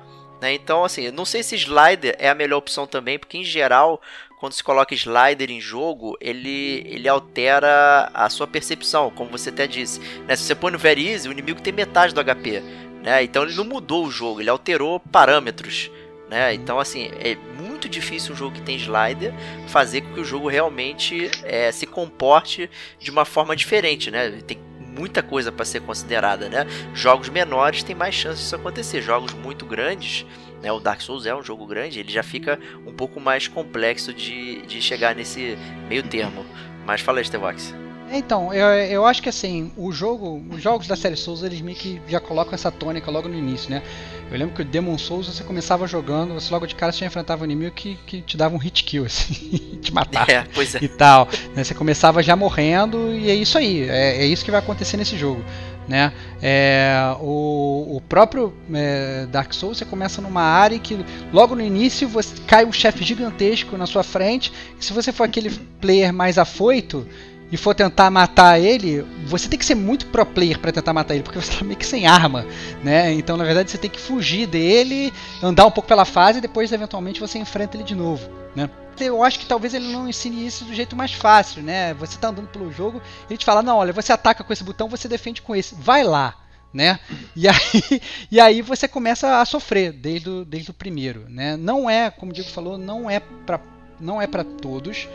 Né? 0.42 0.54
Então, 0.54 0.84
assim, 0.84 1.10
não 1.12 1.26
sei 1.26 1.44
se 1.44 1.56
slider 1.56 2.16
é 2.20 2.30
a 2.30 2.36
melhor 2.36 2.58
opção 2.58 2.86
também, 2.86 3.18
porque 3.18 3.38
em 3.38 3.44
geral, 3.44 4.02
quando 4.40 4.54
se 4.54 4.64
coloca 4.64 4.94
slider 4.94 5.50
em 5.50 5.62
jogo, 5.62 6.18
ele, 6.20 6.84
ele 6.86 7.08
altera 7.08 8.10
a 8.14 8.30
sua 8.30 8.48
percepção, 8.48 9.12
como 9.12 9.32
você 9.32 9.50
até 9.50 9.68
disse. 9.68 10.00
Né? 10.28 10.36
Se 10.36 10.44
você 10.44 10.56
põe 10.56 10.72
no 10.72 10.78
Very 10.78 11.08
Easy, 11.08 11.28
o 11.28 11.32
inimigo 11.32 11.62
tem 11.62 11.74
metade 11.74 12.14
do 12.14 12.24
HP. 12.24 12.62
Né? 13.04 13.24
Então 13.24 13.44
ele 13.44 13.56
não 13.56 13.66
mudou 13.66 14.06
o 14.06 14.12
jogo, 14.12 14.42
ele 14.42 14.50
alterou 14.50 15.00
parâmetros. 15.00 15.90
Né? 16.30 16.54
Então, 16.54 16.80
assim, 16.80 17.10
é 17.20 17.36
muito 17.36 17.88
difícil 17.88 18.34
um 18.34 18.38
jogo 18.38 18.56
que 18.56 18.62
tem 18.62 18.76
slider 18.76 19.34
fazer 19.68 20.02
com 20.02 20.14
que 20.14 20.20
o 20.20 20.26
jogo 20.26 20.50
realmente 20.50 21.32
é, 21.44 21.72
se 21.72 21.86
comporte 21.86 22.70
de 23.00 23.10
uma 23.10 23.24
forma 23.24 23.56
diferente, 23.56 24.12
né? 24.12 24.30
Tem 24.46 24.58
muita 24.80 25.24
coisa 25.24 25.52
para 25.52 25.64
ser 25.64 25.82
considerada, 25.82 26.50
né? 26.50 26.66
Jogos 26.94 27.30
menores 27.30 27.84
têm 27.84 27.96
mais 27.96 28.14
chance 28.14 28.42
disso 28.42 28.56
acontecer. 28.56 29.02
Jogos 29.02 29.34
muito 29.34 29.66
grandes, 29.66 30.26
né? 30.62 30.72
O 30.72 30.80
Dark 30.80 31.00
Souls 31.02 31.26
é 31.26 31.34
um 31.34 31.44
jogo 31.44 31.66
grande, 31.66 32.00
ele 32.00 32.12
já 32.12 32.24
fica 32.24 32.60
um 32.86 32.92
pouco 32.92 33.22
mais 33.22 33.48
complexo 33.48 34.14
de, 34.14 34.64
de 34.64 34.82
chegar 34.82 35.16
nesse 35.16 35.58
meio 35.88 36.04
termo. 36.04 36.46
Mas 36.86 37.00
fala 37.00 37.20
aí, 37.20 37.26
Stevox. 37.26 37.74
Então, 38.10 38.54
eu, 38.54 38.68
eu 38.68 39.06
acho 39.06 39.22
que 39.22 39.28
assim, 39.30 39.72
o 39.76 39.92
jogo, 39.92 40.42
os 40.50 40.62
jogos 40.62 40.88
da 40.88 40.96
série 40.96 41.18
Souls, 41.18 41.44
eles 41.44 41.60
meio 41.60 41.78
que 41.78 42.02
já 42.08 42.20
colocam 42.20 42.54
essa 42.54 42.72
tônica 42.72 43.12
logo 43.12 43.28
no 43.28 43.36
início, 43.36 43.70
né? 43.70 43.84
Eu 44.30 44.38
lembro 44.38 44.54
que 44.56 44.62
o 44.62 44.66
Demon 44.66 44.98
Souls 44.98 45.28
você 45.28 45.44
começava 45.44 45.88
jogando, 45.88 46.34
você 46.34 46.52
logo 46.52 46.68
de 46.68 46.76
cara 46.76 46.92
você 46.92 47.00
já 47.00 47.06
enfrentava 47.06 47.44
um 47.44 47.46
inimigo 47.46 47.72
que, 47.72 47.98
que 48.06 48.22
te 48.22 48.36
dava 48.36 48.54
um 48.54 48.58
hit 48.58 48.84
kill, 48.84 49.06
assim, 49.08 49.80
te 49.82 49.94
matava 49.94 50.32
é, 50.32 50.46
pois 50.54 50.76
é. 50.76 50.80
e 50.82 50.88
tal. 50.88 51.30
Né? 51.56 51.64
Você 51.64 51.74
começava 51.74 52.22
já 52.22 52.36
morrendo 52.36 53.14
e 53.14 53.30
é 53.30 53.36
isso 53.36 53.58
aí, 53.58 53.84
é, 53.84 54.24
é 54.24 54.26
isso 54.26 54.44
que 54.44 54.52
vai 54.52 54.60
acontecer 54.60 54.98
nesse 54.98 55.18
jogo. 55.18 55.44
Né? 55.88 56.12
É, 56.42 57.16
o, 57.22 57.96
o 57.96 58.02
próprio 58.10 58.54
é, 58.74 59.26
Dark 59.32 59.54
Souls 59.54 59.78
você 59.78 59.86
começa 59.86 60.22
numa 60.22 60.42
área 60.42 60.78
que 60.78 61.00
logo 61.32 61.56
no 61.56 61.62
início 61.62 62.10
você 62.10 62.36
cai 62.46 62.66
um 62.66 62.74
chefe 62.74 63.06
gigantesco 63.06 63.78
na 63.78 63.86
sua 63.86 64.04
frente. 64.04 64.52
E 64.78 64.84
se 64.84 64.92
você 64.92 65.14
for 65.14 65.24
aquele 65.24 65.50
player 65.80 66.12
mais 66.12 66.38
afoito, 66.38 67.08
e 67.52 67.58
for 67.58 67.74
tentar 67.74 68.10
matar 68.10 68.60
ele, 68.60 69.06
você 69.26 69.48
tem 69.48 69.58
que 69.58 69.66
ser 69.66 69.76
muito 69.76 70.06
pro 70.08 70.26
player 70.26 70.60
para 70.60 70.72
tentar 70.72 70.94
matar 70.94 71.14
ele, 71.14 71.24
porque 71.24 71.40
você 71.40 71.58
tá 71.58 71.64
meio 71.64 71.78
que 71.78 71.86
sem 71.86 72.06
arma, 72.06 72.46
né? 72.84 73.14
Então, 73.14 73.38
na 73.38 73.44
verdade, 73.44 73.72
você 73.72 73.78
tem 73.78 73.90
que 73.90 74.00
fugir 74.00 74.48
dele, 74.48 75.14
andar 75.42 75.66
um 75.66 75.72
pouco 75.72 75.88
pela 75.88 76.06
fase 76.06 76.40
e 76.40 76.42
depois, 76.42 76.72
eventualmente, 76.72 77.20
você 77.20 77.40
enfrenta 77.40 77.78
ele 77.78 77.84
de 77.84 77.96
novo, 77.96 78.30
né? 78.56 78.70
Eu 79.00 79.24
acho 79.24 79.40
que 79.40 79.46
talvez 79.46 79.74
ele 79.74 79.92
não 79.92 80.10
ensine 80.10 80.46
isso 80.46 80.66
do 80.66 80.74
jeito 80.74 80.96
mais 80.96 81.14
fácil, 81.14 81.62
né? 81.62 81.94
Você 81.94 82.18
tá 82.18 82.30
andando 82.30 82.48
pelo 82.48 82.72
jogo, 82.72 83.02
ele 83.30 83.38
te 83.38 83.46
fala: 83.46 83.62
"Não, 83.62 83.78
olha, 83.78 83.94
você 83.94 84.12
ataca 84.12 84.44
com 84.44 84.52
esse 84.52 84.64
botão, 84.64 84.90
você 84.90 85.08
defende 85.08 85.42
com 85.42 85.56
esse. 85.56 85.76
Vai 85.76 86.04
lá". 86.04 86.36
né? 86.74 87.00
E 87.36 87.48
aí, 87.48 88.02
e 88.30 88.40
aí 88.40 88.62
você 88.62 88.88
começa 88.88 89.40
a 89.40 89.46
sofrer 89.46 89.92
desde 89.92 90.30
o, 90.30 90.46
desde 90.46 90.72
o 90.72 90.74
primeiro, 90.74 91.26
né? 91.30 91.56
Não 91.56 91.90
é, 91.90 92.12
como 92.12 92.32
o 92.32 92.34
Diego 92.34 92.50
falou, 92.50 92.78
não 92.78 93.10
é 93.10 93.20
para 93.20 93.60
não 94.00 94.22
é 94.22 94.28
para 94.28 94.44
todos, 94.44 95.08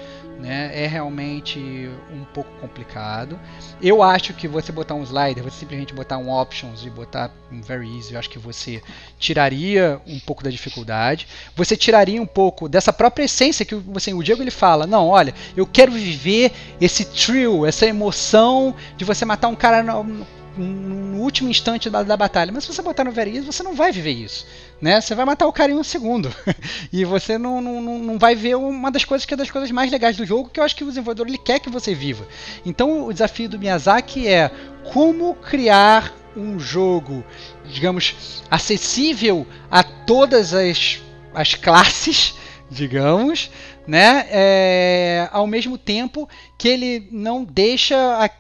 né? 0.42 0.70
É 0.74 0.86
realmente 0.86 1.88
um 2.12 2.24
pouco 2.34 2.50
complicado. 2.60 3.38
Eu 3.80 4.02
acho 4.02 4.34
que 4.34 4.48
você 4.48 4.72
botar 4.72 4.94
um 4.94 5.02
slider, 5.02 5.42
você 5.42 5.60
simplesmente 5.60 5.94
botar 5.94 6.18
um 6.18 6.28
options 6.28 6.84
e 6.84 6.90
botar 6.90 7.30
um 7.50 7.62
very 7.62 7.88
easy, 7.96 8.12
eu 8.12 8.18
acho 8.18 8.28
que 8.28 8.38
você 8.38 8.82
tiraria 9.18 10.00
um 10.06 10.18
pouco 10.18 10.42
da 10.42 10.50
dificuldade. 10.50 11.28
Você 11.54 11.76
tiraria 11.76 12.20
um 12.20 12.26
pouco 12.26 12.68
dessa 12.68 12.92
própria 12.92 13.24
essência 13.24 13.64
que 13.64 13.74
você, 13.76 14.12
o 14.12 14.22
Diego 14.22 14.42
ele 14.42 14.50
fala, 14.50 14.86
não, 14.86 15.08
olha, 15.08 15.32
eu 15.56 15.66
quero 15.66 15.92
viver 15.92 16.50
esse 16.80 17.04
thrill, 17.04 17.64
essa 17.64 17.86
emoção 17.86 18.74
de 18.96 19.04
você 19.04 19.24
matar 19.24 19.46
um 19.46 19.54
cara 19.54 19.82
no, 19.82 20.26
no 20.56 21.20
último 21.20 21.48
instante 21.48 21.88
da, 21.88 22.02
da, 22.02 22.16
batalha. 22.16 22.52
Mas 22.52 22.64
se 22.64 22.72
você 22.72 22.82
botar 22.82 23.04
no 23.04 23.18
Easy, 23.18 23.40
você 23.40 23.62
não 23.62 23.74
vai 23.74 23.92
viver 23.92 24.12
isso. 24.12 24.46
Né? 24.80 25.00
Você 25.00 25.14
vai 25.14 25.24
matar 25.24 25.46
o 25.46 25.52
cara 25.52 25.72
em 25.72 25.76
um 25.76 25.84
segundo. 25.84 26.34
e 26.92 27.04
você 27.04 27.38
não, 27.38 27.60
não, 27.60 27.80
não 27.80 28.18
vai 28.18 28.34
ver 28.34 28.56
uma 28.56 28.90
das 28.90 29.04
coisas 29.04 29.24
que 29.24 29.34
é 29.34 29.36
das 29.36 29.50
coisas 29.50 29.70
mais 29.70 29.90
legais 29.90 30.16
do 30.16 30.26
jogo, 30.26 30.50
que 30.50 30.60
eu 30.60 30.64
acho 30.64 30.76
que 30.76 30.84
o 30.84 30.88
desenvolvedor 30.88 31.26
ele 31.26 31.38
quer 31.38 31.58
que 31.58 31.70
você 31.70 31.94
viva. 31.94 32.26
Então 32.64 33.06
o 33.06 33.12
desafio 33.12 33.48
do 33.48 33.58
Miyazaki 33.58 34.26
é 34.26 34.50
como 34.92 35.34
criar 35.34 36.12
um 36.36 36.58
jogo, 36.58 37.24
digamos, 37.68 38.42
acessível 38.50 39.46
a 39.70 39.82
todas 39.82 40.54
as, 40.54 41.00
as 41.34 41.54
classes, 41.54 42.34
digamos, 42.70 43.50
né? 43.86 44.26
É, 44.30 45.28
ao 45.32 45.46
mesmo 45.46 45.76
tempo 45.76 46.28
que 46.56 46.68
ele 46.68 47.08
não 47.10 47.44
deixa 47.44 47.96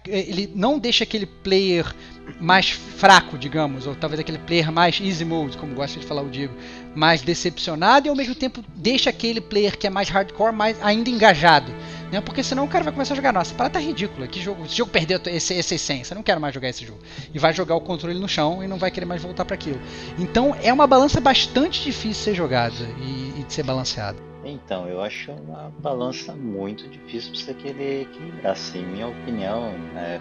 ele 0.06 0.50
não 0.54 0.78
deixa 0.78 1.04
aquele 1.04 1.26
player 1.26 1.92
mais 2.40 2.70
fraco, 2.70 3.36
digamos, 3.36 3.86
ou 3.86 3.94
talvez 3.94 4.20
aquele 4.20 4.38
player 4.38 4.70
mais 4.70 5.00
easy 5.00 5.24
mode, 5.24 5.56
como 5.56 5.74
gosta 5.74 5.98
de 5.98 6.06
falar 6.06 6.22
o 6.22 6.30
Diego, 6.30 6.54
mais 6.94 7.22
decepcionado 7.22 8.06
e 8.06 8.10
ao 8.10 8.16
mesmo 8.16 8.34
tempo 8.34 8.64
deixa 8.76 9.10
aquele 9.10 9.40
player 9.40 9.76
que 9.76 9.86
é 9.86 9.90
mais 9.90 10.08
hardcore 10.08 10.54
mais 10.54 10.76
ainda 10.82 11.10
engajado. 11.10 11.72
Né? 12.12 12.20
Porque 12.20 12.42
senão 12.42 12.64
o 12.64 12.68
cara 12.68 12.84
vai 12.84 12.92
começar 12.92 13.14
a 13.14 13.16
jogar, 13.16 13.32
nossa, 13.32 13.54
parada 13.54 13.74
tá 13.74 13.80
ridícula, 13.80 14.26
que 14.28 14.40
jogo, 14.40 14.64
esse 14.64 14.76
jogo 14.76 14.90
perdeu 14.90 15.20
esse, 15.26 15.54
essa 15.54 15.74
essência, 15.74 16.14
não 16.14 16.22
quero 16.22 16.40
mais 16.40 16.54
jogar 16.54 16.68
esse 16.68 16.84
jogo. 16.84 17.00
E 17.34 17.38
vai 17.38 17.52
jogar 17.52 17.74
o 17.74 17.80
controle 17.80 18.18
no 18.18 18.28
chão 18.28 18.62
e 18.62 18.68
não 18.68 18.76
vai 18.76 18.90
querer 18.90 19.06
mais 19.06 19.22
voltar 19.22 19.44
para 19.44 19.54
aquilo. 19.54 19.80
Então 20.18 20.56
é 20.62 20.72
uma 20.72 20.86
balança 20.86 21.20
bastante 21.20 21.82
difícil 21.82 22.10
de 22.10 22.16
ser 22.16 22.34
jogada 22.34 22.88
e, 23.00 23.40
e 23.40 23.44
de 23.44 23.52
ser 23.52 23.62
balanceada. 23.62 24.31
Então, 24.44 24.88
eu 24.88 25.00
acho 25.00 25.30
uma 25.32 25.70
balança 25.78 26.34
muito 26.34 26.88
difícil 26.88 27.30
para 27.32 27.40
você 27.40 27.54
querer 27.54 28.02
equilibrar. 28.02 28.52
Assim, 28.52 28.84
minha 28.84 29.08
opinião, 29.08 29.72
né, 29.94 30.20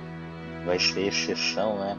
vai 0.65 0.79
ser 0.79 1.07
exceção, 1.07 1.79
né? 1.79 1.97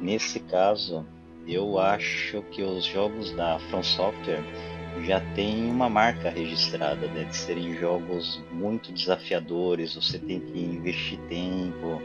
Nesse 0.00 0.40
caso, 0.40 1.06
eu 1.46 1.78
acho 1.78 2.42
que 2.50 2.62
os 2.62 2.84
jogos 2.84 3.32
da 3.32 3.58
From 3.70 3.82
Software 3.82 4.42
já 5.04 5.20
têm 5.34 5.70
uma 5.70 5.88
marca 5.88 6.30
registrada, 6.30 7.06
né, 7.08 7.24
de 7.24 7.36
serem 7.36 7.74
jogos 7.74 8.42
muito 8.50 8.92
desafiadores, 8.92 9.94
você 9.94 10.18
tem 10.18 10.40
que 10.40 10.58
investir 10.58 11.18
tempo, 11.28 12.00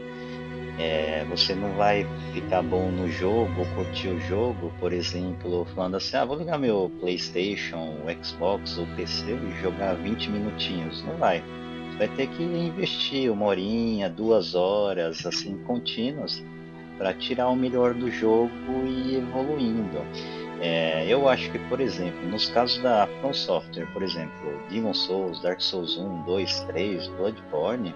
é, 0.78 1.24
você 1.28 1.54
não 1.54 1.72
vai 1.74 2.06
ficar 2.34 2.62
bom 2.62 2.90
no 2.90 3.10
jogo 3.10 3.66
curtir 3.74 4.08
o 4.08 4.20
jogo, 4.20 4.72
por 4.78 4.92
exemplo, 4.92 5.66
falando 5.74 5.96
assim, 5.96 6.16
ah, 6.16 6.24
vou 6.24 6.36
ligar 6.36 6.58
meu 6.58 6.90
Playstation, 7.00 7.94
o 8.04 8.24
Xbox 8.24 8.76
ou 8.76 8.86
PC 8.96 9.24
e 9.32 9.62
jogar 9.62 9.94
20 9.94 10.30
minutinhos. 10.30 11.02
Não 11.04 11.16
vai. 11.16 11.42
Você 11.90 11.98
vai 11.98 12.08
ter 12.08 12.26
que 12.28 12.42
investir 12.42 13.30
uma 13.30 13.46
horinha, 13.46 14.10
duas 14.10 14.54
horas, 14.54 15.24
assim, 15.24 15.56
contínuas, 15.64 16.44
para 16.98 17.14
tirar 17.14 17.48
o 17.48 17.56
melhor 17.56 17.94
do 17.94 18.10
jogo 18.10 18.52
e 18.84 19.14
ir 19.14 19.18
evoluindo. 19.18 20.04
É, 20.60 21.06
eu 21.08 21.28
acho 21.28 21.50
que, 21.50 21.58
por 21.70 21.80
exemplo, 21.80 22.26
nos 22.28 22.48
casos 22.48 22.82
da 22.82 23.06
From 23.20 23.32
Software, 23.32 23.86
por 23.92 24.02
exemplo, 24.02 24.60
Demon 24.70 24.94
Souls, 24.94 25.40
Dark 25.42 25.60
Souls 25.60 25.96
1, 25.96 26.22
2, 26.22 26.60
3, 26.60 27.08
Bloodborne, 27.08 27.94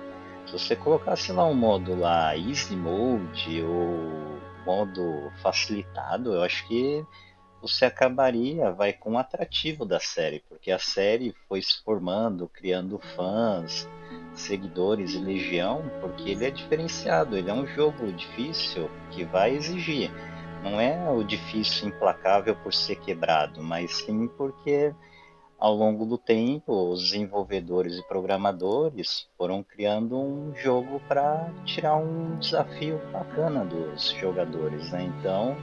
se 0.50 0.58
você 0.58 0.74
colocasse 0.74 1.30
lá 1.30 1.46
um 1.46 1.54
modo 1.54 1.94
lá 1.94 2.36
Easy 2.36 2.74
Mode 2.74 3.62
ou 3.62 4.40
modo 4.66 5.30
facilitado, 5.40 6.34
eu 6.34 6.42
acho 6.42 6.66
que 6.66 7.06
você 7.62 7.84
acabaria, 7.84 8.72
vai 8.72 8.92
com 8.92 9.12
o 9.12 9.18
atrativo 9.18 9.84
da 9.84 10.00
série, 10.00 10.42
porque 10.48 10.72
a 10.72 10.78
série 10.78 11.34
foi 11.48 11.62
se 11.62 11.80
formando, 11.84 12.48
criando 12.48 12.98
fãs, 13.14 13.88
seguidores 14.34 15.14
e 15.14 15.18
legião, 15.18 15.84
porque 16.00 16.30
ele 16.30 16.46
é 16.46 16.50
diferenciado, 16.50 17.36
ele 17.36 17.50
é 17.50 17.54
um 17.54 17.66
jogo 17.66 18.10
difícil 18.12 18.90
que 19.12 19.24
vai 19.24 19.54
exigir. 19.54 20.10
Não 20.64 20.80
é 20.80 21.10
o 21.10 21.22
difícil 21.22 21.88
implacável 21.88 22.56
por 22.56 22.74
ser 22.74 22.96
quebrado, 22.96 23.62
mas 23.62 23.98
sim 23.98 24.26
porque 24.26 24.92
ao 25.60 25.74
longo 25.74 26.06
do 26.06 26.16
tempo, 26.16 26.90
os 26.90 27.02
desenvolvedores 27.02 27.98
e 27.98 28.08
programadores 28.08 29.28
foram 29.36 29.62
criando 29.62 30.18
um 30.18 30.54
jogo 30.56 31.02
para 31.06 31.52
tirar 31.66 31.96
um 31.96 32.38
desafio 32.38 32.98
bacana 33.12 33.62
dos 33.62 34.10
jogadores, 34.12 34.90
né? 34.90 35.02
Então, 35.02 35.54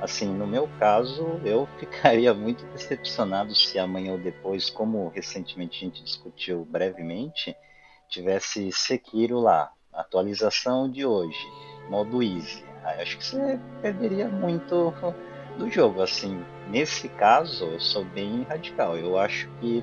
assim, 0.00 0.26
no 0.26 0.46
meu 0.46 0.66
caso, 0.78 1.38
eu 1.44 1.68
ficaria 1.78 2.32
muito 2.32 2.64
decepcionado 2.72 3.54
se 3.54 3.78
amanhã 3.78 4.12
ou 4.12 4.18
depois, 4.18 4.70
como 4.70 5.08
recentemente 5.10 5.76
a 5.76 5.80
gente 5.86 6.02
discutiu 6.02 6.64
brevemente, 6.64 7.54
tivesse 8.08 8.72
Sekiro 8.72 9.38
lá, 9.38 9.70
atualização 9.92 10.90
de 10.90 11.04
hoje, 11.04 11.46
modo 11.90 12.22
easy. 12.22 12.64
Acho 12.82 13.18
que 13.18 13.24
você 13.24 13.60
perderia 13.82 14.28
muito 14.28 14.94
do 15.58 15.70
jogo. 15.70 16.02
Assim, 16.02 16.42
nesse 16.72 17.08
caso, 17.10 17.66
eu 17.66 17.78
sou 17.78 18.04
bem 18.04 18.42
radical. 18.44 18.96
Eu 18.96 19.18
acho 19.18 19.48
que 19.60 19.82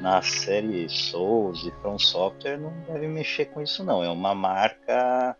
na 0.00 0.20
série 0.20 0.88
Souls 0.88 1.64
e 1.66 1.70
From 1.80 1.98
Software 1.98 2.58
não 2.58 2.72
deve 2.86 3.08
mexer 3.08 3.46
com 3.46 3.62
isso 3.62 3.82
não. 3.82 4.04
É 4.04 4.10
uma 4.10 4.34
marca, 4.34 5.34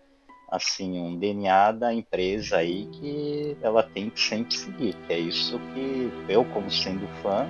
assim, 0.50 0.98
um 0.98 1.18
DNA 1.18 1.72
da 1.72 1.92
empresa 1.92 2.56
aí 2.56 2.86
que 2.86 3.56
ela 3.62 3.82
tem 3.82 4.08
que 4.08 4.20
sempre 4.20 4.54
seguir. 4.54 4.96
Que 5.06 5.12
é 5.12 5.18
isso 5.18 5.60
que 5.74 6.10
eu, 6.28 6.44
como 6.46 6.70
sendo 6.70 7.06
fã, 7.22 7.46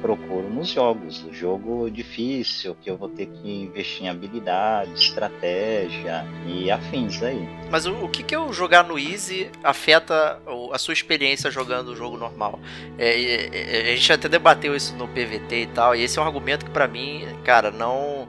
procuro 0.00 0.48
nos 0.48 0.68
jogos. 0.68 1.24
O 1.24 1.32
jogo 1.32 1.90
difícil, 1.90 2.76
que 2.80 2.90
eu 2.90 2.96
vou 2.96 3.08
ter 3.08 3.26
que 3.26 3.62
investir 3.62 4.04
em 4.04 4.08
habilidade, 4.08 4.92
estratégia 4.94 6.26
e 6.46 6.70
afins 6.70 7.22
aí. 7.22 7.48
Mas 7.70 7.86
o, 7.86 8.04
o 8.04 8.08
que, 8.08 8.22
que 8.22 8.34
eu 8.34 8.52
jogar 8.52 8.84
no 8.84 8.98
Easy 8.98 9.50
afeta 9.62 10.40
a 10.72 10.78
sua 10.78 10.94
experiência 10.94 11.50
jogando 11.50 11.88
o 11.88 11.96
jogo 11.96 12.16
normal? 12.16 12.58
É, 12.98 13.08
é, 13.08 13.88
é 13.88 13.92
a 13.92 13.96
gente 13.96 14.12
até 14.12 14.28
debateu 14.28 14.74
isso 14.74 14.94
no 14.96 15.08
PVT 15.08 15.62
e 15.62 15.66
tal, 15.66 15.94
e 15.94 16.02
esse 16.02 16.18
é 16.18 16.22
um 16.22 16.24
argumento 16.24 16.64
que 16.64 16.70
para 16.70 16.86
mim, 16.86 17.26
cara, 17.44 17.70
não 17.70 18.28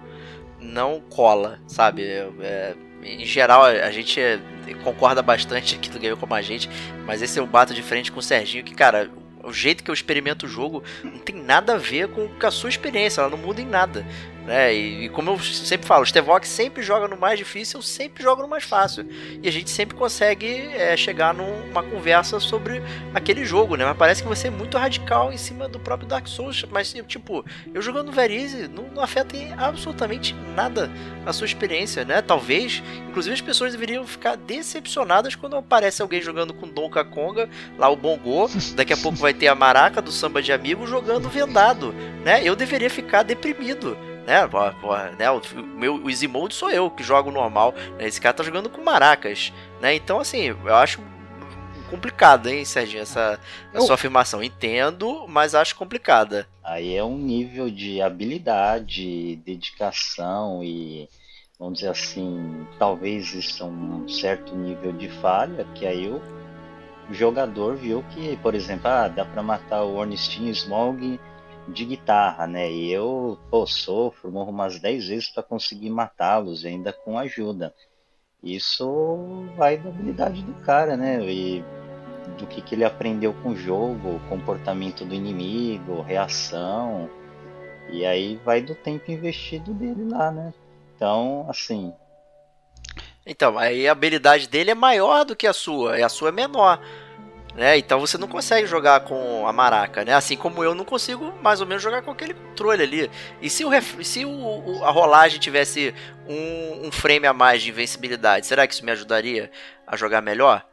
não 0.60 1.00
cola, 1.00 1.60
sabe? 1.68 2.04
É, 2.04 2.76
em 3.04 3.26
geral, 3.26 3.64
a 3.64 3.92
gente 3.92 4.20
concorda 4.84 5.22
bastante 5.22 5.76
aqui 5.76 5.90
do 5.90 6.00
Game 6.00 6.18
como 6.18 6.34
a 6.34 6.42
gente, 6.42 6.70
mas 7.06 7.22
esse 7.22 7.40
eu 7.40 7.46
bato 7.46 7.74
de 7.74 7.82
frente 7.82 8.12
com 8.12 8.20
o 8.20 8.24
Serginho, 8.24 8.64
que, 8.64 8.74
cara, 8.74 9.10
o 9.48 9.54
jeito 9.54 9.82
que 9.82 9.90
eu 9.90 9.94
experimento 9.94 10.46
o 10.46 10.50
jogo 10.50 10.84
não 11.02 11.20
tem 11.20 11.36
nada 11.36 11.76
a 11.76 11.78
ver 11.78 12.10
com, 12.10 12.30
a 12.46 12.52
sua 12.52 12.70
experiência, 12.70 13.22
ela 13.22 13.30
não 13.30 13.38
muda 13.38 13.62
em 13.62 13.66
nada. 13.66 14.06
Né? 14.48 14.74
E, 14.74 15.06
e, 15.06 15.10
como 15.10 15.32
eu 15.32 15.40
sempre 15.40 15.86
falo, 15.86 16.04
o 16.04 16.06
Stevox 16.06 16.48
sempre 16.48 16.82
joga 16.82 17.06
no 17.06 17.18
mais 17.18 17.38
difícil, 17.38 17.80
eu 17.80 17.84
sempre 17.84 18.24
jogo 18.24 18.42
no 18.42 18.48
mais 18.48 18.64
fácil. 18.64 19.06
E 19.44 19.48
a 19.48 19.52
gente 19.52 19.70
sempre 19.70 19.98
consegue 19.98 20.70
é, 20.74 20.96
chegar 20.96 21.34
numa 21.34 21.84
conversa 21.84 22.40
sobre 22.40 22.82
aquele 23.14 23.44
jogo, 23.44 23.76
né? 23.76 23.84
Mas 23.84 23.98
parece 23.98 24.24
que 24.24 24.30
você 24.30 24.48
é 24.48 24.50
muito 24.50 24.78
radical 24.78 25.34
em 25.34 25.38
cima 25.38 25.68
do 25.68 25.78
próprio 25.78 26.08
Dark 26.08 26.28
Souls. 26.28 26.64
Mas, 26.72 26.96
tipo, 27.06 27.44
eu 27.74 27.82
jogando 27.82 28.06
no 28.06 28.14
Verise 28.14 28.70
não, 28.70 28.84
não 28.84 29.04
afeta 29.04 29.36
em 29.36 29.52
absolutamente 29.58 30.34
nada 30.56 30.90
a 31.26 31.34
sua 31.34 31.46
experiência, 31.46 32.06
né? 32.06 32.22
Talvez, 32.22 32.82
inclusive 33.10 33.34
as 33.34 33.42
pessoas 33.42 33.74
deveriam 33.74 34.08
ficar 34.08 34.38
decepcionadas 34.38 35.36
quando 35.36 35.58
aparece 35.58 36.02
alguém 36.02 36.22
jogando 36.22 36.54
com 36.54 36.70
Donkey 36.70 37.04
Konga, 37.12 37.50
lá 37.78 37.90
o 37.90 37.98
Bongo, 37.98 38.50
daqui 38.76 38.94
a 38.94 38.98
pouco 38.98 39.18
vai 39.18 39.34
ter 39.34 39.48
a 39.48 39.56
Maraca 39.56 40.02
do 40.02 40.12
Samba 40.12 40.42
de 40.42 40.54
Amigo 40.54 40.88
jogando 40.88 41.28
vendado, 41.28 41.94
né? 42.24 42.42
Eu 42.42 42.56
deveria 42.56 42.90
ficar 42.90 43.24
deprimido 43.24 43.98
né? 44.28 44.42
né 45.18 45.32
o 45.32 45.42
meu 45.64 45.96
o 45.96 46.10
Easy 46.10 46.28
Mode 46.28 46.54
sou 46.54 46.70
eu 46.70 46.92
que 46.92 47.02
jogo 47.02 47.32
normal. 47.32 47.74
Né? 47.98 48.06
Esse 48.08 48.20
cara 48.20 48.34
tá 48.34 48.44
jogando 48.44 48.70
com 48.70 48.84
maracas, 48.84 49.54
né? 49.82 49.96
Então, 49.96 50.20
assim, 50.20 50.48
eu 50.48 50.76
acho 50.76 51.02
complicado, 51.90 52.48
hein, 52.48 52.66
Serginho, 52.66 53.04
essa 53.04 53.40
eu... 53.74 53.82
sua 53.82 53.96
afirmação. 53.96 54.44
Entendo, 54.44 55.26
mas 55.30 55.56
acho 55.56 55.74
complicada. 55.76 56.46
Aí 56.62 56.94
é 56.94 57.04
um 57.04 57.18
nível 57.18 57.72
de 57.72 58.02
habilidade, 58.02 59.38
dedicação 59.38 60.62
e 60.62 61.08
vamos 61.58 61.76
dizer 61.76 61.90
assim, 61.90 62.68
talvez 62.78 63.34
isso 63.34 63.64
é 63.64 63.66
um 63.66 64.08
certo 64.10 64.54
nível 64.54 64.92
de 64.92 65.10
falha, 65.22 65.66
que 65.74 65.88
aí 65.88 66.08
o 66.08 66.22
jogador 67.12 67.78
viu 67.78 68.04
que, 68.12 68.36
por 68.38 68.54
exemplo, 68.54 68.90
ah, 68.90 69.08
dá 69.08 69.24
para 69.24 69.42
matar 69.42 69.84
o 69.84 69.96
Ornstein 69.96 70.50
Smog 70.50 71.18
de 71.68 71.86
guitarra, 71.86 72.48
né? 72.48 72.72
E 72.72 72.92
eu 72.92 73.38
pô, 73.50 73.66
sofro, 73.66 74.32
morro 74.32 74.52
umas 74.52 74.80
10 74.80 75.08
vezes 75.08 75.30
para 75.30 75.44
conseguir 75.44 75.90
matá-los, 75.90 76.66
ainda 76.66 76.94
com 76.94 77.18
ajuda. 77.18 77.74
Isso 78.44 79.46
vai 79.56 79.78
da 79.78 79.90
habilidade 79.90 80.42
do 80.44 80.54
cara, 80.62 80.96
né? 80.96 81.24
E 81.26 81.64
do 82.38 82.46
que, 82.46 82.62
que 82.62 82.76
ele 82.76 82.84
aprendeu 82.84 83.34
com 83.42 83.50
o 83.50 83.58
jogo, 83.58 84.22
comportamento 84.30 85.06
do 85.06 85.14
inimigo, 85.14 86.02
reação. 86.02 87.10
E 87.90 88.06
aí 88.06 88.40
vai 88.44 88.62
do 88.62 88.76
tempo 88.76 89.12
investido 89.12 89.74
dele 89.74 90.10
lá, 90.10 90.32
né? 90.32 90.54
Então, 90.96 91.46
assim. 91.50 91.94
Então, 93.26 93.58
aí 93.58 93.88
a 93.88 93.92
habilidade 93.92 94.48
dele 94.48 94.72
é 94.72 94.76
maior 94.76 95.26
do 95.26 95.36
que 95.36 95.48
a 95.48 95.54
sua, 95.54 96.00
e 96.00 96.04
a 96.04 96.10
sua 96.10 96.30
é 96.30 96.32
menor. 96.32 96.80
Né? 97.58 97.76
Então 97.76 98.00
você 98.00 98.20
não 98.20 98.28
consegue 98.28 98.68
jogar 98.68 99.00
com 99.00 99.48
a 99.48 99.52
maraca, 99.52 100.06
né? 100.06 100.14
Assim 100.14 100.38
como 100.38 100.64
eu 100.64 100.76
não 100.76 100.86
consigo 100.86 101.34
mais 101.42 101.60
ou 101.60 101.66
menos 101.66 101.82
jogar 101.82 102.04
com 102.04 102.12
aquele 102.12 102.36
controle 102.36 102.84
ali. 102.84 103.10
E 103.42 103.50
se, 103.50 103.66
o, 103.66 103.72
se 104.04 104.24
o, 104.26 104.30
o 104.30 104.84
a 104.86 104.92
rolagem 104.92 105.40
tivesse 105.40 105.92
um, 106.28 106.86
um, 106.86 106.92
frame 106.92 107.26
a 107.26 107.34
mais 107.34 107.64
de 107.64 107.72
invencibilidade, 107.72 108.46
será 108.46 108.68
que 108.68 108.76
isso 108.76 108.86
me 108.86 108.92
ajudaria 108.92 109.50
a 109.88 109.98
jogar 109.98 110.22
melhor? 110.22 110.64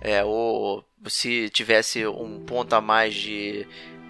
É, 0.00 0.24
ou 0.24 0.82
se 1.08 1.50
tivesse 1.50 2.06
um 2.06 2.42
ponto 2.46 2.72
a 2.74 2.80
mais 2.80 3.14
de 3.14 3.66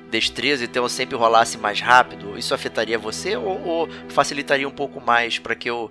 destreza, 0.09 0.65
então 0.65 0.85
eu 0.85 0.89
sempre 0.89 1.16
rolasse 1.16 1.59
mais 1.59 1.81
rápido, 1.81 2.39
isso 2.39 2.55
afetaria 2.55 2.97
você 2.97 3.36
ou, 3.36 3.61
ou 3.61 3.89
facilitaria 4.09 4.69
um 4.69 4.73
pouco 4.73 5.01
mais 5.01 5.40
para 5.40 5.57
que 5.57 5.69
eu 5.69 5.90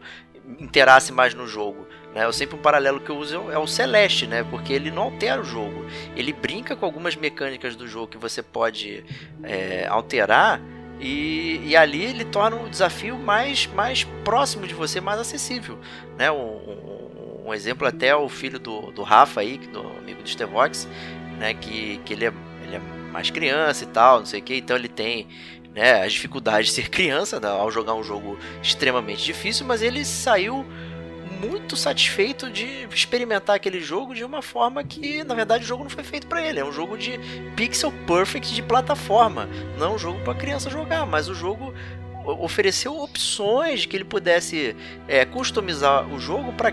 interasse 0.58 1.12
mais 1.12 1.34
no 1.34 1.46
jogo? 1.46 1.86
Né? 2.14 2.26
Eu 2.26 2.34
sempre 2.34 2.56
um 2.56 2.62
paralelo 2.62 3.00
que 3.00 3.10
eu 3.10 3.18
uso 3.18 3.52
é 3.52 3.58
o 3.58 3.68
Celeste, 3.68 4.26
né? 4.26 4.44
Porque 4.44 4.74
ele 4.74 4.92
não 4.92 5.04
altera 5.04 5.42
o 5.42 5.44
jogo. 5.44 5.86
Ele 6.16 6.34
brinca 6.34 6.76
com 6.76 6.86
algumas 6.86 7.16
mecânicas 7.16 7.76
do 7.76 7.88
jogo 7.88 8.08
que 8.08 8.18
você 8.18 8.42
pode 8.42 9.04
é, 9.44 9.86
alterar 9.88 10.62
e, 11.00 11.62
e, 11.64 11.78
ali 11.78 12.04
ele 12.04 12.26
torna 12.26 12.58
o 12.58 12.70
desafio 12.70 13.18
mais, 13.18 13.66
mais 13.68 14.04
próximo 14.26 14.68
de 14.68 14.74
você, 14.74 15.00
mais 15.00 15.20
acessível. 15.20 15.80
Né? 16.18 16.30
Um, 16.30 16.36
um, 16.36 17.44
um 17.48 17.54
exemplo 17.54 17.88
até 17.88 18.08
é 18.08 18.16
o 18.16 18.28
filho 18.28 18.60
do, 18.60 18.92
do 18.92 19.02
Rafa 19.02 19.40
aí, 19.40 19.58
do 19.58 19.80
amigo 19.80 20.22
do 20.22 20.28
Stevox, 20.28 20.90
né? 21.38 21.54
que, 21.54 22.02
que 22.04 22.14
ele, 22.14 22.26
é, 22.26 22.34
ele 22.66 22.76
é 22.76 22.82
mais 23.14 23.30
criança 23.30 23.86
e 23.86 23.88
tal, 23.88 24.20
não 24.20 24.26
sei 24.26 24.42
o 24.42 24.44
que, 24.44 24.56
então 24.56 24.76
ele 24.76 24.90
tem 24.90 25.26
né, 25.74 26.04
as 26.04 26.12
dificuldades 26.12 26.68
de 26.68 26.74
ser 26.74 26.90
criança 26.92 27.40
né, 27.40 27.48
ao 27.48 27.72
jogar 27.72 27.94
um 27.94 28.04
jogo 28.04 28.38
extremamente 28.62 29.24
difícil, 29.24 29.66
mas 29.66 29.82
ele 29.82 30.04
saiu 30.04 30.66
muito 31.40 31.76
satisfeito 31.76 32.50
de 32.50 32.88
experimentar 32.94 33.56
aquele 33.56 33.80
jogo 33.80 34.14
de 34.14 34.24
uma 34.24 34.42
forma 34.42 34.84
que, 34.84 35.24
na 35.24 35.34
verdade, 35.34 35.64
o 35.64 35.68
jogo 35.68 35.84
não 35.84 35.90
foi 35.90 36.04
feito 36.04 36.28
para 36.28 36.46
ele. 36.46 36.60
É 36.60 36.66
um 36.66 36.72
jogo 36.72 36.98
de 36.98 37.20
pixel 37.56 37.92
perfect 38.06 38.54
de 38.54 38.62
plataforma. 38.62 39.48
Não 39.78 39.96
um 39.96 39.98
jogo 39.98 40.20
para 40.24 40.36
criança 40.36 40.70
jogar, 40.70 41.06
mas 41.06 41.30
o 41.30 41.34
jogo 41.34 41.74
ofereceu 42.26 42.98
opções 42.98 43.86
que 43.86 43.96
ele 43.96 44.04
pudesse 44.04 44.76
é, 45.08 45.26
customizar 45.26 46.08
o 46.14 46.20
jogo 46.20 46.54
para 46.54 46.72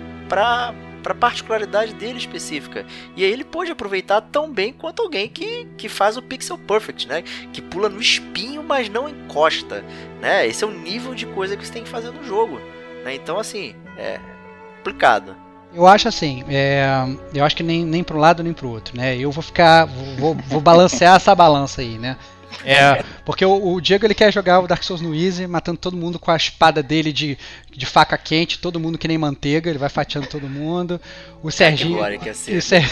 para 1.07 1.15
particularidade 1.15 1.95
dele 1.95 2.19
específica. 2.19 2.85
E 3.15 3.25
aí 3.25 3.31
ele 3.31 3.45
pôde 3.45 3.71
aproveitar 3.71 4.21
tão 4.21 4.53
bem 4.53 4.73
quanto 4.73 5.03
alguém 5.03 5.29
que, 5.29 5.65
que 5.79 5.89
faz 5.89 6.17
o 6.17 6.23
pixel 6.23 6.59
perfect, 6.59 7.07
né? 7.07 7.23
Que 7.53 7.63
pula 7.63 7.89
no 7.89 8.01
espinho, 8.01 8.61
mas 8.61 8.89
não 8.89 9.09
encosta, 9.09 9.85
né? 10.21 10.45
Esse 10.49 10.65
é 10.65 10.67
o 10.67 10.73
nível 10.73 11.15
de 11.15 11.25
coisa 11.27 11.57
que 11.57 11.65
você 11.65 11.73
tem 11.73 11.85
que 11.85 11.89
fazer 11.89 12.11
no 12.11 12.25
jogo, 12.25 12.59
né? 13.05 13.15
Então 13.15 13.39
assim, 13.39 13.77
é, 13.97 14.19
complicado. 14.87 15.35
Eu 15.75 15.87
acho 15.87 16.09
assim, 16.09 16.43
é, 16.49 16.87
eu 17.35 17.45
acho 17.45 17.57
que 17.57 17.63
nem, 17.63 17.85
nem 17.85 18.03
para 18.03 18.17
um 18.17 18.21
lado 18.21 18.43
nem 18.43 18.53
para 18.53 18.67
o 18.67 18.71
outro, 18.71 18.97
né? 18.97 19.17
Eu 19.19 19.31
vou 19.31 19.43
ficar, 19.43 19.85
vou, 19.85 20.35
vou 20.35 20.61
balancear 20.61 21.17
essa 21.17 21.35
balança 21.35 21.83
aí, 21.83 21.99
né? 21.99 22.17
É, 22.65 23.05
porque 23.25 23.45
o, 23.45 23.75
o, 23.75 23.81
Diego 23.81 24.07
ele 24.07 24.15
quer 24.15 24.33
jogar 24.33 24.61
o 24.61 24.67
Dark 24.67 24.83
Souls 24.83 25.03
no 25.03 25.15
Easy, 25.15 25.47
matando 25.47 25.79
todo 25.79 25.97
mundo 25.97 26.19
com 26.19 26.31
a 26.31 26.37
espada 26.37 26.83
dele 26.83 27.13
de, 27.13 27.37
de 27.71 27.85
faca 27.85 28.17
quente, 28.17 28.59
todo 28.59 28.81
mundo 28.81 28.97
que 28.97 29.07
nem 29.07 29.19
manteiga, 29.19 29.69
ele 29.69 29.79
vai 29.79 29.91
fatiando 29.91 30.29
todo 30.29 30.49
mundo. 30.49 30.99
O 31.43 31.51
Serginho, 31.51 32.03
é 32.03 32.17
que 32.17 32.31
o, 32.31 32.63
Ser, 32.63 32.85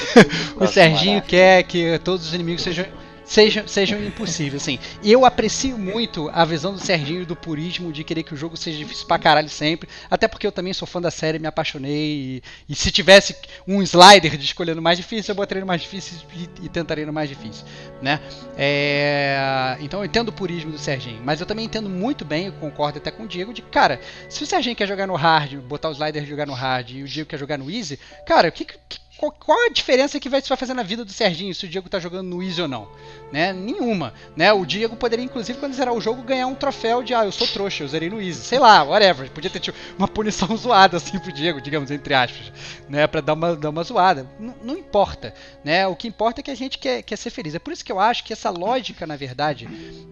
o 0.56 0.66
Serginho 0.68 1.22
quer 1.22 1.62
que 1.62 1.98
todos 2.00 2.26
os 2.26 2.34
inimigos 2.34 2.62
sejam 2.62 2.84
sejam, 3.24 3.66
sejam 3.66 4.02
impossíveis, 4.05 4.62
assim. 4.62 4.78
Eu 5.02 5.24
aprecio 5.24 5.78
muito 5.78 6.30
a 6.32 6.44
visão 6.44 6.72
do 6.72 6.78
Serginho 6.78 7.26
do 7.26 7.34
purismo 7.34 7.92
de 7.92 8.05
querer 8.05 8.22
que 8.22 8.34
o 8.34 8.36
jogo 8.36 8.56
seja 8.56 8.78
difícil 8.78 9.06
pra 9.06 9.18
caralho 9.18 9.48
sempre, 9.48 9.88
até 10.10 10.28
porque 10.28 10.46
eu 10.46 10.52
também 10.52 10.72
sou 10.72 10.86
fã 10.86 11.01
da 11.01 11.10
série, 11.10 11.38
me 11.38 11.46
apaixonei 11.46 11.94
e, 12.14 12.42
e 12.68 12.74
se 12.74 12.90
tivesse 12.90 13.34
um 13.66 13.82
slider 13.82 14.36
de 14.36 14.44
escolher 14.44 14.74
no 14.74 14.82
mais 14.82 14.98
difícil, 14.98 15.32
eu 15.32 15.36
botaria 15.36 15.60
no 15.60 15.66
mais 15.66 15.82
difícil 15.82 16.18
e, 16.34 16.66
e 16.66 16.68
tentaria 16.68 17.06
no 17.06 17.12
mais 17.12 17.28
difícil, 17.28 17.64
né? 18.01 18.20
É, 18.56 19.76
então 19.80 20.01
eu 20.01 20.05
entendo 20.05 20.28
o 20.28 20.32
purismo 20.32 20.70
do 20.70 20.78
Serginho, 20.78 21.20
mas 21.24 21.40
eu 21.40 21.46
também 21.46 21.64
entendo 21.64 21.88
muito 21.88 22.24
bem, 22.24 22.46
eu 22.46 22.52
concordo 22.52 22.98
até 22.98 23.10
com 23.10 23.24
o 23.24 23.28
Diego, 23.28 23.52
de 23.52 23.62
cara, 23.62 24.01
se 24.28 24.42
o 24.42 24.46
Serginho 24.46 24.76
quer 24.76 24.86
jogar 24.86 25.06
no 25.06 25.14
hard, 25.14 25.55
botar 25.60 25.88
o 25.88 25.92
slider 25.92 26.22
e 26.22 26.26
jogar 26.26 26.46
no 26.46 26.52
hard, 26.52 26.90
e 26.90 27.02
o 27.02 27.09
Diego 27.09 27.28
quer 27.28 27.38
jogar 27.38 27.59
no 27.59 27.70
easy, 27.70 27.98
cara, 28.26 28.48
o 28.48 28.52
que, 28.52 28.64
que 28.64 29.03
qual, 29.24 29.32
qual 29.32 29.66
a 29.66 29.72
diferença 29.72 30.18
que 30.20 30.28
vai, 30.28 30.40
vai 30.40 30.56
fazer 30.56 30.74
na 30.74 30.82
vida 30.82 31.05
do 31.05 31.12
Serginho 31.12 31.55
se 31.55 31.64
o 31.64 31.68
Diego 31.68 31.88
tá 31.88 31.98
jogando 31.98 32.28
no 32.28 32.42
Easy 32.42 32.60
ou 32.60 32.68
não? 32.68 32.88
Né? 33.32 33.52
Nenhuma. 33.52 34.12
Né? 34.36 34.52
O 34.52 34.64
Diego 34.64 34.96
poderia, 34.96 35.24
inclusive, 35.24 35.59
quando 35.59 35.74
zerar 35.74 35.94
o 35.94 36.01
jogo, 36.01 36.22
ganhar 36.22 36.46
um 36.46 36.55
troféu 36.55 37.02
de 37.02 37.14
ah, 37.14 37.24
eu 37.24 37.32
sou 37.32 37.46
trouxa, 37.46 37.84
eu 37.84 37.88
zerei 37.88 38.10
no 38.10 38.20
Easy. 38.20 38.42
Sei 38.44 38.59
lá, 38.59 38.82
whatever. 38.82 39.30
Podia 39.30 39.51
ter 39.51 39.60
tipo, 39.60 39.78
uma 39.98 40.09
punição 40.09 40.55
zoada 40.56 40.96
assim 40.96 41.18
pro 41.18 41.32
Diego, 41.32 41.60
digamos, 41.60 41.90
entre 41.90 42.14
aspas. 42.14 42.52
Né? 42.88 43.06
Pra 43.06 43.20
dar 43.20 43.34
uma, 43.34 43.56
dar 43.56 43.70
uma 43.70 43.82
zoada. 43.82 44.28
N 44.38 44.52
não 44.62 44.76
importa. 44.76 45.34
Né? 45.64 45.86
O 45.86 45.96
que 45.96 46.09
importa 46.09 46.40
é 46.40 46.42
que 46.42 46.51
a 46.51 46.56
gente 46.56 46.78
quer, 46.78 47.02
quer 47.02 47.16
ser 47.16 47.30
feliz. 47.30 47.55
É 47.55 47.59
por 47.59 47.72
isso 47.72 47.84
que 47.84 47.92
eu 47.92 48.01
acho 48.01 48.24
que 48.24 48.32
essa 48.32 48.51
lógica, 48.51 49.06
na 49.06 49.16
verdade, 49.16 49.66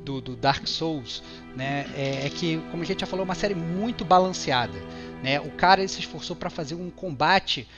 do, 0.04 0.20
do 0.20 0.36
Dark 0.36 0.66
Souls, 0.66 1.22
né, 1.54 1.86
é, 1.96 2.26
é, 2.26 2.30
que, 2.30 2.58
como 2.70 2.82
a 2.82 2.86
gente 2.86 3.00
já 3.00 3.06
falou, 3.06 3.24
é 3.24 3.28
uma 3.28 3.34
série 3.34 3.54
muito 3.54 4.04
balanceada. 4.04 4.78
Né? 5.22 5.40
O 5.40 5.50
cara 5.50 5.86
se 5.86 6.00
esforçou 6.00 6.34
para 6.34 6.50
fazer 6.50 6.74
um 6.74 6.90
combate 6.90 7.68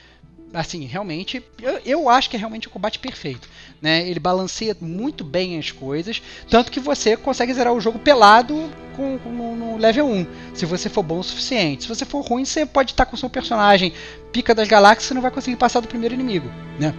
assim, 0.54 0.84
realmente, 0.84 1.44
eu, 1.60 1.80
eu 1.84 2.08
acho 2.08 2.30
que 2.30 2.36
é 2.36 2.38
realmente 2.38 2.68
o 2.68 2.70
um 2.70 2.72
combate 2.72 2.98
perfeito. 2.98 3.48
Né? 3.82 4.08
Ele 4.08 4.20
balanceia 4.20 4.76
muito 4.80 5.24
bem 5.24 5.58
as 5.58 5.70
coisas, 5.70 6.22
tanto 6.48 6.70
que 6.70 6.80
você 6.80 7.16
consegue 7.16 7.52
zerar 7.52 7.72
o 7.72 7.80
jogo 7.80 7.98
pelado 7.98 8.70
com, 8.96 9.18
com 9.18 9.30
no, 9.30 9.76
level 9.76 10.06
1, 10.06 10.26
se 10.54 10.64
você 10.64 10.88
for 10.88 11.02
bom 11.02 11.18
o 11.18 11.24
suficiente. 11.24 11.82
Se 11.82 11.88
você 11.88 12.04
for 12.04 12.24
ruim, 12.24 12.44
você 12.44 12.64
pode 12.64 12.92
estar 12.92 13.04
com 13.04 13.16
o 13.16 13.18
seu 13.18 13.28
personagem 13.28 13.92
pica 14.32 14.54
das 14.54 14.68
galáxias 14.68 15.10
e 15.10 15.14
não 15.14 15.22
vai 15.22 15.30
conseguir 15.30 15.56
passar 15.56 15.80
do 15.80 15.88
primeiro 15.88 16.14
inimigo. 16.14 16.50
Né? 16.78 16.94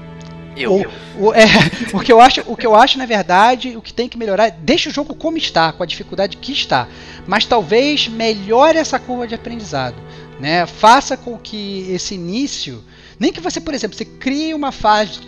Eu. 0.55 0.85
O, 1.17 1.27
o, 1.27 1.33
é, 1.33 1.45
o, 1.93 1.99
que 1.99 2.11
eu 2.11 2.19
acho, 2.21 2.41
o 2.45 2.55
que 2.55 2.65
eu 2.65 2.75
acho, 2.75 2.97
na 2.97 3.05
verdade, 3.05 3.75
o 3.75 3.81
que 3.81 3.93
tem 3.93 4.07
que 4.07 4.17
melhorar, 4.17 4.49
deixa 4.49 4.89
o 4.89 4.93
jogo 4.93 5.15
como 5.15 5.37
está, 5.37 5.71
com 5.71 5.83
a 5.83 5.85
dificuldade 5.85 6.37
que 6.37 6.51
está, 6.51 6.87
mas 7.27 7.45
talvez 7.45 8.07
melhore 8.07 8.77
essa 8.77 8.99
curva 8.99 9.27
de 9.27 9.35
aprendizado, 9.35 9.95
né? 10.39 10.65
Faça 10.65 11.17
com 11.17 11.37
que 11.37 11.87
esse 11.89 12.15
início 12.15 12.83
nem 13.19 13.31
que 13.31 13.41
você, 13.41 13.59
por 13.61 13.73
exemplo, 13.73 13.97
você 13.97 14.05
crie 14.05 14.53
uma 14.53 14.71
fase 14.71 15.19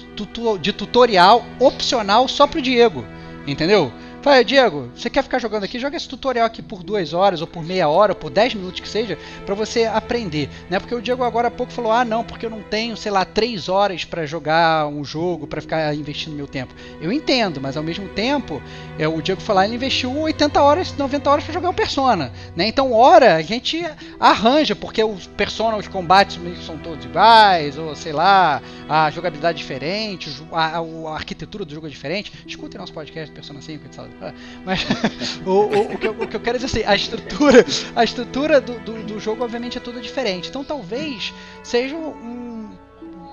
de 0.62 0.74
tutorial 0.74 1.46
opcional 1.60 2.28
só 2.28 2.48
pro 2.48 2.62
Diego, 2.62 3.06
entendeu? 3.46 3.92
Fala, 4.28 4.44
Diego, 4.44 4.90
você 4.94 5.10
quer 5.10 5.24
ficar 5.24 5.40
jogando 5.40 5.64
aqui? 5.64 5.80
Joga 5.80 5.96
esse 5.96 6.06
tutorial 6.06 6.46
aqui 6.46 6.62
por 6.62 6.84
duas 6.84 7.14
horas, 7.14 7.40
ou 7.40 7.48
por 7.48 7.64
meia 7.64 7.88
hora, 7.88 8.12
ou 8.12 8.16
por 8.18 8.30
10 8.30 8.56
minutos 8.56 8.82
que 8.82 8.90
seja, 8.90 9.18
para 9.46 9.56
você 9.56 9.86
aprender. 9.86 10.50
Né? 10.70 10.82
Porque 10.82 10.94
o 10.94 11.02
Diego 11.02 11.24
agora 11.24 11.48
há 11.48 11.52
pouco 11.52 11.72
falou: 11.72 11.94
ah, 11.94 12.04
não, 12.04 12.26
porque 12.26 12.46
eu 12.46 12.50
não 12.50 12.62
tenho, 12.62 12.98
sei 12.98 13.10
lá, 13.10 13.24
3 13.24 13.70
horas 13.70 14.04
para 14.04 14.26
jogar 14.26 14.86
um 14.88 15.02
jogo, 15.02 15.48
para 15.48 15.62
ficar 15.62 15.96
investindo 15.96 16.36
meu 16.36 16.46
tempo. 16.46 16.76
Eu 17.00 17.10
entendo, 17.10 17.62
mas 17.62 17.78
ao 17.78 17.84
mesmo 17.84 18.10
tempo, 18.10 18.62
é, 19.00 19.08
o 19.08 19.22
Diego 19.22 19.40
falou: 19.40 19.64
ele 19.64 19.76
investiu 19.76 20.14
80 20.14 20.62
horas, 20.62 20.94
90 20.98 21.30
horas 21.30 21.46
para 21.46 21.54
jogar 21.54 21.70
o 21.70 21.74
Persona. 21.74 22.34
Né? 22.54 22.68
Então, 22.68 22.92
hora 22.92 23.36
a 23.36 23.42
gente 23.42 23.82
arranja, 24.20 24.76
porque 24.76 25.02
os 25.02 25.26
Persona, 25.26 25.78
os 25.78 25.88
combates 25.88 26.38
são 26.66 26.78
todos 26.78 27.06
iguais, 27.06 27.78
ou 27.78 27.96
sei 27.96 28.12
lá, 28.12 28.62
a 28.90 29.10
jogabilidade 29.10 29.58
é 29.58 29.62
diferente, 29.62 30.44
a, 30.52 30.80
a, 30.80 30.82
a 30.82 31.14
arquitetura 31.14 31.64
do 31.64 31.74
jogo 31.74 31.88
é 31.88 31.90
diferente. 31.90 32.34
Escutem 32.46 32.78
nosso 32.78 32.92
podcast 32.92 33.34
Persona 33.34 33.62
5, 33.62 33.86
etc. 33.86 34.17
Mas 34.66 34.86
o, 35.46 35.52
o, 35.52 35.94
o, 35.94 35.98
que 35.98 36.08
eu, 36.08 36.12
o, 36.12 36.28
que 36.28 36.36
eu, 36.36 36.40
quero 36.40 36.58
dizer 36.58 36.80
assim, 36.80 36.88
a 36.88 36.96
estrutura, 36.96 37.66
a 37.96 38.04
estrutura 38.04 38.62
do, 38.62 38.80
do, 38.80 39.04
do, 39.04 39.20
jogo 39.20 39.44
obviamente 39.44 39.78
é 39.78 39.82
toda 39.82 40.02
diferente. 40.02 40.50
Então 40.50 40.64
talvez 40.64 41.34
seja 41.64 41.96
um. 41.96 42.76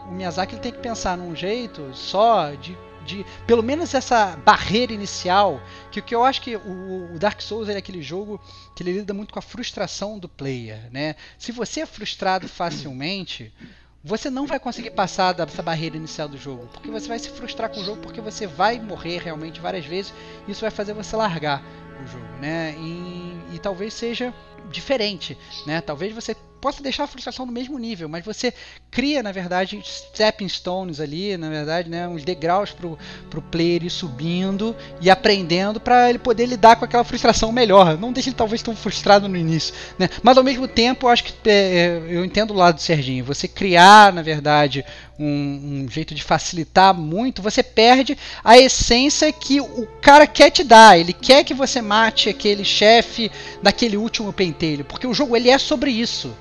O 0.06 0.12
Miyazaki 0.12 0.54
ele 0.54 0.62
tem 0.62 0.72
que 0.72 0.78
pensar 0.78 1.16
num 1.16 1.34
jeito 1.34 1.90
só 1.94 2.50
de 2.50 2.76
de 3.04 3.24
pelo 3.46 3.62
menos 3.62 3.94
essa 3.94 4.36
barreira 4.36 4.92
inicial, 4.92 5.60
que 5.90 6.00
o 6.00 6.02
que 6.02 6.14
eu 6.14 6.24
acho 6.24 6.40
que 6.40 6.56
o, 6.56 7.14
o, 7.14 7.18
Dark 7.18 7.40
Souls 7.40 7.68
é 7.68 7.76
aquele 7.76 8.02
jogo 8.02 8.40
que 8.74 8.82
ele 8.82 8.92
lida 8.92 9.14
muito 9.14 9.32
com 9.32 9.38
a 9.38 9.42
frustração 9.42 10.18
do 10.18 10.28
player, 10.28 10.90
né? 10.90 11.14
Se 11.38 11.52
você 11.52 11.80
é 11.80 11.86
frustrado 11.86 12.48
facilmente, 12.48 13.52
você 14.04 14.28
não 14.28 14.46
vai 14.46 14.60
conseguir 14.60 14.90
passar 14.90 15.32
dessa 15.32 15.62
barreira 15.62 15.96
inicial 15.96 16.28
do 16.28 16.36
jogo, 16.36 16.68
porque 16.70 16.90
você 16.90 17.08
vai 17.08 17.18
se 17.18 17.30
frustrar 17.30 17.70
com 17.70 17.80
o 17.80 17.84
jogo, 17.84 18.02
porque 18.02 18.20
você 18.20 18.46
vai 18.46 18.78
morrer 18.78 19.18
realmente 19.18 19.60
várias 19.60 19.86
vezes, 19.86 20.12
e 20.46 20.52
isso 20.52 20.60
vai 20.60 20.70
fazer 20.70 20.92
você 20.92 21.16
largar 21.16 21.62
o 22.02 22.06
jogo, 22.06 22.26
né? 22.38 22.74
E 23.54 23.58
talvez 23.58 23.94
seja 23.94 24.34
diferente, 24.70 25.36
né? 25.66 25.80
Talvez 25.80 26.12
você 26.14 26.36
possa 26.64 26.82
deixar 26.82 27.04
a 27.04 27.06
frustração 27.06 27.44
no 27.44 27.52
mesmo 27.52 27.78
nível, 27.78 28.08
mas 28.08 28.24
você 28.24 28.50
cria, 28.90 29.22
na 29.22 29.30
verdade, 29.30 29.78
stepping 29.84 30.48
stones 30.48 30.98
ali, 30.98 31.36
na 31.36 31.50
verdade, 31.50 31.90
né, 31.90 32.08
uns 32.08 32.24
degraus 32.24 32.70
pro, 32.70 32.98
pro 33.28 33.42
player 33.42 33.84
ir 33.84 33.90
subindo 33.90 34.74
e 34.98 35.10
aprendendo 35.10 35.78
para 35.78 36.08
ele 36.08 36.18
poder 36.18 36.46
lidar 36.46 36.76
com 36.76 36.86
aquela 36.86 37.04
frustração 37.04 37.52
melhor. 37.52 37.98
Não 37.98 38.14
deixe 38.14 38.30
ele 38.30 38.36
talvez 38.36 38.62
tão 38.62 38.74
frustrado 38.74 39.28
no 39.28 39.36
início, 39.36 39.74
né? 39.98 40.08
Mas 40.22 40.38
ao 40.38 40.42
mesmo 40.42 40.66
tempo, 40.66 41.04
eu 41.04 41.10
acho 41.10 41.24
que 41.24 41.34
é, 41.44 42.02
eu 42.08 42.24
entendo 42.24 42.52
o 42.52 42.56
lado 42.56 42.76
do 42.76 42.80
Serginho. 42.80 43.26
Você 43.26 43.46
criar, 43.46 44.10
na 44.10 44.22
verdade, 44.22 44.86
um, 45.18 45.84
um, 45.84 45.86
jeito 45.88 46.14
de 46.14 46.22
facilitar 46.22 46.94
muito, 46.94 47.42
você 47.42 47.62
perde 47.62 48.16
a 48.42 48.58
essência 48.58 49.30
que 49.32 49.60
o 49.60 49.86
cara 50.00 50.26
quer 50.26 50.50
te 50.50 50.64
dar. 50.64 50.98
Ele 50.98 51.12
quer 51.12 51.44
que 51.44 51.52
você 51.52 51.82
mate 51.82 52.30
aquele 52.30 52.64
chefe 52.64 53.30
daquele 53.62 53.96
último 53.96 54.32
pentelho, 54.32 54.84
porque 54.84 55.06
o 55.06 55.14
jogo 55.14 55.36
ele 55.36 55.50
é 55.50 55.58
sobre 55.58 55.90
isso. 55.90 56.34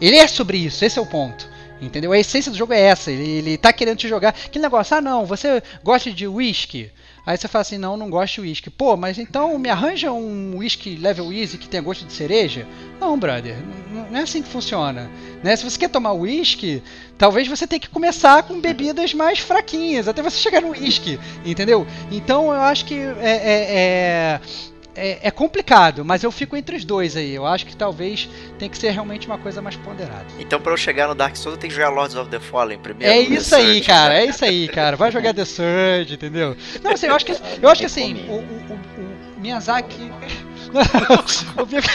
Ele 0.00 0.16
é 0.16 0.26
sobre 0.26 0.58
isso, 0.58 0.84
esse 0.84 0.98
é 0.98 1.02
o 1.02 1.06
ponto. 1.06 1.48
Entendeu? 1.80 2.12
A 2.12 2.18
essência 2.18 2.50
do 2.50 2.56
jogo 2.56 2.72
é 2.72 2.80
essa. 2.80 3.10
Ele, 3.10 3.28
ele 3.28 3.58
tá 3.58 3.72
querendo 3.72 3.98
te 3.98 4.08
jogar. 4.08 4.30
Aquele 4.30 4.62
negócio, 4.62 4.96
ah 4.96 5.00
não, 5.00 5.26
você 5.26 5.62
gosta 5.84 6.10
de 6.10 6.26
whisky? 6.26 6.90
Aí 7.26 7.36
você 7.36 7.48
fala 7.48 7.62
assim, 7.62 7.76
não, 7.76 7.96
não 7.96 8.08
gosto 8.08 8.36
de 8.36 8.42
whisky. 8.42 8.70
Pô, 8.70 8.96
mas 8.96 9.18
então 9.18 9.58
me 9.58 9.68
arranja 9.68 10.12
um 10.12 10.58
whisky 10.58 10.96
level 10.96 11.32
easy 11.32 11.58
que 11.58 11.68
tenha 11.68 11.82
gosto 11.82 12.06
de 12.06 12.12
cereja? 12.12 12.66
Não, 13.00 13.18
brother, 13.18 13.56
não 13.90 14.16
é 14.16 14.22
assim 14.22 14.42
que 14.42 14.48
funciona. 14.48 15.10
Né? 15.42 15.56
Se 15.56 15.64
você 15.64 15.76
quer 15.76 15.90
tomar 15.90 16.12
whisky, 16.12 16.82
talvez 17.18 17.48
você 17.48 17.66
tenha 17.66 17.80
que 17.80 17.88
começar 17.88 18.44
com 18.44 18.60
bebidas 18.60 19.12
mais 19.12 19.40
fraquinhas, 19.40 20.06
até 20.06 20.22
você 20.22 20.38
chegar 20.38 20.62
no 20.62 20.70
whisky, 20.70 21.18
entendeu? 21.44 21.84
Então 22.12 22.44
eu 22.46 22.60
acho 22.60 22.84
que 22.84 22.94
é, 22.94 23.20
é, 23.20 23.66
é 23.68 24.40
é, 24.96 25.28
é, 25.28 25.30
complicado, 25.30 26.04
mas 26.04 26.22
eu 26.22 26.32
fico 26.32 26.56
entre 26.56 26.76
os 26.76 26.84
dois 26.84 27.16
aí. 27.16 27.34
Eu 27.34 27.46
acho 27.46 27.66
que 27.66 27.76
talvez 27.76 28.28
tem 28.58 28.68
que 28.68 28.78
ser 28.78 28.90
realmente 28.90 29.26
uma 29.26 29.38
coisa 29.38 29.60
mais 29.60 29.76
ponderada. 29.76 30.26
Então, 30.38 30.60
para 30.60 30.72
eu 30.72 30.76
chegar 30.76 31.06
no 31.06 31.14
Dark 31.14 31.36
Souls, 31.36 31.56
eu 31.56 31.60
tenho 31.60 31.70
que 31.70 31.76
jogar 31.76 31.90
Lords 31.90 32.16
of 32.16 32.30
the 32.30 32.40
Fallen 32.40 32.78
primeiro. 32.78 33.12
É 33.12 33.20
isso 33.20 33.54
aí, 33.54 33.74
Surge, 33.74 33.80
cara. 33.82 34.14
Né? 34.14 34.20
É 34.20 34.26
isso 34.26 34.44
aí, 34.44 34.68
cara. 34.68 34.96
Vai 34.96 35.12
jogar 35.12 35.34
The 35.34 35.44
Surge, 35.44 36.14
entendeu? 36.14 36.56
Não, 36.82 36.92
assim, 36.92 37.06
eu 37.06 37.14
acho 37.14 37.26
que, 37.26 37.32
eu 37.62 37.68
acho 37.68 37.80
que 37.80 37.86
assim, 37.86 38.24
o, 38.28 38.34
o, 38.34 38.38
o, 38.38 39.32
o 39.36 39.40
Miyazaki. 39.40 40.10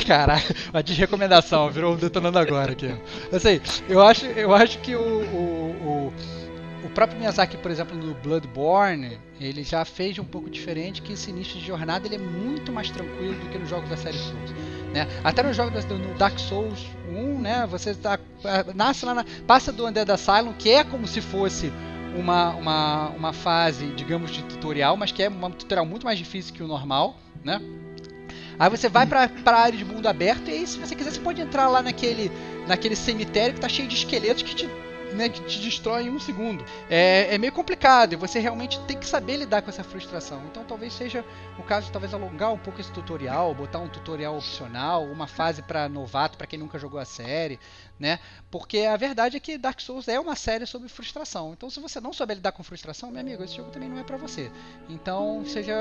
Caralho, 0.07 0.43
a 0.73 0.81
desrecomendação 0.81 1.69
virou 1.69 1.93
um 1.93 1.97
detonando 1.97 2.39
agora 2.39 2.71
aqui. 2.71 2.93
Assim, 3.31 3.59
eu 3.89 4.01
acho, 4.01 4.25
eu 4.27 4.53
acho 4.53 4.79
que 4.79 4.95
o, 4.95 4.99
o, 4.99 6.13
o, 6.13 6.13
o 6.83 6.89
próprio 6.89 7.19
Miyazaki, 7.19 7.57
por 7.57 7.69
exemplo, 7.69 7.95
no 7.95 8.13
Bloodborne, 8.15 9.19
ele 9.39 9.63
já 9.63 9.85
fez 9.85 10.17
um 10.17 10.23
pouco 10.23 10.49
diferente 10.49 11.01
que 11.01 11.13
esse 11.13 11.29
início 11.29 11.59
de 11.59 11.65
jornada 11.65 12.07
ele 12.07 12.15
é 12.15 12.19
muito 12.19 12.71
mais 12.71 12.89
tranquilo 12.89 13.35
do 13.35 13.49
que 13.49 13.57
nos 13.57 13.69
jogos 13.69 13.89
da 13.89 13.97
série 13.97 14.17
Souls. 14.17 14.51
Né? 14.93 15.07
Até 15.23 15.43
no 15.43 15.53
jogo 15.53 15.71
no 15.71 16.13
Dark 16.15 16.37
Souls 16.39 16.85
1, 17.09 17.39
né, 17.39 17.67
você 17.69 17.93
tá, 17.93 18.19
nasce 18.75 19.05
lá 19.05 19.13
na, 19.13 19.25
passa 19.45 19.71
do 19.71 19.85
Undead 19.85 20.09
Asylum, 20.11 20.53
que 20.53 20.71
é 20.71 20.83
como 20.83 21.07
se 21.07 21.21
fosse 21.21 21.71
uma, 22.15 22.49
uma, 22.55 23.09
uma 23.09 23.33
fase, 23.33 23.87
digamos, 23.87 24.31
de 24.31 24.43
tutorial, 24.43 24.97
mas 24.97 25.11
que 25.11 25.23
é 25.23 25.29
um 25.29 25.51
tutorial 25.51 25.85
muito 25.85 26.05
mais 26.05 26.17
difícil 26.17 26.53
que 26.53 26.63
o 26.63 26.67
normal, 26.67 27.15
né? 27.43 27.61
Aí 28.59 28.69
você 28.69 28.89
vai 28.89 29.07
pra, 29.07 29.27
pra 29.27 29.57
área 29.57 29.77
de 29.77 29.85
mundo 29.85 30.07
aberto 30.07 30.49
e 30.49 30.51
aí, 30.51 30.67
se 30.67 30.77
você 30.77 30.93
quiser, 30.93 31.11
você 31.11 31.19
pode 31.19 31.41
entrar 31.41 31.67
lá 31.67 31.81
naquele, 31.81 32.31
naquele 32.67 32.95
cemitério 32.95 33.55
que 33.55 33.61
tá 33.61 33.69
cheio 33.69 33.87
de 33.87 33.95
esqueletos 33.95 34.43
que 34.43 34.53
te 34.53 34.69
né, 35.13 35.29
que 35.29 35.41
te 35.41 35.59
destrói 35.59 36.03
em 36.03 36.09
um 36.09 36.19
segundo. 36.19 36.63
É, 36.89 37.33
é 37.33 37.37
meio 37.37 37.53
complicado 37.53 38.13
e 38.13 38.15
você 38.15 38.39
realmente 38.39 38.79
tem 38.81 38.97
que 38.97 39.05
saber 39.05 39.37
lidar 39.37 39.61
com 39.61 39.69
essa 39.69 39.83
frustração. 39.83 40.41
Então 40.49 40.63
talvez 40.63 40.93
seja 40.93 41.25
o 41.57 41.63
caso 41.63 41.87
de 41.87 41.91
talvez 41.91 42.13
alongar 42.13 42.51
um 42.53 42.57
pouco 42.57 42.79
esse 42.79 42.91
tutorial, 42.91 43.53
botar 43.53 43.79
um 43.79 43.87
tutorial 43.87 44.35
opcional, 44.37 45.05
uma 45.05 45.27
fase 45.27 45.61
para 45.61 45.87
novato, 45.89 46.37
para 46.37 46.47
quem 46.47 46.59
nunca 46.59 46.79
jogou 46.79 46.99
a 46.99 47.05
série, 47.05 47.59
né? 47.99 48.19
Porque 48.51 48.79
a 48.79 48.97
verdade 48.97 49.37
é 49.37 49.39
que 49.39 49.57
Dark 49.57 49.79
Souls 49.79 50.09
é 50.09 50.19
uma 50.19 50.35
série 50.35 50.65
sobre 50.65 50.89
frustração. 50.89 51.53
Então 51.53 51.69
se 51.69 51.79
você 51.79 52.01
não 52.01 52.11
souber 52.11 52.35
lidar 52.35 52.51
com 52.51 52.61
frustração, 52.61 53.09
meu 53.09 53.21
amigo, 53.21 53.41
esse 53.43 53.55
jogo 53.55 53.71
também 53.71 53.87
não 53.87 53.97
é 53.97 54.03
para 54.03 54.17
você. 54.17 54.51
Então 54.89 55.41
seja 55.45 55.73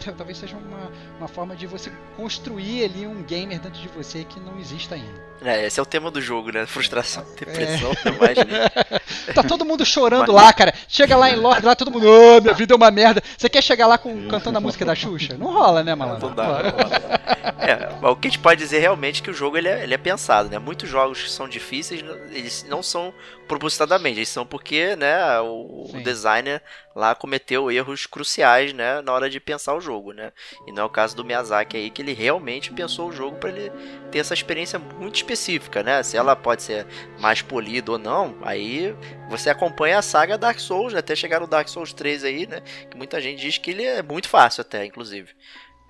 talvez 0.16 0.38
seja 0.38 0.56
uma, 0.56 0.92
uma 1.18 1.28
forma 1.28 1.56
de 1.56 1.66
você 1.66 1.90
construir 2.16 2.84
ali 2.84 3.06
um 3.06 3.22
gamer 3.24 3.58
dentro 3.58 3.80
de 3.80 3.88
você 3.88 4.24
que 4.24 4.38
não 4.38 4.58
exista 4.58 4.94
ainda. 4.94 5.26
É, 5.42 5.66
esse 5.66 5.78
é 5.78 5.82
o 5.82 5.86
tema 5.86 6.10
do 6.10 6.20
jogo, 6.20 6.50
né? 6.50 6.64
Frustração, 6.66 7.24
depressão, 7.38 7.92
é. 8.04 8.10
mais. 8.12 8.38
Né? 8.38 8.68
tá 9.34 9.42
todo 9.42 9.64
mundo 9.64 9.84
chorando 9.84 10.32
Mas... 10.32 10.42
lá, 10.42 10.52
cara. 10.52 10.72
Chega 10.88 11.16
lá 11.16 11.30
em 11.30 11.36
Lorde, 11.36 11.66
lá 11.66 11.74
todo 11.74 11.90
mundo, 11.90 12.06
oh, 12.08 12.40
minha 12.40 12.54
vida 12.54 12.72
é 12.72 12.76
uma 12.76 12.90
merda. 12.90 13.22
Você 13.36 13.48
quer 13.48 13.62
chegar 13.62 13.86
lá 13.86 13.98
com, 13.98 14.28
cantando 14.28 14.58
a 14.58 14.60
música 14.60 14.84
da 14.84 14.94
Xuxa? 14.94 15.36
Não 15.36 15.52
rola, 15.52 15.82
né, 15.82 15.94
malandro? 15.94 16.28
Não 16.28 16.34
dá, 16.34 16.62
não 16.62 16.70
rola. 16.70 17.16
É, 17.58 18.06
o 18.06 18.16
que 18.16 18.28
a 18.28 18.30
gente 18.30 18.40
pode 18.40 18.60
dizer 18.60 18.78
realmente 18.78 19.20
é 19.20 19.24
que 19.24 19.30
o 19.30 19.34
jogo 19.34 19.56
ele 19.56 19.68
é, 19.68 19.82
ele 19.82 19.92
é 19.92 19.98
pensado, 19.98 20.48
né? 20.48 20.58
Muitos 20.58 20.88
jogos 20.88 21.22
que 21.22 21.30
são 21.30 21.48
difíceis, 21.56 22.02
eles 22.30 22.64
não 22.64 22.82
são 22.82 23.12
propositadamente, 23.48 24.18
eles 24.18 24.28
são 24.28 24.46
porque, 24.46 24.94
né, 24.96 25.40
o, 25.40 25.90
o 25.94 26.02
designer 26.02 26.62
lá 26.94 27.14
cometeu 27.14 27.70
erros 27.70 28.06
cruciais, 28.06 28.72
né, 28.72 29.00
na 29.02 29.12
hora 29.12 29.30
de 29.30 29.40
pensar 29.40 29.74
o 29.74 29.80
jogo, 29.80 30.12
né? 30.12 30.32
E 30.66 30.72
não 30.72 30.82
é 30.82 30.86
o 30.86 30.90
caso 30.90 31.16
do 31.16 31.24
Miyazaki 31.24 31.76
aí 31.76 31.90
que 31.90 32.02
ele 32.02 32.12
realmente 32.12 32.72
pensou 32.72 33.08
o 33.08 33.12
jogo 33.12 33.36
para 33.38 33.50
ele 33.50 33.70
ter 34.10 34.18
essa 34.18 34.34
experiência 34.34 34.78
muito 34.78 35.16
específica, 35.16 35.82
né? 35.82 36.02
Se 36.02 36.16
ela 36.16 36.34
pode 36.34 36.62
ser 36.62 36.86
mais 37.18 37.42
polida 37.42 37.92
ou 37.92 37.98
não, 37.98 38.36
aí 38.42 38.94
você 39.28 39.50
acompanha 39.50 39.98
a 39.98 40.02
saga 40.02 40.38
Dark 40.38 40.58
Souls, 40.58 40.92
né? 40.92 41.00
até 41.00 41.14
chegar 41.14 41.40
no 41.40 41.46
Dark 41.46 41.68
Souls 41.68 41.92
3 41.92 42.24
aí, 42.24 42.46
né? 42.46 42.60
Que 42.90 42.96
muita 42.96 43.20
gente 43.20 43.40
diz 43.40 43.58
que 43.58 43.70
ele 43.70 43.84
é 43.84 44.02
muito 44.02 44.28
fácil 44.28 44.62
até, 44.62 44.84
inclusive. 44.84 45.34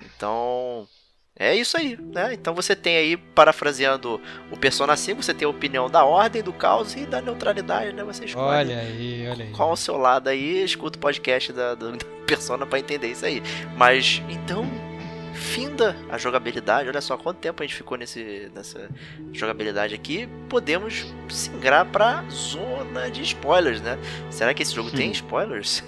Então, 0.03 0.87
é 1.39 1.55
isso 1.55 1.77
aí, 1.77 1.99
né? 2.15 2.33
Então 2.33 2.55
você 2.55 2.75
tem 2.75 2.97
aí, 2.97 3.17
parafraseando 3.17 4.19
o 4.51 4.57
Persona 4.57 4.97
5, 4.97 5.23
você 5.23 5.35
tem 5.35 5.45
a 5.45 5.51
opinião 5.51 5.91
da 5.91 6.03
ordem, 6.03 6.43
do 6.43 6.53
caos 6.53 6.95
e 6.97 7.05
da 7.05 7.21
neutralidade, 7.21 7.93
né? 7.93 8.03
Você 8.05 8.25
escolhe 8.25 8.71
olha 8.71 8.79
aí, 8.79 9.29
olha 9.29 9.45
aí. 9.45 9.51
qual 9.53 9.73
o 9.73 9.77
seu 9.77 9.99
lado 9.99 10.29
aí, 10.29 10.65
escuta 10.65 10.99
o 10.99 11.01
podcast 11.01 11.53
da, 11.53 11.75
do 11.75 11.99
Persona 12.27 12.65
para 12.65 12.79
entender 12.79 13.09
isso 13.09 13.27
aí. 13.27 13.43
Mas, 13.77 14.23
então, 14.31 14.67
finda 15.35 15.95
a 16.09 16.17
jogabilidade, 16.17 16.89
olha 16.89 17.03
só 17.03 17.19
quanto 17.19 17.37
tempo 17.37 17.63
a 17.63 17.67
gente 17.67 17.77
ficou 17.77 17.99
nesse, 17.99 18.51
nessa 18.55 18.89
jogabilidade 19.31 19.95
aqui, 19.95 20.27
podemos 20.49 21.15
singrar 21.29 21.85
pra 21.85 22.25
zona 22.31 23.11
de 23.11 23.21
spoilers, 23.23 23.83
né? 23.83 23.99
Será 24.31 24.55
que 24.55 24.63
esse 24.63 24.75
jogo 24.75 24.91
tem 24.91 25.13
spoilers? 25.13 25.85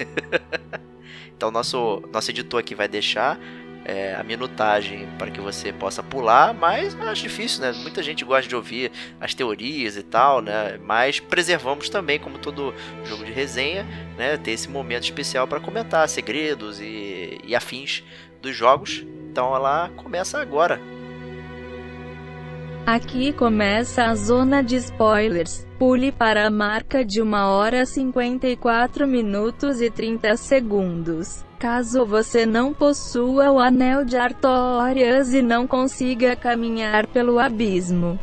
então, 1.35 1.51
nosso, 1.51 2.03
nosso 2.13 2.31
editor 2.31 2.61
aqui 2.61 2.75
vai 2.75 2.87
deixar 2.87 3.41
é, 3.89 4.15
a 4.15 4.23
minutagem 4.23 5.09
para 5.19 5.31
que 5.31 5.41
você 5.41 5.73
possa 5.73 6.03
pular, 6.03 6.53
mas 6.53 6.95
acho 6.95 7.23
difícil, 7.23 7.63
né? 7.63 7.73
Muita 7.73 8.03
gente 8.03 8.23
gosta 8.23 8.47
de 8.47 8.55
ouvir 8.55 8.93
as 9.19 9.33
teorias 9.33 9.97
e 9.97 10.03
tal, 10.03 10.43
né? 10.43 10.79
Mas 10.85 11.19
preservamos 11.19 11.89
também, 11.89 12.21
como 12.21 12.39
todo 12.39 12.75
jogo 13.05 13.25
de 13.25 13.33
resenha, 13.33 13.87
né? 14.19 14.37
Ter 14.37 14.51
esse 14.51 14.69
momento 14.69 15.05
especial 15.05 15.49
para 15.49 15.59
comentar 15.59 16.07
segredos 16.07 16.81
e, 16.81 17.41
e 17.43 17.57
afins 17.57 18.05
dos 18.43 18.55
jogos. 18.55 19.07
Então 19.31 19.57
ela 19.57 19.89
começa 19.97 20.39
agora. 20.39 20.98
Aqui 22.91 23.35
começa 23.35 24.05
a 24.05 24.15
zona 24.15 24.63
de 24.63 24.77
spoilers. 24.77 25.67
Pule 25.79 26.11
para 26.11 26.47
a 26.47 26.51
marca 26.51 27.05
de 27.05 27.21
1 27.21 27.35
hora 27.35 27.85
54 27.85 29.07
minutos 29.07 29.83
e 29.83 29.91
30 29.91 30.35
segundos. 30.39 31.45
Caso 31.59 32.07
você 32.07 32.47
não 32.47 32.73
possua 32.73 33.51
o 33.51 33.59
anel 33.59 34.07
de 34.07 34.17
Artorias 34.17 35.35
e 35.35 35.43
não 35.43 35.67
consiga 35.67 36.35
caminhar 36.35 37.07
pelo 37.09 37.39
abismo. 37.39 38.19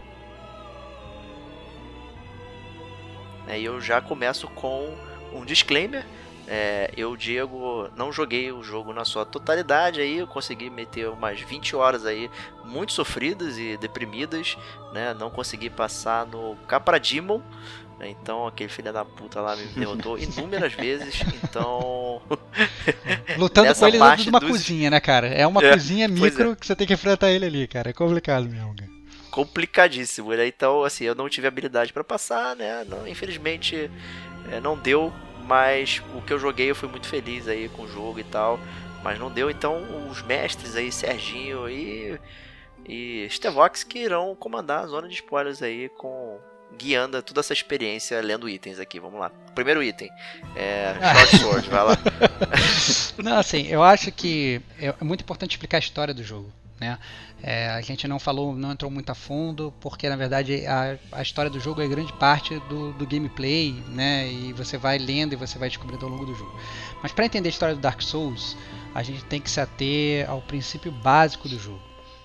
Aí 3.45 3.65
eu 3.65 3.79
já 3.79 4.01
começo 4.01 4.47
com 4.47 4.95
um 5.31 5.45
disclaimer 5.45 6.03
é, 6.47 6.91
eu, 6.95 7.15
Diego, 7.17 7.89
não 7.95 8.11
joguei 8.11 8.51
o 8.51 8.61
jogo 8.61 8.93
na 8.93 9.03
sua 9.03 9.25
totalidade 9.25 9.99
aí, 9.99 10.19
eu 10.19 10.27
consegui 10.27 10.69
meter 10.69 11.09
umas 11.09 11.41
20 11.41 11.75
horas 11.75 12.05
aí 12.05 12.29
muito 12.63 12.93
sofridas 12.93 13.57
e 13.57 13.77
deprimidas, 13.77 14.55
né? 14.93 15.13
Não 15.15 15.29
consegui 15.29 15.69
passar 15.69 16.25
no 16.27 16.55
Capra 16.67 16.99
Demon, 16.99 17.41
né? 17.99 18.09
então 18.09 18.45
aquele 18.45 18.69
filho 18.69 18.93
da 18.93 19.03
puta 19.03 19.41
lá 19.41 19.55
me 19.55 19.65
derrotou 19.67 20.17
inúmeras 20.19 20.73
vezes, 20.73 21.23
então... 21.43 22.21
Lutando 23.37 23.73
com 23.73 23.87
ele 23.87 23.97
dentro 23.97 24.23
de 24.23 24.29
uma 24.29 24.39
dos... 24.39 24.49
cozinha, 24.49 24.91
né, 24.91 24.99
cara? 24.99 25.27
É 25.27 25.47
uma 25.47 25.63
é, 25.63 25.71
cozinha 25.71 26.07
micro 26.07 26.51
é. 26.51 26.55
que 26.55 26.67
você 26.67 26.75
tem 26.75 26.85
que 26.85 26.93
enfrentar 26.93 27.31
ele 27.31 27.45
ali, 27.45 27.67
cara, 27.67 27.89
é 27.89 27.93
complicado 27.93 28.47
mesmo, 28.47 28.75
cara. 28.75 28.95
Complicadíssimo, 29.31 30.31
né? 30.31 30.47
Então, 30.47 30.83
assim, 30.83 31.05
eu 31.05 31.15
não 31.15 31.27
tive 31.27 31.47
habilidade 31.47 31.91
para 31.91 32.03
passar, 32.03 32.55
né? 32.55 32.85
Não, 32.87 33.05
infelizmente, 33.05 33.91
é, 34.49 34.61
não 34.61 34.77
deu 34.77 35.11
mas 35.45 36.01
o 36.13 36.21
que 36.21 36.33
eu 36.33 36.39
joguei 36.39 36.69
eu 36.71 36.75
fui 36.75 36.89
muito 36.89 37.07
feliz 37.07 37.47
aí 37.47 37.69
com 37.69 37.83
o 37.83 37.87
jogo 37.87 38.19
e 38.19 38.23
tal, 38.23 38.59
mas 39.03 39.19
não 39.19 39.31
deu. 39.31 39.49
Então 39.49 39.83
os 40.09 40.21
mestres 40.21 40.75
aí, 40.75 40.91
Serginho 40.91 41.69
e, 41.69 42.19
e 42.87 43.27
Stevox 43.29 43.83
que 43.83 43.99
irão 43.99 44.35
comandar 44.35 44.83
a 44.83 44.87
zona 44.87 45.07
de 45.07 45.15
spoilers 45.15 45.61
aí 45.61 45.89
com 45.89 46.39
guiando 46.77 47.21
toda 47.21 47.39
essa 47.39 47.53
experiência 47.53 48.19
lendo 48.21 48.49
itens 48.49 48.79
aqui. 48.79 48.99
Vamos 48.99 49.19
lá. 49.19 49.31
Primeiro 49.53 49.81
item. 49.81 50.09
É. 50.55 50.95
Short 51.13 51.37
Sword, 51.37 51.69
vai 51.69 51.83
lá. 51.83 51.97
Não, 53.23 53.37
assim, 53.37 53.67
eu 53.67 53.81
acho 53.81 54.11
que 54.11 54.61
é 54.79 54.93
muito 55.01 55.21
importante 55.21 55.51
explicar 55.51 55.77
a 55.77 55.79
história 55.79 56.13
do 56.13 56.23
jogo. 56.23 56.51
Né? 56.79 56.97
É, 57.41 57.69
a 57.69 57.81
gente 57.81 58.07
não 58.07 58.19
falou, 58.19 58.55
não 58.55 58.71
entrou 58.71 58.89
muito 58.89 59.09
a 59.09 59.15
fundo, 59.15 59.73
porque 59.79 60.09
na 60.09 60.15
verdade 60.15 60.65
a, 60.65 60.97
a 61.11 61.21
história 61.21 61.49
do 61.49 61.59
jogo 61.59 61.81
é 61.81 61.87
grande 61.87 62.11
parte 62.13 62.59
do, 62.67 62.91
do 62.93 63.05
gameplay, 63.05 63.71
né? 63.89 64.27
E 64.31 64.51
você 64.53 64.77
vai 64.77 64.97
lendo 64.97 65.33
e 65.33 65.35
você 65.35 65.57
vai 65.57 65.69
descobrindo 65.69 66.05
ao 66.05 66.11
longo 66.11 66.25
do 66.25 66.35
jogo. 66.35 66.59
Mas 67.01 67.11
para 67.11 67.25
entender 67.25 67.49
a 67.49 67.51
história 67.51 67.75
do 67.75 67.81
Dark 67.81 68.01
Souls, 68.01 68.57
a 68.93 69.03
gente 69.03 69.23
tem 69.25 69.39
que 69.39 69.49
se 69.49 69.59
ater 69.59 70.29
ao 70.29 70.41
princípio 70.41 70.91
básico 70.91 71.47
do 71.47 71.59
jogo. 71.59 71.81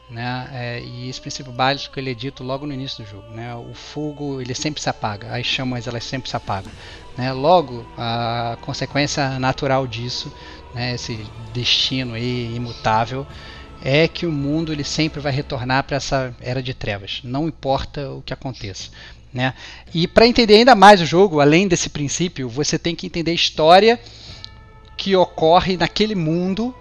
Né? 0.09 0.49
É, 0.53 0.81
e 0.81 1.09
esse 1.09 1.21
princípio 1.21 1.53
básico 1.53 1.97
ele 1.99 2.11
é 2.11 2.15
dito 2.15 2.43
logo 2.43 2.67
no 2.67 2.73
início 2.73 3.05
do 3.05 3.09
jogo. 3.09 3.29
Né? 3.31 3.55
O 3.55 3.75
fogo 3.75 4.41
ele 4.41 4.55
sempre 4.55 4.83
se 4.83 4.89
apaga, 4.89 5.37
as 5.37 5.47
chamas 5.47 5.87
elas 5.87 6.03
sempre 6.03 6.29
se 6.29 6.35
apagam. 6.35 6.73
Né? 7.17 7.33
Logo, 7.33 7.87
a 7.97 8.59
consequência 8.61 9.39
natural 9.39 9.87
disso, 9.87 10.33
né, 10.75 10.95
esse 10.95 11.25
destino 11.53 12.15
aí 12.15 12.55
imutável, 12.55 13.27
é 13.83 14.07
que 14.07 14.27
o 14.27 14.33
mundo 14.33 14.73
ele 14.73 14.85
sempre 14.85 15.21
vai 15.21 15.33
retornar 15.33 15.85
para 15.85 15.97
essa 15.97 16.35
era 16.41 16.63
de 16.63 16.75
trevas, 16.75 17.21
não 17.25 17.49
importa 17.49 18.11
o 18.11 18.23
que 18.23 18.33
aconteça. 18.33 18.91
Né? 19.33 19.55
E 19.95 20.09
para 20.09 20.27
entender 20.27 20.57
ainda 20.57 20.75
mais 20.75 21.01
o 21.01 21.07
jogo, 21.07 21.41
além 21.41 21.69
desse 21.69 21.89
princípio, 21.89 22.49
você 22.49 22.79
tem 22.79 22.97
que 22.97 23.07
entender 23.07 23.31
a 23.31 23.35
história 23.35 24.01
que 24.97 25.15
ocorre 25.15 25.77
naquele 25.77 26.15
mundo 26.15 26.75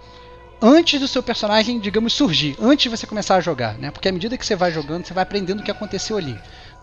antes 0.60 1.00
do 1.00 1.08
seu 1.08 1.22
personagem, 1.22 1.80
digamos, 1.80 2.12
surgir, 2.12 2.56
antes 2.60 2.82
de 2.82 2.88
você 2.90 3.06
começar 3.06 3.36
a 3.36 3.40
jogar, 3.40 3.78
né? 3.78 3.90
Porque 3.90 4.08
à 4.08 4.12
medida 4.12 4.36
que 4.36 4.44
você 4.44 4.54
vai 4.54 4.70
jogando, 4.70 5.06
você 5.06 5.14
vai 5.14 5.22
aprendendo 5.22 5.60
o 5.60 5.62
que 5.62 5.70
aconteceu 5.70 6.18
ali. 6.18 6.38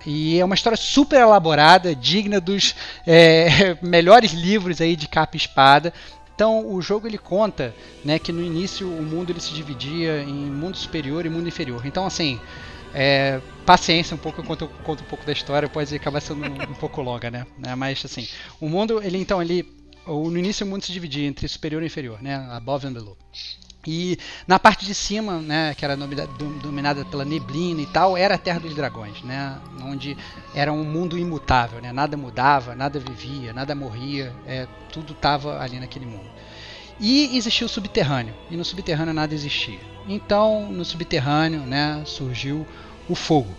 E 0.05 0.39
é 0.39 0.45
uma 0.45 0.55
história 0.55 0.77
super 0.77 1.19
elaborada, 1.19 1.93
digna 1.93 2.39
dos 2.39 2.75
é, 3.05 3.77
melhores 3.83 4.31
livros 4.31 4.79
aí 4.81 4.95
de 4.95 5.07
capa 5.07 5.35
e 5.35 5.37
espada. 5.37 5.93
Então 6.37 6.71
o 6.71 6.79
jogo 6.83 7.07
ele 7.07 7.17
conta, 7.17 7.73
né, 8.05 8.19
que 8.19 8.31
no 8.31 8.43
início 8.43 8.87
o 8.87 9.01
mundo 9.01 9.31
ele 9.31 9.39
se 9.39 9.55
dividia 9.55 10.21
em 10.21 10.51
mundo 10.51 10.77
superior 10.77 11.25
e 11.25 11.29
mundo 11.29 11.47
inferior. 11.47 11.83
Então 11.83 12.05
assim, 12.05 12.39
é, 12.93 13.41
paciência 13.65 14.13
um 14.13 14.19
pouco 14.19 14.41
eu 14.41 14.45
conto 14.45 14.65
um 15.01 15.07
pouco 15.07 15.25
da 15.25 15.31
história, 15.31 15.67
pode 15.67 15.95
acabar 15.95 16.21
sendo 16.21 16.45
um, 16.45 16.71
um 16.71 16.75
pouco 16.75 17.01
longa, 17.01 17.31
né? 17.31 17.47
né? 17.57 17.73
Mas 17.73 18.05
assim, 18.05 18.27
o 18.61 18.69
mundo 18.69 19.01
ele 19.01 19.17
então 19.17 19.41
ele 19.41 19.65
no 20.05 20.37
início 20.37 20.63
o 20.63 20.69
mundo 20.69 20.85
se 20.85 20.91
dividia 20.91 21.27
entre 21.27 21.47
superior 21.47 21.81
e 21.81 21.87
inferior, 21.87 22.21
né? 22.21 22.35
Above 22.51 22.85
and 22.85 22.93
below. 22.93 23.17
E 23.89 24.19
na 24.45 24.59
parte 24.59 24.85
de 24.85 24.93
cima, 24.93 25.39
né, 25.39 25.73
que 25.73 25.85
era 25.85 25.95
dominada 25.95 27.05
pela 27.05 27.23
neblina 27.23 27.81
e 27.81 27.85
tal, 27.85 28.17
era 28.17 28.35
a 28.35 28.37
Terra 28.37 28.59
dos 28.59 28.75
Dragões, 28.75 29.23
né, 29.23 29.57
onde 29.81 30.17
era 30.53 30.73
um 30.73 30.83
mundo 30.83 31.17
imutável, 31.17 31.79
né, 31.79 31.93
nada 31.93 32.17
mudava, 32.17 32.75
nada 32.75 32.99
vivia, 32.99 33.53
nada 33.53 33.73
morria, 33.73 34.35
é, 34.45 34.67
tudo 34.91 35.13
estava 35.13 35.61
ali 35.61 35.79
naquele 35.79 36.05
mundo. 36.05 36.29
E 36.99 37.37
existia 37.37 37.65
o 37.65 37.69
subterrâneo, 37.69 38.35
e 38.51 38.57
no 38.57 38.65
subterrâneo 38.65 39.13
nada 39.13 39.33
existia. 39.33 39.79
Então, 40.05 40.69
no 40.69 40.83
subterrâneo, 40.83 41.61
né, 41.61 42.01
surgiu 42.05 42.67
o 43.07 43.15
fogo, 43.15 43.55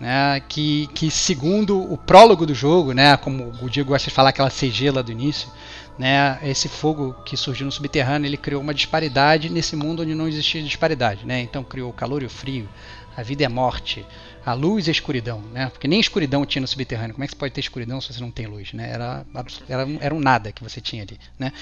né, 0.00 0.40
que, 0.48 0.86
que 0.94 1.10
segundo 1.10 1.78
o 1.92 1.98
prólogo 1.98 2.46
do 2.46 2.54
jogo, 2.54 2.92
né, 2.92 3.18
como 3.18 3.52
o 3.60 3.68
Diego 3.68 3.90
gosta 3.90 4.08
de 4.08 4.14
falar 4.14 4.30
aquela 4.30 4.48
CG 4.48 4.90
lá 4.90 5.02
do 5.02 5.12
início, 5.12 5.50
né, 5.98 6.38
esse 6.42 6.68
fogo 6.68 7.12
que 7.24 7.36
surgiu 7.36 7.66
no 7.66 7.72
subterrâneo, 7.72 8.28
ele 8.28 8.36
criou 8.36 8.62
uma 8.62 8.72
disparidade 8.72 9.50
nesse 9.50 9.74
mundo 9.74 10.02
onde 10.02 10.14
não 10.14 10.28
existia 10.28 10.62
disparidade, 10.62 11.26
né? 11.26 11.40
Então 11.40 11.64
criou 11.64 11.90
o 11.90 11.92
calor 11.92 12.22
e 12.22 12.26
o 12.26 12.30
frio, 12.30 12.68
a 13.16 13.22
vida 13.22 13.42
e 13.42 13.46
a 13.46 13.50
morte, 13.50 14.06
a 14.46 14.54
luz 14.54 14.86
e 14.86 14.90
a 14.90 14.92
escuridão, 14.92 15.42
né? 15.52 15.68
Porque 15.68 15.88
nem 15.88 15.98
escuridão 15.98 16.46
tinha 16.46 16.60
no 16.60 16.68
subterrâneo. 16.68 17.14
Como 17.14 17.24
é 17.24 17.26
que 17.26 17.32
você 17.32 17.38
pode 17.38 17.52
ter 17.52 17.60
escuridão 17.60 18.00
se 18.00 18.12
você 18.12 18.20
não 18.20 18.30
tem 18.30 18.46
luz, 18.46 18.72
né? 18.72 18.88
Era, 18.90 19.26
era, 19.68 19.88
era 20.00 20.14
um 20.14 20.20
nada 20.20 20.52
que 20.52 20.62
você 20.62 20.80
tinha 20.80 21.02
ali, 21.02 21.18
né? 21.36 21.52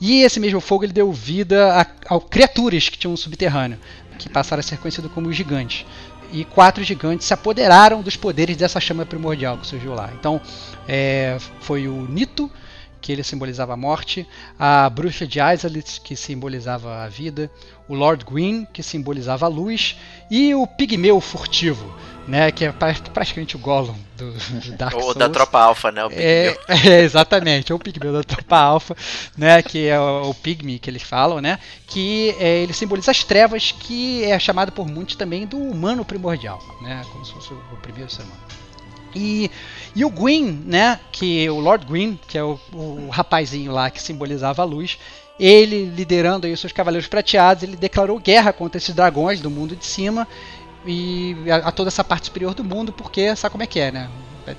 E 0.00 0.22
esse 0.22 0.40
mesmo 0.40 0.60
fogo 0.60 0.84
ele 0.84 0.92
deu 0.92 1.12
vida 1.12 1.74
a, 1.74 2.16
a 2.16 2.20
criaturas 2.20 2.88
que 2.88 2.96
tinham 2.96 3.12
no 3.12 3.18
subterrâneo, 3.18 3.78
que 4.18 4.28
passaram 4.28 4.60
a 4.60 4.62
ser 4.62 4.78
conhecidos 4.78 5.12
como 5.12 5.28
os 5.28 5.36
gigantes. 5.36 5.84
E 6.32 6.46
quatro 6.46 6.82
gigantes 6.82 7.26
se 7.26 7.34
apoderaram 7.34 8.00
dos 8.00 8.16
poderes 8.16 8.56
dessa 8.56 8.80
chama 8.80 9.04
primordial 9.04 9.58
que 9.58 9.66
surgiu 9.66 9.92
lá. 9.92 10.10
Então, 10.18 10.40
é, 10.88 11.36
foi 11.60 11.86
o 11.86 12.08
Nito, 12.08 12.50
que 13.02 13.10
ele 13.10 13.24
simbolizava 13.24 13.74
a 13.74 13.76
morte, 13.76 14.26
a 14.56 14.88
bruxa 14.88 15.26
de 15.26 15.40
Isolith, 15.40 16.00
que 16.02 16.14
simbolizava 16.14 17.02
a 17.02 17.08
vida, 17.08 17.50
o 17.88 17.94
Lord 17.94 18.24
Green, 18.24 18.64
que 18.72 18.80
simbolizava 18.82 19.44
a 19.44 19.48
luz, 19.48 19.98
e 20.30 20.54
o 20.54 20.64
pigmeu 20.66 21.20
furtivo, 21.20 21.92
né, 22.28 22.52
que 22.52 22.64
é 22.64 22.72
praticamente 22.72 23.56
o 23.56 23.58
Gollum 23.58 23.96
do, 24.16 24.32
do 24.32 24.76
Dark 24.76 24.92
Souls. 24.92 25.08
Ou 25.08 25.14
da 25.14 25.28
tropa 25.28 25.58
alfa, 25.58 25.90
né, 25.90 26.04
o 26.04 26.10
é, 26.12 26.56
é, 26.86 27.00
exatamente, 27.00 27.72
é 27.72 27.74
o 27.74 27.78
pigmeu 27.78 28.12
da 28.12 28.22
tropa 28.22 28.56
alfa, 28.56 28.96
né, 29.36 29.60
que 29.60 29.88
é 29.88 29.98
o, 29.98 30.30
o 30.30 30.34
pygmy 30.34 30.78
que 30.78 30.88
eles 30.88 31.02
falam, 31.02 31.40
né, 31.40 31.58
que 31.88 32.36
é, 32.38 32.62
ele 32.62 32.72
simboliza 32.72 33.10
as 33.10 33.24
trevas, 33.24 33.72
que 33.72 34.22
é 34.24 34.38
chamado 34.38 34.70
por 34.70 34.86
muitos 34.86 35.16
também 35.16 35.44
do 35.44 35.58
humano 35.58 36.04
primordial, 36.04 36.62
né, 36.80 37.04
como 37.12 37.26
se 37.26 37.32
fosse 37.32 37.52
o 37.52 37.76
primeiro 37.82 38.08
ser 38.08 38.22
humano. 38.22 38.62
E, 39.14 39.50
e 39.94 40.04
o 40.04 40.10
Gwyn, 40.10 40.62
né, 40.66 40.98
que 41.10 41.48
o 41.50 41.60
Lord 41.60 41.84
Gwyn, 41.86 42.18
que 42.26 42.38
é 42.38 42.42
o, 42.42 42.58
o 42.72 43.08
rapazinho 43.10 43.72
lá 43.72 43.90
que 43.90 44.00
simbolizava 44.00 44.62
a 44.62 44.64
luz, 44.64 44.98
ele 45.38 45.86
liderando 45.86 46.46
aí 46.46 46.52
os 46.52 46.60
seus 46.60 46.72
cavaleiros 46.72 47.08
prateados, 47.08 47.62
ele 47.62 47.76
declarou 47.76 48.18
guerra 48.18 48.52
contra 48.52 48.78
esses 48.78 48.94
dragões 48.94 49.40
do 49.40 49.50
mundo 49.50 49.76
de 49.76 49.84
cima 49.84 50.26
e 50.86 51.36
a, 51.50 51.68
a 51.68 51.72
toda 51.72 51.88
essa 51.88 52.02
parte 52.02 52.26
superior 52.26 52.54
do 52.54 52.64
mundo, 52.64 52.92
porque 52.92 53.34
sabe 53.36 53.52
como 53.52 53.62
é 53.62 53.66
que 53.66 53.80
é, 53.80 53.90
né? 53.90 54.10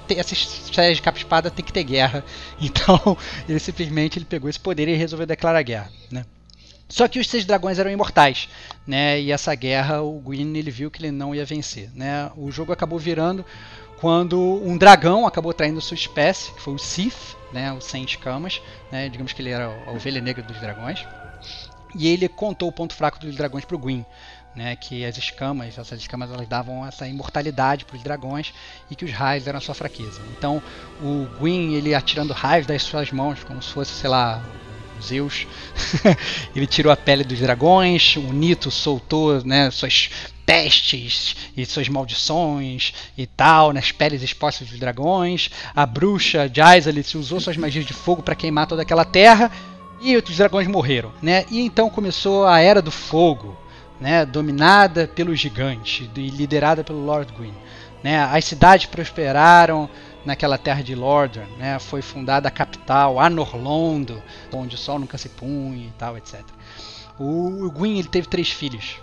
Essas 0.09 0.37
séries 0.73 0.97
de 0.97 1.01
capa 1.01 1.17
espada 1.17 1.51
tem 1.51 1.63
que 1.63 1.73
ter 1.73 1.83
guerra. 1.83 2.23
Então, 2.61 3.17
ele 3.47 3.59
simplesmente 3.59 4.17
ele 4.17 4.25
pegou 4.25 4.49
esse 4.49 4.59
poder 4.59 4.87
e 4.87 4.95
resolveu 4.95 5.25
declarar 5.25 5.61
guerra, 5.63 5.91
né? 6.11 6.25
Só 6.87 7.07
que 7.07 7.19
os 7.19 7.27
seis 7.27 7.43
dragões 7.43 7.79
eram 7.79 7.89
imortais, 7.89 8.47
né? 8.85 9.19
E 9.19 9.31
essa 9.31 9.53
guerra 9.55 10.01
o 10.01 10.19
Gwyn 10.19 10.55
ele 10.55 10.69
viu 10.69 10.91
que 10.91 11.01
ele 11.01 11.11
não 11.11 11.33
ia 11.33 11.43
vencer, 11.43 11.89
né? 11.95 12.29
O 12.37 12.51
jogo 12.51 12.71
acabou 12.71 12.99
virando 12.99 13.43
quando 14.03 14.37
um 14.37 14.77
dragão 14.77 15.25
acabou 15.25 15.53
traindo 15.53 15.79
sua 15.79 15.95
espécie, 15.95 16.51
que 16.51 16.59
foi 16.59 16.73
o 16.73 16.77
Sith, 16.77 17.37
né, 17.53 17.71
o 17.71 17.79
Sem 17.79 18.03
Escamas, 18.03 18.61
né, 18.91 19.07
digamos 19.07 19.31
que 19.31 19.41
ele 19.41 19.49
era 19.49 19.73
a 19.87 19.91
ovelha 19.91 20.19
negra 20.19 20.43
dos 20.43 20.59
dragões, 20.59 21.07
e 21.95 22.09
ele 22.09 22.27
contou 22.27 22.67
o 22.67 22.71
ponto 22.73 22.93
fraco 22.93 23.17
dos 23.17 23.33
dragões 23.33 23.63
para 23.63 23.77
o 23.77 23.79
Gwyn, 23.79 24.05
né, 24.53 24.75
que 24.75 25.05
as 25.05 25.17
escamas, 25.17 25.79
essas 25.79 26.01
escamas 26.01 26.29
elas 26.29 26.49
davam 26.49 26.85
essa 26.85 27.07
imortalidade 27.07 27.85
para 27.85 27.95
os 27.95 28.03
dragões 28.03 28.53
e 28.91 28.95
que 28.97 29.05
os 29.05 29.11
raios 29.13 29.47
eram 29.47 29.59
a 29.59 29.61
sua 29.61 29.73
fraqueza. 29.73 30.21
Então 30.37 30.61
o 31.01 31.25
Gwyn 31.39 31.75
ele 31.75 31.95
atirando 31.95 32.33
raios 32.33 32.67
das 32.67 32.83
suas 32.83 33.09
mãos 33.09 33.41
como 33.45 33.61
se 33.61 33.71
fosse, 33.71 33.93
sei 33.93 34.09
lá, 34.09 34.43
Zeus. 35.01 35.47
ele 36.53 36.67
tirou 36.67 36.91
a 36.91 36.97
pele 36.97 37.23
dos 37.23 37.39
dragões, 37.39 38.17
o 38.17 38.33
Nito 38.33 38.69
soltou 38.69 39.43
né, 39.45 39.71
suas 39.71 40.09
pestes 40.45 41.35
e 41.55 41.65
suas 41.65 41.89
maldições 41.89 42.93
e 43.17 43.25
tal, 43.25 43.73
nas 43.73 43.91
peles 43.91 44.21
expostas 44.21 44.67
dos 44.69 44.79
dragões. 44.79 45.49
A 45.75 45.85
bruxa 45.85 46.49
Jaisalit 46.53 47.17
usou 47.17 47.39
suas 47.39 47.57
magias 47.57 47.85
de 47.85 47.93
fogo 47.93 48.21
para 48.21 48.35
queimar 48.35 48.67
toda 48.67 48.81
aquela 48.81 49.05
terra 49.05 49.51
e 50.01 50.17
os 50.17 50.37
dragões 50.37 50.67
morreram, 50.67 51.11
né? 51.21 51.45
E 51.49 51.61
então 51.61 51.89
começou 51.89 52.45
a 52.45 52.59
Era 52.59 52.81
do 52.81 52.91
Fogo, 52.91 53.57
né? 53.99 54.25
Dominada 54.25 55.07
pelo 55.07 55.35
gigante 55.35 56.09
e 56.15 56.29
liderada 56.29 56.83
pelo 56.83 57.03
Lord 57.05 57.31
Gwyn. 57.33 57.53
Né? 58.03 58.19
As 58.21 58.43
cidades 58.43 58.85
prosperaram 58.85 59.89
naquela 60.25 60.57
terra 60.57 60.83
de 60.83 60.93
Lordran, 60.93 61.45
né? 61.57 61.79
Foi 61.79 62.01
fundada 62.01 62.49
a 62.49 62.51
capital, 62.51 63.17
Anorlondo, 63.17 64.21
onde 64.51 64.75
o 64.75 64.77
sol 64.77 64.99
nunca 64.99 65.17
se 65.17 65.29
punha 65.29 65.87
e 65.87 65.93
tal, 65.97 66.17
etc. 66.17 66.41
O 67.17 67.71
Gwyn 67.71 67.99
ele 67.99 68.09
teve 68.09 68.27
três 68.27 68.49
filhos 68.49 68.97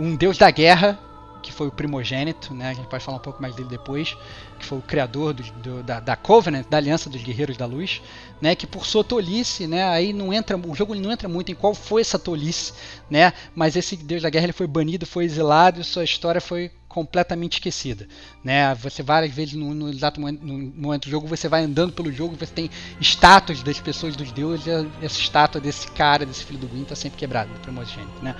um 0.00 0.16
deus 0.16 0.38
da 0.38 0.50
guerra, 0.50 0.98
que 1.42 1.52
foi 1.52 1.68
o 1.68 1.72
primogênito, 1.72 2.54
né? 2.54 2.70
A 2.70 2.74
gente 2.74 2.88
pode 2.88 3.02
falar 3.02 3.18
um 3.18 3.20
pouco 3.20 3.40
mais 3.40 3.54
dele 3.54 3.68
depois, 3.68 4.16
que 4.58 4.66
foi 4.66 4.78
o 4.78 4.82
criador 4.82 5.32
do, 5.32 5.42
do, 5.42 5.82
da, 5.82 6.00
da, 6.00 6.16
Covenant, 6.16 6.66
da 6.68 6.76
Aliança 6.76 7.08
dos 7.08 7.22
Guerreiros 7.22 7.56
da 7.56 7.66
Luz, 7.66 8.02
né? 8.40 8.54
Que 8.54 8.66
por 8.66 8.86
sua 8.86 9.02
tolice, 9.02 9.66
né? 9.66 9.84
Aí 9.88 10.12
não 10.12 10.32
entra, 10.32 10.56
o 10.56 10.74
jogo 10.74 10.94
não 10.94 11.10
entra 11.10 11.28
muito 11.28 11.50
em 11.50 11.54
qual 11.54 11.74
foi 11.74 12.02
essa 12.02 12.18
tolice, 12.18 12.72
né? 13.08 13.32
Mas 13.54 13.76
esse 13.76 13.96
Deus 13.96 14.22
da 14.22 14.30
Guerra 14.30 14.46
ele 14.46 14.52
foi 14.52 14.66
banido, 14.66 15.06
foi 15.06 15.24
exilado, 15.24 15.80
e 15.80 15.84
sua 15.84 16.04
história 16.04 16.40
foi 16.40 16.70
completamente 16.88 17.54
esquecida, 17.54 18.08
né? 18.42 18.74
Você 18.74 19.00
várias 19.00 19.32
vezes 19.32 19.54
no, 19.54 19.72
no 19.72 19.88
exato 19.88 20.20
momento, 20.20 20.44
no 20.44 20.58
momento, 20.58 21.04
do 21.04 21.10
jogo 21.10 21.26
você 21.28 21.48
vai 21.48 21.62
andando 21.62 21.92
pelo 21.92 22.12
jogo, 22.12 22.36
você 22.36 22.52
tem 22.52 22.68
estátuas 23.00 23.62
das 23.62 23.78
pessoas 23.78 24.16
dos 24.16 24.32
deuses, 24.32 24.66
e 24.66 25.04
essa 25.04 25.20
estátua 25.20 25.60
desse 25.60 25.88
cara, 25.92 26.26
desse 26.26 26.44
filho 26.44 26.58
do 26.58 26.66
Gwyn, 26.66 26.82
tá 26.82 26.96
sempre 26.96 27.16
quebrada, 27.16 27.48
do 27.48 27.60
primogênito, 27.60 28.20
né? 28.22 28.34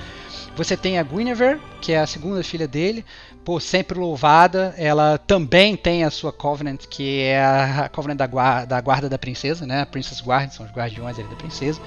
Você 0.56 0.77
tem 0.77 0.98
a 0.98 1.02
Guinevere, 1.02 1.60
que 1.81 1.93
é 1.93 2.01
a 2.01 2.06
segunda 2.06 2.43
filha 2.43 2.66
dele, 2.66 3.05
por 3.44 3.62
sempre 3.62 3.98
louvada. 3.98 4.74
Ela 4.77 5.16
também 5.18 5.77
tem 5.77 6.05
a 6.05 6.10
sua 6.10 6.32
Covenant, 6.32 6.86
que 6.89 7.20
é 7.22 7.43
a 7.43 7.89
Covenant 7.89 8.18
da 8.18 8.27
guarda 8.27 8.66
da, 8.66 8.81
guarda 8.81 9.09
da 9.09 9.18
princesa, 9.18 9.66
né? 9.66 9.82
A 9.82 9.86
Princess 9.86 10.20
Guard, 10.20 10.51
são 10.51 10.66
os 10.66 10.72
guardiões 10.72 11.16
da 11.16 11.36
princesa. 11.36 11.81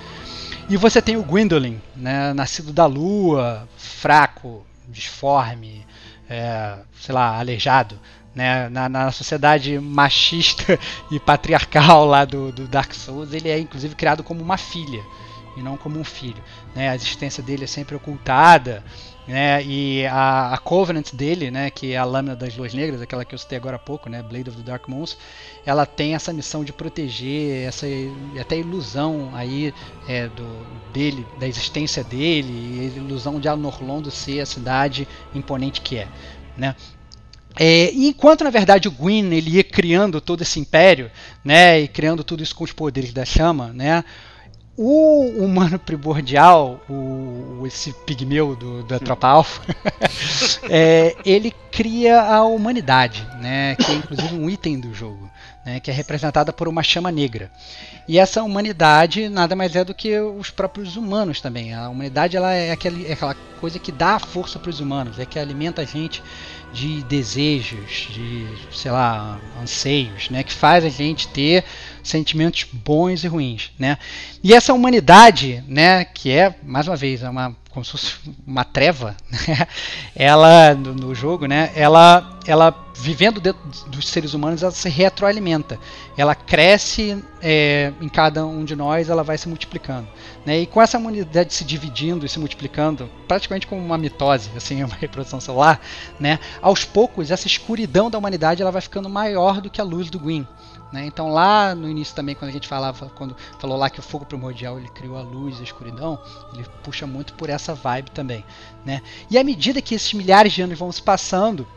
E 0.70 0.78
você 0.78 1.02
tem 1.02 1.18
o 1.18 1.24
Gwendolyn, 1.24 1.78
né? 1.96 2.34
nascido 2.34 2.72
da 2.72 2.86
lua, 2.86 3.68
fraco, 3.78 4.66
disforme, 4.88 5.86
é, 6.30 6.78
sei 7.00 7.14
lá, 7.14 7.38
aleijado. 7.38 8.00
Né, 8.34 8.68
na, 8.70 8.90
na, 8.90 9.12
sociedade 9.12 9.78
machista 9.78 10.80
e 11.12 11.20
patriarcal 11.20 12.04
lá 12.04 12.26
do, 12.26 12.52
do 12.52 12.68
Dark 12.68 12.92
Souls, 12.92 13.32
ele 13.32 13.48
é 13.48 13.60
inclusive 13.60 13.94
criado 13.94 14.24
como 14.24 14.42
uma 14.42 14.58
filha 14.58 15.04
e 15.58 15.62
não 15.62 15.78
como 15.78 16.00
um 16.00 16.04
filho. 16.04 16.42
Né? 16.76 16.90
A 16.90 16.96
existência 16.96 17.44
dele 17.44 17.64
é 17.64 17.68
sempre 17.68 17.96
ocultada 17.96 18.84
né? 19.28 19.64
E 19.64 20.06
a, 20.06 20.54
a, 20.54 20.58
Covenant 20.58 21.14
dele, 21.14 21.50
né? 21.50 21.70
Que 21.70 21.94
é 21.94 21.98
a 21.98 22.04
lâmina 22.04 22.36
das 22.36 22.56
luas 22.56 22.74
negras, 22.74 23.02
aquela 23.02 23.24
que 23.24 23.34
eu 23.34 23.40
citei 23.40 23.58
agora 23.58 23.78
há 23.78 23.80
pouco, 23.80 24.10
né? 24.10 24.22
Blade 24.22 24.50
of 24.50 24.58
the 24.58 24.64
Dark 24.64 24.88
Moons, 24.88 25.18
ela 25.66 25.86
tem 25.86 26.14
essa 26.16 26.34
missão 26.34 26.64
de 26.64 26.74
proteger 26.74 27.68
essa 27.68 27.86
até 28.40 28.58
ilusão 28.58 29.32
aí 29.34 29.74
é, 30.08 30.28
do 30.28 30.46
dele, 30.92 31.26
da 31.40 31.48
existência 31.48 32.04
dele, 32.04 32.92
a 32.96 33.00
ilusão 33.00 33.40
de 33.40 33.48
Anorlondo 33.48 34.12
ser 34.12 34.42
a 34.42 34.46
cidade 34.46 35.08
imponente 35.34 35.82
que 35.82 35.98
é, 35.98 36.08
né? 36.58 36.76
É, 37.56 37.92
enquanto 37.94 38.44
na 38.44 38.50
verdade 38.50 38.88
o 38.88 38.92
Gwyn 38.92 39.32
ele 39.32 39.52
ia 39.52 39.64
criando 39.64 40.20
todo 40.20 40.42
esse 40.42 40.60
império, 40.60 41.12
né, 41.46 41.82
e 41.82 41.88
criando 41.88 42.24
tudo 42.24 42.42
isso 42.42 42.56
com 42.56 42.64
os 42.64 42.74
poderes 42.74 43.14
da 43.14 43.24
chama, 43.24 43.68
né, 43.68 44.04
o 44.76 45.28
humano 45.38 45.78
primordial, 45.78 46.82
o, 46.90 47.64
esse 47.66 47.94
pigmeu 48.06 48.56
do, 48.56 48.84
da 48.84 49.00
tropa 49.00 49.28
alfa, 49.28 49.62
é, 50.68 51.16
ele 51.24 51.54
cria 51.72 52.22
a 52.22 52.44
humanidade, 52.44 53.28
né, 53.40 53.76
que 53.76 53.92
é 53.92 53.96
inclusive 53.96 54.36
um 54.36 54.50
item 54.50 54.80
do 54.80 54.94
jogo, 54.94 55.30
né, 55.64 55.80
que 55.80 55.92
é 55.92 55.94
representada 55.94 56.52
por 56.52 56.68
uma 56.68 56.82
chama 56.82 57.12
negra. 57.12 57.52
E 58.08 58.18
essa 58.18 58.44
humanidade 58.44 59.30
nada 59.30 59.56
mais 59.56 59.76
é 59.76 59.84
do 59.84 59.94
que 59.94 60.20
os 60.20 60.50
próprios 60.50 60.98
humanos 60.98 61.40
também. 61.40 61.74
A 61.74 61.88
humanidade 61.88 62.36
ela 62.36 62.52
é, 62.52 62.72
aquele, 62.72 63.08
é 63.08 63.14
aquela 63.14 63.36
coisa 63.62 63.80
que 63.80 63.92
dá 63.92 64.20
força 64.20 64.60
para 64.60 64.70
os 64.70 64.80
humanos, 64.80 65.20
é 65.20 65.26
que 65.26 65.40
alimenta 65.40 65.84
a 65.84 65.86
gente 65.86 66.22
de 66.74 67.04
desejos, 67.04 68.08
de, 68.10 68.48
sei 68.72 68.92
lá, 68.92 69.40
anseios, 69.62 70.30
né, 70.32 70.44
que 70.44 70.52
faz 70.52 70.84
a 70.84 70.90
gente 70.90 71.28
ter 71.28 71.64
sentimentos 72.04 72.66
bons 72.72 73.24
e 73.24 73.28
ruins, 73.28 73.72
né? 73.80 73.98
E 74.44 74.54
essa 74.54 74.74
humanidade, 74.74 75.64
né, 75.68 76.04
que 76.06 76.30
é 76.30 76.56
mais 76.64 76.88
uma 76.88 76.96
vez 76.96 77.24
é 77.24 77.30
uma 77.30 77.56
como 77.74 77.84
se 77.84 77.92
fosse 77.92 78.16
uma 78.46 78.64
treva, 78.64 79.18
né? 79.32 79.68
ela 80.16 80.76
no, 80.76 80.94
no, 80.94 81.16
jogo, 81.16 81.48
né? 81.48 81.72
Ela, 81.76 82.40
ela 82.46 82.72
vivendo 82.96 83.42
dentro 83.42 83.62
dos 83.88 84.08
seres 84.08 84.36
humanos, 84.36 84.62
ela 84.62 84.72
se 84.72 84.88
retroalimenta. 84.88 85.80
Ela 86.16 86.36
cresce 86.36 87.22
é, 87.42 87.92
em 88.00 88.08
cada 88.08 88.46
um 88.46 88.64
de 88.64 88.76
nós, 88.76 89.10
ela 89.10 89.24
vai 89.24 89.40
se 89.40 89.50
multiplicando, 89.50 90.08
né? 90.46 90.60
E 90.60 90.68
com 90.68 90.80
essa 90.80 91.00
humanidade 91.00 91.52
se 91.52 91.64
dividindo 91.64 92.26
e 92.26 92.30
se 92.30 92.40
multiplicando, 92.40 93.10
praticamente 93.28 93.66
como 93.66 93.84
uma 93.84 93.98
mitose, 93.98 94.52
assim, 94.56 94.84
uma 94.86 94.96
reprodução 94.96 95.42
celular, 95.42 95.82
né? 96.20 96.40
Aos 96.62 96.86
poucos, 96.86 97.32
essa 97.32 97.48
escuridão 97.48 98.10
da 98.10 98.20
humanidade 98.20 98.62
ela 98.62 98.72
vai 98.72 98.82
ficando 98.82 99.10
maior 99.10 99.60
do 99.60 99.70
que 99.72 99.82
a 99.82 99.84
luz 99.84 100.12
do 100.12 100.20
Gwyn. 100.20 100.46
Né? 100.94 101.08
Então 101.08 101.30
lá 101.30 101.74
no 101.74 101.90
início 101.90 102.16
também, 102.16 102.36
quando 102.36 102.50
a 102.50 102.54
gente 102.54 102.68
falava, 102.68 103.10
quando 103.16 103.36
falou 103.58 103.76
lá 103.76 103.90
que 103.90 104.00
o 104.00 104.04
fogo 104.04 104.28
primordial 104.28 104.78
ele 104.78 104.88
criou 104.90 105.18
a 105.18 105.24
luz 105.24 105.58
e 105.58 105.62
a 105.62 105.64
escuridão, 105.64 106.22
ele 106.54 106.64
puxa 106.84 107.08
muito 107.08 107.34
por 107.34 107.50
essa 107.50 107.74
vibe 107.74 108.12
também. 108.12 108.46
Né? 108.86 109.02
E 109.28 109.40
à 109.40 109.44
medida 109.44 109.82
que 109.82 109.96
esses 109.96 110.14
milhares 110.14 110.54
de 110.54 110.62
anos 110.62 110.78
vão 110.78 110.92
se 110.92 111.02
passando, 111.02 111.68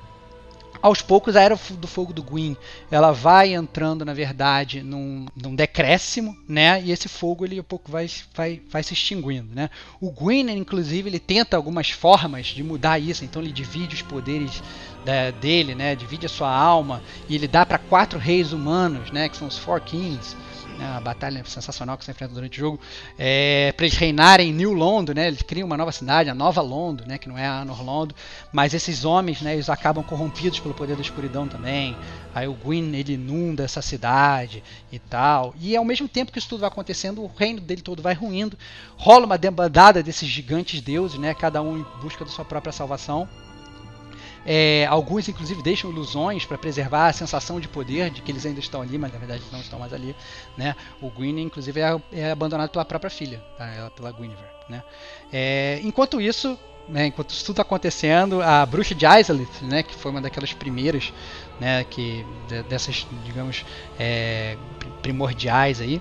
aos 0.82 1.00
poucos 1.00 1.34
a 1.34 1.40
era 1.40 1.58
do 1.78 1.88
fogo 1.88 2.12
do 2.12 2.22
Gwyn 2.22 2.54
ela 2.90 3.10
vai 3.10 3.54
entrando 3.54 4.04
na 4.04 4.12
verdade 4.12 4.82
num, 4.82 5.24
num 5.34 5.54
decréscimo 5.54 6.36
né 6.46 6.82
e 6.82 6.92
esse 6.92 7.08
fogo 7.08 7.46
ele 7.46 7.58
um 7.58 7.64
pouco 7.64 7.90
vai, 7.90 8.08
vai, 8.34 8.60
vai 8.68 8.82
se 8.82 8.92
extinguindo 8.92 9.54
né 9.54 9.70
o 9.98 10.10
Gwyn 10.10 10.50
inclusive 10.50 11.08
ele 11.08 11.18
tenta 11.18 11.56
algumas 11.56 11.90
formas 11.90 12.48
de 12.48 12.62
mudar 12.62 12.98
isso 12.98 13.24
então 13.24 13.40
ele 13.40 13.52
divide 13.52 13.94
os 13.94 14.02
poderes 14.02 14.62
dele 15.40 15.74
né 15.74 15.94
divide 15.94 16.26
a 16.26 16.28
sua 16.28 16.54
alma 16.54 17.02
e 17.28 17.34
ele 17.34 17.48
dá 17.48 17.64
para 17.64 17.78
quatro 17.78 18.18
reis 18.18 18.52
humanos 18.52 19.10
né 19.10 19.28
que 19.28 19.36
são 19.36 19.48
os 19.48 19.58
Four 19.58 19.80
Kings 19.80 20.36
né, 20.76 20.86
a 20.96 21.00
batalha 21.00 21.42
sensacional 21.44 21.96
que 21.96 22.04
você 22.04 22.10
enfrenta 22.10 22.34
durante 22.34 22.58
o 22.58 22.60
jogo, 22.60 22.80
é, 23.18 23.72
para 23.76 23.86
eles 23.86 23.96
reinarem 23.96 24.50
em 24.50 24.52
New 24.52 24.72
Londo, 24.72 25.14
né, 25.14 25.26
eles 25.26 25.42
criam 25.42 25.66
uma 25.66 25.76
nova 25.76 25.92
cidade, 25.92 26.30
a 26.30 26.34
Nova 26.34 26.60
Londo, 26.60 27.04
né, 27.06 27.18
que 27.18 27.28
não 27.28 27.36
é 27.38 27.46
a 27.46 27.60
Anor 27.60 27.82
Londo, 27.82 28.14
mas 28.52 28.74
esses 28.74 29.04
homens, 29.04 29.40
né, 29.40 29.54
eles 29.54 29.68
acabam 29.68 30.04
corrompidos 30.04 30.60
pelo 30.60 30.74
poder 30.74 30.94
da 30.94 31.02
escuridão 31.02 31.48
também, 31.48 31.96
aí 32.34 32.46
o 32.46 32.54
Gwyn, 32.54 32.94
ele 32.94 33.14
inunda 33.14 33.64
essa 33.64 33.82
cidade 33.82 34.62
e 34.92 34.98
tal, 34.98 35.54
e 35.60 35.76
ao 35.76 35.84
mesmo 35.84 36.08
tempo 36.08 36.30
que 36.30 36.38
isso 36.38 36.48
tudo 36.48 36.60
vai 36.60 36.68
acontecendo, 36.68 37.22
o 37.22 37.30
reino 37.34 37.60
dele 37.60 37.82
todo 37.82 38.02
vai 38.02 38.14
ruindo, 38.14 38.56
rola 38.96 39.26
uma 39.26 39.38
debandada 39.38 40.02
desses 40.02 40.28
gigantes 40.28 40.80
deuses, 40.80 41.18
né, 41.18 41.34
cada 41.34 41.62
um 41.62 41.78
em 41.78 41.86
busca 42.00 42.24
da 42.24 42.30
sua 42.30 42.44
própria 42.44 42.72
salvação, 42.72 43.28
é, 44.46 44.86
alguns, 44.86 45.28
inclusive, 45.28 45.60
deixam 45.60 45.90
ilusões 45.90 46.46
para 46.46 46.56
preservar 46.56 47.08
a 47.08 47.12
sensação 47.12 47.58
de 47.58 47.66
poder, 47.66 48.10
de 48.10 48.22
que 48.22 48.30
eles 48.30 48.46
ainda 48.46 48.60
estão 48.60 48.80
ali, 48.80 48.96
mas 48.96 49.12
na 49.12 49.18
verdade 49.18 49.42
não 49.50 49.60
estão 49.60 49.78
mais 49.78 49.92
ali. 49.92 50.14
Né? 50.56 50.76
O 51.00 51.10
Gwyn, 51.10 51.40
inclusive, 51.40 51.80
é, 51.80 52.00
é 52.12 52.30
abandonado 52.30 52.70
pela 52.70 52.84
própria 52.84 53.10
filha, 53.10 53.42
tá? 53.58 53.90
pela 53.96 54.12
Guinevere. 54.12 54.46
Né? 54.68 54.82
É, 55.32 55.80
enquanto 55.82 56.20
isso, 56.20 56.56
né, 56.88 57.06
enquanto 57.06 57.30
isso 57.30 57.44
tudo 57.44 57.54
está 57.54 57.62
acontecendo, 57.62 58.40
a 58.40 58.64
bruxa 58.64 58.94
de 58.94 59.04
Isolith, 59.04 59.62
né, 59.62 59.82
que 59.82 59.94
foi 59.94 60.12
uma 60.12 60.20
daquelas 60.20 60.52
primeiras 60.52 61.12
né, 61.58 61.84
que, 61.84 62.24
dessas, 62.68 63.06
digamos, 63.24 63.64
é, 63.98 64.56
primordiais 65.02 65.80
aí, 65.80 66.00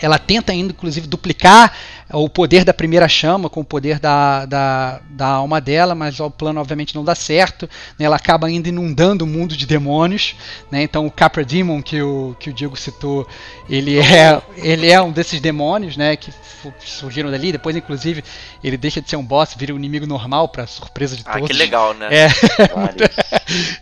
ela 0.00 0.18
tenta 0.18 0.52
ainda, 0.52 0.72
inclusive, 0.72 1.06
duplicar 1.06 1.72
o 2.12 2.28
poder 2.28 2.64
da 2.64 2.74
primeira 2.74 3.08
chama 3.08 3.48
com 3.48 3.60
o 3.60 3.64
poder 3.64 3.98
da, 3.98 4.44
da, 4.44 5.00
da 5.10 5.26
alma 5.26 5.60
dela, 5.60 5.94
mas 5.94 6.20
o 6.20 6.30
plano 6.30 6.60
obviamente 6.60 6.94
não 6.94 7.04
dá 7.04 7.14
certo. 7.14 7.68
Né? 7.98 8.04
Ela 8.04 8.16
acaba 8.16 8.46
ainda 8.46 8.68
inundando 8.68 9.24
o 9.24 9.26
mundo 9.26 9.56
de 9.56 9.66
demônios. 9.66 10.36
Né? 10.70 10.82
Então 10.82 11.06
o 11.06 11.10
Capra 11.10 11.44
Demon 11.44 11.82
que 11.82 12.00
o, 12.02 12.36
que 12.38 12.50
o 12.50 12.52
Diego 12.52 12.76
citou, 12.76 13.26
ele 13.68 13.98
é, 13.98 14.40
ele 14.56 14.90
é 14.90 15.00
um 15.00 15.10
desses 15.10 15.40
demônios 15.40 15.96
né? 15.96 16.16
que 16.16 16.32
surgiram 16.80 17.30
dali. 17.30 17.52
Depois, 17.52 17.74
inclusive, 17.74 18.22
ele 18.62 18.76
deixa 18.76 19.00
de 19.00 19.08
ser 19.08 19.16
um 19.16 19.24
boss, 19.24 19.54
vira 19.56 19.72
um 19.74 19.76
inimigo 19.76 20.06
normal, 20.06 20.48
para 20.48 20.66
surpresa 20.66 21.16
de 21.16 21.22
ah, 21.26 21.32
todos. 21.32 21.50
Ah, 21.50 21.52
que 21.52 21.58
legal, 21.58 21.94
né? 21.94 22.08
É, 22.10 22.28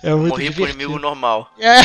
é 0.11 0.15
muito 0.15 0.31
Morri 0.31 0.51
por 0.51 0.69
inimigo 0.69 0.99
normal. 0.99 1.51
É. 1.59 1.81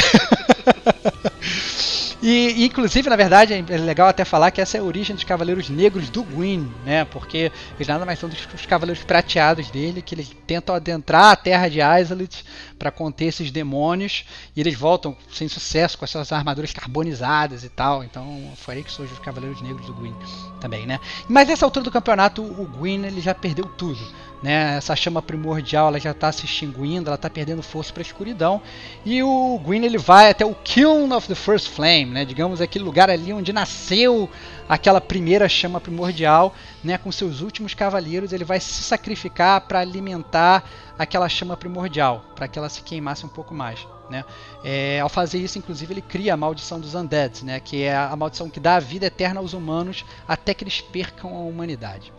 E, 2.21 2.65
inclusive, 2.65 3.09
na 3.09 3.15
verdade, 3.15 3.53
é 3.53 3.77
legal 3.77 4.07
até 4.07 4.25
falar 4.25 4.49
que 4.49 4.59
essa 4.59 4.77
é 4.77 4.79
a 4.79 4.83
origem 4.83 5.15
dos 5.15 5.23
Cavaleiros 5.23 5.69
Negros 5.69 6.09
do 6.09 6.23
Gwyn, 6.23 6.67
né? 6.83 7.05
Porque 7.05 7.51
eles 7.75 7.87
nada 7.87 8.05
mais 8.05 8.17
são 8.17 8.27
dos 8.27 8.47
os 8.53 8.65
Cavaleiros 8.65 9.03
Prateados 9.03 9.69
dele, 9.69 10.01
que 10.01 10.15
eles 10.15 10.35
tentam 10.47 10.75
adentrar 10.75 11.31
a 11.31 11.35
terra 11.35 11.67
de 11.69 11.79
Isolith 11.79 12.43
para 12.77 12.91
conter 12.91 13.25
esses 13.25 13.51
demônios, 13.51 14.25
e 14.55 14.59
eles 14.61 14.75
voltam 14.75 15.15
sem 15.31 15.47
sucesso 15.47 15.97
com 15.97 16.05
essas 16.05 16.31
armaduras 16.31 16.71
carbonizadas 16.73 17.63
e 17.63 17.69
tal. 17.69 18.03
Então, 18.03 18.51
foi 18.55 18.75
aí 18.75 18.83
que 18.83 18.91
surgem 18.91 19.13
os 19.13 19.19
Cavaleiros 19.19 19.61
Negros 19.61 19.85
do 19.85 19.93
Gwyn 19.93 20.15
também, 20.59 20.85
né? 20.85 20.99
Mas 21.27 21.47
nessa 21.47 21.65
altura 21.65 21.83
do 21.83 21.91
campeonato, 21.91 22.41
o 22.41 22.65
Gwyn 22.65 23.05
ele 23.05 23.21
já 23.21 23.33
perdeu 23.33 23.65
tudo 23.65 23.99
né? 24.41 24.77
Essa 24.77 24.95
chama 24.95 25.21
primordial 25.21 25.87
ela 25.87 25.99
já 25.99 26.11
está 26.11 26.31
se 26.31 26.45
extinguindo, 26.45 27.09
ela 27.09 27.15
está 27.15 27.29
perdendo 27.29 27.63
força 27.63 27.91
para 27.91 28.01
a 28.01 28.05
escuridão. 28.05 28.61
E 29.05 29.21
o 29.23 29.59
Gwyn 29.63 29.83
ele 29.83 29.97
vai 29.97 30.29
até 30.29 30.45
o 30.45 30.53
Kiln 30.53 31.13
of 31.13 31.27
the 31.27 31.35
First 31.35 31.69
Flame, 31.69 32.05
né? 32.05 32.25
Digamos 32.25 32.61
aquele 32.61 32.85
lugar 32.85 33.09
ali 33.09 33.33
onde 33.33 33.51
nasceu 33.51 34.29
aquela 34.67 34.99
primeira 34.99 35.47
chama 35.47 35.79
primordial, 35.79 36.53
né? 36.83 36.97
Com 36.97 37.11
seus 37.11 37.41
últimos 37.41 37.73
cavaleiros, 37.73 38.33
ele 38.33 38.43
vai 38.43 38.59
se 38.59 38.83
sacrificar 38.83 39.61
para 39.61 39.79
alimentar 39.79 40.63
aquela 40.97 41.29
chama 41.29 41.55
primordial, 41.55 42.25
para 42.35 42.47
que 42.47 42.57
ela 42.57 42.69
se 42.69 42.81
queimasse 42.81 43.25
um 43.25 43.29
pouco 43.29 43.53
mais. 43.53 43.87
Né? 44.09 44.23
É, 44.63 44.99
ao 45.01 45.09
fazer 45.09 45.37
isso, 45.37 45.57
inclusive, 45.57 45.93
ele 45.93 46.01
cria 46.01 46.33
a 46.33 46.37
maldição 46.37 46.79
dos 46.79 46.95
Undeads, 46.95 47.43
né? 47.43 47.59
que 47.59 47.83
é 47.83 47.95
a 47.95 48.15
maldição 48.15 48.49
que 48.49 48.59
dá 48.59 48.75
a 48.75 48.79
vida 48.79 49.05
eterna 49.05 49.39
aos 49.39 49.53
humanos 49.53 50.05
até 50.27 50.53
que 50.53 50.63
eles 50.63 50.81
percam 50.81 51.35
a 51.35 51.39
humanidade. 51.39 52.13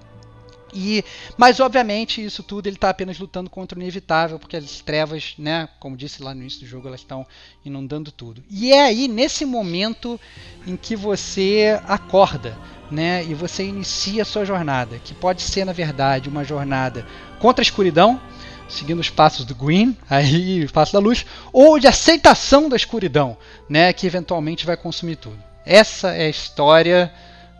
E, 0.72 1.04
mas 1.36 1.60
obviamente 1.60 2.24
isso 2.24 2.42
tudo 2.42 2.66
ele 2.66 2.76
está 2.76 2.90
apenas 2.90 3.18
lutando 3.18 3.48
contra 3.48 3.78
o 3.78 3.82
inevitável, 3.82 4.38
porque 4.38 4.56
as 4.56 4.80
trevas, 4.80 5.34
né, 5.38 5.68
como 5.80 5.96
disse 5.96 6.22
lá 6.22 6.34
no 6.34 6.40
início 6.40 6.60
do 6.60 6.66
jogo, 6.66 6.88
elas 6.88 7.00
estão 7.00 7.26
inundando 7.64 8.12
tudo. 8.12 8.42
E 8.50 8.72
é 8.72 8.82
aí 8.82 9.08
nesse 9.08 9.44
momento 9.44 10.20
em 10.66 10.76
que 10.76 10.94
você 10.94 11.80
acorda, 11.86 12.56
né, 12.90 13.24
e 13.24 13.34
você 13.34 13.64
inicia 13.64 14.22
a 14.22 14.26
sua 14.26 14.44
jornada, 14.44 14.98
que 14.98 15.14
pode 15.14 15.42
ser 15.42 15.64
na 15.64 15.72
verdade 15.72 16.28
uma 16.28 16.44
jornada 16.44 17.06
contra 17.38 17.62
a 17.62 17.64
escuridão, 17.64 18.20
seguindo 18.68 19.00
os 19.00 19.10
passos 19.10 19.44
do 19.44 19.54
Green, 19.54 19.96
aí 20.08 20.64
o 20.64 20.72
passo 20.72 20.92
da 20.92 20.98
luz, 20.98 21.24
ou 21.52 21.78
de 21.78 21.86
aceitação 21.86 22.68
da 22.68 22.76
escuridão, 22.76 23.36
né, 23.68 23.92
que 23.92 24.06
eventualmente 24.06 24.66
vai 24.66 24.76
consumir 24.76 25.16
tudo. 25.16 25.38
Essa 25.64 26.14
é 26.14 26.26
a 26.26 26.30
história 26.30 27.12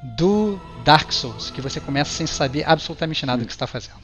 do 0.03 0.61
Dark 0.85 1.13
Souls, 1.13 1.51
que 1.51 1.61
você 1.61 1.81
começa 1.81 2.11
sem 2.11 2.27
saber 2.27 2.65
absolutamente 2.69 3.27
nada 3.27 3.43
do 3.43 3.47
que 3.47 3.53
está 3.53 3.67
fazendo. 3.67 3.99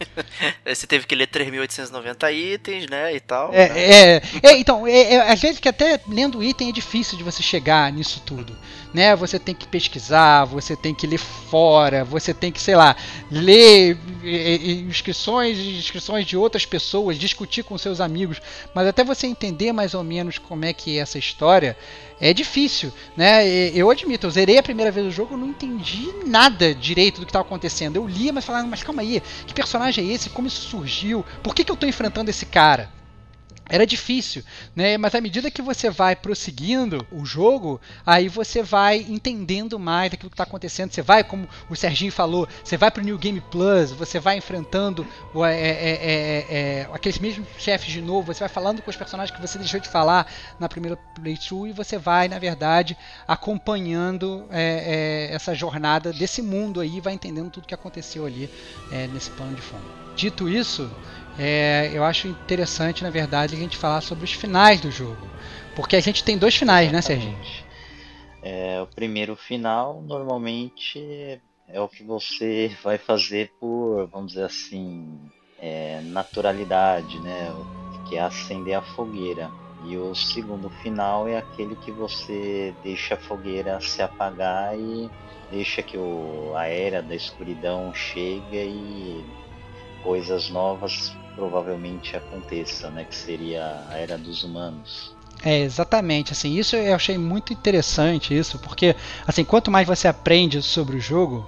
você 0.64 0.86
teve 0.86 1.06
que 1.06 1.14
ler 1.14 1.26
3.890 1.28 2.32
itens, 2.32 2.86
né, 2.88 3.14
e 3.14 3.20
tal. 3.20 3.52
É, 3.52 3.68
né? 3.68 3.80
é, 3.80 4.22
é 4.42 4.58
então, 4.58 4.86
é, 4.86 5.14
é, 5.14 5.32
às 5.32 5.40
vezes 5.40 5.58
que 5.58 5.68
até 5.68 6.00
lendo 6.08 6.42
item 6.42 6.68
é 6.68 6.72
difícil 6.72 7.16
de 7.16 7.24
você 7.24 7.42
chegar 7.42 7.90
nisso 7.92 8.22
tudo, 8.24 8.56
né? 8.92 9.16
Você 9.16 9.38
tem 9.38 9.54
que 9.54 9.66
pesquisar, 9.66 10.44
você 10.44 10.76
tem 10.76 10.94
que 10.94 11.06
ler 11.06 11.18
fora, 11.18 12.04
você 12.04 12.34
tem 12.34 12.52
que, 12.52 12.60
sei 12.60 12.76
lá, 12.76 12.96
ler 13.30 13.96
inscrições, 14.88 15.58
inscrições 15.58 16.26
de 16.26 16.36
outras 16.36 16.66
pessoas, 16.66 17.18
discutir 17.18 17.62
com 17.62 17.78
seus 17.78 18.00
amigos, 18.00 18.40
mas 18.74 18.86
até 18.86 19.02
você 19.02 19.26
entender 19.26 19.72
mais 19.72 19.94
ou 19.94 20.04
menos 20.04 20.38
como 20.38 20.64
é 20.64 20.72
que 20.72 20.98
é 20.98 21.02
essa 21.02 21.18
história, 21.18 21.76
é 22.20 22.32
difícil, 22.32 22.92
né? 23.16 23.46
Eu 23.74 23.90
admito, 23.90 24.26
eu 24.26 24.30
zerei 24.30 24.58
a 24.58 24.62
primeira 24.62 24.90
vez 24.90 25.06
o 25.06 25.10
jogo, 25.10 25.36
não 25.36 25.48
entendi 25.48 26.12
nada 26.24 26.74
direito 26.74 27.20
do 27.20 27.26
que 27.26 27.30
estava 27.30 27.44
acontecendo. 27.44 27.96
Eu 27.96 28.06
lia, 28.06 28.32
mas 28.32 28.44
falava, 28.44 28.66
mas 28.66 28.82
calma 28.82 29.02
aí, 29.02 29.22
que 29.46 29.54
personagem 29.54 30.08
é 30.08 30.12
esse? 30.12 30.30
Como 30.30 30.48
isso 30.48 30.68
surgiu? 30.68 31.24
Por 31.42 31.54
que, 31.54 31.64
que 31.64 31.70
eu 31.70 31.74
estou 31.74 31.88
enfrentando 31.88 32.30
esse 32.30 32.46
cara? 32.46 32.95
Era 33.68 33.86
difícil, 33.86 34.44
né? 34.74 34.96
Mas 34.96 35.14
à 35.14 35.20
medida 35.20 35.50
que 35.50 35.60
você 35.60 35.90
vai 35.90 36.14
prosseguindo 36.14 37.04
o 37.10 37.24
jogo, 37.24 37.80
aí 38.04 38.28
você 38.28 38.62
vai 38.62 38.98
entendendo 39.08 39.78
mais 39.78 40.10
daquilo 40.10 40.30
que 40.30 40.34
está 40.34 40.44
acontecendo. 40.44 40.92
Você 40.92 41.02
vai, 41.02 41.24
como 41.24 41.48
o 41.68 41.74
Serginho 41.74 42.12
falou, 42.12 42.48
você 42.62 42.76
vai 42.76 42.90
para 42.90 43.02
o 43.02 43.04
New 43.04 43.18
Game 43.18 43.40
Plus, 43.40 43.90
você 43.90 44.20
vai 44.20 44.36
enfrentando 44.36 45.06
é 45.44 45.56
é, 45.56 45.68
é, 45.68 45.90
é, 45.90 46.46
é, 46.48 46.88
aqueles 46.92 47.18
mesmos 47.18 47.48
chefes 47.58 47.92
de 47.92 48.00
novo, 48.00 48.32
você 48.32 48.40
vai 48.40 48.48
falando 48.48 48.80
com 48.82 48.90
os 48.90 48.96
personagens 48.96 49.34
que 49.34 49.44
você 49.44 49.58
deixou 49.58 49.80
de 49.80 49.88
falar 49.88 50.30
na 50.58 50.68
primeira 50.68 50.96
playthrough 51.14 51.66
e 51.66 51.72
você 51.72 51.98
vai, 51.98 52.28
na 52.28 52.38
verdade, 52.38 52.96
acompanhando 53.26 54.46
é, 54.50 55.28
essa 55.32 55.54
jornada 55.54 56.12
desse 56.12 56.40
mundo 56.40 56.80
aí, 56.80 57.00
vai 57.00 57.14
entendendo 57.14 57.50
tudo 57.50 57.66
que 57.66 57.74
aconteceu 57.74 58.26
ali 58.26 58.48
nesse 59.12 59.30
plano 59.30 59.54
de 59.54 59.62
fundo. 59.62 60.06
Dito 60.16 60.48
isso, 60.48 60.90
é, 61.38 61.90
eu 61.92 62.02
acho 62.04 62.28
interessante, 62.28 63.02
na 63.02 63.10
verdade, 63.10 63.54
a 63.54 63.58
gente 63.58 63.76
falar 63.76 64.00
sobre 64.00 64.24
os 64.24 64.32
finais 64.32 64.80
do 64.80 64.90
jogo. 64.90 65.28
Porque 65.74 65.96
a 65.96 66.00
gente 66.00 66.24
tem 66.24 66.38
dois 66.38 66.56
finais, 66.56 66.90
né, 66.90 67.02
Serginho? 67.02 67.38
É, 68.42 68.80
o 68.80 68.86
primeiro 68.86 69.36
final, 69.36 70.02
normalmente, 70.02 71.40
é 71.68 71.80
o 71.80 71.88
que 71.88 72.02
você 72.02 72.74
vai 72.82 72.96
fazer 72.96 73.50
por, 73.60 74.06
vamos 74.06 74.32
dizer 74.32 74.44
assim, 74.44 75.18
é, 75.58 76.00
naturalidade, 76.04 77.18
né? 77.20 77.52
Que 78.08 78.16
é 78.16 78.20
acender 78.20 78.74
a 78.74 78.82
fogueira. 78.82 79.50
E 79.84 79.96
o 79.96 80.14
segundo 80.14 80.70
final 80.70 81.28
é 81.28 81.36
aquele 81.36 81.76
que 81.76 81.92
você 81.92 82.74
deixa 82.82 83.14
a 83.14 83.18
fogueira 83.18 83.80
se 83.80 84.00
apagar 84.00 84.76
e 84.78 85.10
deixa 85.50 85.82
que 85.82 85.98
o, 85.98 86.52
a 86.56 86.66
era 86.66 87.02
da 87.02 87.14
escuridão 87.14 87.92
chegue 87.92 88.56
e 88.56 89.24
coisas 90.02 90.48
novas 90.48 91.14
provavelmente 91.36 92.16
aconteça, 92.16 92.90
né? 92.90 93.04
Que 93.04 93.14
seria 93.14 93.84
a 93.90 93.98
era 93.98 94.18
dos 94.18 94.42
humanos. 94.42 95.14
É, 95.44 95.60
exatamente, 95.60 96.32
assim, 96.32 96.54
isso 96.54 96.74
eu 96.74 96.94
achei 96.94 97.18
muito 97.18 97.52
interessante 97.52 98.36
isso, 98.36 98.58
porque 98.58 98.96
assim, 99.26 99.44
quanto 99.44 99.70
mais 99.70 99.86
você 99.86 100.08
aprende 100.08 100.62
sobre 100.62 100.96
o 100.96 101.00
jogo, 101.00 101.46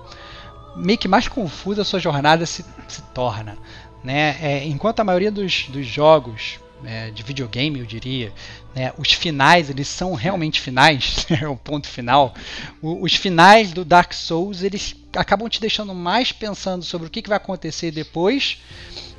meio 0.77 0.99
que 0.99 1.09
mais 1.09 1.27
confusa 1.27 1.81
a 1.83 1.85
sua 1.85 1.99
jornada 1.99 2.45
se, 2.45 2.65
se 2.87 3.03
torna, 3.15 3.57
né? 4.05 4.37
É, 4.43 4.67
enquanto 4.67 5.01
a 5.01 5.05
maioria 5.05 5.33
dos, 5.33 5.69
dos 5.69 5.87
jogos 5.87 6.61
é, 6.85 7.11
de 7.11 7.23
videogame, 7.23 7.81
eu 7.81 7.87
diria, 7.87 8.33
né, 8.75 8.93
os 8.97 9.13
finais 9.13 9.69
eles 9.71 9.89
são 9.89 10.15
realmente 10.15 10.61
finais, 10.61 11.27
é 11.43 11.49
o 11.49 11.57
ponto 11.57 11.89
final. 11.89 12.35
O, 12.81 13.05
os 13.05 13.15
finais 13.15 13.73
do 13.73 13.85
Dark 13.85 14.13
Souls 14.13 14.63
eles 14.63 14.95
acabam 15.17 15.49
te 15.49 15.61
deixando 15.61 15.95
mais 15.95 16.33
pensando 16.33 16.85
sobre 16.85 17.07
o 17.07 17.11
que, 17.11 17.23
que 17.23 17.29
vai 17.29 17.39
acontecer 17.39 17.91
depois 17.91 18.59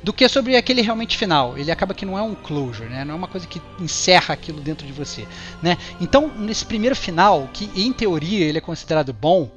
do 0.02 0.12
que 0.12 0.28
sobre 0.28 0.56
aquele 0.56 0.80
realmente 0.80 1.16
final. 1.16 1.58
Ele 1.58 1.70
acaba 1.70 1.92
que 1.92 2.06
não 2.06 2.18
é 2.18 2.22
um 2.22 2.34
closure, 2.34 2.88
né? 2.88 3.04
não 3.04 3.14
é 3.14 3.16
uma 3.16 3.28
coisa 3.28 3.46
que 3.46 3.60
encerra 3.78 4.32
aquilo 4.32 4.60
dentro 4.60 4.86
de 4.86 4.92
você. 4.92 5.26
Né? 5.62 5.76
Então, 6.00 6.32
nesse 6.38 6.64
primeiro 6.64 6.96
final, 6.96 7.50
que 7.52 7.70
em 7.74 7.92
teoria 7.92 8.46
ele 8.46 8.58
é 8.58 8.62
considerado 8.62 9.12
bom, 9.12 9.50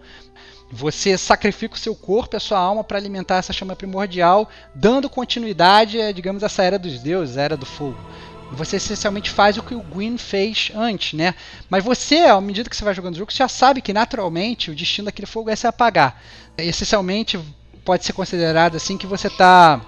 você 0.74 1.16
sacrifica 1.20 1.76
o 1.76 1.78
seu 1.78 1.96
corpo 1.96 2.36
e 2.36 2.38
a 2.38 2.40
sua 2.40 2.58
alma 2.58 2.84
para 2.84 2.98
alimentar 2.98 3.38
essa 3.38 3.54
chama 3.54 3.76
primordial, 3.76 4.50
dando 4.74 5.08
continuidade, 5.08 6.00
digamos, 6.14 6.42
a 6.42 6.48
essa 6.48 6.64
era 6.64 6.80
dos 6.80 7.00
deuses, 7.00 7.38
a 7.38 7.44
era 7.44 7.56
do 7.56 7.66
fogo. 7.66 7.98
Você 8.52 8.78
essencialmente 8.78 9.30
faz 9.30 9.56
o 9.56 9.64
que 9.64 9.76
o 9.76 9.82
Gwyn 9.82 10.18
fez 10.18 10.72
antes, 10.76 11.14
né? 11.14 11.36
Mas 11.70 11.84
você, 11.84 12.18
à 12.18 12.42
medida 12.42 12.70
que 12.70 12.76
você 12.76 12.84
vai 12.84 12.94
jogando 12.94 13.14
o 13.14 13.18
jogo, 13.18 13.32
você 13.32 13.38
já 13.38 13.48
sabe 13.48 13.82
que 13.82 13.94
naturalmente 13.94 14.72
o 14.72 14.76
destino 14.76 15.06
daquele 15.06 15.28
fogo 15.28 15.50
é 15.50 15.56
se 15.56 15.68
apagar. 15.68 16.20
Essencialmente 16.58 17.40
pode 17.86 18.04
ser 18.04 18.14
considerado 18.14 18.76
assim 18.76 18.98
que 18.98 19.06
você 19.06 19.28
está 19.28 19.80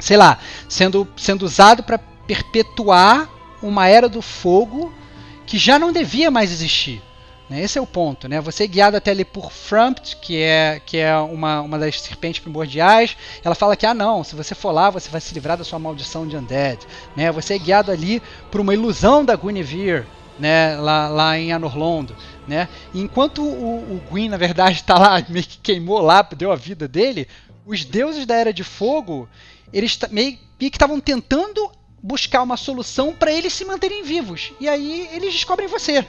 sei 0.00 0.16
lá, 0.16 0.38
sendo, 0.68 1.06
sendo 1.16 1.44
usado 1.44 1.82
para 1.82 1.98
perpetuar 1.98 3.28
uma 3.62 3.86
era 3.86 4.08
do 4.08 4.22
fogo 4.22 4.92
que 5.46 5.58
já 5.58 5.78
não 5.78 5.92
devia 5.92 6.30
mais 6.30 6.50
existir. 6.50 7.02
Né? 7.50 7.60
Esse 7.60 7.78
é 7.78 7.82
o 7.82 7.86
ponto. 7.86 8.28
Né? 8.28 8.40
Você 8.40 8.64
é 8.64 8.66
guiado 8.68 8.96
até 8.96 9.10
ali 9.10 9.24
por 9.24 9.50
Frumpt, 9.50 10.16
que 10.18 10.40
é, 10.40 10.80
que 10.86 10.96
é 10.96 11.14
uma, 11.16 11.60
uma 11.60 11.78
das 11.78 12.00
serpentes 12.00 12.40
primordiais. 12.40 13.16
Ela 13.44 13.56
fala 13.56 13.76
que, 13.76 13.84
ah 13.84 13.92
não, 13.92 14.22
se 14.22 14.36
você 14.36 14.54
for 14.54 14.70
lá, 14.70 14.88
você 14.88 15.10
vai 15.10 15.20
se 15.20 15.34
livrar 15.34 15.58
da 15.58 15.64
sua 15.64 15.80
maldição 15.80 16.26
de 16.26 16.36
Undead. 16.36 16.86
Né? 17.16 17.32
Você 17.32 17.54
é 17.54 17.58
guiado 17.58 17.90
ali 17.90 18.22
por 18.50 18.60
uma 18.60 18.72
ilusão 18.72 19.24
da 19.24 19.34
Guinevere, 19.34 20.06
né? 20.38 20.76
lá, 20.76 21.08
lá 21.08 21.36
em 21.36 21.52
Anorlondo. 21.52 22.16
Né? 22.46 22.68
E 22.94 23.00
enquanto 23.00 23.42
o, 23.42 23.96
o 23.96 24.02
Gwyn, 24.08 24.28
na 24.28 24.36
verdade, 24.36 24.76
está 24.76 24.96
lá, 24.96 25.22
meio 25.28 25.44
que 25.44 25.58
queimou 25.58 26.00
lá, 26.00 26.22
deu 26.22 26.52
a 26.52 26.56
vida 26.56 26.86
dele, 26.86 27.26
os 27.66 27.84
deuses 27.84 28.24
da 28.24 28.36
Era 28.36 28.52
de 28.52 28.62
Fogo 28.62 29.28
eles 29.72 29.98
meio, 30.10 30.38
meio 30.58 30.70
que 30.70 30.76
estavam 30.76 31.00
tentando 31.00 31.70
buscar 32.02 32.42
uma 32.42 32.56
solução 32.56 33.12
para 33.12 33.32
eles 33.32 33.52
se 33.52 33.64
manterem 33.64 34.02
vivos. 34.02 34.52
E 34.58 34.68
aí 34.68 35.08
eles 35.12 35.32
descobrem 35.32 35.68
você. 35.68 36.04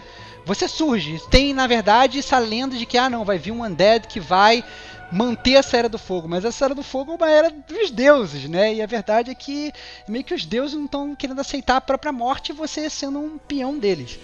Você 0.45 0.67
surge. 0.67 1.21
Tem, 1.29 1.53
na 1.53 1.67
verdade, 1.67 2.19
essa 2.19 2.37
lenda 2.39 2.75
de 2.75 2.85
que, 2.85 2.97
ah, 2.97 3.09
não, 3.09 3.23
vai 3.23 3.37
vir 3.37 3.51
um 3.51 3.63
undead 3.63 4.07
que 4.07 4.19
vai 4.19 4.63
manter 5.11 5.53
essa 5.53 5.77
Era 5.77 5.89
do 5.89 5.99
Fogo. 5.99 6.27
Mas 6.27 6.45
essa 6.45 6.65
Era 6.65 6.73
do 6.73 6.83
Fogo 6.83 7.11
é 7.11 7.15
uma 7.15 7.29
era 7.29 7.49
dos 7.49 7.91
deuses, 7.91 8.49
né? 8.49 8.73
E 8.73 8.81
a 8.81 8.87
verdade 8.87 9.31
é 9.31 9.35
que 9.35 9.71
meio 10.07 10.23
que 10.23 10.33
os 10.33 10.45
deuses 10.45 10.75
não 10.75 10.85
estão 10.85 11.15
querendo 11.15 11.41
aceitar 11.41 11.77
a 11.77 11.81
própria 11.81 12.11
morte 12.11 12.53
você 12.53 12.89
sendo 12.89 13.19
um 13.19 13.37
peão 13.37 13.77
deles. 13.77 14.19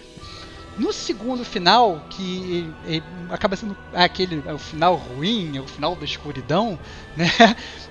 No 0.78 0.92
segundo 0.92 1.44
final, 1.44 2.04
que 2.08 2.72
acaba 3.30 3.56
sendo 3.56 3.76
aquele 3.92 4.42
é 4.46 4.52
o 4.52 4.58
final 4.58 4.94
ruim, 4.94 5.56
é 5.56 5.60
o 5.60 5.66
final 5.66 5.96
da 5.96 6.04
escuridão, 6.04 6.78
né? 7.16 7.28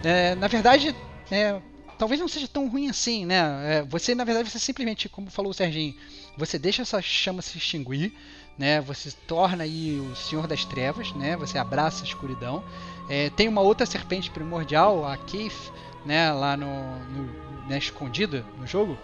É, 0.04 0.36
na 0.36 0.48
verdade, 0.48 0.96
é, 1.30 1.60
talvez 1.98 2.20
não 2.20 2.30
seja 2.30 2.48
tão 2.48 2.70
ruim 2.70 2.90
assim, 2.90 3.26
né? 3.26 3.80
É, 3.80 3.84
você, 3.84 4.16
na 4.16 4.24
verdade, 4.24 4.50
você 4.50 4.58
simplesmente, 4.58 5.10
como 5.10 5.30
falou 5.30 5.52
o 5.52 5.54
Serginho, 5.54 5.96
você 6.38 6.60
deixa 6.60 6.84
essa 6.84 7.02
chama 7.02 7.42
se 7.42 7.58
extinguir, 7.58 8.14
né? 8.58 8.80
Você 8.82 9.12
torna 9.28 9.64
aí 9.64 10.00
o 10.00 10.16
Senhor 10.16 10.48
das 10.48 10.64
Trevas, 10.64 11.12
né? 11.14 11.36
Você 11.38 11.58
abraça 11.58 12.04
a 12.04 12.08
escuridão. 12.08 12.64
É, 13.10 13.30
tem 13.32 13.48
uma 13.48 13.62
outra 13.62 13.86
serpente 13.86 14.30
primordial, 14.30 15.06
a 15.06 15.18
Keith, 15.18 15.72
né? 16.06 16.32
Lá 16.32 16.56
no, 16.56 17.00
no 17.10 17.68
né, 17.68 17.78
escondida 17.78 18.46
no 18.58 18.68
jogo. 18.68 18.98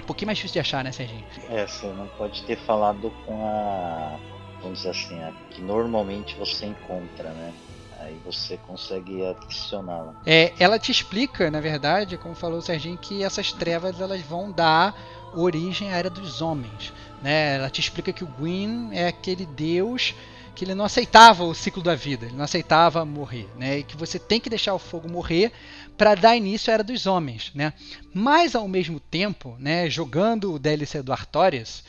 Um 0.00 0.04
pouquinho 0.04 0.26
mais 0.26 0.38
difícil 0.38 0.54
de 0.54 0.60
achar, 0.60 0.82
né, 0.82 0.90
Serginho? 0.90 1.24
É, 1.48 1.66
você 1.66 1.86
não 1.86 2.08
pode 2.08 2.42
ter 2.44 2.56
falado 2.58 3.12
com 3.24 3.46
a, 3.46 4.18
vamos 4.60 4.78
dizer 4.78 4.90
assim, 4.90 5.22
a 5.22 5.32
que 5.50 5.60
normalmente 5.60 6.34
você 6.36 6.66
encontra, 6.66 7.30
né? 7.30 7.52
Aí 8.00 8.18
você 8.24 8.56
consegue 8.66 9.24
adicioná-la. 9.24 10.14
É, 10.26 10.52
ela 10.58 10.76
te 10.76 10.90
explica, 10.90 11.52
na 11.52 11.60
verdade, 11.60 12.18
como 12.18 12.34
falou 12.34 12.58
o 12.58 12.62
Serginho, 12.62 12.98
que 12.98 13.22
essas 13.22 13.52
trevas 13.52 14.00
elas 14.00 14.20
vão 14.22 14.50
dar 14.50 14.92
origem 15.34 15.90
era 15.90 16.10
dos 16.10 16.42
homens. 16.42 16.92
Né? 17.22 17.56
Ela 17.56 17.70
te 17.70 17.80
explica 17.80 18.12
que 18.12 18.24
o 18.24 18.26
Gwyn 18.26 18.90
é 18.92 19.08
aquele 19.08 19.46
deus 19.46 20.14
que 20.54 20.64
ele 20.64 20.74
não 20.74 20.84
aceitava 20.84 21.44
o 21.44 21.54
ciclo 21.54 21.82
da 21.82 21.94
vida, 21.94 22.26
ele 22.26 22.36
não 22.36 22.44
aceitava 22.44 23.04
morrer, 23.04 23.48
né? 23.56 23.78
E 23.78 23.82
que 23.82 23.96
você 23.96 24.18
tem 24.18 24.38
que 24.38 24.50
deixar 24.50 24.74
o 24.74 24.78
fogo 24.78 25.08
morrer 25.08 25.50
para 25.96 26.14
dar 26.14 26.36
início 26.36 26.70
à 26.70 26.74
era 26.74 26.84
dos 26.84 27.06
homens, 27.06 27.50
né? 27.54 27.72
Mas 28.12 28.54
ao 28.54 28.68
mesmo 28.68 29.00
tempo, 29.00 29.56
né, 29.58 29.88
jogando 29.88 30.52
o 30.52 30.58
DLC 30.58 31.02
do 31.02 31.12
Artorias, 31.12 31.82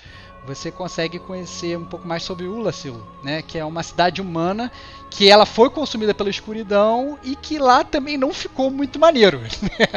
você 0.46 0.72
consegue 0.72 1.20
conhecer 1.20 1.78
um 1.78 1.86
pouco 1.86 2.08
mais 2.08 2.24
sobre 2.24 2.46
Ulasil, 2.46 3.02
né, 3.24 3.42
que 3.42 3.58
é 3.58 3.64
uma 3.64 3.82
cidade 3.82 4.22
humana 4.22 4.72
que 5.14 5.30
ela 5.30 5.46
foi 5.46 5.70
consumida 5.70 6.12
pela 6.12 6.30
escuridão 6.30 7.20
e 7.24 7.36
que 7.36 7.60
lá 7.60 7.84
também 7.84 8.18
não 8.18 8.34
ficou 8.34 8.70
muito 8.70 9.00
maneiro. 9.00 9.42
Né? 9.64 9.88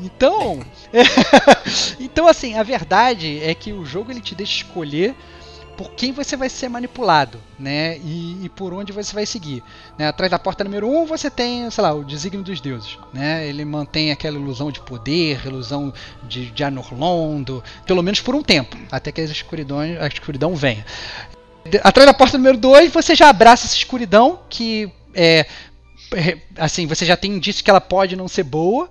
então, 0.00 0.60
é, 0.92 1.02
então 1.98 2.28
assim, 2.28 2.54
a 2.54 2.62
verdade 2.62 3.40
é 3.42 3.54
que 3.54 3.72
o 3.72 3.84
jogo 3.84 4.10
ele 4.10 4.20
te 4.20 4.34
deixa 4.34 4.56
escolher 4.56 5.14
por 5.76 5.90
quem 5.92 6.12
você 6.12 6.36
vai 6.36 6.48
ser 6.48 6.68
manipulado, 6.68 7.38
né? 7.58 7.98
E, 7.98 8.44
e, 8.44 8.48
por 8.48 8.72
onde 8.72 8.92
você 8.92 9.14
vai 9.14 9.26
seguir. 9.26 9.62
Né? 9.98 10.08
Atrás 10.08 10.30
da 10.30 10.38
porta 10.38 10.64
número 10.64 10.88
1 10.88 11.02
um, 11.02 11.06
você 11.06 11.30
tem, 11.30 11.70
sei 11.70 11.82
lá, 11.82 11.92
o 11.92 12.04
desígnio 12.04 12.44
dos 12.44 12.60
deuses, 12.60 12.98
né? 13.12 13.46
Ele 13.46 13.64
mantém 13.64 14.10
aquela 14.10 14.38
ilusão 14.38 14.70
de 14.70 14.80
poder, 14.80 15.44
ilusão 15.46 15.92
de, 16.22 16.50
de 16.50 16.64
Anorlondo, 16.64 17.62
pelo 17.86 18.02
menos 18.02 18.20
por 18.20 18.34
um 18.34 18.42
tempo, 18.42 18.76
até 18.90 19.12
que 19.12 19.20
a 19.20 19.24
escuridão, 19.24 19.78
a 19.78 20.06
escuridão 20.06 20.54
venha. 20.54 20.84
Atrás 21.82 22.06
da 22.06 22.14
porta 22.14 22.38
número 22.38 22.58
2 22.58 22.92
você 22.92 23.14
já 23.14 23.28
abraça 23.28 23.66
essa 23.66 23.76
escuridão 23.76 24.40
que 24.48 24.90
é, 25.14 25.46
assim, 26.56 26.86
você 26.86 27.04
já 27.04 27.16
tem 27.16 27.32
indício 27.32 27.64
que 27.64 27.70
ela 27.70 27.80
pode 27.80 28.16
não 28.16 28.28
ser 28.28 28.44
boa, 28.44 28.88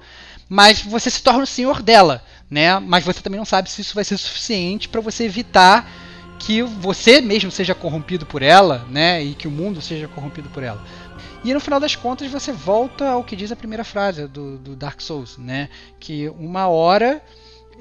mas 0.49 0.81
você 0.81 1.09
se 1.09 1.21
torna 1.21 1.43
o 1.43 1.47
senhor 1.47 1.81
dela, 1.81 2.23
né? 2.49 2.79
Mas 2.79 3.03
você 3.03 3.21
também 3.21 3.37
não 3.37 3.45
sabe 3.45 3.69
se 3.69 3.81
isso 3.81 3.95
vai 3.95 4.03
ser 4.03 4.17
suficiente 4.17 4.89
para 4.89 5.01
você 5.01 5.23
evitar 5.23 5.89
que 6.39 6.61
você 6.61 7.21
mesmo 7.21 7.49
seja 7.49 7.73
corrompido 7.73 8.25
por 8.25 8.41
ela, 8.41 8.85
né? 8.89 9.23
E 9.23 9.33
que 9.33 9.47
o 9.47 9.51
mundo 9.51 9.81
seja 9.81 10.07
corrompido 10.07 10.49
por 10.49 10.63
ela. 10.63 10.83
E 11.43 11.53
no 11.53 11.59
final 11.59 11.79
das 11.79 11.95
contas 11.95 12.29
você 12.29 12.51
volta 12.51 13.09
ao 13.09 13.23
que 13.23 13.35
diz 13.35 13.51
a 13.51 13.55
primeira 13.55 13.83
frase 13.83 14.27
do, 14.27 14.57
do 14.57 14.75
Dark 14.75 14.99
Souls, 14.99 15.37
né? 15.37 15.69
Que 15.99 16.29
uma 16.29 16.67
hora 16.67 17.21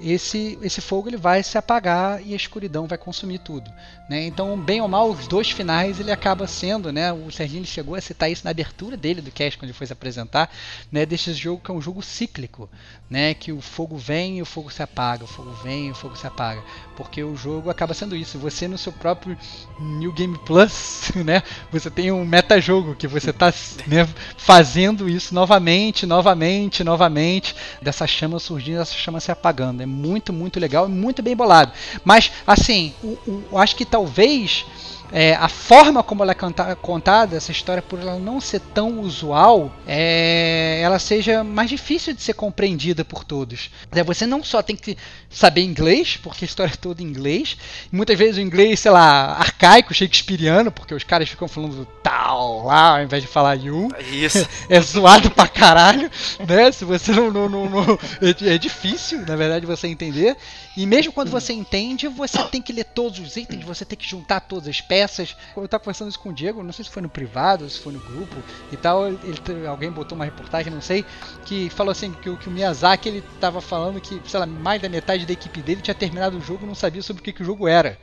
esse, 0.00 0.58
esse 0.62 0.80
fogo 0.80 1.08
ele 1.08 1.16
vai 1.16 1.42
se 1.42 1.56
apagar 1.56 2.20
e 2.24 2.32
a 2.32 2.36
escuridão 2.36 2.86
vai 2.86 2.98
consumir 2.98 3.38
tudo. 3.38 3.70
Né? 4.08 4.26
Então, 4.26 4.58
bem 4.58 4.82
ou 4.82 4.88
mal, 4.88 5.10
os 5.10 5.26
dois 5.26 5.50
finais 5.50 5.98
ele 5.98 6.12
acaba 6.12 6.46
sendo, 6.46 6.92
né? 6.92 7.10
O 7.10 7.30
Serginho 7.30 7.64
chegou 7.64 7.94
a 7.94 8.00
citar 8.02 8.30
isso 8.30 8.44
na 8.44 8.50
abertura 8.50 8.98
dele 8.98 9.22
do 9.22 9.30
cast 9.30 9.58
quando 9.58 9.70
ele 9.70 9.78
foi 9.78 9.86
se 9.86 9.94
apresentar, 9.94 10.50
né? 10.92 11.06
Desse 11.06 11.32
jogo 11.32 11.62
que 11.64 11.70
é 11.70 11.74
um 11.74 11.80
jogo 11.80 12.02
cíclico, 12.02 12.68
né? 13.08 13.32
Que 13.32 13.50
o 13.50 13.62
fogo 13.62 13.96
vem 13.96 14.38
e 14.38 14.42
o 14.42 14.44
fogo 14.44 14.70
se 14.70 14.82
apaga, 14.82 15.24
o 15.24 15.26
fogo 15.26 15.52
vem 15.62 15.86
e 15.86 15.90
o 15.90 15.94
fogo 15.94 16.16
se 16.16 16.26
apaga, 16.26 16.62
porque 16.96 17.24
o 17.24 17.34
jogo 17.34 17.70
acaba 17.70 17.94
sendo 17.94 18.14
isso. 18.14 18.38
Você 18.40 18.68
no 18.68 18.76
seu 18.76 18.92
próprio 18.92 19.38
New 19.80 20.12
Game 20.12 20.36
Plus, 20.44 21.10
né? 21.24 21.42
Você 21.72 21.90
tem 21.90 22.12
um 22.12 22.26
metajogo 22.26 22.94
que 22.94 23.08
você 23.08 23.30
está 23.30 23.46
né, 23.86 24.06
fazendo 24.36 25.08
isso 25.08 25.34
novamente, 25.34 26.04
novamente, 26.04 26.84
novamente, 26.84 27.56
dessa 27.80 28.06
chama 28.06 28.38
surgindo, 28.38 28.80
dessa 28.80 28.92
chama 28.92 29.18
se 29.18 29.32
apagando. 29.32 29.82
É 29.82 29.86
muito, 29.86 30.30
muito 30.30 30.60
legal, 30.60 30.90
muito 30.90 31.22
bem 31.22 31.34
bolado. 31.34 31.72
Mas 32.04 32.30
assim, 32.46 32.92
o, 33.02 33.16
o, 33.50 33.58
acho 33.58 33.74
que 33.74 33.93
talvez 33.94 34.66
é, 35.12 35.34
a 35.34 35.48
forma 35.48 36.02
como 36.02 36.24
ela 36.24 36.32
é 36.32 36.74
contada, 36.74 37.36
essa 37.36 37.52
história, 37.52 37.80
por 37.80 38.00
ela 38.00 38.18
não 38.18 38.40
ser 38.40 38.58
tão 38.58 38.98
usual, 38.98 39.72
é, 39.86 40.80
ela 40.82 40.98
seja 40.98 41.44
mais 41.44 41.70
difícil 41.70 42.12
de 42.12 42.20
ser 42.20 42.34
compreendida 42.34 43.04
por 43.04 43.22
todos. 43.22 43.70
É, 43.92 44.02
você 44.02 44.26
não 44.26 44.42
só 44.42 44.60
tem 44.60 44.74
que 44.74 44.96
saber 45.30 45.62
inglês, 45.62 46.18
porque 46.20 46.44
a 46.44 46.48
história 46.48 46.72
é 46.72 46.76
toda 46.76 47.00
em 47.00 47.06
inglês, 47.06 47.56
muitas 47.92 48.18
vezes 48.18 48.38
o 48.38 48.40
inglês, 48.40 48.80
sei 48.80 48.90
lá, 48.90 49.36
arcaico, 49.38 49.94
shakespeariano, 49.94 50.72
porque 50.72 50.92
os 50.92 51.04
caras 51.04 51.28
ficam 51.28 51.46
falando 51.46 51.86
tal 52.02 52.64
lá, 52.64 52.96
ao 52.96 53.04
invés 53.04 53.22
de 53.22 53.28
falar 53.28 53.54
you. 53.54 53.92
Isso. 54.10 54.44
é 54.68 54.80
zoado 54.80 55.30
pra 55.30 55.46
caralho, 55.46 56.10
né? 56.44 56.72
Se 56.72 56.84
você 56.84 57.12
não. 57.12 57.30
não, 57.30 57.48
não, 57.48 57.70
não 57.70 57.98
é, 58.20 58.54
é 58.54 58.58
difícil, 58.58 59.24
na 59.24 59.36
verdade, 59.36 59.64
você 59.64 59.86
entender. 59.86 60.36
E 60.76 60.86
mesmo 60.86 61.12
quando 61.12 61.30
você 61.30 61.52
entende, 61.52 62.08
você 62.08 62.42
tem 62.44 62.60
que 62.60 62.72
ler 62.72 62.84
todos 62.84 63.20
os 63.20 63.36
itens, 63.36 63.64
você 63.64 63.84
tem 63.84 63.96
que 63.96 64.08
juntar 64.08 64.40
todas 64.40 64.68
as 64.68 64.80
peças. 64.80 65.36
Eu 65.56 65.64
estava 65.64 65.82
conversando 65.82 66.08
isso 66.08 66.18
com 66.18 66.30
o 66.30 66.32
Diego, 66.32 66.64
não 66.64 66.72
sei 66.72 66.84
se 66.84 66.90
foi 66.90 67.02
no 67.02 67.08
privado, 67.08 67.68
se 67.70 67.78
foi 67.78 67.92
no 67.92 68.00
grupo 68.00 68.36
e 68.72 68.76
tal. 68.76 69.06
Ele, 69.06 69.66
alguém 69.68 69.90
botou 69.90 70.16
uma 70.16 70.24
reportagem, 70.24 70.72
não 70.72 70.80
sei, 70.80 71.04
que 71.44 71.70
falou 71.70 71.92
assim 71.92 72.12
que, 72.12 72.36
que 72.36 72.48
o 72.48 72.52
Miyazaki 72.52 73.08
ele 73.08 73.24
estava 73.34 73.60
falando 73.60 74.00
que, 74.00 74.20
sei 74.26 74.40
lá, 74.40 74.46
mais 74.46 74.82
da 74.82 74.88
metade 74.88 75.24
da 75.24 75.32
equipe 75.32 75.62
dele 75.62 75.80
tinha 75.80 75.94
terminado 75.94 76.36
o 76.36 76.40
jogo 76.40 76.64
e 76.64 76.66
não 76.66 76.74
sabia 76.74 77.02
sobre 77.02 77.20
o 77.20 77.24
que, 77.24 77.32
que 77.32 77.42
o 77.42 77.46
jogo 77.46 77.68
era 77.68 77.96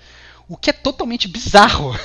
o 0.52 0.58
que 0.58 0.70
é 0.70 0.74
totalmente 0.74 1.30
bizarro. 1.30 1.96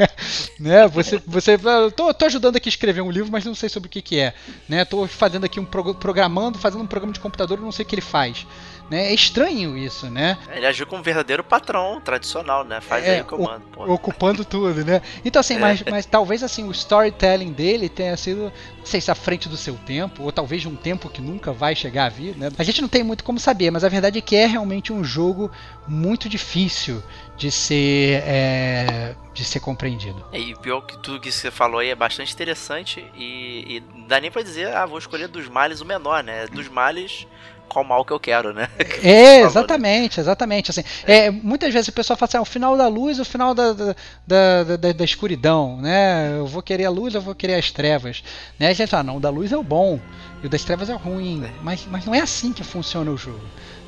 né? 0.58 0.88
Você, 0.88 1.22
você, 1.26 1.58
tô, 1.94 2.14
tô, 2.14 2.24
ajudando 2.24 2.56
aqui 2.56 2.66
a 2.66 2.70
escrever 2.70 3.02
um 3.02 3.10
livro, 3.10 3.30
mas 3.30 3.44
não 3.44 3.54
sei 3.54 3.68
sobre 3.68 3.88
o 3.88 3.90
que, 3.90 4.00
que 4.00 4.18
é. 4.18 4.32
Né? 4.66 4.86
Tô 4.86 5.06
fazendo 5.06 5.44
aqui 5.44 5.60
um 5.60 5.66
programando, 5.66 6.58
fazendo 6.58 6.82
um 6.82 6.86
programa 6.86 7.12
de 7.12 7.20
computador 7.20 7.58
e 7.58 7.62
não 7.62 7.70
sei 7.70 7.84
o 7.84 7.88
que 7.88 7.94
ele 7.94 8.00
faz. 8.00 8.46
Né? 8.90 9.06
É 9.06 9.14
estranho 9.14 9.78
isso, 9.78 10.10
né? 10.10 10.36
Ele 10.52 10.66
agiu 10.66 10.84
como 10.84 11.00
um 11.00 11.04
verdadeiro 11.04 11.44
patrão 11.44 12.00
tradicional, 12.00 12.64
né? 12.64 12.80
Faz 12.80 13.06
é, 13.06 13.14
aí 13.14 13.20
o 13.20 13.24
comando. 13.24 13.62
O, 13.76 13.92
ocupando 13.92 14.44
tudo, 14.44 14.84
né? 14.84 15.00
Então, 15.24 15.38
assim, 15.38 15.54
é. 15.54 15.58
mas, 15.58 15.82
mas 15.88 16.06
talvez 16.06 16.42
assim, 16.42 16.64
o 16.64 16.72
storytelling 16.72 17.52
dele 17.52 17.88
tenha 17.88 18.16
sido, 18.16 18.52
não 18.78 18.84
sei 18.84 19.00
se 19.00 19.08
à 19.08 19.14
frente 19.14 19.48
do 19.48 19.56
seu 19.56 19.76
tempo, 19.76 20.24
ou 20.24 20.32
talvez 20.32 20.62
de 20.62 20.68
um 20.68 20.74
tempo 20.74 21.08
que 21.08 21.22
nunca 21.22 21.52
vai 21.52 21.76
chegar 21.76 22.06
a 22.06 22.08
vir, 22.08 22.36
né? 22.36 22.50
A 22.58 22.64
gente 22.64 22.82
não 22.82 22.88
tem 22.88 23.04
muito 23.04 23.22
como 23.22 23.38
saber, 23.38 23.70
mas 23.70 23.84
a 23.84 23.88
verdade 23.88 24.18
é 24.18 24.20
que 24.20 24.34
é 24.34 24.46
realmente 24.46 24.92
um 24.92 25.04
jogo 25.04 25.52
muito 25.86 26.28
difícil 26.28 27.00
de 27.36 27.50
ser 27.50 28.22
é, 28.26 29.14
de 29.32 29.44
ser 29.44 29.60
compreendido. 29.60 30.24
É, 30.32 30.38
e 30.40 30.56
pior 30.58 30.80
que 30.80 30.98
tudo 30.98 31.20
que 31.20 31.30
você 31.30 31.50
falou 31.50 31.78
aí 31.78 31.90
é 31.90 31.94
bastante 31.94 32.34
interessante 32.34 33.04
e, 33.14 33.76
e 33.76 33.80
dá 34.08 34.20
nem 34.20 34.32
para 34.32 34.42
dizer, 34.42 34.74
ah, 34.74 34.84
vou 34.84 34.98
escolher 34.98 35.28
dos 35.28 35.48
males 35.48 35.80
o 35.80 35.86
menor, 35.86 36.24
né? 36.24 36.48
Dos 36.48 36.68
males 36.68 37.26
qual 37.70 37.84
mal 37.84 38.04
que 38.04 38.12
eu 38.12 38.20
quero, 38.20 38.52
né? 38.52 38.68
É, 39.02 39.40
exatamente, 39.46 40.20
exatamente. 40.20 40.70
Assim, 40.70 40.82
é. 41.06 41.30
muitas 41.30 41.72
vezes 41.72 41.88
o 41.88 41.92
pessoal 41.92 42.16
fala 42.16 42.28
assim, 42.28 42.36
ah, 42.36 42.42
o 42.42 42.44
final 42.44 42.76
da 42.76 42.88
luz 42.88 43.18
o 43.20 43.24
final 43.24 43.54
da, 43.54 43.72
da, 43.72 43.94
da, 44.26 44.76
da, 44.76 44.92
da 44.92 45.04
escuridão, 45.04 45.78
né? 45.80 46.36
Eu 46.36 46.46
vou 46.46 46.60
querer 46.60 46.86
a 46.86 46.90
luz, 46.90 47.14
eu 47.14 47.20
vou 47.20 47.34
querer 47.34 47.54
as 47.54 47.70
trevas. 47.70 48.22
Né? 48.58 48.68
A 48.68 48.72
gente 48.72 48.90
fala, 48.90 49.04
não, 49.04 49.16
o 49.16 49.20
da 49.20 49.30
luz 49.30 49.52
é 49.52 49.56
o 49.56 49.62
bom 49.62 50.00
e 50.42 50.46
o 50.46 50.50
das 50.50 50.64
trevas 50.64 50.90
é 50.90 50.94
o 50.94 50.98
ruim. 50.98 51.44
É. 51.44 51.50
Mas, 51.62 51.86
mas 51.88 52.04
não 52.04 52.14
é 52.14 52.20
assim 52.20 52.52
que 52.52 52.64
funciona 52.64 53.10
o 53.10 53.16
jogo. 53.16 53.40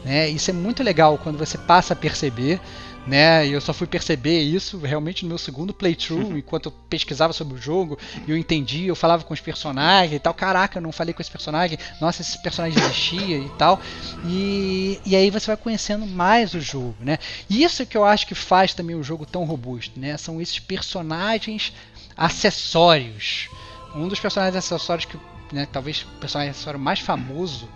Né? 0.04 0.28
Isso 0.28 0.50
é 0.50 0.54
muito 0.54 0.82
legal 0.82 1.18
quando 1.18 1.38
você 1.38 1.58
passa 1.58 1.92
a 1.92 1.96
perceber 1.96 2.60
né? 3.06 3.46
E 3.46 3.52
eu 3.52 3.60
só 3.60 3.72
fui 3.72 3.86
perceber 3.86 4.40
isso 4.40 4.78
realmente 4.78 5.24
no 5.24 5.30
meu 5.30 5.38
segundo 5.38 5.74
playthrough, 5.74 6.36
enquanto 6.36 6.66
eu 6.66 6.72
pesquisava 6.88 7.32
sobre 7.32 7.54
o 7.54 7.58
jogo, 7.58 7.98
e 8.26 8.30
eu 8.30 8.36
entendi, 8.36 8.86
eu 8.86 8.96
falava 8.96 9.24
com 9.24 9.34
os 9.34 9.40
personagens 9.40 10.14
e 10.14 10.18
tal. 10.18 10.32
Caraca, 10.34 10.78
eu 10.78 10.82
não 10.82 10.92
falei 10.92 11.12
com 11.12 11.20
esse 11.20 11.30
personagem, 11.30 11.78
nossa, 12.00 12.22
esse 12.22 12.40
personagem 12.42 12.80
existia 12.80 13.38
e 13.38 13.48
tal. 13.58 13.80
E, 14.26 15.00
e 15.04 15.16
aí 15.16 15.30
você 15.30 15.46
vai 15.46 15.56
conhecendo 15.56 16.06
mais 16.06 16.54
o 16.54 16.60
jogo, 16.60 16.96
né? 17.00 17.18
E 17.50 17.62
isso 17.62 17.84
que 17.84 17.96
eu 17.96 18.04
acho 18.04 18.26
que 18.26 18.34
faz 18.34 18.72
também 18.74 18.94
o 18.94 19.02
jogo 19.02 19.26
tão 19.26 19.44
robusto, 19.44 19.98
né? 19.98 20.16
São 20.16 20.40
esses 20.40 20.58
personagens 20.58 21.72
acessórios. 22.16 23.48
Um 23.94 24.08
dos 24.08 24.20
personagens 24.20 24.56
acessórios 24.56 25.04
que, 25.04 25.18
né, 25.52 25.66
talvez 25.70 26.02
o 26.02 26.20
personagem 26.20 26.50
acessório 26.50 26.78
mais 26.78 27.00
famoso 27.00 27.68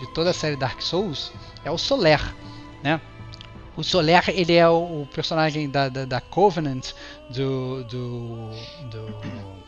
de 0.00 0.12
toda 0.12 0.30
a 0.30 0.34
série 0.34 0.56
Dark 0.56 0.80
Souls 0.80 1.30
é 1.64 1.70
o 1.70 1.78
Soler, 1.78 2.20
né? 2.82 3.00
O 3.76 3.82
Soler, 3.82 4.22
ele 4.28 4.54
é 4.54 4.68
o, 4.68 5.02
o 5.02 5.08
personagem 5.12 5.68
da, 5.68 5.88
da, 5.88 6.04
da, 6.04 6.20
Covenant 6.20 6.92
do, 7.28 7.82
do, 7.84 8.50
do 8.90 9.06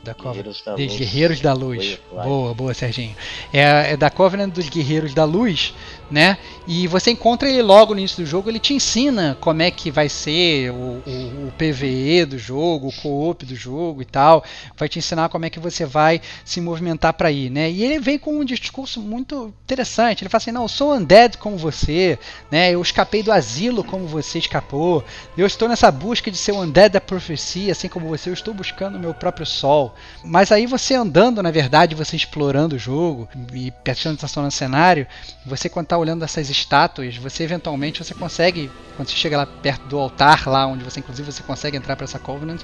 da 0.05 0.12
Guerreiros 0.12 0.62
da 0.62 0.74
dos 0.74 0.87
Luz. 0.87 0.97
Guerreiros 0.97 1.41
da 1.41 1.53
Luz. 1.53 1.99
Boa, 2.12 2.55
boa, 2.55 2.73
Serginho. 2.73 3.16
É, 3.53 3.93
é, 3.93 3.97
da 3.97 4.09
Covenant 4.09 4.53
dos 4.53 4.69
Guerreiros 4.69 5.12
da 5.12 5.24
Luz, 5.24 5.74
né? 6.11 6.39
E 6.66 6.87
você 6.87 7.11
encontra 7.11 7.49
ele 7.49 7.62
logo 7.62 7.95
no 7.95 8.01
início 8.01 8.23
do 8.23 8.27
jogo, 8.27 8.49
ele 8.49 8.59
te 8.59 8.74
ensina 8.74 9.37
como 9.41 9.62
é 9.62 9.70
que 9.70 9.91
vai 9.91 10.09
ser 10.09 10.70
o, 10.70 11.03
o, 11.07 11.49
o 11.49 11.53
PVE 11.57 12.24
do 12.24 12.39
jogo, 12.39 12.89
o 12.89 12.93
co-op 12.93 13.45
do 13.45 13.55
jogo 13.55 14.03
e 14.03 14.05
tal. 14.05 14.45
Vai 14.77 14.89
te 14.89 14.99
ensinar 14.99 15.28
como 15.28 15.45
é 15.45 15.51
que 15.51 15.61
você 15.61 15.85
vai 15.85 16.20
se 16.45 16.61
movimentar 16.61 17.12
para 17.15 17.31
ir, 17.31 17.51
né? 17.51 17.70
E 17.70 17.85
ele 17.85 17.99
vem 17.99 18.19
com 18.19 18.39
um 18.39 18.45
discurso 18.45 19.01
muito 19.01 19.55
interessante. 19.65 20.23
Ele 20.23 20.28
fala 20.28 20.43
assim: 20.43 20.53
"Não, 20.53 20.62
eu 20.62 20.69
sou 20.69 20.95
undead 20.95 21.39
como 21.39 21.57
você, 21.57 22.19
né? 22.51 22.70
Eu 22.70 22.83
escapei 22.83 23.23
do 23.23 23.33
asilo 23.33 23.85
como 23.85 24.07
você 24.07 24.39
escapou. 24.39 25.05
Eu 25.37 25.47
estou 25.47 25.69
nessa 25.69 25.91
busca 25.91 26.31
de 26.31 26.37
ser 26.37 26.53
o 26.53 26.61
undead 26.61 26.93
da 26.93 27.01
profecia, 27.01 27.73
assim 27.73 27.89
como 27.89 28.09
você. 28.09 28.28
Eu 28.28 28.35
estou 28.35 28.55
buscando 28.55 28.97
o 28.97 29.01
meu 29.01 29.15
próprio 29.15 29.47
sol." 29.47 29.95
Mas 30.24 30.51
aí 30.51 30.66
você 30.66 30.95
andando, 30.95 31.43
na 31.43 31.51
verdade, 31.51 31.95
você 31.95 32.16
explorando 32.16 32.77
o 32.77 32.78
jogo 32.78 33.28
e 33.53 33.70
prestando 33.70 34.16
atenção 34.16 34.43
no 34.43 34.51
cenário, 34.51 35.07
você 35.45 35.69
quando 35.69 35.87
está 35.97 35.98
olhando 35.98 36.24
essas 36.24 36.51
estátuas, 36.51 37.16
você 37.16 37.43
eventualmente 37.43 38.05
você 38.05 38.14
consegue, 38.14 38.70
quando 38.97 39.09
você 39.09 39.16
chega 39.16 39.39
lá 39.39 39.47
perto 39.47 39.86
do 39.89 39.98
altar, 39.98 40.47
lá 40.47 40.66
onde 40.66 40.85
você 40.85 41.01
inclusive 41.01 41.32
você 41.32 41.43
consegue 41.43 41.77
entrar 41.77 41.97
para 41.97 42.05
essa 42.05 42.18
Covenant, 42.18 42.60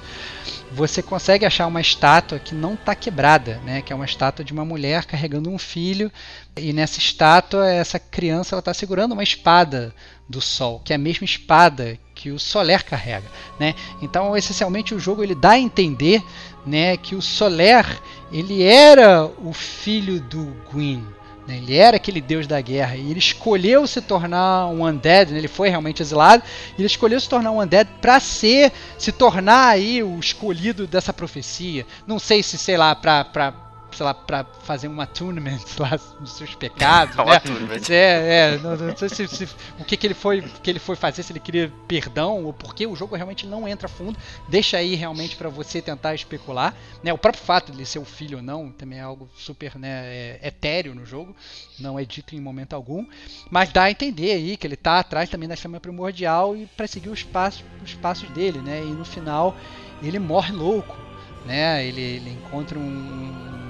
você 0.71 1.01
consegue 1.01 1.45
achar 1.45 1.67
uma 1.67 1.81
estátua 1.81 2.39
que 2.39 2.53
não 2.53 2.75
está 2.75 2.95
quebrada, 2.95 3.59
né? 3.65 3.81
Que 3.81 3.91
é 3.91 3.95
uma 3.95 4.05
estátua 4.05 4.45
de 4.45 4.53
uma 4.53 4.63
mulher 4.63 5.05
carregando 5.05 5.49
um 5.49 5.57
filho 5.57 6.11
e 6.55 6.71
nessa 6.71 6.99
estátua 6.99 7.69
essa 7.71 7.99
criança 7.99 8.55
ela 8.55 8.59
está 8.59 8.73
segurando 8.73 9.13
uma 9.13 9.23
espada 9.23 9.93
do 10.29 10.39
sol, 10.39 10.79
que 10.83 10.93
é 10.93 10.95
a 10.95 10.99
mesma 10.99 11.25
espada 11.25 11.97
que 12.15 12.31
o 12.31 12.39
Soler 12.39 12.85
carrega, 12.85 13.27
né? 13.59 13.75
Então, 14.01 14.37
essencialmente 14.37 14.93
o 14.93 14.99
jogo 14.99 15.23
ele 15.23 15.35
dá 15.35 15.51
a 15.51 15.59
entender, 15.59 16.23
né, 16.65 16.95
que 16.95 17.15
o 17.15 17.21
Soler 17.21 17.85
ele 18.31 18.63
era 18.63 19.25
o 19.25 19.51
filho 19.51 20.21
do 20.21 20.45
Gwyn, 20.71 21.05
né? 21.47 21.57
ele 21.57 21.75
era 21.75 21.97
aquele 21.97 22.21
deus 22.21 22.47
da 22.47 22.59
guerra 22.61 22.95
e 22.95 23.11
ele 23.11 23.19
escolheu 23.19 23.85
se 23.87 24.01
tornar 24.01 24.67
um 24.67 24.85
undead, 24.85 25.31
né? 25.31 25.37
ele 25.37 25.47
foi 25.47 25.69
realmente 25.69 26.01
exilado, 26.01 26.43
e 26.77 26.81
ele 26.81 26.87
escolheu 26.87 27.19
se 27.19 27.29
tornar 27.29 27.51
um 27.51 27.61
undead 27.61 27.89
para 28.01 28.19
ser, 28.19 28.71
se 28.97 29.11
tornar 29.11 29.67
aí 29.67 30.01
o 30.03 30.19
escolhido 30.19 30.87
dessa 30.87 31.13
profecia. 31.13 31.85
Não 32.07 32.19
sei 32.19 32.43
se, 32.43 32.57
sei 32.57 32.77
lá, 32.77 32.95
para 32.95 33.53
sei 33.93 34.05
lá, 34.05 34.13
pra 34.13 34.43
fazer 34.43 34.87
um 34.87 34.99
attunement 34.99 35.59
lá 35.79 35.99
dos 36.19 36.33
seus 36.33 36.55
pecados, 36.55 37.15
né? 37.15 37.41
É, 37.89 38.53
é, 38.53 38.57
não, 38.59 38.75
não 38.75 38.97
sei 38.97 39.09
se, 39.09 39.27
se, 39.27 39.45
o 39.79 39.85
que, 39.85 39.95
que 39.97 40.07
ele 40.07 40.13
foi 40.13 40.41
que 40.41 40.69
ele 40.69 40.79
foi 40.79 40.95
fazer, 40.95 41.23
se 41.23 41.31
ele 41.31 41.39
queria 41.39 41.71
perdão 41.87 42.45
ou 42.45 42.53
porque 42.53 42.85
o 42.87 42.95
jogo 42.95 43.15
realmente 43.15 43.45
não 43.45 43.67
entra 43.67 43.87
fundo, 43.87 44.17
deixa 44.47 44.77
aí 44.77 44.95
realmente 44.95 45.35
para 45.35 45.49
você 45.49 45.81
tentar 45.81 46.13
especular, 46.15 46.73
né? 47.03 47.13
O 47.13 47.17
próprio 47.17 47.43
fato 47.43 47.71
de 47.71 47.77
ele 47.77 47.85
ser 47.85 47.99
o 47.99 48.05
filho 48.05 48.37
ou 48.37 48.43
não 48.43 48.71
também 48.71 48.99
é 48.99 49.01
algo 49.01 49.29
super, 49.35 49.77
né, 49.77 49.89
é, 50.05 50.39
etéreo 50.43 50.95
no 50.95 51.05
jogo, 51.05 51.35
não 51.79 51.97
é 51.97 52.05
dito 52.05 52.35
em 52.35 52.39
momento 52.39 52.73
algum, 52.73 53.05
mas 53.49 53.71
dá 53.71 53.83
a 53.83 53.91
entender 53.91 54.31
aí 54.31 54.57
que 54.57 54.65
ele 54.67 54.75
tá 54.75 54.99
atrás 54.99 55.29
também 55.29 55.47
da 55.47 55.55
chama 55.55 55.79
primordial 55.79 56.55
e 56.55 56.65
para 56.65 56.87
seguir 56.87 57.09
os 57.09 57.23
passos, 57.23 57.63
os 57.83 57.93
passos 57.95 58.29
dele, 58.29 58.59
né? 58.59 58.81
E 58.81 58.91
no 58.91 59.05
final 59.05 59.55
ele 60.01 60.19
morre 60.19 60.51
louco, 60.51 60.97
né? 61.45 61.85
Ele, 61.85 62.01
ele 62.01 62.29
encontra 62.31 62.77
um 62.77 63.62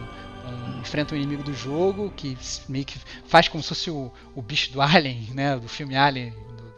enfrenta 0.84 1.16
um 1.16 1.18
inimigo 1.18 1.44
do 1.44 1.54
jogo 1.54 2.14
que 2.16 2.38
meio 2.68 2.86
que 2.86 3.00
faz 3.26 3.48
como 3.48 3.64
se 3.64 3.70
fosse 3.70 3.90
o, 3.90 4.12
o 4.36 4.42
bicho 4.42 4.72
do 4.72 4.82
Alien, 4.82 5.30
né? 5.34 5.58
Do 5.58 5.68
filme 5.68 5.96
Alien, 5.96 6.34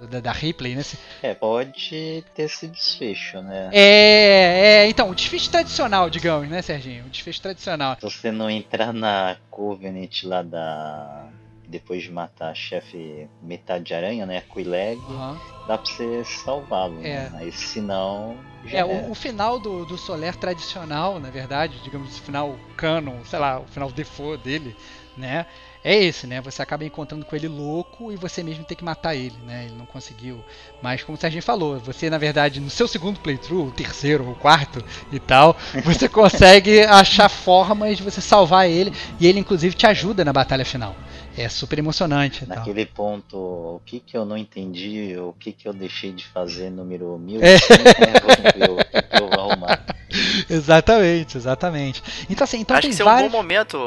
da, 0.09 0.19
da 0.19 0.31
Ripley, 0.31 0.75
né? 0.75 0.83
É, 1.21 1.33
pode 1.33 2.23
ter 2.33 2.43
esse 2.43 2.67
desfecho, 2.67 3.41
né? 3.41 3.69
É, 3.73 4.83
é, 4.83 4.89
então, 4.89 5.09
o 5.09 5.15
desfecho 5.15 5.49
tradicional, 5.49 6.09
digamos, 6.09 6.47
né, 6.49 6.61
Serginho? 6.61 7.05
O 7.05 7.09
desfecho 7.09 7.41
tradicional. 7.41 7.95
Se 7.95 8.01
você 8.01 8.31
não 8.31 8.49
entrar 8.49 8.93
na 8.93 9.37
Covenant 9.49 10.23
lá 10.23 10.41
da 10.41 11.27
depois 11.67 12.03
de 12.03 12.11
matar 12.11 12.55
chefe 12.55 13.27
metade 13.41 13.83
de 13.85 13.93
aranha, 13.93 14.25
né? 14.25 14.41
Quileg, 14.41 14.99
Uhum. 15.07 15.37
dá 15.67 15.77
pra 15.77 15.85
você 15.85 16.23
salvá-lo. 16.23 16.99
É. 17.01 17.29
Né? 17.29 17.31
Aí 17.35 17.51
se 17.51 17.81
não. 17.81 18.37
É, 18.71 18.83
o, 18.83 19.11
o 19.11 19.15
final 19.15 19.59
do, 19.59 19.85
do 19.85 19.97
Soler 19.97 20.35
tradicional, 20.35 21.19
na 21.19 21.29
verdade, 21.29 21.79
digamos, 21.83 22.17
o 22.17 22.21
final 22.21 22.57
canon, 22.75 23.23
sei 23.25 23.37
lá, 23.39 23.59
o 23.59 23.67
final 23.67 23.91
default 23.91 24.43
dele, 24.43 24.75
né? 25.15 25.45
É 25.83 25.95
esse, 26.03 26.25
né? 26.25 26.41
Você 26.41 26.63
acaba 26.63 26.83
encontrando 26.83 27.23
com 27.23 27.35
ele 27.35 27.47
louco 27.47 28.11
e 28.11 28.15
você 28.15 28.41
mesmo 28.41 28.63
tem 28.65 28.75
que 28.75 28.83
matar 28.83 29.13
ele, 29.13 29.35
né? 29.45 29.65
Ele 29.65 29.75
não 29.75 29.85
conseguiu. 29.85 30.43
Mas 30.81 31.03
como 31.03 31.15
o 31.15 31.21
Serginho 31.21 31.43
falou, 31.43 31.77
você, 31.77 32.09
na 32.09 32.17
verdade, 32.17 32.59
no 32.59 32.71
seu 32.71 32.87
segundo 32.87 33.19
playthrough, 33.19 33.67
o 33.67 33.71
terceiro 33.71 34.25
ou 34.25 34.31
o 34.31 34.35
quarto 34.35 34.83
e 35.11 35.19
tal, 35.19 35.55
você 35.85 36.09
consegue 36.09 36.81
achar 36.81 37.29
formas 37.29 37.97
de 37.97 38.03
você 38.03 38.19
salvar 38.19 38.67
ele 38.67 38.91
e 39.19 39.27
ele, 39.27 39.39
inclusive, 39.39 39.75
te 39.75 39.85
ajuda 39.85 40.25
na 40.25 40.33
batalha 40.33 40.65
final. 40.65 40.95
É 41.37 41.49
super 41.49 41.77
emocionante 41.79 42.43
e 42.43 42.47
tal. 42.47 42.57
Naquele 42.57 42.85
ponto, 42.85 43.35
o 43.37 43.81
que 43.85 43.99
que 43.99 44.15
eu 44.17 44.23
não 44.25 44.37
entendi, 44.37 45.15
o 45.17 45.33
que 45.33 45.51
que 45.51 45.67
eu 45.67 45.73
deixei 45.73 46.11
de 46.13 46.25
fazer 46.27 46.69
número 46.69 47.17
mil, 47.17 47.41
É. 47.43 47.57
ver 47.57 48.71
o 48.71 48.77
que 48.77 49.01
que 49.01 49.21
eu 49.23 49.29
vou 49.29 49.51
arrumar. 49.51 49.83
Exatamente, 50.49 51.37
exatamente. 51.37 52.01
Então, 52.29 52.45
assim, 52.45 52.59
então 52.61 52.75
Acho 52.77 52.83
tem 52.83 52.89
que 52.91 52.93
esse 52.95 53.01
é 53.01 53.05
um 53.05 53.09
vários... 53.09 53.29
bom 53.31 53.37
momento, 53.37 53.77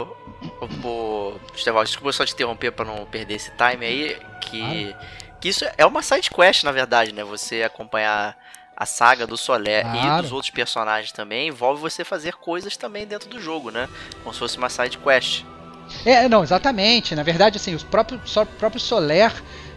o 0.85 1.35
Estevão, 1.55 1.83
desculpa 1.85 2.13
só 2.13 2.25
te 2.27 2.35
interromper 2.35 2.71
pra 2.73 2.85
não 2.85 3.07
perder 3.07 3.35
esse 3.35 3.51
time 3.53 3.87
aí, 3.87 4.17
que, 4.43 4.95
que 5.41 5.49
isso 5.49 5.65
é 5.79 5.87
uma 5.87 6.03
side 6.03 6.31
quest, 6.31 6.65
na 6.65 6.73
verdade, 6.73 7.13
né? 7.13 7.25
Você 7.25 7.63
acompanhar 7.63 8.37
a 8.77 8.85
saga 8.87 9.27
do 9.27 9.37
Solé 9.37 9.81
e 9.81 9.83
Claro. 9.85 10.23
dos 10.23 10.33
outros 10.33 10.51
personagens 10.51 11.13
também 11.13 11.49
envolve 11.49 11.81
você 11.81 12.05
fazer 12.05 12.35
coisas 12.35 12.77
também 12.77 13.07
dentro 13.07 13.29
do 13.31 13.41
jogo, 13.41 13.71
né? 13.71 13.89
Como 14.23 14.33
se 14.33 14.39
fosse 14.39 14.59
uma 14.59 14.69
side 14.69 14.99
quest. 14.99 15.45
É, 16.05 16.29
não, 16.29 16.43
exatamente. 16.43 17.15
Na 17.15 17.23
verdade, 17.23 17.57
assim, 17.57 17.75
o 17.75 17.85
próprio, 17.85 18.21
só, 18.25 18.43
o 18.43 18.47
próprio 18.47 18.81
Soler, 18.81 19.33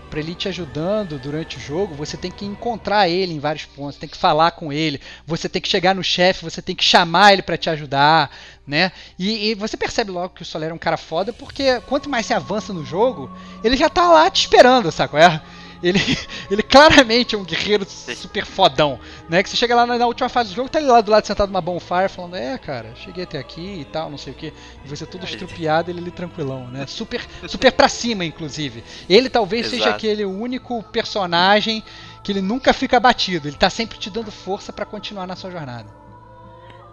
pra 0.09 0.19
ele 0.19 0.35
te 0.35 0.49
ajudando 0.49 1.17
durante 1.17 1.57
o 1.57 1.59
jogo, 1.59 1.95
você 1.95 2.17
tem 2.17 2.29
que 2.29 2.45
encontrar 2.45 3.07
ele 3.07 3.33
em 3.33 3.39
vários 3.39 3.63
pontos, 3.63 3.97
tem 3.97 4.09
que 4.09 4.17
falar 4.17 4.51
com 4.51 4.71
ele, 4.71 4.99
você 5.25 5.47
tem 5.47 5.61
que 5.61 5.69
chegar 5.69 5.95
no 5.95 6.03
chefe, 6.03 6.43
você 6.43 6.61
tem 6.61 6.75
que 6.75 6.83
chamar 6.83 7.31
ele 7.31 7.41
pra 7.41 7.57
te 7.57 7.69
ajudar, 7.69 8.29
né? 8.67 8.91
E, 9.17 9.51
e 9.51 9.55
você 9.55 9.77
percebe 9.77 10.11
logo 10.11 10.35
que 10.35 10.41
o 10.41 10.45
Soler 10.45 10.71
é 10.71 10.73
um 10.73 10.77
cara 10.77 10.97
foda, 10.97 11.31
porque 11.31 11.79
quanto 11.87 12.09
mais 12.09 12.25
você 12.25 12.33
avança 12.33 12.73
no 12.73 12.85
jogo, 12.85 13.31
ele 13.63 13.77
já 13.77 13.89
tá 13.89 14.11
lá 14.11 14.29
te 14.29 14.41
esperando, 14.41 14.91
saco? 14.91 15.17
É? 15.17 15.41
Ele, 15.81 15.99
ele 16.49 16.63
claramente 16.63 17.35
é 17.35 17.37
um 17.37 17.43
guerreiro 17.43 17.85
super 17.89 18.45
fodão, 18.45 18.99
né? 19.29 19.41
Que 19.41 19.49
você 19.49 19.57
chega 19.57 19.75
lá 19.75 19.85
na, 19.85 19.97
na 19.97 20.07
última 20.07 20.29
fase 20.29 20.49
do 20.49 20.55
jogo, 20.55 20.69
tá 20.69 20.79
ele 20.79 20.89
lá 20.89 21.01
do 21.01 21.11
lado 21.11 21.25
sentado 21.25 21.49
numa 21.49 21.61
bonfire 21.61 22.09
falando, 22.09 22.35
é, 22.35 22.57
cara, 22.57 22.93
cheguei 22.95 23.23
até 23.23 23.39
aqui 23.39 23.81
e 23.81 23.85
tal, 23.85 24.09
não 24.09 24.17
sei 24.17 24.33
o 24.33 24.35
que. 24.35 24.53
E 24.83 24.87
você 24.87 25.05
todo 25.05 25.25
estrupiado, 25.25 25.89
ele 25.89 25.99
ali 25.99 26.11
tranquilão, 26.11 26.67
né? 26.67 26.85
Super, 26.87 27.21
super 27.47 27.71
pra 27.71 27.89
cima, 27.89 28.23
inclusive. 28.23 28.83
Ele 29.09 29.29
talvez 29.29 29.67
seja 29.67 29.83
Exato. 29.83 29.95
aquele 29.95 30.25
único 30.25 30.83
personagem 30.83 31.83
que 32.23 32.31
ele 32.31 32.41
nunca 32.41 32.73
fica 32.73 32.97
abatido. 32.97 33.47
Ele 33.47 33.57
tá 33.57 33.69
sempre 33.69 33.97
te 33.97 34.09
dando 34.09 34.31
força 34.31 34.71
pra 34.71 34.85
continuar 34.85 35.25
na 35.25 35.35
sua 35.35 35.51
jornada. 35.51 36.01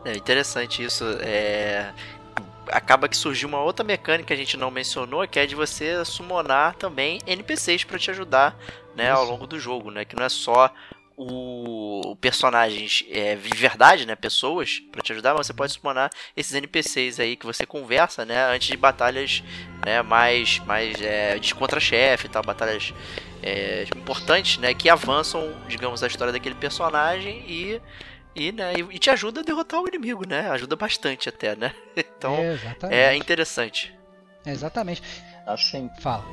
É 0.05 0.17
interessante 0.17 0.83
isso. 0.83 1.05
É... 1.21 1.93
Acaba 2.69 3.09
que 3.09 3.17
surgiu 3.17 3.49
uma 3.49 3.63
outra 3.63 3.85
mecânica 3.85 4.27
que 4.27 4.33
a 4.33 4.37
gente 4.37 4.57
não 4.57 4.71
mencionou, 4.71 5.27
que 5.27 5.39
é 5.39 5.47
de 5.47 5.55
você 5.55 6.05
summonar 6.05 6.75
também 6.75 7.19
NPCs 7.27 7.85
pra 7.85 7.99
te 7.99 8.11
ajudar 8.11 8.57
né, 8.95 9.11
ao 9.11 9.25
longo 9.25 9.47
do 9.47 9.59
jogo, 9.59 9.91
né? 9.91 10.05
Que 10.05 10.17
não 10.17 10.25
é 10.25 10.29
só 10.29 10.73
o 11.21 12.17
personagens 12.21 13.05
é, 13.11 13.35
de 13.35 13.57
verdade, 13.57 14.07
né? 14.07 14.15
Pessoas 14.15 14.81
pra 14.93 15.03
te 15.03 15.13
ajudar, 15.13 15.35
mas 15.35 15.49
você 15.49 15.53
pode 15.53 15.73
summonar 15.73 16.11
esses 16.37 16.55
NPCs 16.55 17.19
aí 17.19 17.35
que 17.35 17.45
você 17.45 17.67
conversa, 17.67 18.25
né? 18.25 18.45
Antes 18.55 18.69
de 18.69 18.77
batalhas 18.77 19.43
né, 19.85 20.01
mais, 20.01 20.61
mais 20.61 21.01
é, 21.03 21.37
de 21.39 21.53
contra-chefe 21.57 22.27
e 22.27 22.29
tal, 22.29 22.43
batalhas 22.45 22.95
é, 23.43 23.85
importantes, 23.97 24.59
né? 24.59 24.73
Que 24.75 24.89
avançam, 24.89 25.53
digamos, 25.67 26.05
a 26.05 26.07
história 26.07 26.33
daquele 26.33 26.55
personagem 26.55 27.45
e 27.49 27.81
e, 28.39 28.53
né, 28.53 28.73
e 28.93 28.99
te 28.99 29.11
ajuda 29.11 29.41
a 29.41 29.45
derrotar 29.45 29.81
o 29.81 29.89
inimigo, 29.89 30.27
né? 30.27 30.49
Ajuda 30.51 30.77
bastante 30.77 31.29
até, 31.29 31.55
né? 31.57 31.73
Então 32.19 32.35
é, 32.91 33.13
é 33.13 33.17
interessante. 33.17 33.93
É, 34.47 34.51
exatamente. 34.53 35.03
Assim, 35.47 35.91
Fala. 36.01 36.27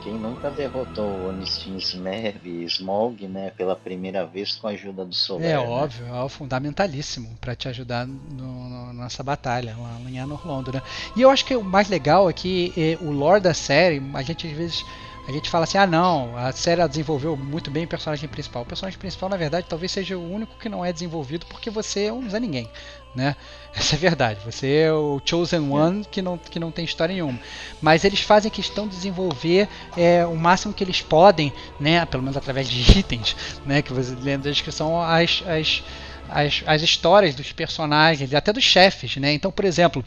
quem 0.00 0.14
nunca 0.18 0.50
derrotou 0.50 1.20
o 1.20 1.28
Onistin 1.28 1.76
Smerv 1.76 2.46
e 2.46 2.64
Smog, 2.64 3.26
né, 3.26 3.50
pela 3.56 3.74
primeira 3.74 4.24
vez 4.26 4.54
com 4.56 4.68
a 4.68 4.70
ajuda 4.70 5.04
do 5.04 5.14
Soler, 5.14 5.50
É 5.50 5.58
né? 5.58 5.64
óbvio, 5.64 6.06
é 6.06 6.22
o 6.22 6.28
fundamentalíssimo 6.28 7.36
pra 7.40 7.56
te 7.56 7.68
ajudar 7.68 8.06
no- 8.06 8.68
no- 8.68 8.92
nessa 8.92 9.22
batalha 9.22 9.74
lá 9.76 9.98
em 10.08 10.18
Anor 10.20 10.46
Londo, 10.46 10.72
né? 10.72 10.82
E 11.16 11.22
eu 11.22 11.30
acho 11.30 11.44
que 11.44 11.56
o 11.56 11.64
mais 11.64 11.88
legal 11.88 12.28
é 12.28 12.32
que 12.32 12.72
eh, 12.76 12.96
o 13.00 13.10
lore 13.10 13.40
da 13.40 13.54
série, 13.54 14.00
a 14.14 14.22
gente 14.22 14.46
às 14.46 14.52
vezes 14.52 14.84
a 15.28 15.30
gente 15.30 15.50
fala 15.50 15.64
assim, 15.64 15.76
ah 15.76 15.86
não, 15.86 16.34
a 16.38 16.50
série 16.52 16.88
desenvolveu 16.88 17.36
muito 17.36 17.70
bem 17.70 17.84
o 17.84 17.86
personagem 17.86 18.26
principal. 18.26 18.62
O 18.62 18.64
personagem 18.64 18.98
principal, 18.98 19.28
na 19.28 19.36
verdade, 19.36 19.66
talvez 19.68 19.92
seja 19.92 20.16
o 20.16 20.32
único 20.32 20.58
que 20.58 20.70
não 20.70 20.82
é 20.82 20.90
desenvolvido 20.90 21.44
porque 21.44 21.68
você 21.68 22.04
é 22.04 22.12
um 22.12 22.30
Zé 22.30 22.40
Ninguém, 22.40 22.66
né? 23.14 23.36
Essa 23.76 23.94
é 23.94 23.98
a 23.98 24.00
verdade. 24.00 24.40
Você 24.46 24.72
é 24.84 24.92
o 24.92 25.20
Chosen 25.22 25.70
One 25.70 26.02
que 26.06 26.22
não, 26.22 26.38
que 26.38 26.58
não 26.58 26.70
tem 26.70 26.82
história 26.82 27.12
nenhuma. 27.12 27.38
Mas 27.82 28.06
eles 28.06 28.20
fazem 28.20 28.50
questão 28.50 28.88
de 28.88 28.96
desenvolver 28.96 29.68
é, 29.98 30.24
o 30.24 30.34
máximo 30.34 30.72
que 30.72 30.82
eles 30.82 31.02
podem, 31.02 31.52
né? 31.78 32.06
Pelo 32.06 32.22
menos 32.22 32.38
através 32.38 32.66
de 32.66 32.98
itens, 32.98 33.36
né? 33.66 33.82
Que 33.82 33.92
você 33.92 34.14
lendo 34.14 34.44
da 34.44 34.50
descrição, 34.50 34.98
as, 34.98 35.42
as, 35.46 35.84
as, 36.30 36.62
as 36.66 36.80
histórias 36.80 37.34
dos 37.34 37.52
personagens 37.52 38.32
até 38.32 38.50
dos 38.50 38.64
chefes, 38.64 39.16
né? 39.16 39.34
Então, 39.34 39.52
por 39.52 39.66
exemplo, 39.66 40.02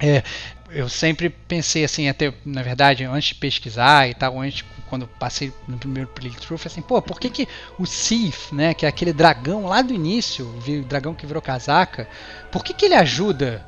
é, 0.00 0.22
eu 0.70 0.88
sempre 0.88 1.28
pensei 1.30 1.84
assim, 1.84 2.08
até 2.08 2.32
na 2.44 2.62
verdade, 2.62 3.04
antes 3.04 3.28
de 3.28 3.34
pesquisar 3.36 4.08
e 4.08 4.14
tal, 4.14 4.40
antes 4.40 4.64
quando 4.88 5.06
passei 5.06 5.52
no 5.66 5.78
primeiro 5.78 6.08
playthrough, 6.10 6.58
falei 6.58 6.72
assim, 6.72 6.82
pô, 6.82 7.00
por 7.00 7.18
que, 7.18 7.30
que 7.30 7.48
o 7.78 7.86
Sif, 7.86 8.54
né, 8.54 8.74
que 8.74 8.84
é 8.84 8.88
aquele 8.88 9.12
dragão 9.12 9.66
lá 9.66 9.82
do 9.82 9.94
início, 9.94 10.46
o 10.46 10.82
dragão 10.84 11.14
que 11.14 11.26
virou 11.26 11.42
casaca, 11.42 12.08
por 12.50 12.62
que, 12.62 12.74
que 12.74 12.84
ele 12.84 12.94
ajuda 12.94 13.66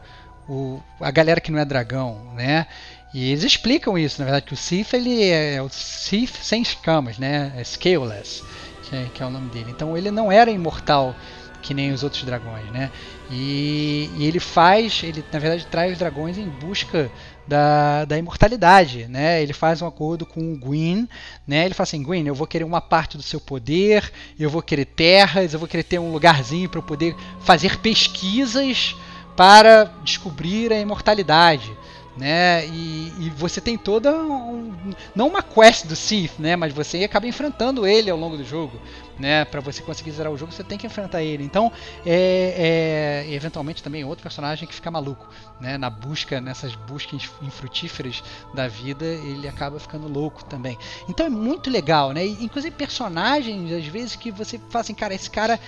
o, 0.49 0.81
a 1.01 1.11
galera 1.11 1.41
que 1.41 1.51
não 1.51 1.59
é 1.59 1.65
dragão, 1.65 2.33
né? 2.35 2.67
E 3.15 3.31
eles 3.31 3.45
explicam 3.45 3.97
isso, 3.97 4.21
na 4.21 4.25
verdade, 4.25 4.47
que 4.47 4.55
o 4.55 4.57
Sif 4.57 4.95
ele 4.95 5.25
é 5.25 5.61
o 5.63 5.69
Sif 5.69 6.45
sem 6.45 6.63
escamas, 6.63 7.19
né? 7.19 7.53
É 7.57 7.65
Scaleless, 7.65 8.45
que 8.83 8.95
é, 8.95 9.07
que 9.13 9.23
é 9.23 9.27
o 9.27 9.31
nome 9.31 9.49
dele. 9.51 9.71
Então 9.71 9.97
ele 9.97 10.11
não 10.11 10.31
era 10.31 10.51
imortal 10.51 11.15
que 11.63 11.75
nem 11.75 11.93
os 11.93 12.03
outros 12.03 12.23
dragões, 12.25 12.71
né? 12.71 12.91
E, 13.31 14.09
e 14.17 14.25
ele 14.25 14.39
faz, 14.39 15.03
ele 15.03 15.25
na 15.33 15.39
verdade 15.39 15.67
traz 15.67 15.93
os 15.93 15.99
dragões 15.99 16.39
em 16.39 16.49
busca 16.49 17.11
da, 17.47 18.05
da 18.05 18.19
imortalidade, 18.19 19.07
né? 19.09 19.43
Ele 19.43 19.53
faz 19.53 19.81
um 19.83 19.87
acordo 19.87 20.27
com 20.27 20.53
o 20.53 20.57
Gwyn, 20.57 21.09
né? 21.47 21.65
Ele 21.65 21.75
fala 21.75 21.85
assim, 21.85 22.03
Gwyn, 22.03 22.27
eu 22.27 22.35
vou 22.35 22.47
querer 22.47 22.65
uma 22.65 22.81
parte 22.81 23.17
do 23.17 23.23
seu 23.23 23.41
poder, 23.41 24.13
eu 24.39 24.51
vou 24.51 24.63
querer 24.63 24.85
terras, 24.85 25.53
eu 25.53 25.59
vou 25.59 25.69
querer 25.69 25.85
ter 25.85 25.99
um 25.99 26.13
lugarzinho 26.13 26.69
para 26.69 26.79
eu 26.79 26.85
poder 26.85 27.17
fazer 27.41 27.79
pesquisas 27.79 28.97
para 29.37 29.85
descobrir 30.03 30.73
a 30.73 30.81
imortalidade. 30.81 31.71
Né? 32.17 32.67
E, 32.69 33.13
e 33.21 33.33
você 33.37 33.61
tem 33.61 33.77
toda 33.77 34.11
um, 34.11 34.73
não 35.15 35.29
uma 35.29 35.43
quest 35.43 35.85
do 35.87 35.95
Sith, 35.95 36.39
né? 36.39 36.57
Mas 36.57 36.73
você 36.73 37.05
acaba 37.05 37.27
enfrentando 37.27 37.87
ele 37.87 38.09
ao 38.11 38.17
longo 38.17 38.39
do 38.39 38.45
jogo, 38.45 38.81
né? 39.19 39.45
Para 39.45 39.61
você 39.61 39.83
conseguir 39.83 40.11
zerar 40.13 40.33
o 40.33 40.37
jogo, 40.37 40.53
você 40.53 40.65
tem 40.65 40.79
que 40.79 40.87
enfrentar 40.87 41.23
ele. 41.23 41.45
Então, 41.45 41.73
é, 42.05 43.25
é 43.27 43.35
eventualmente 43.35 43.83
também 43.83 44.05
outro 44.05 44.23
personagem 44.23 44.67
que 44.67 44.75
fica 44.75 44.91
maluco, 44.91 45.29
né? 45.61 45.79
Na 45.79 45.91
busca, 45.91 46.41
nessas 46.41 46.75
buscas 46.75 47.31
infrutíferas 47.43 48.23
da 48.55 48.69
vida, 48.69 49.05
ele 49.05 49.49
acaba 49.49 49.79
ficando 49.79 50.09
louco 50.09 50.45
também. 50.45 50.79
Então 51.09 51.27
é 51.27 51.31
muito 51.31 51.71
legal, 51.71 52.13
né? 52.13 52.27
E, 52.27 52.45
inclusive 52.45 52.75
personagens 52.75 53.73
às 53.73 53.87
vezes 53.87 54.17
que 54.17 54.31
você 54.31 54.59
fala 54.71 54.83
assim, 54.83 54.95
cara, 54.95 55.15
esse 55.15 55.31
cara, 55.31 55.59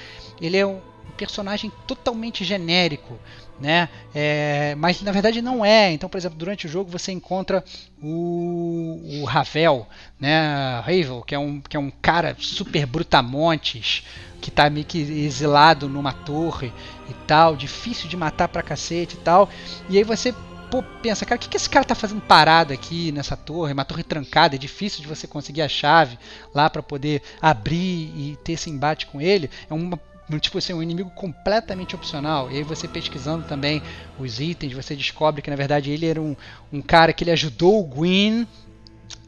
ele 0.41 0.57
é 0.57 0.67
um 0.67 0.81
personagem 1.17 1.73
totalmente 1.87 2.45
genérico, 2.45 3.19
né? 3.61 3.89
É, 4.15 4.75
mas 4.77 5.03
na 5.03 5.13
verdade 5.13 5.43
não 5.43 5.65
é. 5.65 5.93
Então, 5.93 6.09
por 6.09 6.19
exemplo, 6.19 6.39
durante 6.39 6.67
o 6.67 6.69
jogo 6.69 6.91
você 6.91 7.13
encontra 7.13 7.65
o, 8.03 9.21
o 9.21 9.25
Ravel, 9.25 9.87
né? 10.19 10.81
Ravel, 10.81 11.23
que 11.23 11.35
é 11.35 11.39
um 11.39 11.61
que 11.61 11.77
é 11.77 11.81
um 11.81 11.91
cara 11.91 12.37
super 12.39 12.87
brutamontes, 12.87 14.05
que 14.41 14.51
tá 14.51 14.71
meio 14.71 14.87
que 14.87 14.99
exilado 14.99 15.89
numa 15.89 16.13
torre 16.13 16.73
e 17.09 17.15
tal, 17.27 17.57
difícil 17.57 18.09
de 18.09 18.17
matar 18.17 18.49
pra 18.49 18.63
cacete 18.63 19.17
e 19.17 19.19
tal. 19.19 19.49
E 19.89 19.97
aí 19.97 20.05
você 20.05 20.33
pô, 20.71 20.83
pensa, 21.03 21.25
cara, 21.25 21.37
o 21.37 21.41
que, 21.41 21.49
que 21.49 21.57
esse 21.57 21.69
cara 21.69 21.85
tá 21.85 21.95
fazendo 21.95 22.21
parado 22.21 22.73
aqui 22.73 23.11
nessa 23.13 23.37
torre? 23.37 23.73
Uma 23.73 23.85
torre 23.85 24.03
trancada, 24.03 24.55
é 24.55 24.59
difícil 24.59 25.01
de 25.01 25.09
você 25.09 25.27
conseguir 25.27 25.63
a 25.63 25.69
chave 25.69 26.19
lá 26.55 26.69
para 26.69 26.83
poder 26.83 27.23
abrir 27.41 28.13
e 28.17 28.39
ter 28.45 28.53
esse 28.53 28.71
embate 28.71 29.07
com 29.07 29.21
ele. 29.21 29.51
É 29.69 29.75
uma 29.75 29.99
tipo 30.39 30.59
assim, 30.59 30.75
um 30.75 30.83
inimigo 30.83 31.11
completamente 31.11 31.95
opcional. 31.95 32.51
E 32.51 32.57
aí 32.57 32.63
você 32.63 32.87
pesquisando 32.87 33.45
também 33.45 33.81
os 34.19 34.41
itens, 34.41 34.73
você 34.73 34.95
descobre 34.95 35.41
que 35.41 35.49
na 35.49 35.57
verdade 35.57 35.91
ele 35.91 36.07
era 36.07 36.21
um, 36.21 36.37
um 36.73 36.83
cara 36.83 37.13
que 37.13 37.25
ele 37.25 37.31
ajudou 37.31 37.81
o 37.81 37.85
Gwyn 37.85 38.47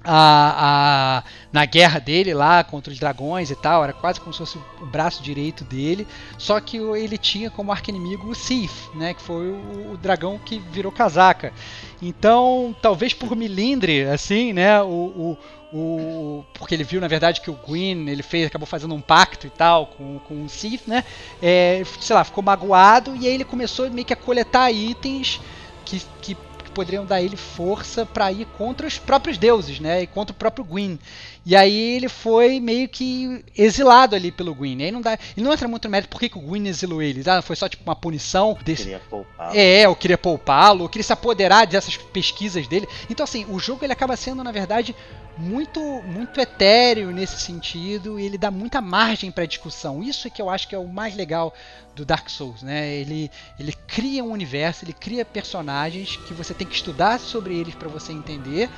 a, 0.02 1.19
a, 1.23 1.23
na 1.52 1.65
guerra 1.66 1.98
dele 1.98 2.32
lá 2.32 2.65
contra 2.65 2.93
os 2.93 2.98
dragões 2.98 3.51
e 3.51 3.57
tal, 3.57 3.85
era 3.85 3.93
quase 3.93 4.20
como 4.20 4.32
se 4.32 4.39
fosse 4.39 4.59
o 4.81 4.86
braço 4.86 5.23
direito 5.23 5.62
dele, 5.65 6.07
só 6.39 6.59
que 6.61 6.78
ele 6.78 7.19
tinha 7.19 7.51
como 7.51 7.70
arqui-inimigo 7.70 8.28
o 8.28 8.35
Sif, 8.35 8.89
né, 8.94 9.12
que 9.12 9.20
foi 9.20 9.51
o, 9.51 9.93
o, 9.93 9.98
dragão 9.98 10.39
que 10.39 10.59
virou 10.59 10.90
casaca. 10.90 11.52
Então, 12.01 12.74
talvez 12.81 13.12
por 13.12 13.36
milindre, 13.36 14.05
assim, 14.05 14.55
né, 14.55 14.82
o, 14.82 15.36
o, 15.70 15.77
o, 15.77 16.44
porque 16.55 16.74
ele 16.74 16.85
viu 16.85 17.01
na 17.01 17.09
verdade 17.09 17.43
que 17.43 17.51
o 17.51 17.55
Gwyn 17.55 18.09
ele 18.09 18.23
fez, 18.23 18.47
acabou 18.47 18.66
fazendo 18.66 18.94
um 18.94 19.01
pacto 19.01 19.47
e 19.47 19.51
tal 19.51 19.86
com, 19.86 20.19
com 20.20 20.44
o 20.44 20.48
Sif, 20.48 20.89
né, 20.89 21.05
é, 21.43 21.82
sei 22.01 22.16
lá, 22.16 22.24
ficou 22.24 22.43
magoado 22.43 23.15
e 23.16 23.27
aí 23.27 23.35
ele 23.35 23.44
começou 23.44 23.90
meio 23.90 24.07
que 24.07 24.15
a 24.15 24.16
coletar 24.16 24.70
itens 24.70 25.40
que, 25.85 26.02
que 26.23 26.49
que 26.70 26.74
poderiam 26.74 27.05
dar 27.05 27.20
ele 27.20 27.36
força 27.36 28.06
para 28.06 28.30
ir 28.32 28.47
contra 28.56 28.86
os 28.86 28.98
próprios 28.98 29.36
deuses, 29.36 29.80
né? 29.80 30.02
E 30.02 30.06
contra 30.06 30.32
o 30.32 30.36
próprio 30.36 30.64
Gwyn. 30.64 30.98
E 31.45 31.57
aí 31.57 31.97
ele 31.97 32.09
foi 32.09 32.61
meio 32.61 32.89
que 32.89 33.45
exilado 33.57 34.15
ali 34.15 34.31
pelo 34.31 34.55
Gwyn. 34.55 34.79
E 34.81 34.85
aí 34.85 34.91
não 34.91 35.01
dá, 35.01 35.19
ele 35.37 35.45
não 35.45 35.53
entra 35.53 35.67
muito 35.67 35.87
no 35.87 35.91
mérito 35.91 36.11
por 36.11 36.21
que, 36.21 36.29
que 36.29 36.39
o 36.39 36.41
Gwyn 36.41 36.67
exilou 36.67 37.03
ele. 37.03 37.23
Ah, 37.29 37.41
foi 37.41 37.57
só 37.57 37.69
tipo 37.69 37.83
uma 37.83 37.97
punição 37.97 38.57
desse. 38.62 38.85
Queria 38.85 39.01
poupá-lo. 39.01 39.57
É, 39.57 39.87
eu 39.87 39.97
queria 39.97 40.19
poupá-lo, 40.19 40.85
eu 40.85 40.89
queria 40.89 41.05
se 41.05 41.12
apoderar 41.12 41.67
dessas 41.67 41.97
pesquisas 41.97 42.67
dele. 42.69 42.87
Então 43.09 43.25
assim, 43.25 43.47
o 43.49 43.59
jogo 43.59 43.85
ele 43.85 43.93
acaba 43.93 44.17
sendo 44.17 44.45
na 44.45 44.53
verdade 44.53 44.95
muito 45.39 45.81
muito 46.03 46.39
etéreo 46.39 47.11
nesse 47.11 47.41
sentido 47.41 48.21
e 48.21 48.27
ele 48.27 48.37
dá 48.37 48.51
muita 48.51 48.81
margem 48.83 49.31
para 49.31 49.47
discussão. 49.47 50.03
Isso 50.03 50.27
é 50.27 50.31
que 50.31 50.43
eu 50.43 50.51
acho 50.51 50.69
que 50.69 50.75
é 50.75 50.79
o 50.79 50.87
mais 50.87 51.17
legal 51.17 51.55
do 51.97 52.05
Dark 52.05 52.29
Souls, 52.29 52.62
né? 52.62 52.95
Ele 52.95 53.31
ele 53.59 53.73
cria 53.87 54.23
um 54.23 54.31
universo, 54.31 54.85
ele 54.85 54.93
cria 54.93 55.25
personagens 55.25 56.17
que 56.17 56.35
você 56.35 56.53
tem 56.53 56.67
que 56.67 56.75
estudar 56.75 57.19
sobre 57.19 57.59
eles 57.59 57.75
para 57.75 57.89
você 57.89 58.12
entender 58.12 58.69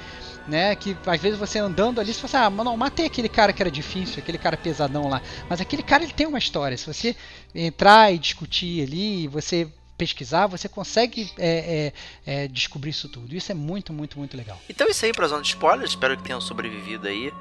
né? 0.47 0.75
Que 0.75 0.97
às 1.07 1.21
vezes 1.21 1.39
você 1.39 1.59
andando 1.59 2.01
ali, 2.01 2.13
você 2.13 2.27
fala 2.27 2.47
assim, 2.47 2.61
ah, 2.61 2.65
não, 2.65 2.77
matei 2.77 3.07
aquele 3.07 3.29
cara 3.29 3.53
que 3.53 3.63
era 3.63 3.71
difícil, 3.71 4.19
aquele 4.19 4.39
cara 4.39 4.57
pesadão 4.57 5.09
lá. 5.09 5.21
Mas 5.49 5.61
aquele 5.61 5.83
cara 5.83 6.03
ele 6.03 6.13
tem 6.13 6.27
uma 6.27 6.39
história. 6.39 6.77
Se 6.77 6.87
você 6.87 7.17
entrar 7.55 8.13
e 8.13 8.19
discutir 8.19 8.83
ali, 8.83 9.29
você 9.29 9.69
pesquisar, 9.97 10.47
você 10.47 10.69
consegue 10.69 11.31
é, 11.39 11.93
é, 12.27 12.35
é, 12.45 12.49
descobrir 12.49 12.91
isso 12.91 13.09
tudo. 13.09 13.35
Isso 13.35 13.53
é 13.53 13.55
muito, 13.55 13.93
muito, 13.93 14.19
muito 14.19 14.37
legal. 14.37 14.61
Então 14.69 14.89
isso 14.89 15.05
aí 15.05 15.13
para 15.13 15.29
zona 15.29 15.43
de 15.43 15.49
spoilers. 15.49 15.91
Espero 15.91 16.17
que 16.17 16.23
tenham 16.23 16.41
sobrevivido 16.41 17.07
aí 17.09 17.33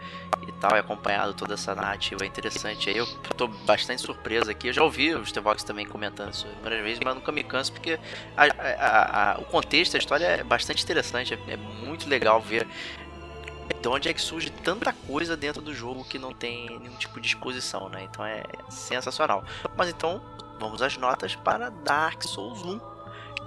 e 0.48 0.52
tal, 0.54 0.76
e 0.76 0.80
acompanhado 0.80 1.34
toda 1.34 1.54
essa 1.54 1.74
narrativa 1.74 2.26
interessante 2.26 2.90
aí. 2.90 2.98
Eu 2.98 3.08
tô 3.38 3.48
bastante 3.48 4.02
surpreso 4.02 4.50
aqui. 4.50 4.68
Eu 4.68 4.74
já 4.74 4.84
ouvi 4.84 5.14
o 5.14 5.26
Stevox 5.26 5.64
também 5.64 5.86
comentando 5.86 6.34
isso 6.34 6.48
várias 6.62 7.00
mas 7.04 7.16
nunca 7.16 7.32
me 7.32 7.44
canso 7.44 7.72
porque 7.72 8.00
a, 8.36 8.44
a, 8.46 9.32
a, 9.34 9.40
o 9.40 9.46
contexto, 9.46 9.96
a 9.96 10.00
história 10.00 10.26
é 10.26 10.44
bastante 10.44 10.84
interessante. 10.84 11.34
É, 11.34 11.54
é 11.54 11.58
muito 11.58 12.08
legal 12.08 12.42
ver 12.42 12.68
de 13.82 13.88
onde 13.88 14.10
é 14.10 14.14
que 14.14 14.22
surge 14.22 14.50
tanta 14.50 14.94
coisa 14.94 15.36
dentro 15.36 15.62
do 15.62 15.74
jogo 15.74 16.04
que 16.04 16.20
não 16.20 16.34
tem 16.34 16.68
nenhum 16.80 16.96
tipo 16.96 17.20
de 17.20 17.28
exposição, 17.28 17.90
né? 17.90 18.04
Então 18.04 18.26
é 18.26 18.44
sensacional. 18.70 19.44
Mas 19.76 19.90
então 19.90 20.22
vamos 20.62 20.82
às 20.84 20.96
notas 20.96 21.36
para 21.36 21.70
Dark 21.70 22.22
Souls 22.24 22.64
1. 22.64 22.80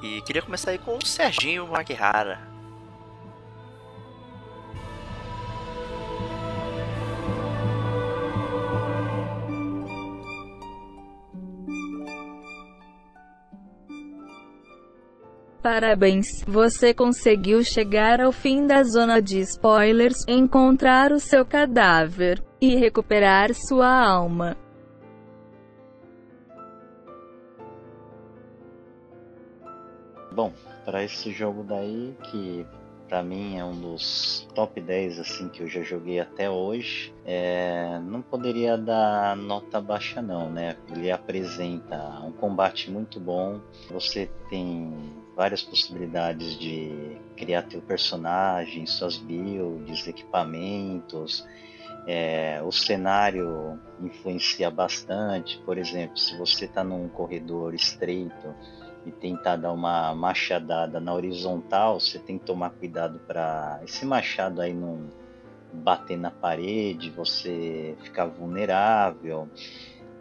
E 0.03 0.21
queria 0.23 0.43
começar 0.43 0.73
aí 0.73 0.79
com 0.79 0.99
o 0.99 1.07
Serginho 1.07 1.69
Makihara. 1.69 2.53
Parabéns, 15.63 16.45
você 16.47 16.93
conseguiu 16.93 17.65
chegar 17.65 18.21
ao 18.21 18.31
fim 18.31 18.67
da 18.67 18.83
zona 18.83 19.23
de 19.23 19.39
spoilers, 19.41 20.23
encontrar 20.29 21.11
o 21.11 21.19
seu 21.19 21.47
cadáver 21.47 22.45
e 22.61 22.77
recuperar 22.77 23.55
sua 23.55 23.89
alma. 23.89 24.64
Bom, 30.35 30.53
para 30.85 31.05
esse 31.05 31.31
jogo 31.31 31.63
daí, 31.63 32.13
que 32.25 32.67
para 33.09 33.23
mim 33.23 33.57
é 33.57 33.65
um 33.65 33.81
dos 33.81 34.49
top 34.53 34.81
10 34.81 35.21
assim 35.21 35.49
que 35.49 35.63
eu 35.63 35.69
já 35.69 35.81
joguei 35.83 36.19
até 36.19 36.51
hoje, 36.51 37.15
é, 37.25 38.01
não 38.01 38.21
poderia 38.21 38.77
dar 38.77 39.37
nota 39.37 39.81
baixa 39.81 40.21
não, 40.21 40.51
né? 40.51 40.77
Ele 40.91 41.09
apresenta 41.09 42.21
um 42.25 42.33
combate 42.33 42.91
muito 42.91 43.21
bom, 43.21 43.61
você 43.89 44.29
tem 44.51 44.93
várias 45.37 45.63
possibilidades 45.63 46.59
de 46.59 47.17
criar 47.37 47.63
teu 47.63 47.81
personagem, 47.81 48.87
suas 48.87 49.17
builds, 49.17 50.09
equipamentos, 50.09 51.47
é, 52.09 52.61
o 52.65 52.73
cenário 52.73 53.79
influencia 54.01 54.69
bastante, 54.69 55.59
por 55.65 55.79
exemplo, 55.79 56.19
se 56.19 56.37
você 56.37 56.65
está 56.65 56.83
num 56.83 57.09
corredor 57.09 57.73
estreito 57.73 58.53
e 59.07 59.13
tentar 59.13 59.57
dar 59.57 59.73
uma 59.73 60.15
machadada 60.15 60.99
na 60.99 61.13
horizontal, 61.13 62.01
você 62.01 62.19
tem 62.19 62.39
que 62.39 62.45
tomar 62.45 62.71
cuidado 62.71 63.19
para 63.27 63.81
esse 63.85 64.05
machado 64.05 64.61
aí 64.61 64.73
não 64.73 65.09
bater 65.73 66.17
na 66.17 66.31
parede, 66.31 67.11
você 67.11 67.97
ficar 68.03 68.27
vulnerável. 68.27 69.49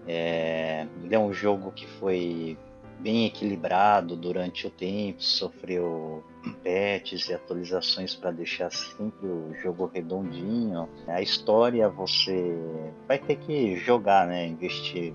É, 0.08 0.88
ele 1.04 1.16
é 1.16 1.20
um 1.20 1.32
jogo 1.32 1.72
que 1.72 1.88
foi 1.88 2.58
bem 3.00 3.26
equilibrado 3.26 4.16
durante 4.16 4.66
o 4.66 4.70
tempo, 4.70 5.22
sofreu 5.22 6.24
patches 6.64 7.30
e 7.30 7.34
atualizações 7.34 8.16
para 8.16 8.32
deixar 8.32 8.72
sempre 8.72 9.28
o 9.28 9.54
jogo 9.62 9.90
redondinho. 9.94 10.90
A 11.08 11.22
história 11.22 11.90
você 11.90 12.58
vai 13.08 13.20
ter 13.20 13.36
que 13.38 13.76
jogar, 13.78 14.28
né? 14.28 14.48
Investir 14.48 15.14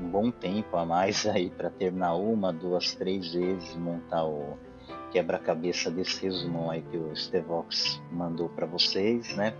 um 0.00 0.08
bom 0.08 0.30
tempo 0.30 0.76
a 0.76 0.84
mais 0.84 1.26
aí 1.26 1.50
para 1.50 1.70
terminar 1.70 2.14
uma, 2.14 2.52
duas, 2.52 2.94
três 2.94 3.32
vezes, 3.32 3.74
montar 3.76 4.24
o 4.24 4.56
quebra-cabeça 5.10 5.90
desse 5.90 6.22
resumão 6.22 6.70
aí 6.70 6.82
que 6.82 6.96
o 6.96 7.14
Stevox 7.16 8.00
mandou 8.12 8.48
para 8.48 8.66
vocês, 8.66 9.34
né? 9.36 9.54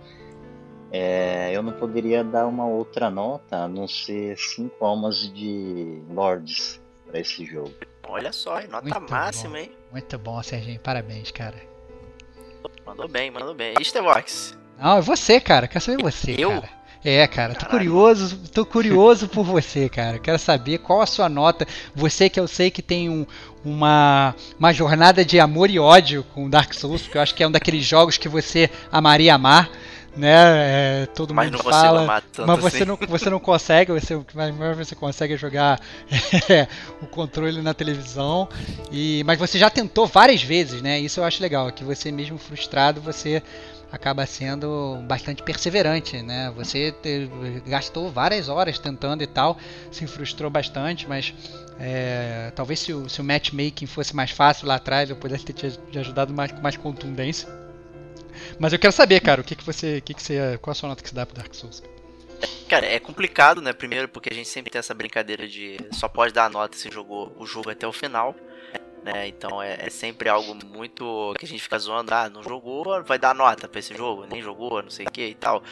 É, 0.91 1.55
eu 1.55 1.61
não 1.61 1.73
poderia 1.73 2.23
dar 2.23 2.47
uma 2.47 2.65
outra 2.65 3.09
nota 3.09 3.57
a 3.57 3.67
não 3.67 3.87
ser 3.87 4.37
cinco 4.37 4.83
almas 4.83 5.31
de 5.33 6.01
Lords 6.09 6.81
para 7.05 7.19
esse 7.19 7.45
jogo. 7.45 7.71
Olha 8.07 8.31
só, 8.31 8.59
nota 8.67 8.81
Muito 8.81 9.11
máxima, 9.11 9.51
bom. 9.53 9.57
hein? 9.57 9.71
Muito 9.91 10.17
bom, 10.17 10.41
Serginho. 10.41 10.79
Parabéns, 10.79 11.29
cara. 11.29 11.57
Mandou 12.85 13.07
bem, 13.07 13.29
mandou 13.29 13.53
bem. 13.53 13.75
E 13.79 13.85
Stevox? 13.85 14.57
Não, 14.79 14.97
é 14.97 15.01
você, 15.01 15.39
cara. 15.39 15.67
Quero 15.67 15.83
saber 15.83 16.01
você, 16.01 16.35
eu? 16.37 16.49
cara. 16.49 16.78
É, 17.03 17.25
cara, 17.27 17.55
tô 17.55 17.65
curioso, 17.65 18.37
tô 18.53 18.65
curioso 18.65 19.27
por 19.29 19.45
você, 19.45 19.87
cara. 19.87 20.19
Quero 20.19 20.37
saber 20.37 20.79
qual 20.79 21.01
a 21.01 21.05
sua 21.05 21.29
nota. 21.29 21.65
Você 21.95 22.29
que 22.29 22.39
eu 22.39 22.47
sei 22.47 22.69
que 22.69 22.81
tem 22.81 23.09
um, 23.09 23.25
uma, 23.63 24.35
uma 24.57 24.73
jornada 24.73 25.23
de 25.23 25.39
amor 25.39 25.69
e 25.69 25.79
ódio 25.79 26.25
com 26.33 26.49
Dark 26.49 26.73
Souls, 26.73 27.03
porque 27.03 27.17
eu 27.17 27.21
acho 27.21 27.33
que 27.33 27.41
é 27.41 27.47
um 27.47 27.51
daqueles 27.51 27.85
jogos 27.85 28.17
que 28.17 28.27
você 28.27 28.69
amaria 28.91 29.33
amar, 29.33 29.69
né? 30.15 31.03
É, 31.03 31.05
todo 31.05 31.33
mas 31.33 31.49
mundo 31.49 31.63
não 31.63 31.71
fala, 31.71 32.23
mas 32.45 32.59
você 32.59 32.77
assim. 32.77 32.85
não, 32.85 32.97
você 33.07 33.29
não 33.29 33.39
consegue, 33.39 33.93
você, 33.93 34.19
mas 34.33 34.77
você 34.77 34.93
consegue 34.93 35.37
jogar 35.37 35.79
é, 36.49 36.67
o 37.01 37.07
controle 37.07 37.61
na 37.61 37.73
televisão. 37.73 38.49
E, 38.91 39.23
mas 39.25 39.39
você 39.39 39.57
já 39.57 39.69
tentou 39.69 40.05
várias 40.05 40.43
vezes, 40.43 40.81
né? 40.81 40.99
Isso 40.99 41.21
eu 41.21 41.23
acho 41.23 41.41
legal, 41.41 41.71
que 41.71 41.85
você 41.85 42.11
mesmo 42.11 42.37
frustrado, 42.37 42.99
você 42.99 43.41
acaba 43.91 44.25
sendo 44.25 44.97
bastante 45.07 45.41
perseverante, 45.43 46.21
né? 46.21 46.51
Você 46.55 46.91
te, 46.91 47.29
gastou 47.65 48.11
várias 48.11 48.49
horas 48.49 48.77
tentando 48.77 49.23
e 49.23 49.27
tal, 49.27 49.57
se 49.91 50.05
frustrou 50.05 50.49
bastante, 50.49 51.07
mas 51.07 51.33
é, 51.79 52.51
talvez 52.55 52.79
se 52.79 52.93
o, 52.93 53.09
se 53.09 53.21
o 53.21 53.23
matchmaking 53.23 53.85
fosse 53.85 54.15
mais 54.15 54.31
fácil 54.31 54.67
lá 54.67 54.75
atrás, 54.75 55.09
eu 55.09 55.15
pudesse 55.15 55.45
ter 55.45 55.53
te 55.53 55.99
ajudado 55.99 56.33
mais, 56.33 56.51
com 56.51 56.61
mais 56.61 56.77
contundência. 56.77 57.47
Mas 58.59 58.73
eu 58.73 58.79
quero 58.79 58.93
saber, 58.93 59.19
cara, 59.21 59.41
o 59.41 59.43
que, 59.43 59.55
que 59.55 59.63
você. 59.63 60.01
Que, 60.01 60.13
que 60.13 60.21
você. 60.21 60.57
Qual 60.61 60.71
a 60.71 60.75
sua 60.75 60.89
nota 60.89 61.03
que 61.03 61.09
você 61.09 61.15
dá 61.15 61.25
pro 61.25 61.35
Dark 61.35 61.53
Souls? 61.53 61.83
Cara, 62.67 62.85
é 62.85 62.99
complicado, 62.99 63.61
né? 63.61 63.73
Primeiro 63.73 64.07
porque 64.07 64.31
a 64.31 64.35
gente 64.35 64.47
sempre 64.47 64.71
tem 64.71 64.79
essa 64.79 64.93
brincadeira 64.93 65.47
de 65.47 65.77
só 65.91 66.07
pode 66.07 66.33
dar 66.33 66.45
a 66.45 66.49
nota 66.49 66.77
se 66.77 66.89
jogou 66.89 67.35
o 67.37 67.45
jogo 67.45 67.69
até 67.69 67.87
o 67.87 67.91
final. 67.91 68.35
Né? 69.03 69.27
Então 69.27 69.61
é, 69.61 69.85
é, 69.85 69.89
sempre 69.89 70.29
algo 70.29 70.53
muito 70.65 71.33
que 71.39 71.45
a 71.45 71.47
gente 71.47 71.61
fica 71.61 71.79
zoando, 71.79 72.13
ah, 72.13 72.29
não 72.29 72.43
jogou, 72.43 73.03
vai 73.03 73.17
dar 73.17 73.33
nota 73.33 73.67
pra 73.67 73.79
esse 73.79 73.95
jogo, 73.95 74.25
nem 74.25 74.41
jogou, 74.41 74.81
não 74.81 74.89
sei 74.89 75.05
o 75.05 75.11
que 75.11 75.25
e 75.25 75.35
tal. 75.35 75.63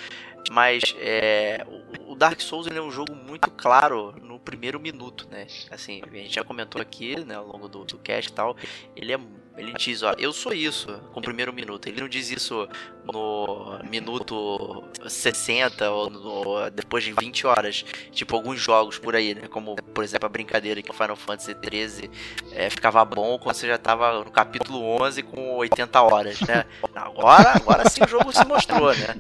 Mas 0.50 0.96
é, 1.00 1.66
o 2.08 2.16
Dark 2.16 2.40
Souls 2.40 2.68
ele 2.68 2.80
é 2.80 2.82
um 2.82 2.92
jogo 2.92 3.14
muito 3.14 3.52
claro 3.52 4.16
no 4.22 4.40
primeiro 4.40 4.80
minuto, 4.80 5.28
né? 5.30 5.46
Assim, 5.70 6.02
a 6.02 6.16
gente 6.16 6.36
já 6.36 6.44
comentou 6.44 6.82
aqui, 6.82 7.20
né, 7.26 7.36
ao 7.36 7.46
longo 7.46 7.68
do, 7.68 7.84
do 7.84 7.98
cast 7.98 8.32
e 8.32 8.34
tal. 8.34 8.56
Ele 8.96 9.12
é 9.12 9.20
ele 9.58 9.74
diz, 9.74 10.04
ó, 10.04 10.14
eu 10.18 10.32
sou 10.32 10.54
isso 10.54 10.88
com 11.12 11.20
o 11.20 11.24
primeiro 11.24 11.52
minuto. 11.52 11.88
Ele 11.88 12.00
não 12.00 12.08
diz 12.08 12.30
isso 12.30 12.68
no 13.04 13.80
minuto 13.90 14.84
60 15.08 15.90
ou 15.90 16.10
no, 16.10 16.70
depois 16.70 17.04
de 17.04 17.12
20 17.12 17.48
horas. 17.48 17.84
Tipo 18.12 18.36
alguns 18.36 18.60
jogos 18.60 19.00
por 19.00 19.16
aí, 19.16 19.34
né? 19.34 19.48
Como, 19.48 19.76
por 19.76 20.04
exemplo, 20.04 20.28
a 20.28 20.30
brincadeira 20.30 20.82
que 20.82 20.92
o 20.92 20.94
Final 20.94 21.16
Fantasy 21.16 21.56
13 21.56 22.12
é, 22.52 22.70
ficava 22.70 23.04
bom 23.04 23.40
quando 23.40 23.56
você 23.56 23.68
já 23.68 23.80
tava 23.80 24.24
no 24.24 24.32
capítulo 24.32 24.80
11 25.02 25.24
com 25.24 25.56
80 25.56 26.02
horas, 26.02 26.40
né? 26.42 26.64
Agora, 26.94 27.54
agora 27.56 27.90
sim 27.90 28.04
o 28.04 28.08
jogo 28.08 28.32
se 28.32 28.46
mostrou, 28.46 28.94
né? 28.94 29.16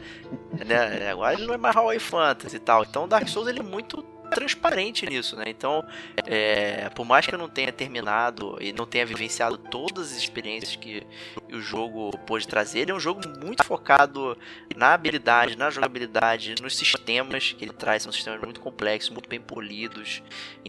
né? 0.65 1.09
Agora 1.11 1.33
ele 1.33 1.45
não 1.45 1.53
é 1.53 1.57
mais 1.57 1.75
Hawaii 1.75 1.99
Fantasy 1.99 2.57
e 2.57 2.59
tal. 2.59 2.83
Então 2.83 3.07
Dark 3.07 3.27
Souls 3.27 3.47
ele 3.47 3.59
é 3.59 3.63
muito 3.63 4.03
transparente 4.29 5.05
nisso, 5.05 5.35
né? 5.35 5.45
Então, 5.47 5.83
é, 6.25 6.89
por 6.89 7.05
mais 7.05 7.25
que 7.25 7.33
eu 7.33 7.39
não 7.39 7.49
tenha 7.49 7.71
terminado 7.71 8.57
e 8.59 8.73
não 8.73 8.85
tenha 8.85 9.05
vivenciado 9.05 9.57
todas 9.57 10.11
as 10.11 10.17
experiências 10.17 10.75
que 10.75 11.03
o 11.51 11.59
jogo 11.59 12.17
pôde 12.25 12.47
trazer, 12.47 12.79
ele 12.79 12.91
é 12.91 12.95
um 12.95 12.99
jogo 12.99 13.21
muito 13.43 13.63
focado 13.63 14.37
na 14.75 14.93
habilidade, 14.93 15.57
na 15.57 15.69
jogabilidade, 15.69 16.55
nos 16.61 16.75
sistemas 16.75 17.53
que 17.53 17.65
ele 17.65 17.73
traz, 17.73 18.03
são 18.03 18.11
sistemas 18.11 18.41
muito 18.41 18.59
complexos, 18.59 19.09
muito 19.09 19.29
bem 19.29 19.39
polidos. 19.39 20.21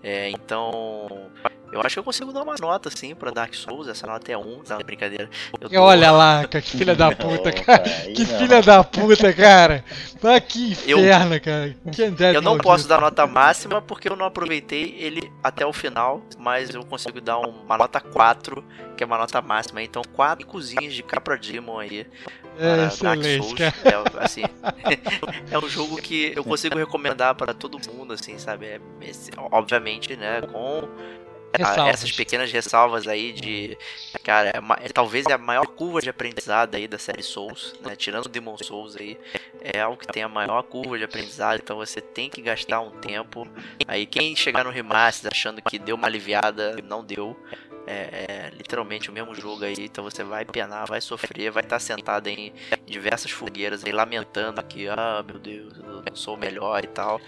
É, 0.03 0.31
então, 0.31 1.31
eu 1.71 1.81
acho 1.83 1.95
que 1.95 1.99
eu 1.99 2.05
consigo 2.05 2.33
dar 2.33 2.43
uma 2.43 2.55
nota, 2.59 2.89
assim, 2.89 3.15
pra 3.15 3.31
Dark 3.31 3.55
Souls. 3.55 3.89
Essa 3.89 4.07
nota 4.07 4.33
é 4.33 4.37
1, 4.37 4.63
tá? 4.63 4.79
Brincadeira. 4.79 5.29
Tô... 5.61 5.81
Olha 5.81 6.11
lá, 6.11 6.47
que 6.47 6.61
filha 6.61 6.95
da 6.95 7.15
puta, 7.15 7.53
cara. 7.53 7.83
que 8.15 8.25
filha 8.25 8.63
da 8.63 8.83
puta, 8.83 9.33
cara. 9.33 9.85
Ah, 10.23 10.41
que 10.41 10.73
inferno, 10.73 11.35
eu, 11.35 11.41
cara. 11.41 11.77
Que 11.93 12.03
eu 12.35 12.43
não 12.43 12.57
posso 12.59 12.89
dar 12.89 13.01
nota 13.01 13.27
máxima 13.49 13.81
porque 13.81 14.09
eu 14.09 14.17
não 14.17 14.27
aproveitei 14.27 14.95
ele 14.99 15.33
até 15.43 15.65
o 15.65 15.73
final, 15.73 16.23
mas 16.39 16.75
eu 16.75 16.85
consigo 16.85 17.21
dar 17.21 17.39
uma 17.39 17.79
nota 17.79 18.01
4, 18.01 18.63
que 18.97 19.03
é 19.03 19.07
uma 19.07 19.17
nota 19.17 19.41
máxima. 19.41 19.83
Então, 19.83 20.03
4 20.13 20.47
cozinhas 20.47 20.93
de 20.93 21.03
Capra 21.03 21.39
Demon 21.39 21.79
aí. 21.79 22.07
É, 22.59 22.87
excelente, 22.87 23.55
Dark 23.55 23.77
Souls. 23.77 24.15
É, 24.15 24.25
assim, 24.25 24.43
é 25.51 25.59
um 25.59 25.69
jogo 25.69 25.97
que 25.97 26.33
eu 26.37 26.45
consigo 26.45 26.77
recomendar 26.77 27.35
para 27.35 27.55
todo 27.55 27.79
mundo, 27.91 28.13
assim, 28.13 28.39
sabe? 28.39 28.67
É, 28.67 28.81
obviamente, 29.51 30.15
né, 30.15 30.43
com 30.43 30.87
Ressalvas. 31.57 31.95
essas 31.95 32.13
pequenas 32.13 32.53
ressalvas 32.53 33.09
aí 33.09 33.33
de. 33.33 33.77
Cara, 34.23 34.51
é, 34.51 34.87
é, 34.87 34.89
talvez 34.89 35.27
é 35.27 35.33
a 35.33 35.39
maior 35.39 35.67
curva 35.67 36.01
de 36.01 36.11
aprendizado 36.11 36.75
aí 36.75 36.87
da 36.87 36.99
série 36.99 37.23
Souls, 37.23 37.75
né? 37.85 37.97
Tirando 37.97 38.27
o 38.27 38.29
Demon 38.29 38.57
Souls 38.59 38.97
aí, 38.97 39.19
é 39.61 39.81
algo 39.81 39.97
que 39.97 40.07
tem 40.07 40.23
a 40.23 40.29
maior 40.29 40.63
curva 40.63 40.99
de 40.99 41.05
aprendizado, 41.05 41.61
então 41.63 41.77
você 41.77 42.01
tem 42.01 42.29
que 42.29 42.43
gastar 42.43 42.81
um 42.81 42.91
tempo. 42.91 43.47
Aí 43.87 44.07
quem 44.07 44.37
chegar 44.37 44.65
no 44.65 44.71
remaster 44.71 45.31
achando 45.33 45.63
que 45.63 45.79
deu 45.79 45.97
uma 45.97 46.07
aliviada, 46.07 46.77
não 46.85 47.03
deu. 47.05 47.37
É, 47.91 48.27
é, 48.29 48.51
literalmente 48.55 49.09
o 49.09 49.13
mesmo 49.15 49.35
jogo 49.35 49.65
aí, 49.65 49.75
então 49.79 50.05
você 50.05 50.23
vai 50.23 50.45
penar, 50.45 50.87
vai 50.87 51.01
sofrer, 51.01 51.51
vai 51.51 51.63
estar 51.63 51.79
sentado 51.79 52.27
em 52.27 52.53
diversas 52.85 53.31
fogueiras 53.31 53.83
aí, 53.83 53.93
lamentando 53.93 54.63
que, 54.63 54.87
ah, 54.91 55.25
meu 55.27 55.39
Deus, 55.39 55.73
eu 55.79 56.15
sou 56.15 56.35
o 56.35 56.37
melhor 56.37 56.85
e 56.85 56.87
tal. 56.89 57.19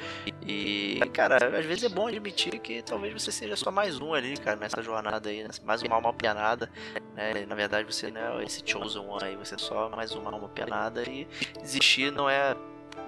E, 0.47 1.01
cara, 1.15 1.59
às 1.59 1.65
vezes 1.65 1.85
é 1.85 1.89
bom 1.89 2.09
admitir 2.09 2.59
que 2.59 2.83
talvez 2.83 3.15
você 3.15 3.33
seja 3.33 3.57
só 3.57 3.71
mais 3.71 3.99
um 3.99 4.13
ali, 4.13 4.37
cara, 4.37 4.57
nessa 4.57 4.83
jornada 4.83 5.31
aí, 5.31 5.43
né? 5.43 5.49
mais 5.65 5.81
uma 5.81 5.95
alma 5.95 6.13
penada, 6.13 6.71
né? 7.15 7.47
Na 7.49 7.55
verdade, 7.55 7.91
você 7.91 8.11
não 8.11 8.39
é 8.39 8.45
esse 8.45 8.63
chosen 8.63 9.01
one 9.01 9.25
aí, 9.25 9.37
você 9.37 9.55
é 9.55 9.59
só 9.59 9.89
mais 9.89 10.13
uma 10.15 10.31
alma 10.31 10.51
penada 10.51 11.03
e 11.09 11.27
desistir 11.63 12.13
não 12.13 12.29
é 12.29 12.55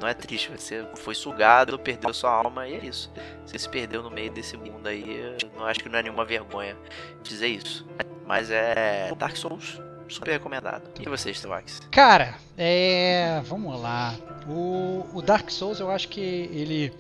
não 0.00 0.08
é 0.08 0.14
triste, 0.14 0.50
você 0.50 0.86
foi 0.96 1.14
sugado, 1.14 1.78
perdeu 1.78 2.12
sua 2.12 2.30
alma 2.30 2.68
e 2.68 2.74
é 2.74 2.84
isso. 2.84 3.10
Você 3.46 3.58
se 3.58 3.68
perdeu 3.68 4.02
no 4.02 4.10
meio 4.10 4.30
desse 4.32 4.56
mundo 4.56 4.88
aí, 4.88 5.36
não 5.56 5.64
acho 5.64 5.80
que 5.80 5.88
não 5.88 5.98
é 5.98 6.02
nenhuma 6.02 6.24
vergonha 6.24 6.76
dizer 7.22 7.48
isso. 7.48 7.86
Mas 8.26 8.50
é 8.50 9.12
Dark 9.16 9.36
Souls, 9.36 9.80
super 10.08 10.32
recomendado. 10.32 10.90
E 11.00 11.08
você, 11.08 11.32
Stevax? 11.32 11.80
Cara, 11.90 12.34
é. 12.56 13.40
Vamos 13.44 13.80
lá. 13.80 14.14
O, 14.48 15.06
o, 15.14 15.22
Dark 15.22 15.50
Souls, 15.50 15.80
eu 15.80 15.90
acho 15.90 16.08
que 16.08 16.20
ele. 16.20 16.92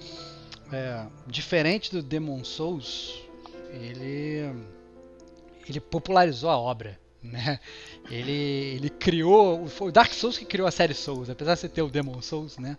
É, 0.72 1.04
diferente 1.26 1.92
do 1.92 2.02
Demon 2.02 2.44
Souls, 2.44 3.22
ele. 3.70 4.52
Ele 5.68 5.80
popularizou 5.80 6.50
a 6.50 6.58
obra. 6.58 6.98
Né? 7.22 7.60
Ele, 8.10 8.32
ele 8.32 8.90
criou. 8.90 9.68
Foi 9.68 9.88
o 9.88 9.92
Dark 9.92 10.12
Souls 10.12 10.36
que 10.36 10.44
criou 10.44 10.66
a 10.66 10.72
série 10.72 10.94
Souls, 10.94 11.30
apesar 11.30 11.54
de 11.54 11.60
você 11.60 11.68
ter 11.68 11.82
o 11.82 11.88
Demon 11.88 12.20
Souls, 12.20 12.58
né? 12.58 12.76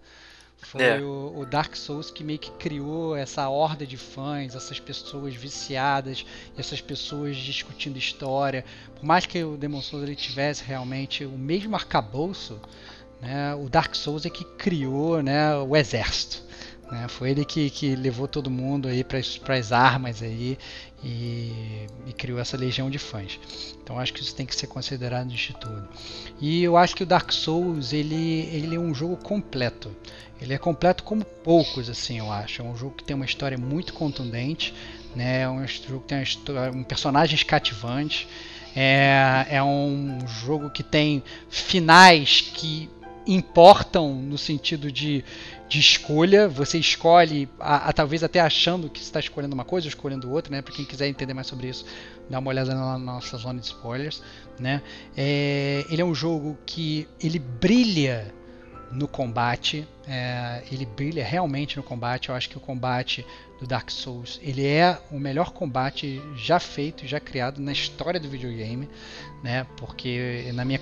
Foi 0.64 0.82
é. 0.82 1.02
o, 1.02 1.40
o, 1.40 1.46
Dark 1.46 1.76
Souls 1.76 2.10
que 2.10 2.24
meio 2.24 2.40
que 2.40 2.52
criou 2.52 3.16
essa 3.16 3.50
horda 3.50 3.86
de 3.86 3.98
fãs, 3.98 4.56
essas 4.56 4.80
pessoas 4.80 5.36
viciadas, 5.36 6.26
essas 6.58 6.82
pessoas 6.82 7.36
discutindo 7.36 7.98
história. 7.98 8.64
Por 8.96 9.04
mais 9.04 9.26
que 9.26 9.44
o 9.44 9.58
Demon 9.58 9.82
Souls 9.82 10.04
ele 10.04 10.16
tivesse 10.16 10.64
realmente 10.64 11.26
o 11.26 11.38
mesmo 11.38 11.76
arcabouço, 11.76 12.60
né, 13.22 13.54
o 13.56 13.70
Dark 13.70 13.94
Souls 13.96 14.26
é 14.26 14.30
que 14.30 14.44
criou 14.44 15.22
né, 15.22 15.56
o 15.58 15.76
exército. 15.76 16.42
Né? 16.94 17.08
Foi 17.08 17.32
ele 17.32 17.44
que, 17.44 17.72
que 17.72 17.96
levou 17.96 18.28
todo 18.28 18.52
mundo 18.52 18.88
aí 18.88 19.04
para 19.04 19.18
as 19.58 19.72
armas 19.72 20.22
aí 20.22 20.60
e, 21.04 21.88
e, 22.06 22.14
criou 22.14 22.40
essa 22.40 22.56
legião 22.56 22.88
de 22.88 23.00
fãs. 23.00 23.40
Então 23.82 24.00
acho 24.00 24.14
que 24.14 24.22
isso 24.22 24.36
tem 24.36 24.46
que 24.46 24.56
ser 24.56 24.68
considerado 24.68 25.28
de 25.28 25.54
tudo. 25.54 25.88
E 26.40 26.64
eu 26.64 26.78
acho 26.78 26.96
que 26.96 27.02
o 27.02 27.06
Dark 27.06 27.32
Souls 27.32 27.94
ele, 27.94 28.48
ele 28.54 28.76
é 28.76 28.80
um 28.80 28.94
jogo 28.94 29.18
completo. 29.18 29.94
Ele 30.40 30.54
é 30.54 30.58
completo 30.58 31.04
como 31.04 31.26
poucos, 31.26 31.90
assim, 31.90 32.20
eu 32.20 32.32
acho. 32.32 32.62
É 32.62 32.66
um 32.66 32.76
jogo 32.76 32.96
que 32.96 33.04
tem 33.04 33.16
uma 33.16 33.26
história 33.26 33.58
muito 33.58 33.94
contundente, 33.94 34.74
né? 35.16 35.42
É 35.42 35.50
um 35.50 35.66
jogo 35.68 36.02
que 36.02 36.10
tem 36.10 36.20
uma 36.20 36.24
história, 36.24 36.72
um 36.72 36.84
personagens 36.84 37.42
cativantes. 37.42 38.28
É, 38.76 39.48
é 39.50 39.64
um 39.64 40.20
jogo 40.28 40.70
que 40.70 40.84
tem 40.84 41.24
finais 41.50 42.42
que 42.42 42.90
importam 43.26 44.14
no 44.14 44.38
sentido 44.38 44.92
de, 44.92 45.24
de 45.68 45.80
escolha. 45.80 46.48
Você 46.48 46.78
escolhe, 46.78 47.50
a, 47.60 47.90
a, 47.90 47.94
talvez 47.94 48.24
até 48.24 48.40
achando 48.40 48.90
que 48.90 49.02
está 49.02 49.20
escolhendo 49.20 49.54
uma 49.54 49.66
coisa 49.66 49.88
ou 49.88 49.90
escolhendo 49.90 50.32
outra, 50.32 50.52
né? 50.52 50.62
Para 50.62 50.74
quem 50.74 50.86
quiser 50.86 51.08
entender 51.08 51.34
mais 51.34 51.48
sobre 51.48 51.68
isso, 51.68 51.86
dá 52.30 52.40
uma 52.40 52.50
olhada 52.50 52.74
na, 52.74 52.98
na 52.98 53.14
nossa 53.14 53.38
zona 53.38 53.60
de 53.60 53.66
spoilers, 53.68 54.22
né? 54.60 54.82
É, 55.16 55.86
ele 55.90 56.02
é 56.02 56.06
um 56.06 56.16
jogo 56.16 56.58
que 56.66 57.08
ele 57.22 57.40
brilha 57.40 58.34
no 58.94 59.08
combate, 59.08 59.88
é, 60.08 60.62
ele 60.72 60.86
brilha 60.86 61.26
realmente 61.26 61.78
no 61.78 61.84
combate. 61.84 62.30
Eu 62.30 62.36
acho 62.36 62.50
que 62.50 62.58
o 62.58 62.60
combate 62.60 63.26
do 63.60 63.68
Dark 63.68 63.90
Souls 63.90 64.40
ele 64.44 64.66
é 64.66 64.98
o 65.12 65.20
melhor 65.20 65.52
combate 65.52 66.22
já 66.36 66.60
feito, 66.60 67.08
já 67.08 67.20
criado 67.20 67.60
na 67.60 67.72
história 67.72 68.20
do 68.20 68.30
videogame, 68.30 68.88
né? 69.44 69.66
Porque 69.78 70.52
na 70.54 70.64
minha 70.64 70.80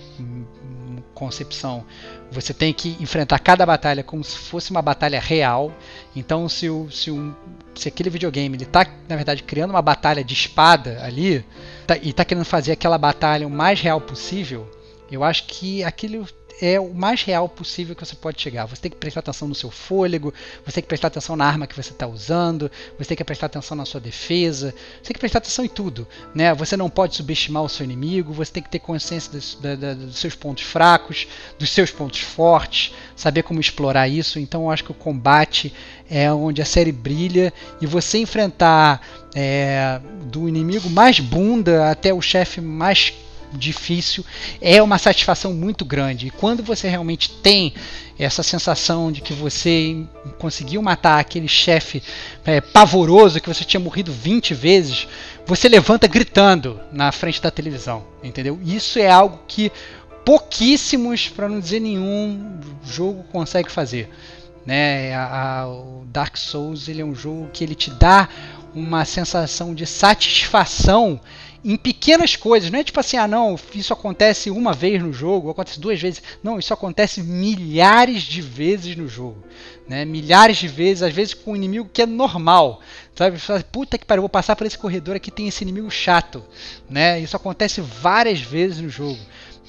concepção 1.13 1.85
você 2.31 2.53
tem 2.53 2.73
que 2.73 2.97
enfrentar 2.99 3.39
cada 3.39 3.65
batalha 3.65 4.03
como 4.03 4.23
se 4.23 4.37
fosse 4.37 4.71
uma 4.71 4.81
batalha 4.81 5.19
real. 5.19 5.71
Então 6.15 6.49
se, 6.49 6.69
o, 6.69 6.89
se, 6.91 7.09
um, 7.09 7.33
se 7.75 7.87
aquele 7.87 8.09
videogame 8.09 8.57
ele 8.57 8.63
está 8.63 8.85
na 9.07 9.15
verdade 9.15 9.43
criando 9.43 9.71
uma 9.71 9.81
batalha 9.81 10.23
de 10.23 10.33
espada 10.33 11.01
ali 11.03 11.45
tá, 11.87 11.97
e 11.97 12.09
está 12.09 12.25
querendo 12.25 12.45
fazer 12.45 12.73
aquela 12.73 12.97
batalha 12.97 13.47
o 13.47 13.49
mais 13.49 13.79
real 13.79 14.01
possível, 14.01 14.69
eu 15.11 15.23
acho 15.23 15.45
que 15.45 15.83
aquilo 15.83 16.25
é 16.61 16.79
o 16.79 16.93
mais 16.93 17.23
real 17.23 17.49
possível 17.49 17.95
que 17.95 18.05
você 18.05 18.15
pode 18.15 18.39
chegar. 18.39 18.65
Você 18.67 18.83
tem 18.83 18.91
que 18.91 18.97
prestar 18.97 19.21
atenção 19.21 19.47
no 19.47 19.55
seu 19.55 19.71
fôlego, 19.71 20.31
você 20.63 20.75
tem 20.75 20.83
que 20.83 20.87
prestar 20.87 21.07
atenção 21.07 21.35
na 21.35 21.45
arma 21.45 21.65
que 21.65 21.75
você 21.75 21.91
está 21.91 22.05
usando, 22.05 22.71
você 22.97 23.09
tem 23.09 23.17
que 23.17 23.23
prestar 23.23 23.47
atenção 23.47 23.75
na 23.75 23.83
sua 23.83 23.99
defesa, 23.99 24.73
você 25.01 25.07
tem 25.07 25.13
que 25.15 25.19
prestar 25.19 25.39
atenção 25.39 25.65
em 25.65 25.67
tudo. 25.67 26.07
Né? 26.35 26.53
Você 26.53 26.77
não 26.77 26.89
pode 26.89 27.15
subestimar 27.15 27.63
o 27.63 27.69
seu 27.69 27.83
inimigo, 27.83 28.31
você 28.31 28.51
tem 28.51 28.61
que 28.61 28.69
ter 28.69 28.79
consciência 28.79 29.31
dos, 29.31 29.55
da, 29.55 29.75
da, 29.75 29.93
dos 29.95 30.19
seus 30.19 30.35
pontos 30.35 30.63
fracos, 30.63 31.27
dos 31.57 31.71
seus 31.71 31.89
pontos 31.89 32.19
fortes, 32.19 32.93
saber 33.15 33.41
como 33.41 33.59
explorar 33.59 34.07
isso. 34.07 34.37
Então 34.37 34.63
eu 34.63 34.71
acho 34.71 34.83
que 34.83 34.91
o 34.91 34.95
combate 34.95 35.73
é 36.07 36.31
onde 36.31 36.61
a 36.61 36.65
série 36.65 36.91
brilha 36.91 37.51
e 37.81 37.87
você 37.87 38.19
enfrentar 38.19 39.01
é, 39.33 39.99
do 40.25 40.47
inimigo 40.47 40.89
mais 40.89 41.19
bunda 41.19 41.89
até 41.89 42.13
o 42.13 42.21
chefe 42.21 42.61
mais 42.61 43.13
difícil, 43.53 44.25
é 44.59 44.81
uma 44.81 44.97
satisfação 44.97 45.53
muito 45.53 45.83
grande. 45.83 46.27
E 46.27 46.31
quando 46.31 46.63
você 46.63 46.87
realmente 46.87 47.29
tem 47.29 47.73
essa 48.17 48.43
sensação 48.43 49.11
de 49.11 49.21
que 49.21 49.33
você 49.33 50.05
conseguiu 50.37 50.81
matar 50.81 51.19
aquele 51.19 51.47
chefe 51.47 52.03
é, 52.45 52.61
pavoroso 52.61 53.39
que 53.41 53.47
você 53.47 53.63
tinha 53.63 53.79
morrido 53.79 54.11
20 54.11 54.53
vezes, 54.53 55.07
você 55.45 55.67
levanta 55.67 56.07
gritando 56.07 56.79
na 56.91 57.11
frente 57.11 57.41
da 57.41 57.49
televisão, 57.49 58.05
entendeu? 58.23 58.59
Isso 58.63 58.99
é 58.99 59.09
algo 59.09 59.39
que 59.47 59.71
pouquíssimos, 60.23 61.29
para 61.29 61.49
não 61.49 61.59
dizer 61.59 61.79
nenhum, 61.79 62.59
jogo 62.85 63.23
consegue 63.31 63.71
fazer. 63.71 64.09
Né? 64.65 65.15
A, 65.15 65.61
a, 65.61 65.67
o 65.67 66.05
Dark 66.05 66.37
Souls 66.37 66.87
ele 66.87 67.01
é 67.01 67.05
um 67.05 67.15
jogo 67.15 67.49
que 67.51 67.63
ele 67.63 67.73
te 67.73 67.89
dá 67.89 68.29
uma 68.73 69.03
sensação 69.03 69.73
de 69.73 69.85
satisfação 69.85 71.19
em 71.63 71.77
pequenas 71.77 72.35
coisas. 72.35 72.69
Não 72.69 72.79
é 72.79 72.83
tipo 72.83 72.99
assim, 72.99 73.17
ah, 73.17 73.27
não, 73.27 73.57
isso 73.73 73.93
acontece 73.93 74.49
uma 74.49 74.73
vez 74.73 75.01
no 75.01 75.13
jogo, 75.13 75.49
acontece 75.49 75.79
duas 75.79 76.01
vezes. 76.01 76.21
Não, 76.43 76.59
isso 76.59 76.73
acontece 76.73 77.21
milhares 77.21 78.23
de 78.23 78.41
vezes 78.41 78.95
no 78.95 79.07
jogo. 79.07 79.43
Né? 79.87 80.05
Milhares 80.05 80.57
de 80.57 80.67
vezes, 80.67 81.03
às 81.03 81.13
vezes 81.13 81.33
com 81.33 81.51
um 81.51 81.55
inimigo 81.55 81.89
que 81.91 82.01
é 82.01 82.05
normal. 82.05 82.81
Sabe? 83.15 83.37
Puta 83.71 83.97
que 83.97 84.05
pariu, 84.05 84.21
vou 84.21 84.29
passar 84.29 84.55
por 84.55 84.65
esse 84.65 84.77
corredor 84.77 85.15
aqui, 85.15 85.29
tem 85.29 85.47
esse 85.47 85.63
inimigo 85.63 85.89
chato. 85.91 86.43
Né? 86.89 87.19
Isso 87.19 87.35
acontece 87.35 87.81
várias 87.81 88.39
vezes 88.39 88.79
no 88.79 88.89
jogo. 88.89 89.19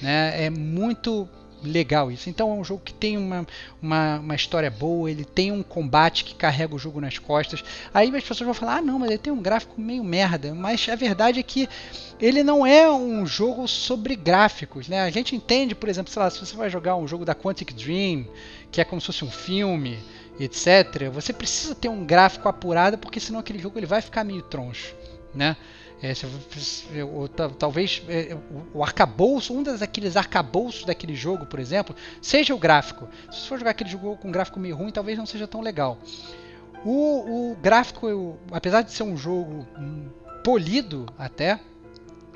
Né? 0.01 0.45
É 0.45 0.49
muito 0.49 1.27
legal 1.63 2.11
isso. 2.11 2.29
Então 2.29 2.51
é 2.51 2.53
um 2.53 2.63
jogo 2.63 2.81
que 2.83 2.93
tem 2.93 3.17
uma, 3.17 3.47
uma, 3.81 4.19
uma, 4.19 4.35
história 4.35 4.69
boa, 4.69 5.09
ele 5.09 5.25
tem 5.25 5.51
um 5.51 5.63
combate 5.63 6.23
que 6.23 6.35
carrega 6.35 6.75
o 6.75 6.79
jogo 6.79 6.99
nas 6.99 7.17
costas. 7.17 7.63
Aí 7.93 8.07
as 8.07 8.23
pessoas 8.23 8.39
vão 8.41 8.53
falar, 8.53 8.77
ah 8.77 8.81
não, 8.81 8.99
mas 8.99 9.09
ele 9.09 9.17
tem 9.17 9.31
um 9.33 9.41
gráfico 9.41 9.79
meio 9.79 10.03
merda. 10.03 10.53
Mas 10.53 10.87
a 10.89 10.95
verdade 10.95 11.39
é 11.39 11.43
que 11.43 11.67
ele 12.19 12.43
não 12.43 12.65
é 12.65 12.89
um 12.91 13.25
jogo 13.25 13.67
sobre 13.67 14.15
gráficos. 14.15 14.87
Né? 14.87 15.01
A 15.01 15.09
gente 15.09 15.35
entende, 15.35 15.73
por 15.73 15.89
exemplo, 15.89 16.11
lá, 16.15 16.29
se 16.29 16.39
você 16.39 16.55
vai 16.55 16.69
jogar 16.69 16.95
um 16.95 17.07
jogo 17.07 17.25
da 17.25 17.35
Quantic 17.35 17.73
Dream, 17.73 18.27
que 18.71 18.81
é 18.81 18.83
como 18.83 19.01
se 19.01 19.07
fosse 19.07 19.25
um 19.25 19.31
filme, 19.31 19.99
etc., 20.39 21.09
você 21.11 21.33
precisa 21.33 21.75
ter 21.75 21.89
um 21.89 22.05
gráfico 22.05 22.47
apurado, 22.47 22.97
porque 22.97 23.19
senão 23.19 23.39
aquele 23.39 23.59
jogo 23.59 23.77
ele 23.79 23.85
vai 23.85 24.01
ficar 24.01 24.23
meio 24.23 24.41
troncho. 24.41 24.95
Né? 25.33 25.55
É, 26.03 26.13
se, 26.13 26.27
ou, 27.01 27.29
talvez 27.29 28.03
é, 28.09 28.37
o 28.73 28.83
arcabouço, 28.83 29.53
um 29.53 29.63
daqueles 29.63 30.17
arcabouços 30.17 30.83
daquele 30.83 31.15
jogo, 31.15 31.45
por 31.45 31.61
exemplo, 31.61 31.95
seja 32.21 32.53
o 32.53 32.59
gráfico. 32.59 33.07
Se 33.31 33.47
for 33.47 33.57
jogar 33.57 33.71
aquele 33.71 33.89
jogo 33.89 34.17
com 34.17 34.27
um 34.27 34.31
gráfico 34.31 34.59
meio 34.59 34.75
ruim, 34.75 34.91
talvez 34.91 35.17
não 35.17 35.25
seja 35.25 35.47
tão 35.47 35.61
legal. 35.61 35.97
O, 36.83 37.51
o 37.51 37.55
gráfico, 37.55 38.09
eu, 38.09 38.37
apesar 38.51 38.81
de 38.81 38.91
ser 38.91 39.03
um 39.03 39.15
jogo 39.15 39.65
hum, 39.79 40.09
polido 40.43 41.05
até, 41.17 41.57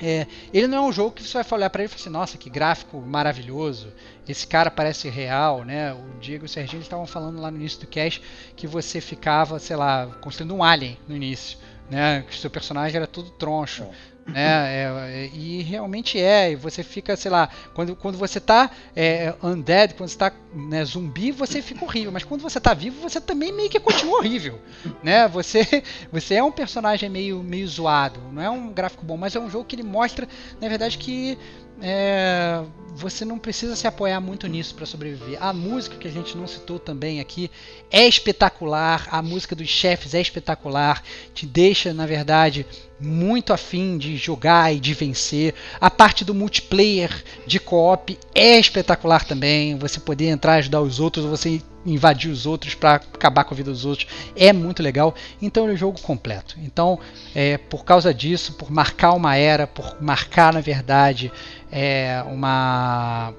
é, 0.02 0.28
ele 0.54 0.68
não 0.68 0.78
é 0.78 0.82
um 0.88 0.94
jogo 0.94 1.12
que 1.12 1.22
você 1.22 1.44
vai 1.44 1.60
olhar 1.60 1.70
para 1.70 1.82
ele 1.82 1.88
e 1.88 1.90
falar 1.90 2.02
assim, 2.02 2.10
nossa, 2.10 2.38
que 2.38 2.50
gráfico 2.50 3.02
maravilhoso, 3.02 3.92
esse 4.30 4.48
cara 4.48 4.72
parece 4.72 5.10
real, 5.10 5.66
né? 5.66 5.92
O 5.92 6.20
Diego 6.22 6.46
e 6.46 6.48
o 6.48 6.50
Serginho 6.50 6.82
estavam 6.82 7.06
falando 7.06 7.42
lá 7.42 7.52
no 7.52 7.58
início 7.58 7.82
do 7.82 7.88
cast 7.88 8.22
que 8.56 8.66
você 8.66 9.02
ficava, 9.02 9.60
sei 9.60 9.76
lá, 9.76 10.08
construindo 10.22 10.56
um 10.56 10.64
alien 10.64 10.98
no 11.06 11.18
início 11.18 11.58
né? 11.90 12.24
Que 12.28 12.36
o 12.36 12.40
seu 12.40 12.50
personagem 12.50 12.98
era 12.98 13.08
tudo 13.08 13.30
troncho. 13.32 13.84
É. 13.84 14.18
Né? 14.28 14.42
É, 14.42 14.84
é, 14.84 15.30
e 15.34 15.62
realmente 15.62 16.20
é, 16.20 16.52
e 16.52 16.56
você 16.56 16.84
fica, 16.84 17.16
sei 17.16 17.32
lá, 17.32 17.50
quando, 17.74 17.96
quando 17.96 18.18
você 18.18 18.40
tá 18.40 18.70
é, 18.96 19.34
undead, 19.42 19.94
quando 19.94 20.10
você 20.10 20.18
tá 20.18 20.34
né, 20.54 20.84
zumbi, 20.84 21.32
você 21.32 21.62
fica 21.62 21.86
horrível, 21.86 22.12
mas 22.12 22.24
quando 22.26 22.42
você 22.42 22.60
tá 22.60 22.74
vivo, 22.74 23.02
você 23.02 23.22
também 23.22 23.54
meio 23.54 23.70
que 23.70 23.80
continua 23.80 24.18
horrível, 24.18 24.60
né? 25.02 25.28
Você, 25.30 25.66
você 26.12 26.36
é 26.36 26.44
um 26.44 26.52
personagem 26.52 27.10
meio, 27.10 27.42
meio 27.42 27.68
zoado, 27.68 28.20
não 28.32 28.42
é 28.42 28.50
um 28.50 28.74
gráfico 28.74 29.06
bom, 29.06 29.16
mas 29.16 29.36
é 29.36 29.40
um 29.40 29.50
jogo 29.50 29.66
que 29.66 29.76
ele 29.76 29.84
mostra, 29.84 30.28
na 30.60 30.68
verdade, 30.68 30.98
que 30.98 31.38
é, 31.82 32.64
você 32.96 33.24
não 33.24 33.38
precisa 33.38 33.76
se 33.76 33.86
apoiar 33.86 34.20
muito 34.20 34.48
nisso 34.48 34.74
para 34.74 34.86
sobreviver. 34.86 35.38
A 35.42 35.54
música 35.54 35.98
que 35.98 36.08
a 36.08 36.12
gente 36.12 36.36
não 36.36 36.48
citou 36.48 36.80
também 36.80 37.20
aqui 37.20 37.52
é 37.92 38.08
espetacular, 38.08 39.08
a 39.12 39.22
música 39.22 39.56
dos 39.56 39.68
chefes 39.68 40.14
é 40.14 40.22
espetacular, 40.22 41.04
te 41.34 41.46
deixa, 41.46 41.94
na 41.94 42.08
verdade, 42.08 42.66
muito 43.00 43.54
afim 43.54 43.98
de 43.98 44.18
jogar 44.18 44.74
e 44.74 44.80
de 44.80 44.94
vencer. 44.94 45.54
A 45.80 45.92
parte 45.92 46.26
do 46.26 46.34
multiplayer 46.34 47.24
de 47.46 47.60
co-op 47.60 48.18
é 48.34 48.60
espetacular 48.60 49.26
também, 49.26 49.78
você 49.78 50.00
poder 50.00 50.30
entrar 50.30 50.56
e 50.56 50.60
ajudar 50.60 50.82
os 50.82 51.00
outros, 51.00 51.26
você 51.26 51.62
invadir 51.94 52.30
os 52.30 52.46
outros 52.46 52.76
para 52.76 52.96
acabar 52.96 53.44
com 53.44 53.54
a 53.54 53.58
vida 53.58 53.72
dos 53.72 53.86
outros 53.86 54.08
é 54.36 54.52
muito 54.52 54.84
legal. 54.84 55.16
Então 55.42 55.68
é 55.70 55.72
um 55.74 55.78
jogo 55.78 56.00
completo. 56.02 56.56
Então, 56.60 57.00
é, 57.34 57.58
por 57.58 57.86
causa 57.86 58.14
disso, 58.14 58.54
por 58.54 58.70
marcar 58.70 59.14
uma 59.14 59.36
era, 59.36 59.66
por 59.66 60.02
marcar 60.02 60.54
na 60.54 60.62
verdade 60.62 61.32
é, 61.72 62.24
uma 62.28 63.34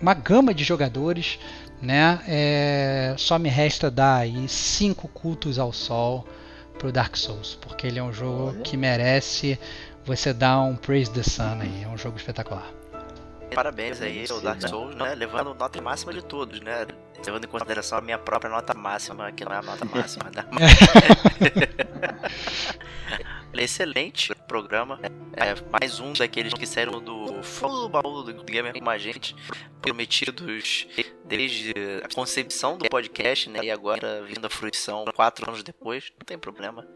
uma 0.00 0.14
gama 0.14 0.52
de 0.52 0.64
jogadores, 0.64 1.38
né? 1.80 2.20
É, 2.26 3.14
só 3.16 3.38
me 3.38 3.48
resta 3.48 3.88
dar 3.88 4.16
aí 4.18 4.48
cinco 4.48 5.06
cultos 5.06 5.60
ao 5.60 5.72
sol 5.72 6.26
pro 6.76 6.90
Dark 6.90 7.16
Souls, 7.16 7.56
porque 7.60 7.86
ele 7.86 8.00
é 8.00 8.02
um 8.02 8.12
jogo 8.12 8.60
que 8.62 8.76
merece 8.76 9.56
você 10.04 10.32
dar 10.32 10.60
um 10.60 10.74
praise 10.74 11.10
the 11.12 11.22
sun 11.22 11.60
aí. 11.60 11.84
É 11.84 11.88
um 11.88 11.96
jogo 11.96 12.16
espetacular. 12.16 12.68
Parabéns 13.54 14.00
aí 14.00 14.24
ao 14.30 14.40
Dark 14.40 14.60
Souls, 14.66 14.94
né? 14.96 15.14
Levando 15.14 15.54
nota 15.54 15.80
máxima 15.80 16.12
de 16.12 16.22
todos, 16.22 16.60
né? 16.60 16.86
Levando 17.26 17.44
em 17.44 17.48
consideração 17.48 17.98
a 17.98 18.00
minha 18.00 18.18
própria 18.18 18.50
nota 18.50 18.74
máxima, 18.74 19.30
que 19.32 19.44
não 19.44 19.52
é 19.52 19.58
a 19.58 19.62
nota 19.62 19.84
máxima 19.84 20.30
da. 20.30 20.44
Excelente 23.54 24.34
programa. 24.48 24.98
É, 25.34 25.54
mais 25.70 26.00
um 26.00 26.12
daqueles 26.14 26.54
que 26.54 26.66
saíram 26.66 27.00
do 27.00 27.42
fundo 27.42 27.82
do 27.82 27.88
baú 27.88 28.22
do 28.22 28.44
Gamer 28.44 28.78
com 28.80 28.88
a 28.88 28.96
gente, 28.96 29.36
prometidos 29.80 30.86
desde 31.24 31.74
a 32.02 32.14
concepção 32.14 32.78
do 32.78 32.88
podcast, 32.88 33.50
né? 33.50 33.60
E 33.62 33.70
agora 33.70 34.22
vindo 34.22 34.46
a 34.46 34.50
fruição 34.50 35.04
quatro 35.14 35.48
anos 35.48 35.62
depois, 35.62 36.10
não 36.18 36.24
tem 36.24 36.38
problema. 36.38 36.88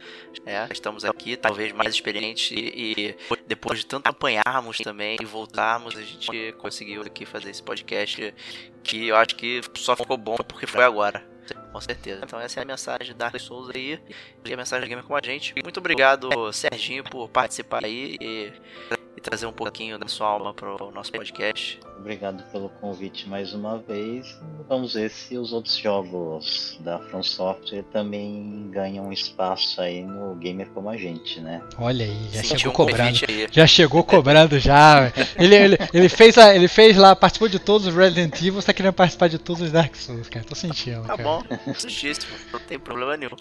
É, 0.47 0.67
estamos 0.71 1.05
aqui, 1.05 1.37
talvez 1.37 1.73
mais 1.73 1.95
experientes 1.95 2.51
e, 2.51 2.57
e 2.75 3.17
depois 3.47 3.81
de 3.81 3.87
tanto 3.87 4.07
apanharmos 4.07 4.79
também 4.79 5.19
e 5.21 5.25
voltarmos, 5.25 5.95
a 5.95 6.03
gente 6.03 6.53
conseguiu 6.59 7.03
aqui 7.03 7.27
fazer 7.27 7.51
esse 7.51 7.63
podcast 7.63 8.35
que 8.83 9.09
eu 9.09 9.17
acho 9.17 9.37
que 9.37 9.61
só 9.75 9.95
ficou 9.95 10.17
bom 10.17 10.37
porque 10.37 10.67
foi 10.67 10.85
agora. 10.85 11.36
Com 11.55 11.81
certeza. 11.81 12.21
Então 12.25 12.41
essa 12.41 12.61
é 12.61 12.63
a 12.63 12.67
mensagem 12.67 13.15
da 13.15 13.27
Dark 13.27 13.41
Souls 13.41 13.71
aí. 13.75 14.01
E 14.45 14.53
a 14.53 14.57
mensagem 14.57 14.87
do 14.87 14.89
Gamer 14.89 15.05
com 15.05 15.15
a 15.15 15.21
gente. 15.23 15.55
Muito 15.63 15.79
obrigado, 15.79 16.53
Serginho, 16.53 17.05
por 17.05 17.29
participar 17.29 17.85
aí 17.85 18.17
e, 18.21 18.53
e 19.17 19.21
trazer 19.21 19.47
um 19.47 19.53
pouquinho 19.53 19.99
da 19.99 20.07
sua 20.07 20.29
alma 20.29 20.53
para 20.53 20.85
o 20.85 20.91
nosso 20.91 21.11
podcast. 21.11 21.81
Obrigado 21.99 22.45
pelo 22.53 22.69
convite 22.69 23.29
mais 23.29 23.55
uma 23.55 23.79
vez. 23.79 24.39
Vamos 24.69 24.95
ver 24.95 25.11
se 25.11 25.39
os 25.39 25.53
outros 25.53 25.77
jogos 25.77 26.79
da 26.81 26.99
From 26.99 27.23
Software 27.23 27.83
também 27.85 28.69
ganham 28.71 29.11
espaço 29.13 29.81
aí 29.81 30.03
no 30.03 30.35
Gamer 30.35 30.69
como 30.71 30.91
a 30.91 30.97
gente, 30.97 31.41
né? 31.41 31.63
Olha 31.79 32.05
aí, 32.05 32.29
já 32.31 32.43
Sentiu 32.43 32.59
chegou 32.59 32.73
um 32.73 32.75
cobrando. 32.75 33.19
Já 33.51 33.67
chegou 33.67 34.05
cobrando 34.05 34.59
já. 34.59 35.13
Ele, 35.37 35.55
ele, 35.55 35.79
ele, 35.95 36.09
fez 36.09 36.37
a, 36.37 36.55
ele 36.55 36.69
fez 36.69 36.97
lá, 36.97 37.17
participou 37.17 37.49
de 37.49 37.59
todos 37.59 37.87
os 37.87 37.95
Resident 37.95 38.37
Evil, 38.41 38.59
está 38.59 38.75
querendo 38.75 38.93
participar 38.93 39.29
de 39.29 39.39
todos 39.39 39.63
os 39.63 39.73
Dark 39.73 39.95
Souls, 39.97 40.29
cara. 40.29 40.45
Tô 40.45 40.55
sentindo. 40.55 41.03
Tá 41.03 41.17
cara. 41.17 41.23
bom, 41.23 41.43
justíssimo, 41.73 42.37
não 42.53 42.61
tem 42.61 42.79
problema 42.79 43.17
nenhum. 43.17 43.37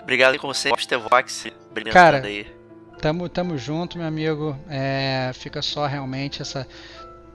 Obrigado 0.00 0.38
como 0.38 0.54
sempre, 0.54 0.82
Stevox, 0.82 1.46
brilhante 1.72 1.94
cara, 1.94 2.24
aí. 2.24 2.59
Tamo, 3.00 3.30
tamo 3.30 3.56
junto, 3.56 3.96
meu 3.96 4.06
amigo. 4.06 4.54
É, 4.68 5.30
fica 5.32 5.62
só 5.62 5.86
realmente 5.86 6.42
essa 6.42 6.68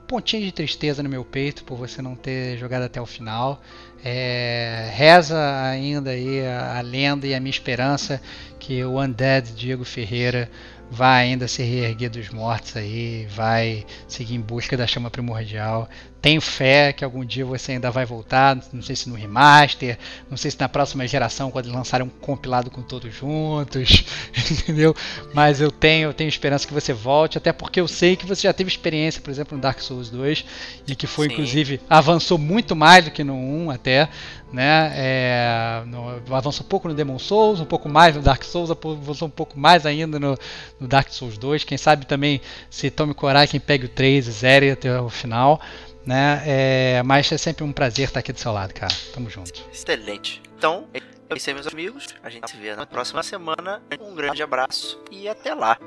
pontinha 0.07 0.43
de 0.43 0.51
tristeza 0.51 1.01
no 1.01 1.09
meu 1.09 1.25
peito 1.25 1.63
por 1.63 1.75
você 1.75 2.03
não 2.03 2.15
ter 2.15 2.55
jogado 2.57 2.83
até 2.83 3.01
o 3.01 3.05
final. 3.05 3.59
É, 4.03 4.91
reza 4.93 5.35
ainda 5.63 6.11
aí 6.11 6.45
a, 6.45 6.77
a, 6.77 6.81
lenda 6.81 7.25
e 7.25 7.33
a 7.33 7.39
minha 7.39 7.49
esperança 7.49 8.21
que 8.59 8.83
o 8.83 9.01
Undead 9.01 9.53
Diego 9.53 9.83
Ferreira 9.83 10.51
vai 10.91 11.23
ainda 11.23 11.47
se 11.47 11.63
reerguer 11.63 12.11
dos 12.11 12.29
mortos 12.29 12.77
aí, 12.77 13.25
vai 13.31 13.83
seguir 14.07 14.35
em 14.35 14.41
busca 14.41 14.77
da 14.77 14.85
chama 14.85 15.09
primordial. 15.09 15.89
Tenho 16.25 16.41
fé 16.41 16.91
que 16.91 17.05
algum 17.05 17.23
dia 17.23 17.45
você 17.45 17.73
ainda 17.73 17.91
vai 17.91 18.03
voltar, 18.03 18.57
não 18.73 18.81
sei 18.81 18.95
se 18.95 19.07
no 19.07 19.13
remaster, 19.13 19.95
não 20.27 20.35
sei 20.35 20.49
se 20.49 20.59
na 20.59 20.67
próxima 20.67 21.05
geração, 21.07 21.51
quando 21.51 21.71
lançarem 21.71 22.07
um 22.07 22.09
compilado 22.09 22.71
com 22.71 22.81
todos 22.81 23.13
juntos, 23.13 24.03
entendeu? 24.49 24.95
Mas 25.35 25.61
eu 25.61 25.69
tenho, 25.69 26.09
eu 26.09 26.13
tenho 26.15 26.27
esperança 26.27 26.65
que 26.65 26.73
você 26.73 26.93
volte, 26.93 27.37
até 27.37 27.53
porque 27.53 27.79
eu 27.79 27.87
sei 27.87 28.15
que 28.15 28.25
você 28.25 28.47
já 28.47 28.53
teve 28.53 28.71
experiência, 28.71 29.21
por 29.21 29.29
exemplo, 29.29 29.55
no 29.55 29.61
Dark 29.61 29.79
Souls 29.79 30.09
2, 30.09 30.43
e 30.87 30.95
que 30.95 31.05
foi, 31.05 31.27
Sim. 31.27 31.33
inclusive, 31.33 31.79
avançou 31.87 32.39
muito 32.39 32.75
mais 32.75 33.05
do 33.05 33.11
que 33.11 33.23
no 33.23 33.35
1 33.35 33.69
até, 33.69 34.09
né? 34.51 34.93
É, 34.95 35.83
no, 35.85 36.35
avançou 36.35 36.65
um 36.65 36.69
pouco 36.69 36.87
no 36.87 36.95
Demon 36.95 37.19
Souls, 37.19 37.59
um 37.59 37.65
pouco 37.65 37.87
mais 37.87 38.15
no 38.15 38.23
Dark 38.23 38.43
Souls, 38.43 38.71
avançou 38.71 39.27
um 39.27 39.31
pouco 39.31 39.59
mais 39.59 39.85
ainda 39.85 40.19
no, 40.19 40.35
no 40.79 40.87
Dark 40.87 41.09
Souls 41.09 41.37
2. 41.37 41.63
Quem 41.65 41.77
sabe 41.77 42.07
também 42.07 42.41
se 42.67 42.89
tome 42.89 43.13
coragem, 43.13 43.51
quem 43.51 43.59
pegue 43.59 43.85
o 43.85 43.89
3 43.89 44.27
e 44.27 44.31
zere 44.31 44.71
até 44.71 44.99
o 44.99 45.07
final. 45.07 45.61
Né? 46.05 46.43
É, 46.45 47.03
mas 47.03 47.31
é 47.31 47.37
sempre 47.37 47.63
um 47.63 47.71
prazer 47.73 48.07
estar 48.07 48.19
aqui 48.19 48.31
do 48.31 48.39
seu 48.39 48.51
lado, 48.51 48.73
cara. 48.73 48.93
Tamo 49.13 49.29
junto. 49.29 49.67
Excelente. 49.71 50.41
Então, 50.57 50.87
é 50.93 51.01
isso 51.35 51.49
aí, 51.49 51.53
meus 51.53 51.67
amigos. 51.67 52.07
A 52.23 52.29
gente 52.29 52.49
se 52.49 52.57
vê 52.57 52.75
na 52.75 52.85
próxima 52.85 53.23
semana. 53.23 53.81
Um 53.99 54.13
grande 54.13 54.43
abraço 54.43 55.01
e 55.11 55.27
até 55.27 55.53
lá. 55.53 55.77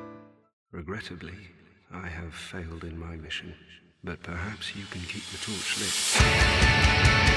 Regrettably, 0.73 1.32
I 1.90 2.09
have 2.09 2.32
failed 2.32 2.85
in 2.85 2.97
my 2.97 3.16
mission, 3.16 3.55
but 4.03 4.19
perhaps 4.20 4.74
you 4.74 4.85
can 4.90 5.01
keep 5.01 5.24
the 5.31 5.39
torch 5.39 5.78
lit. 5.78 7.28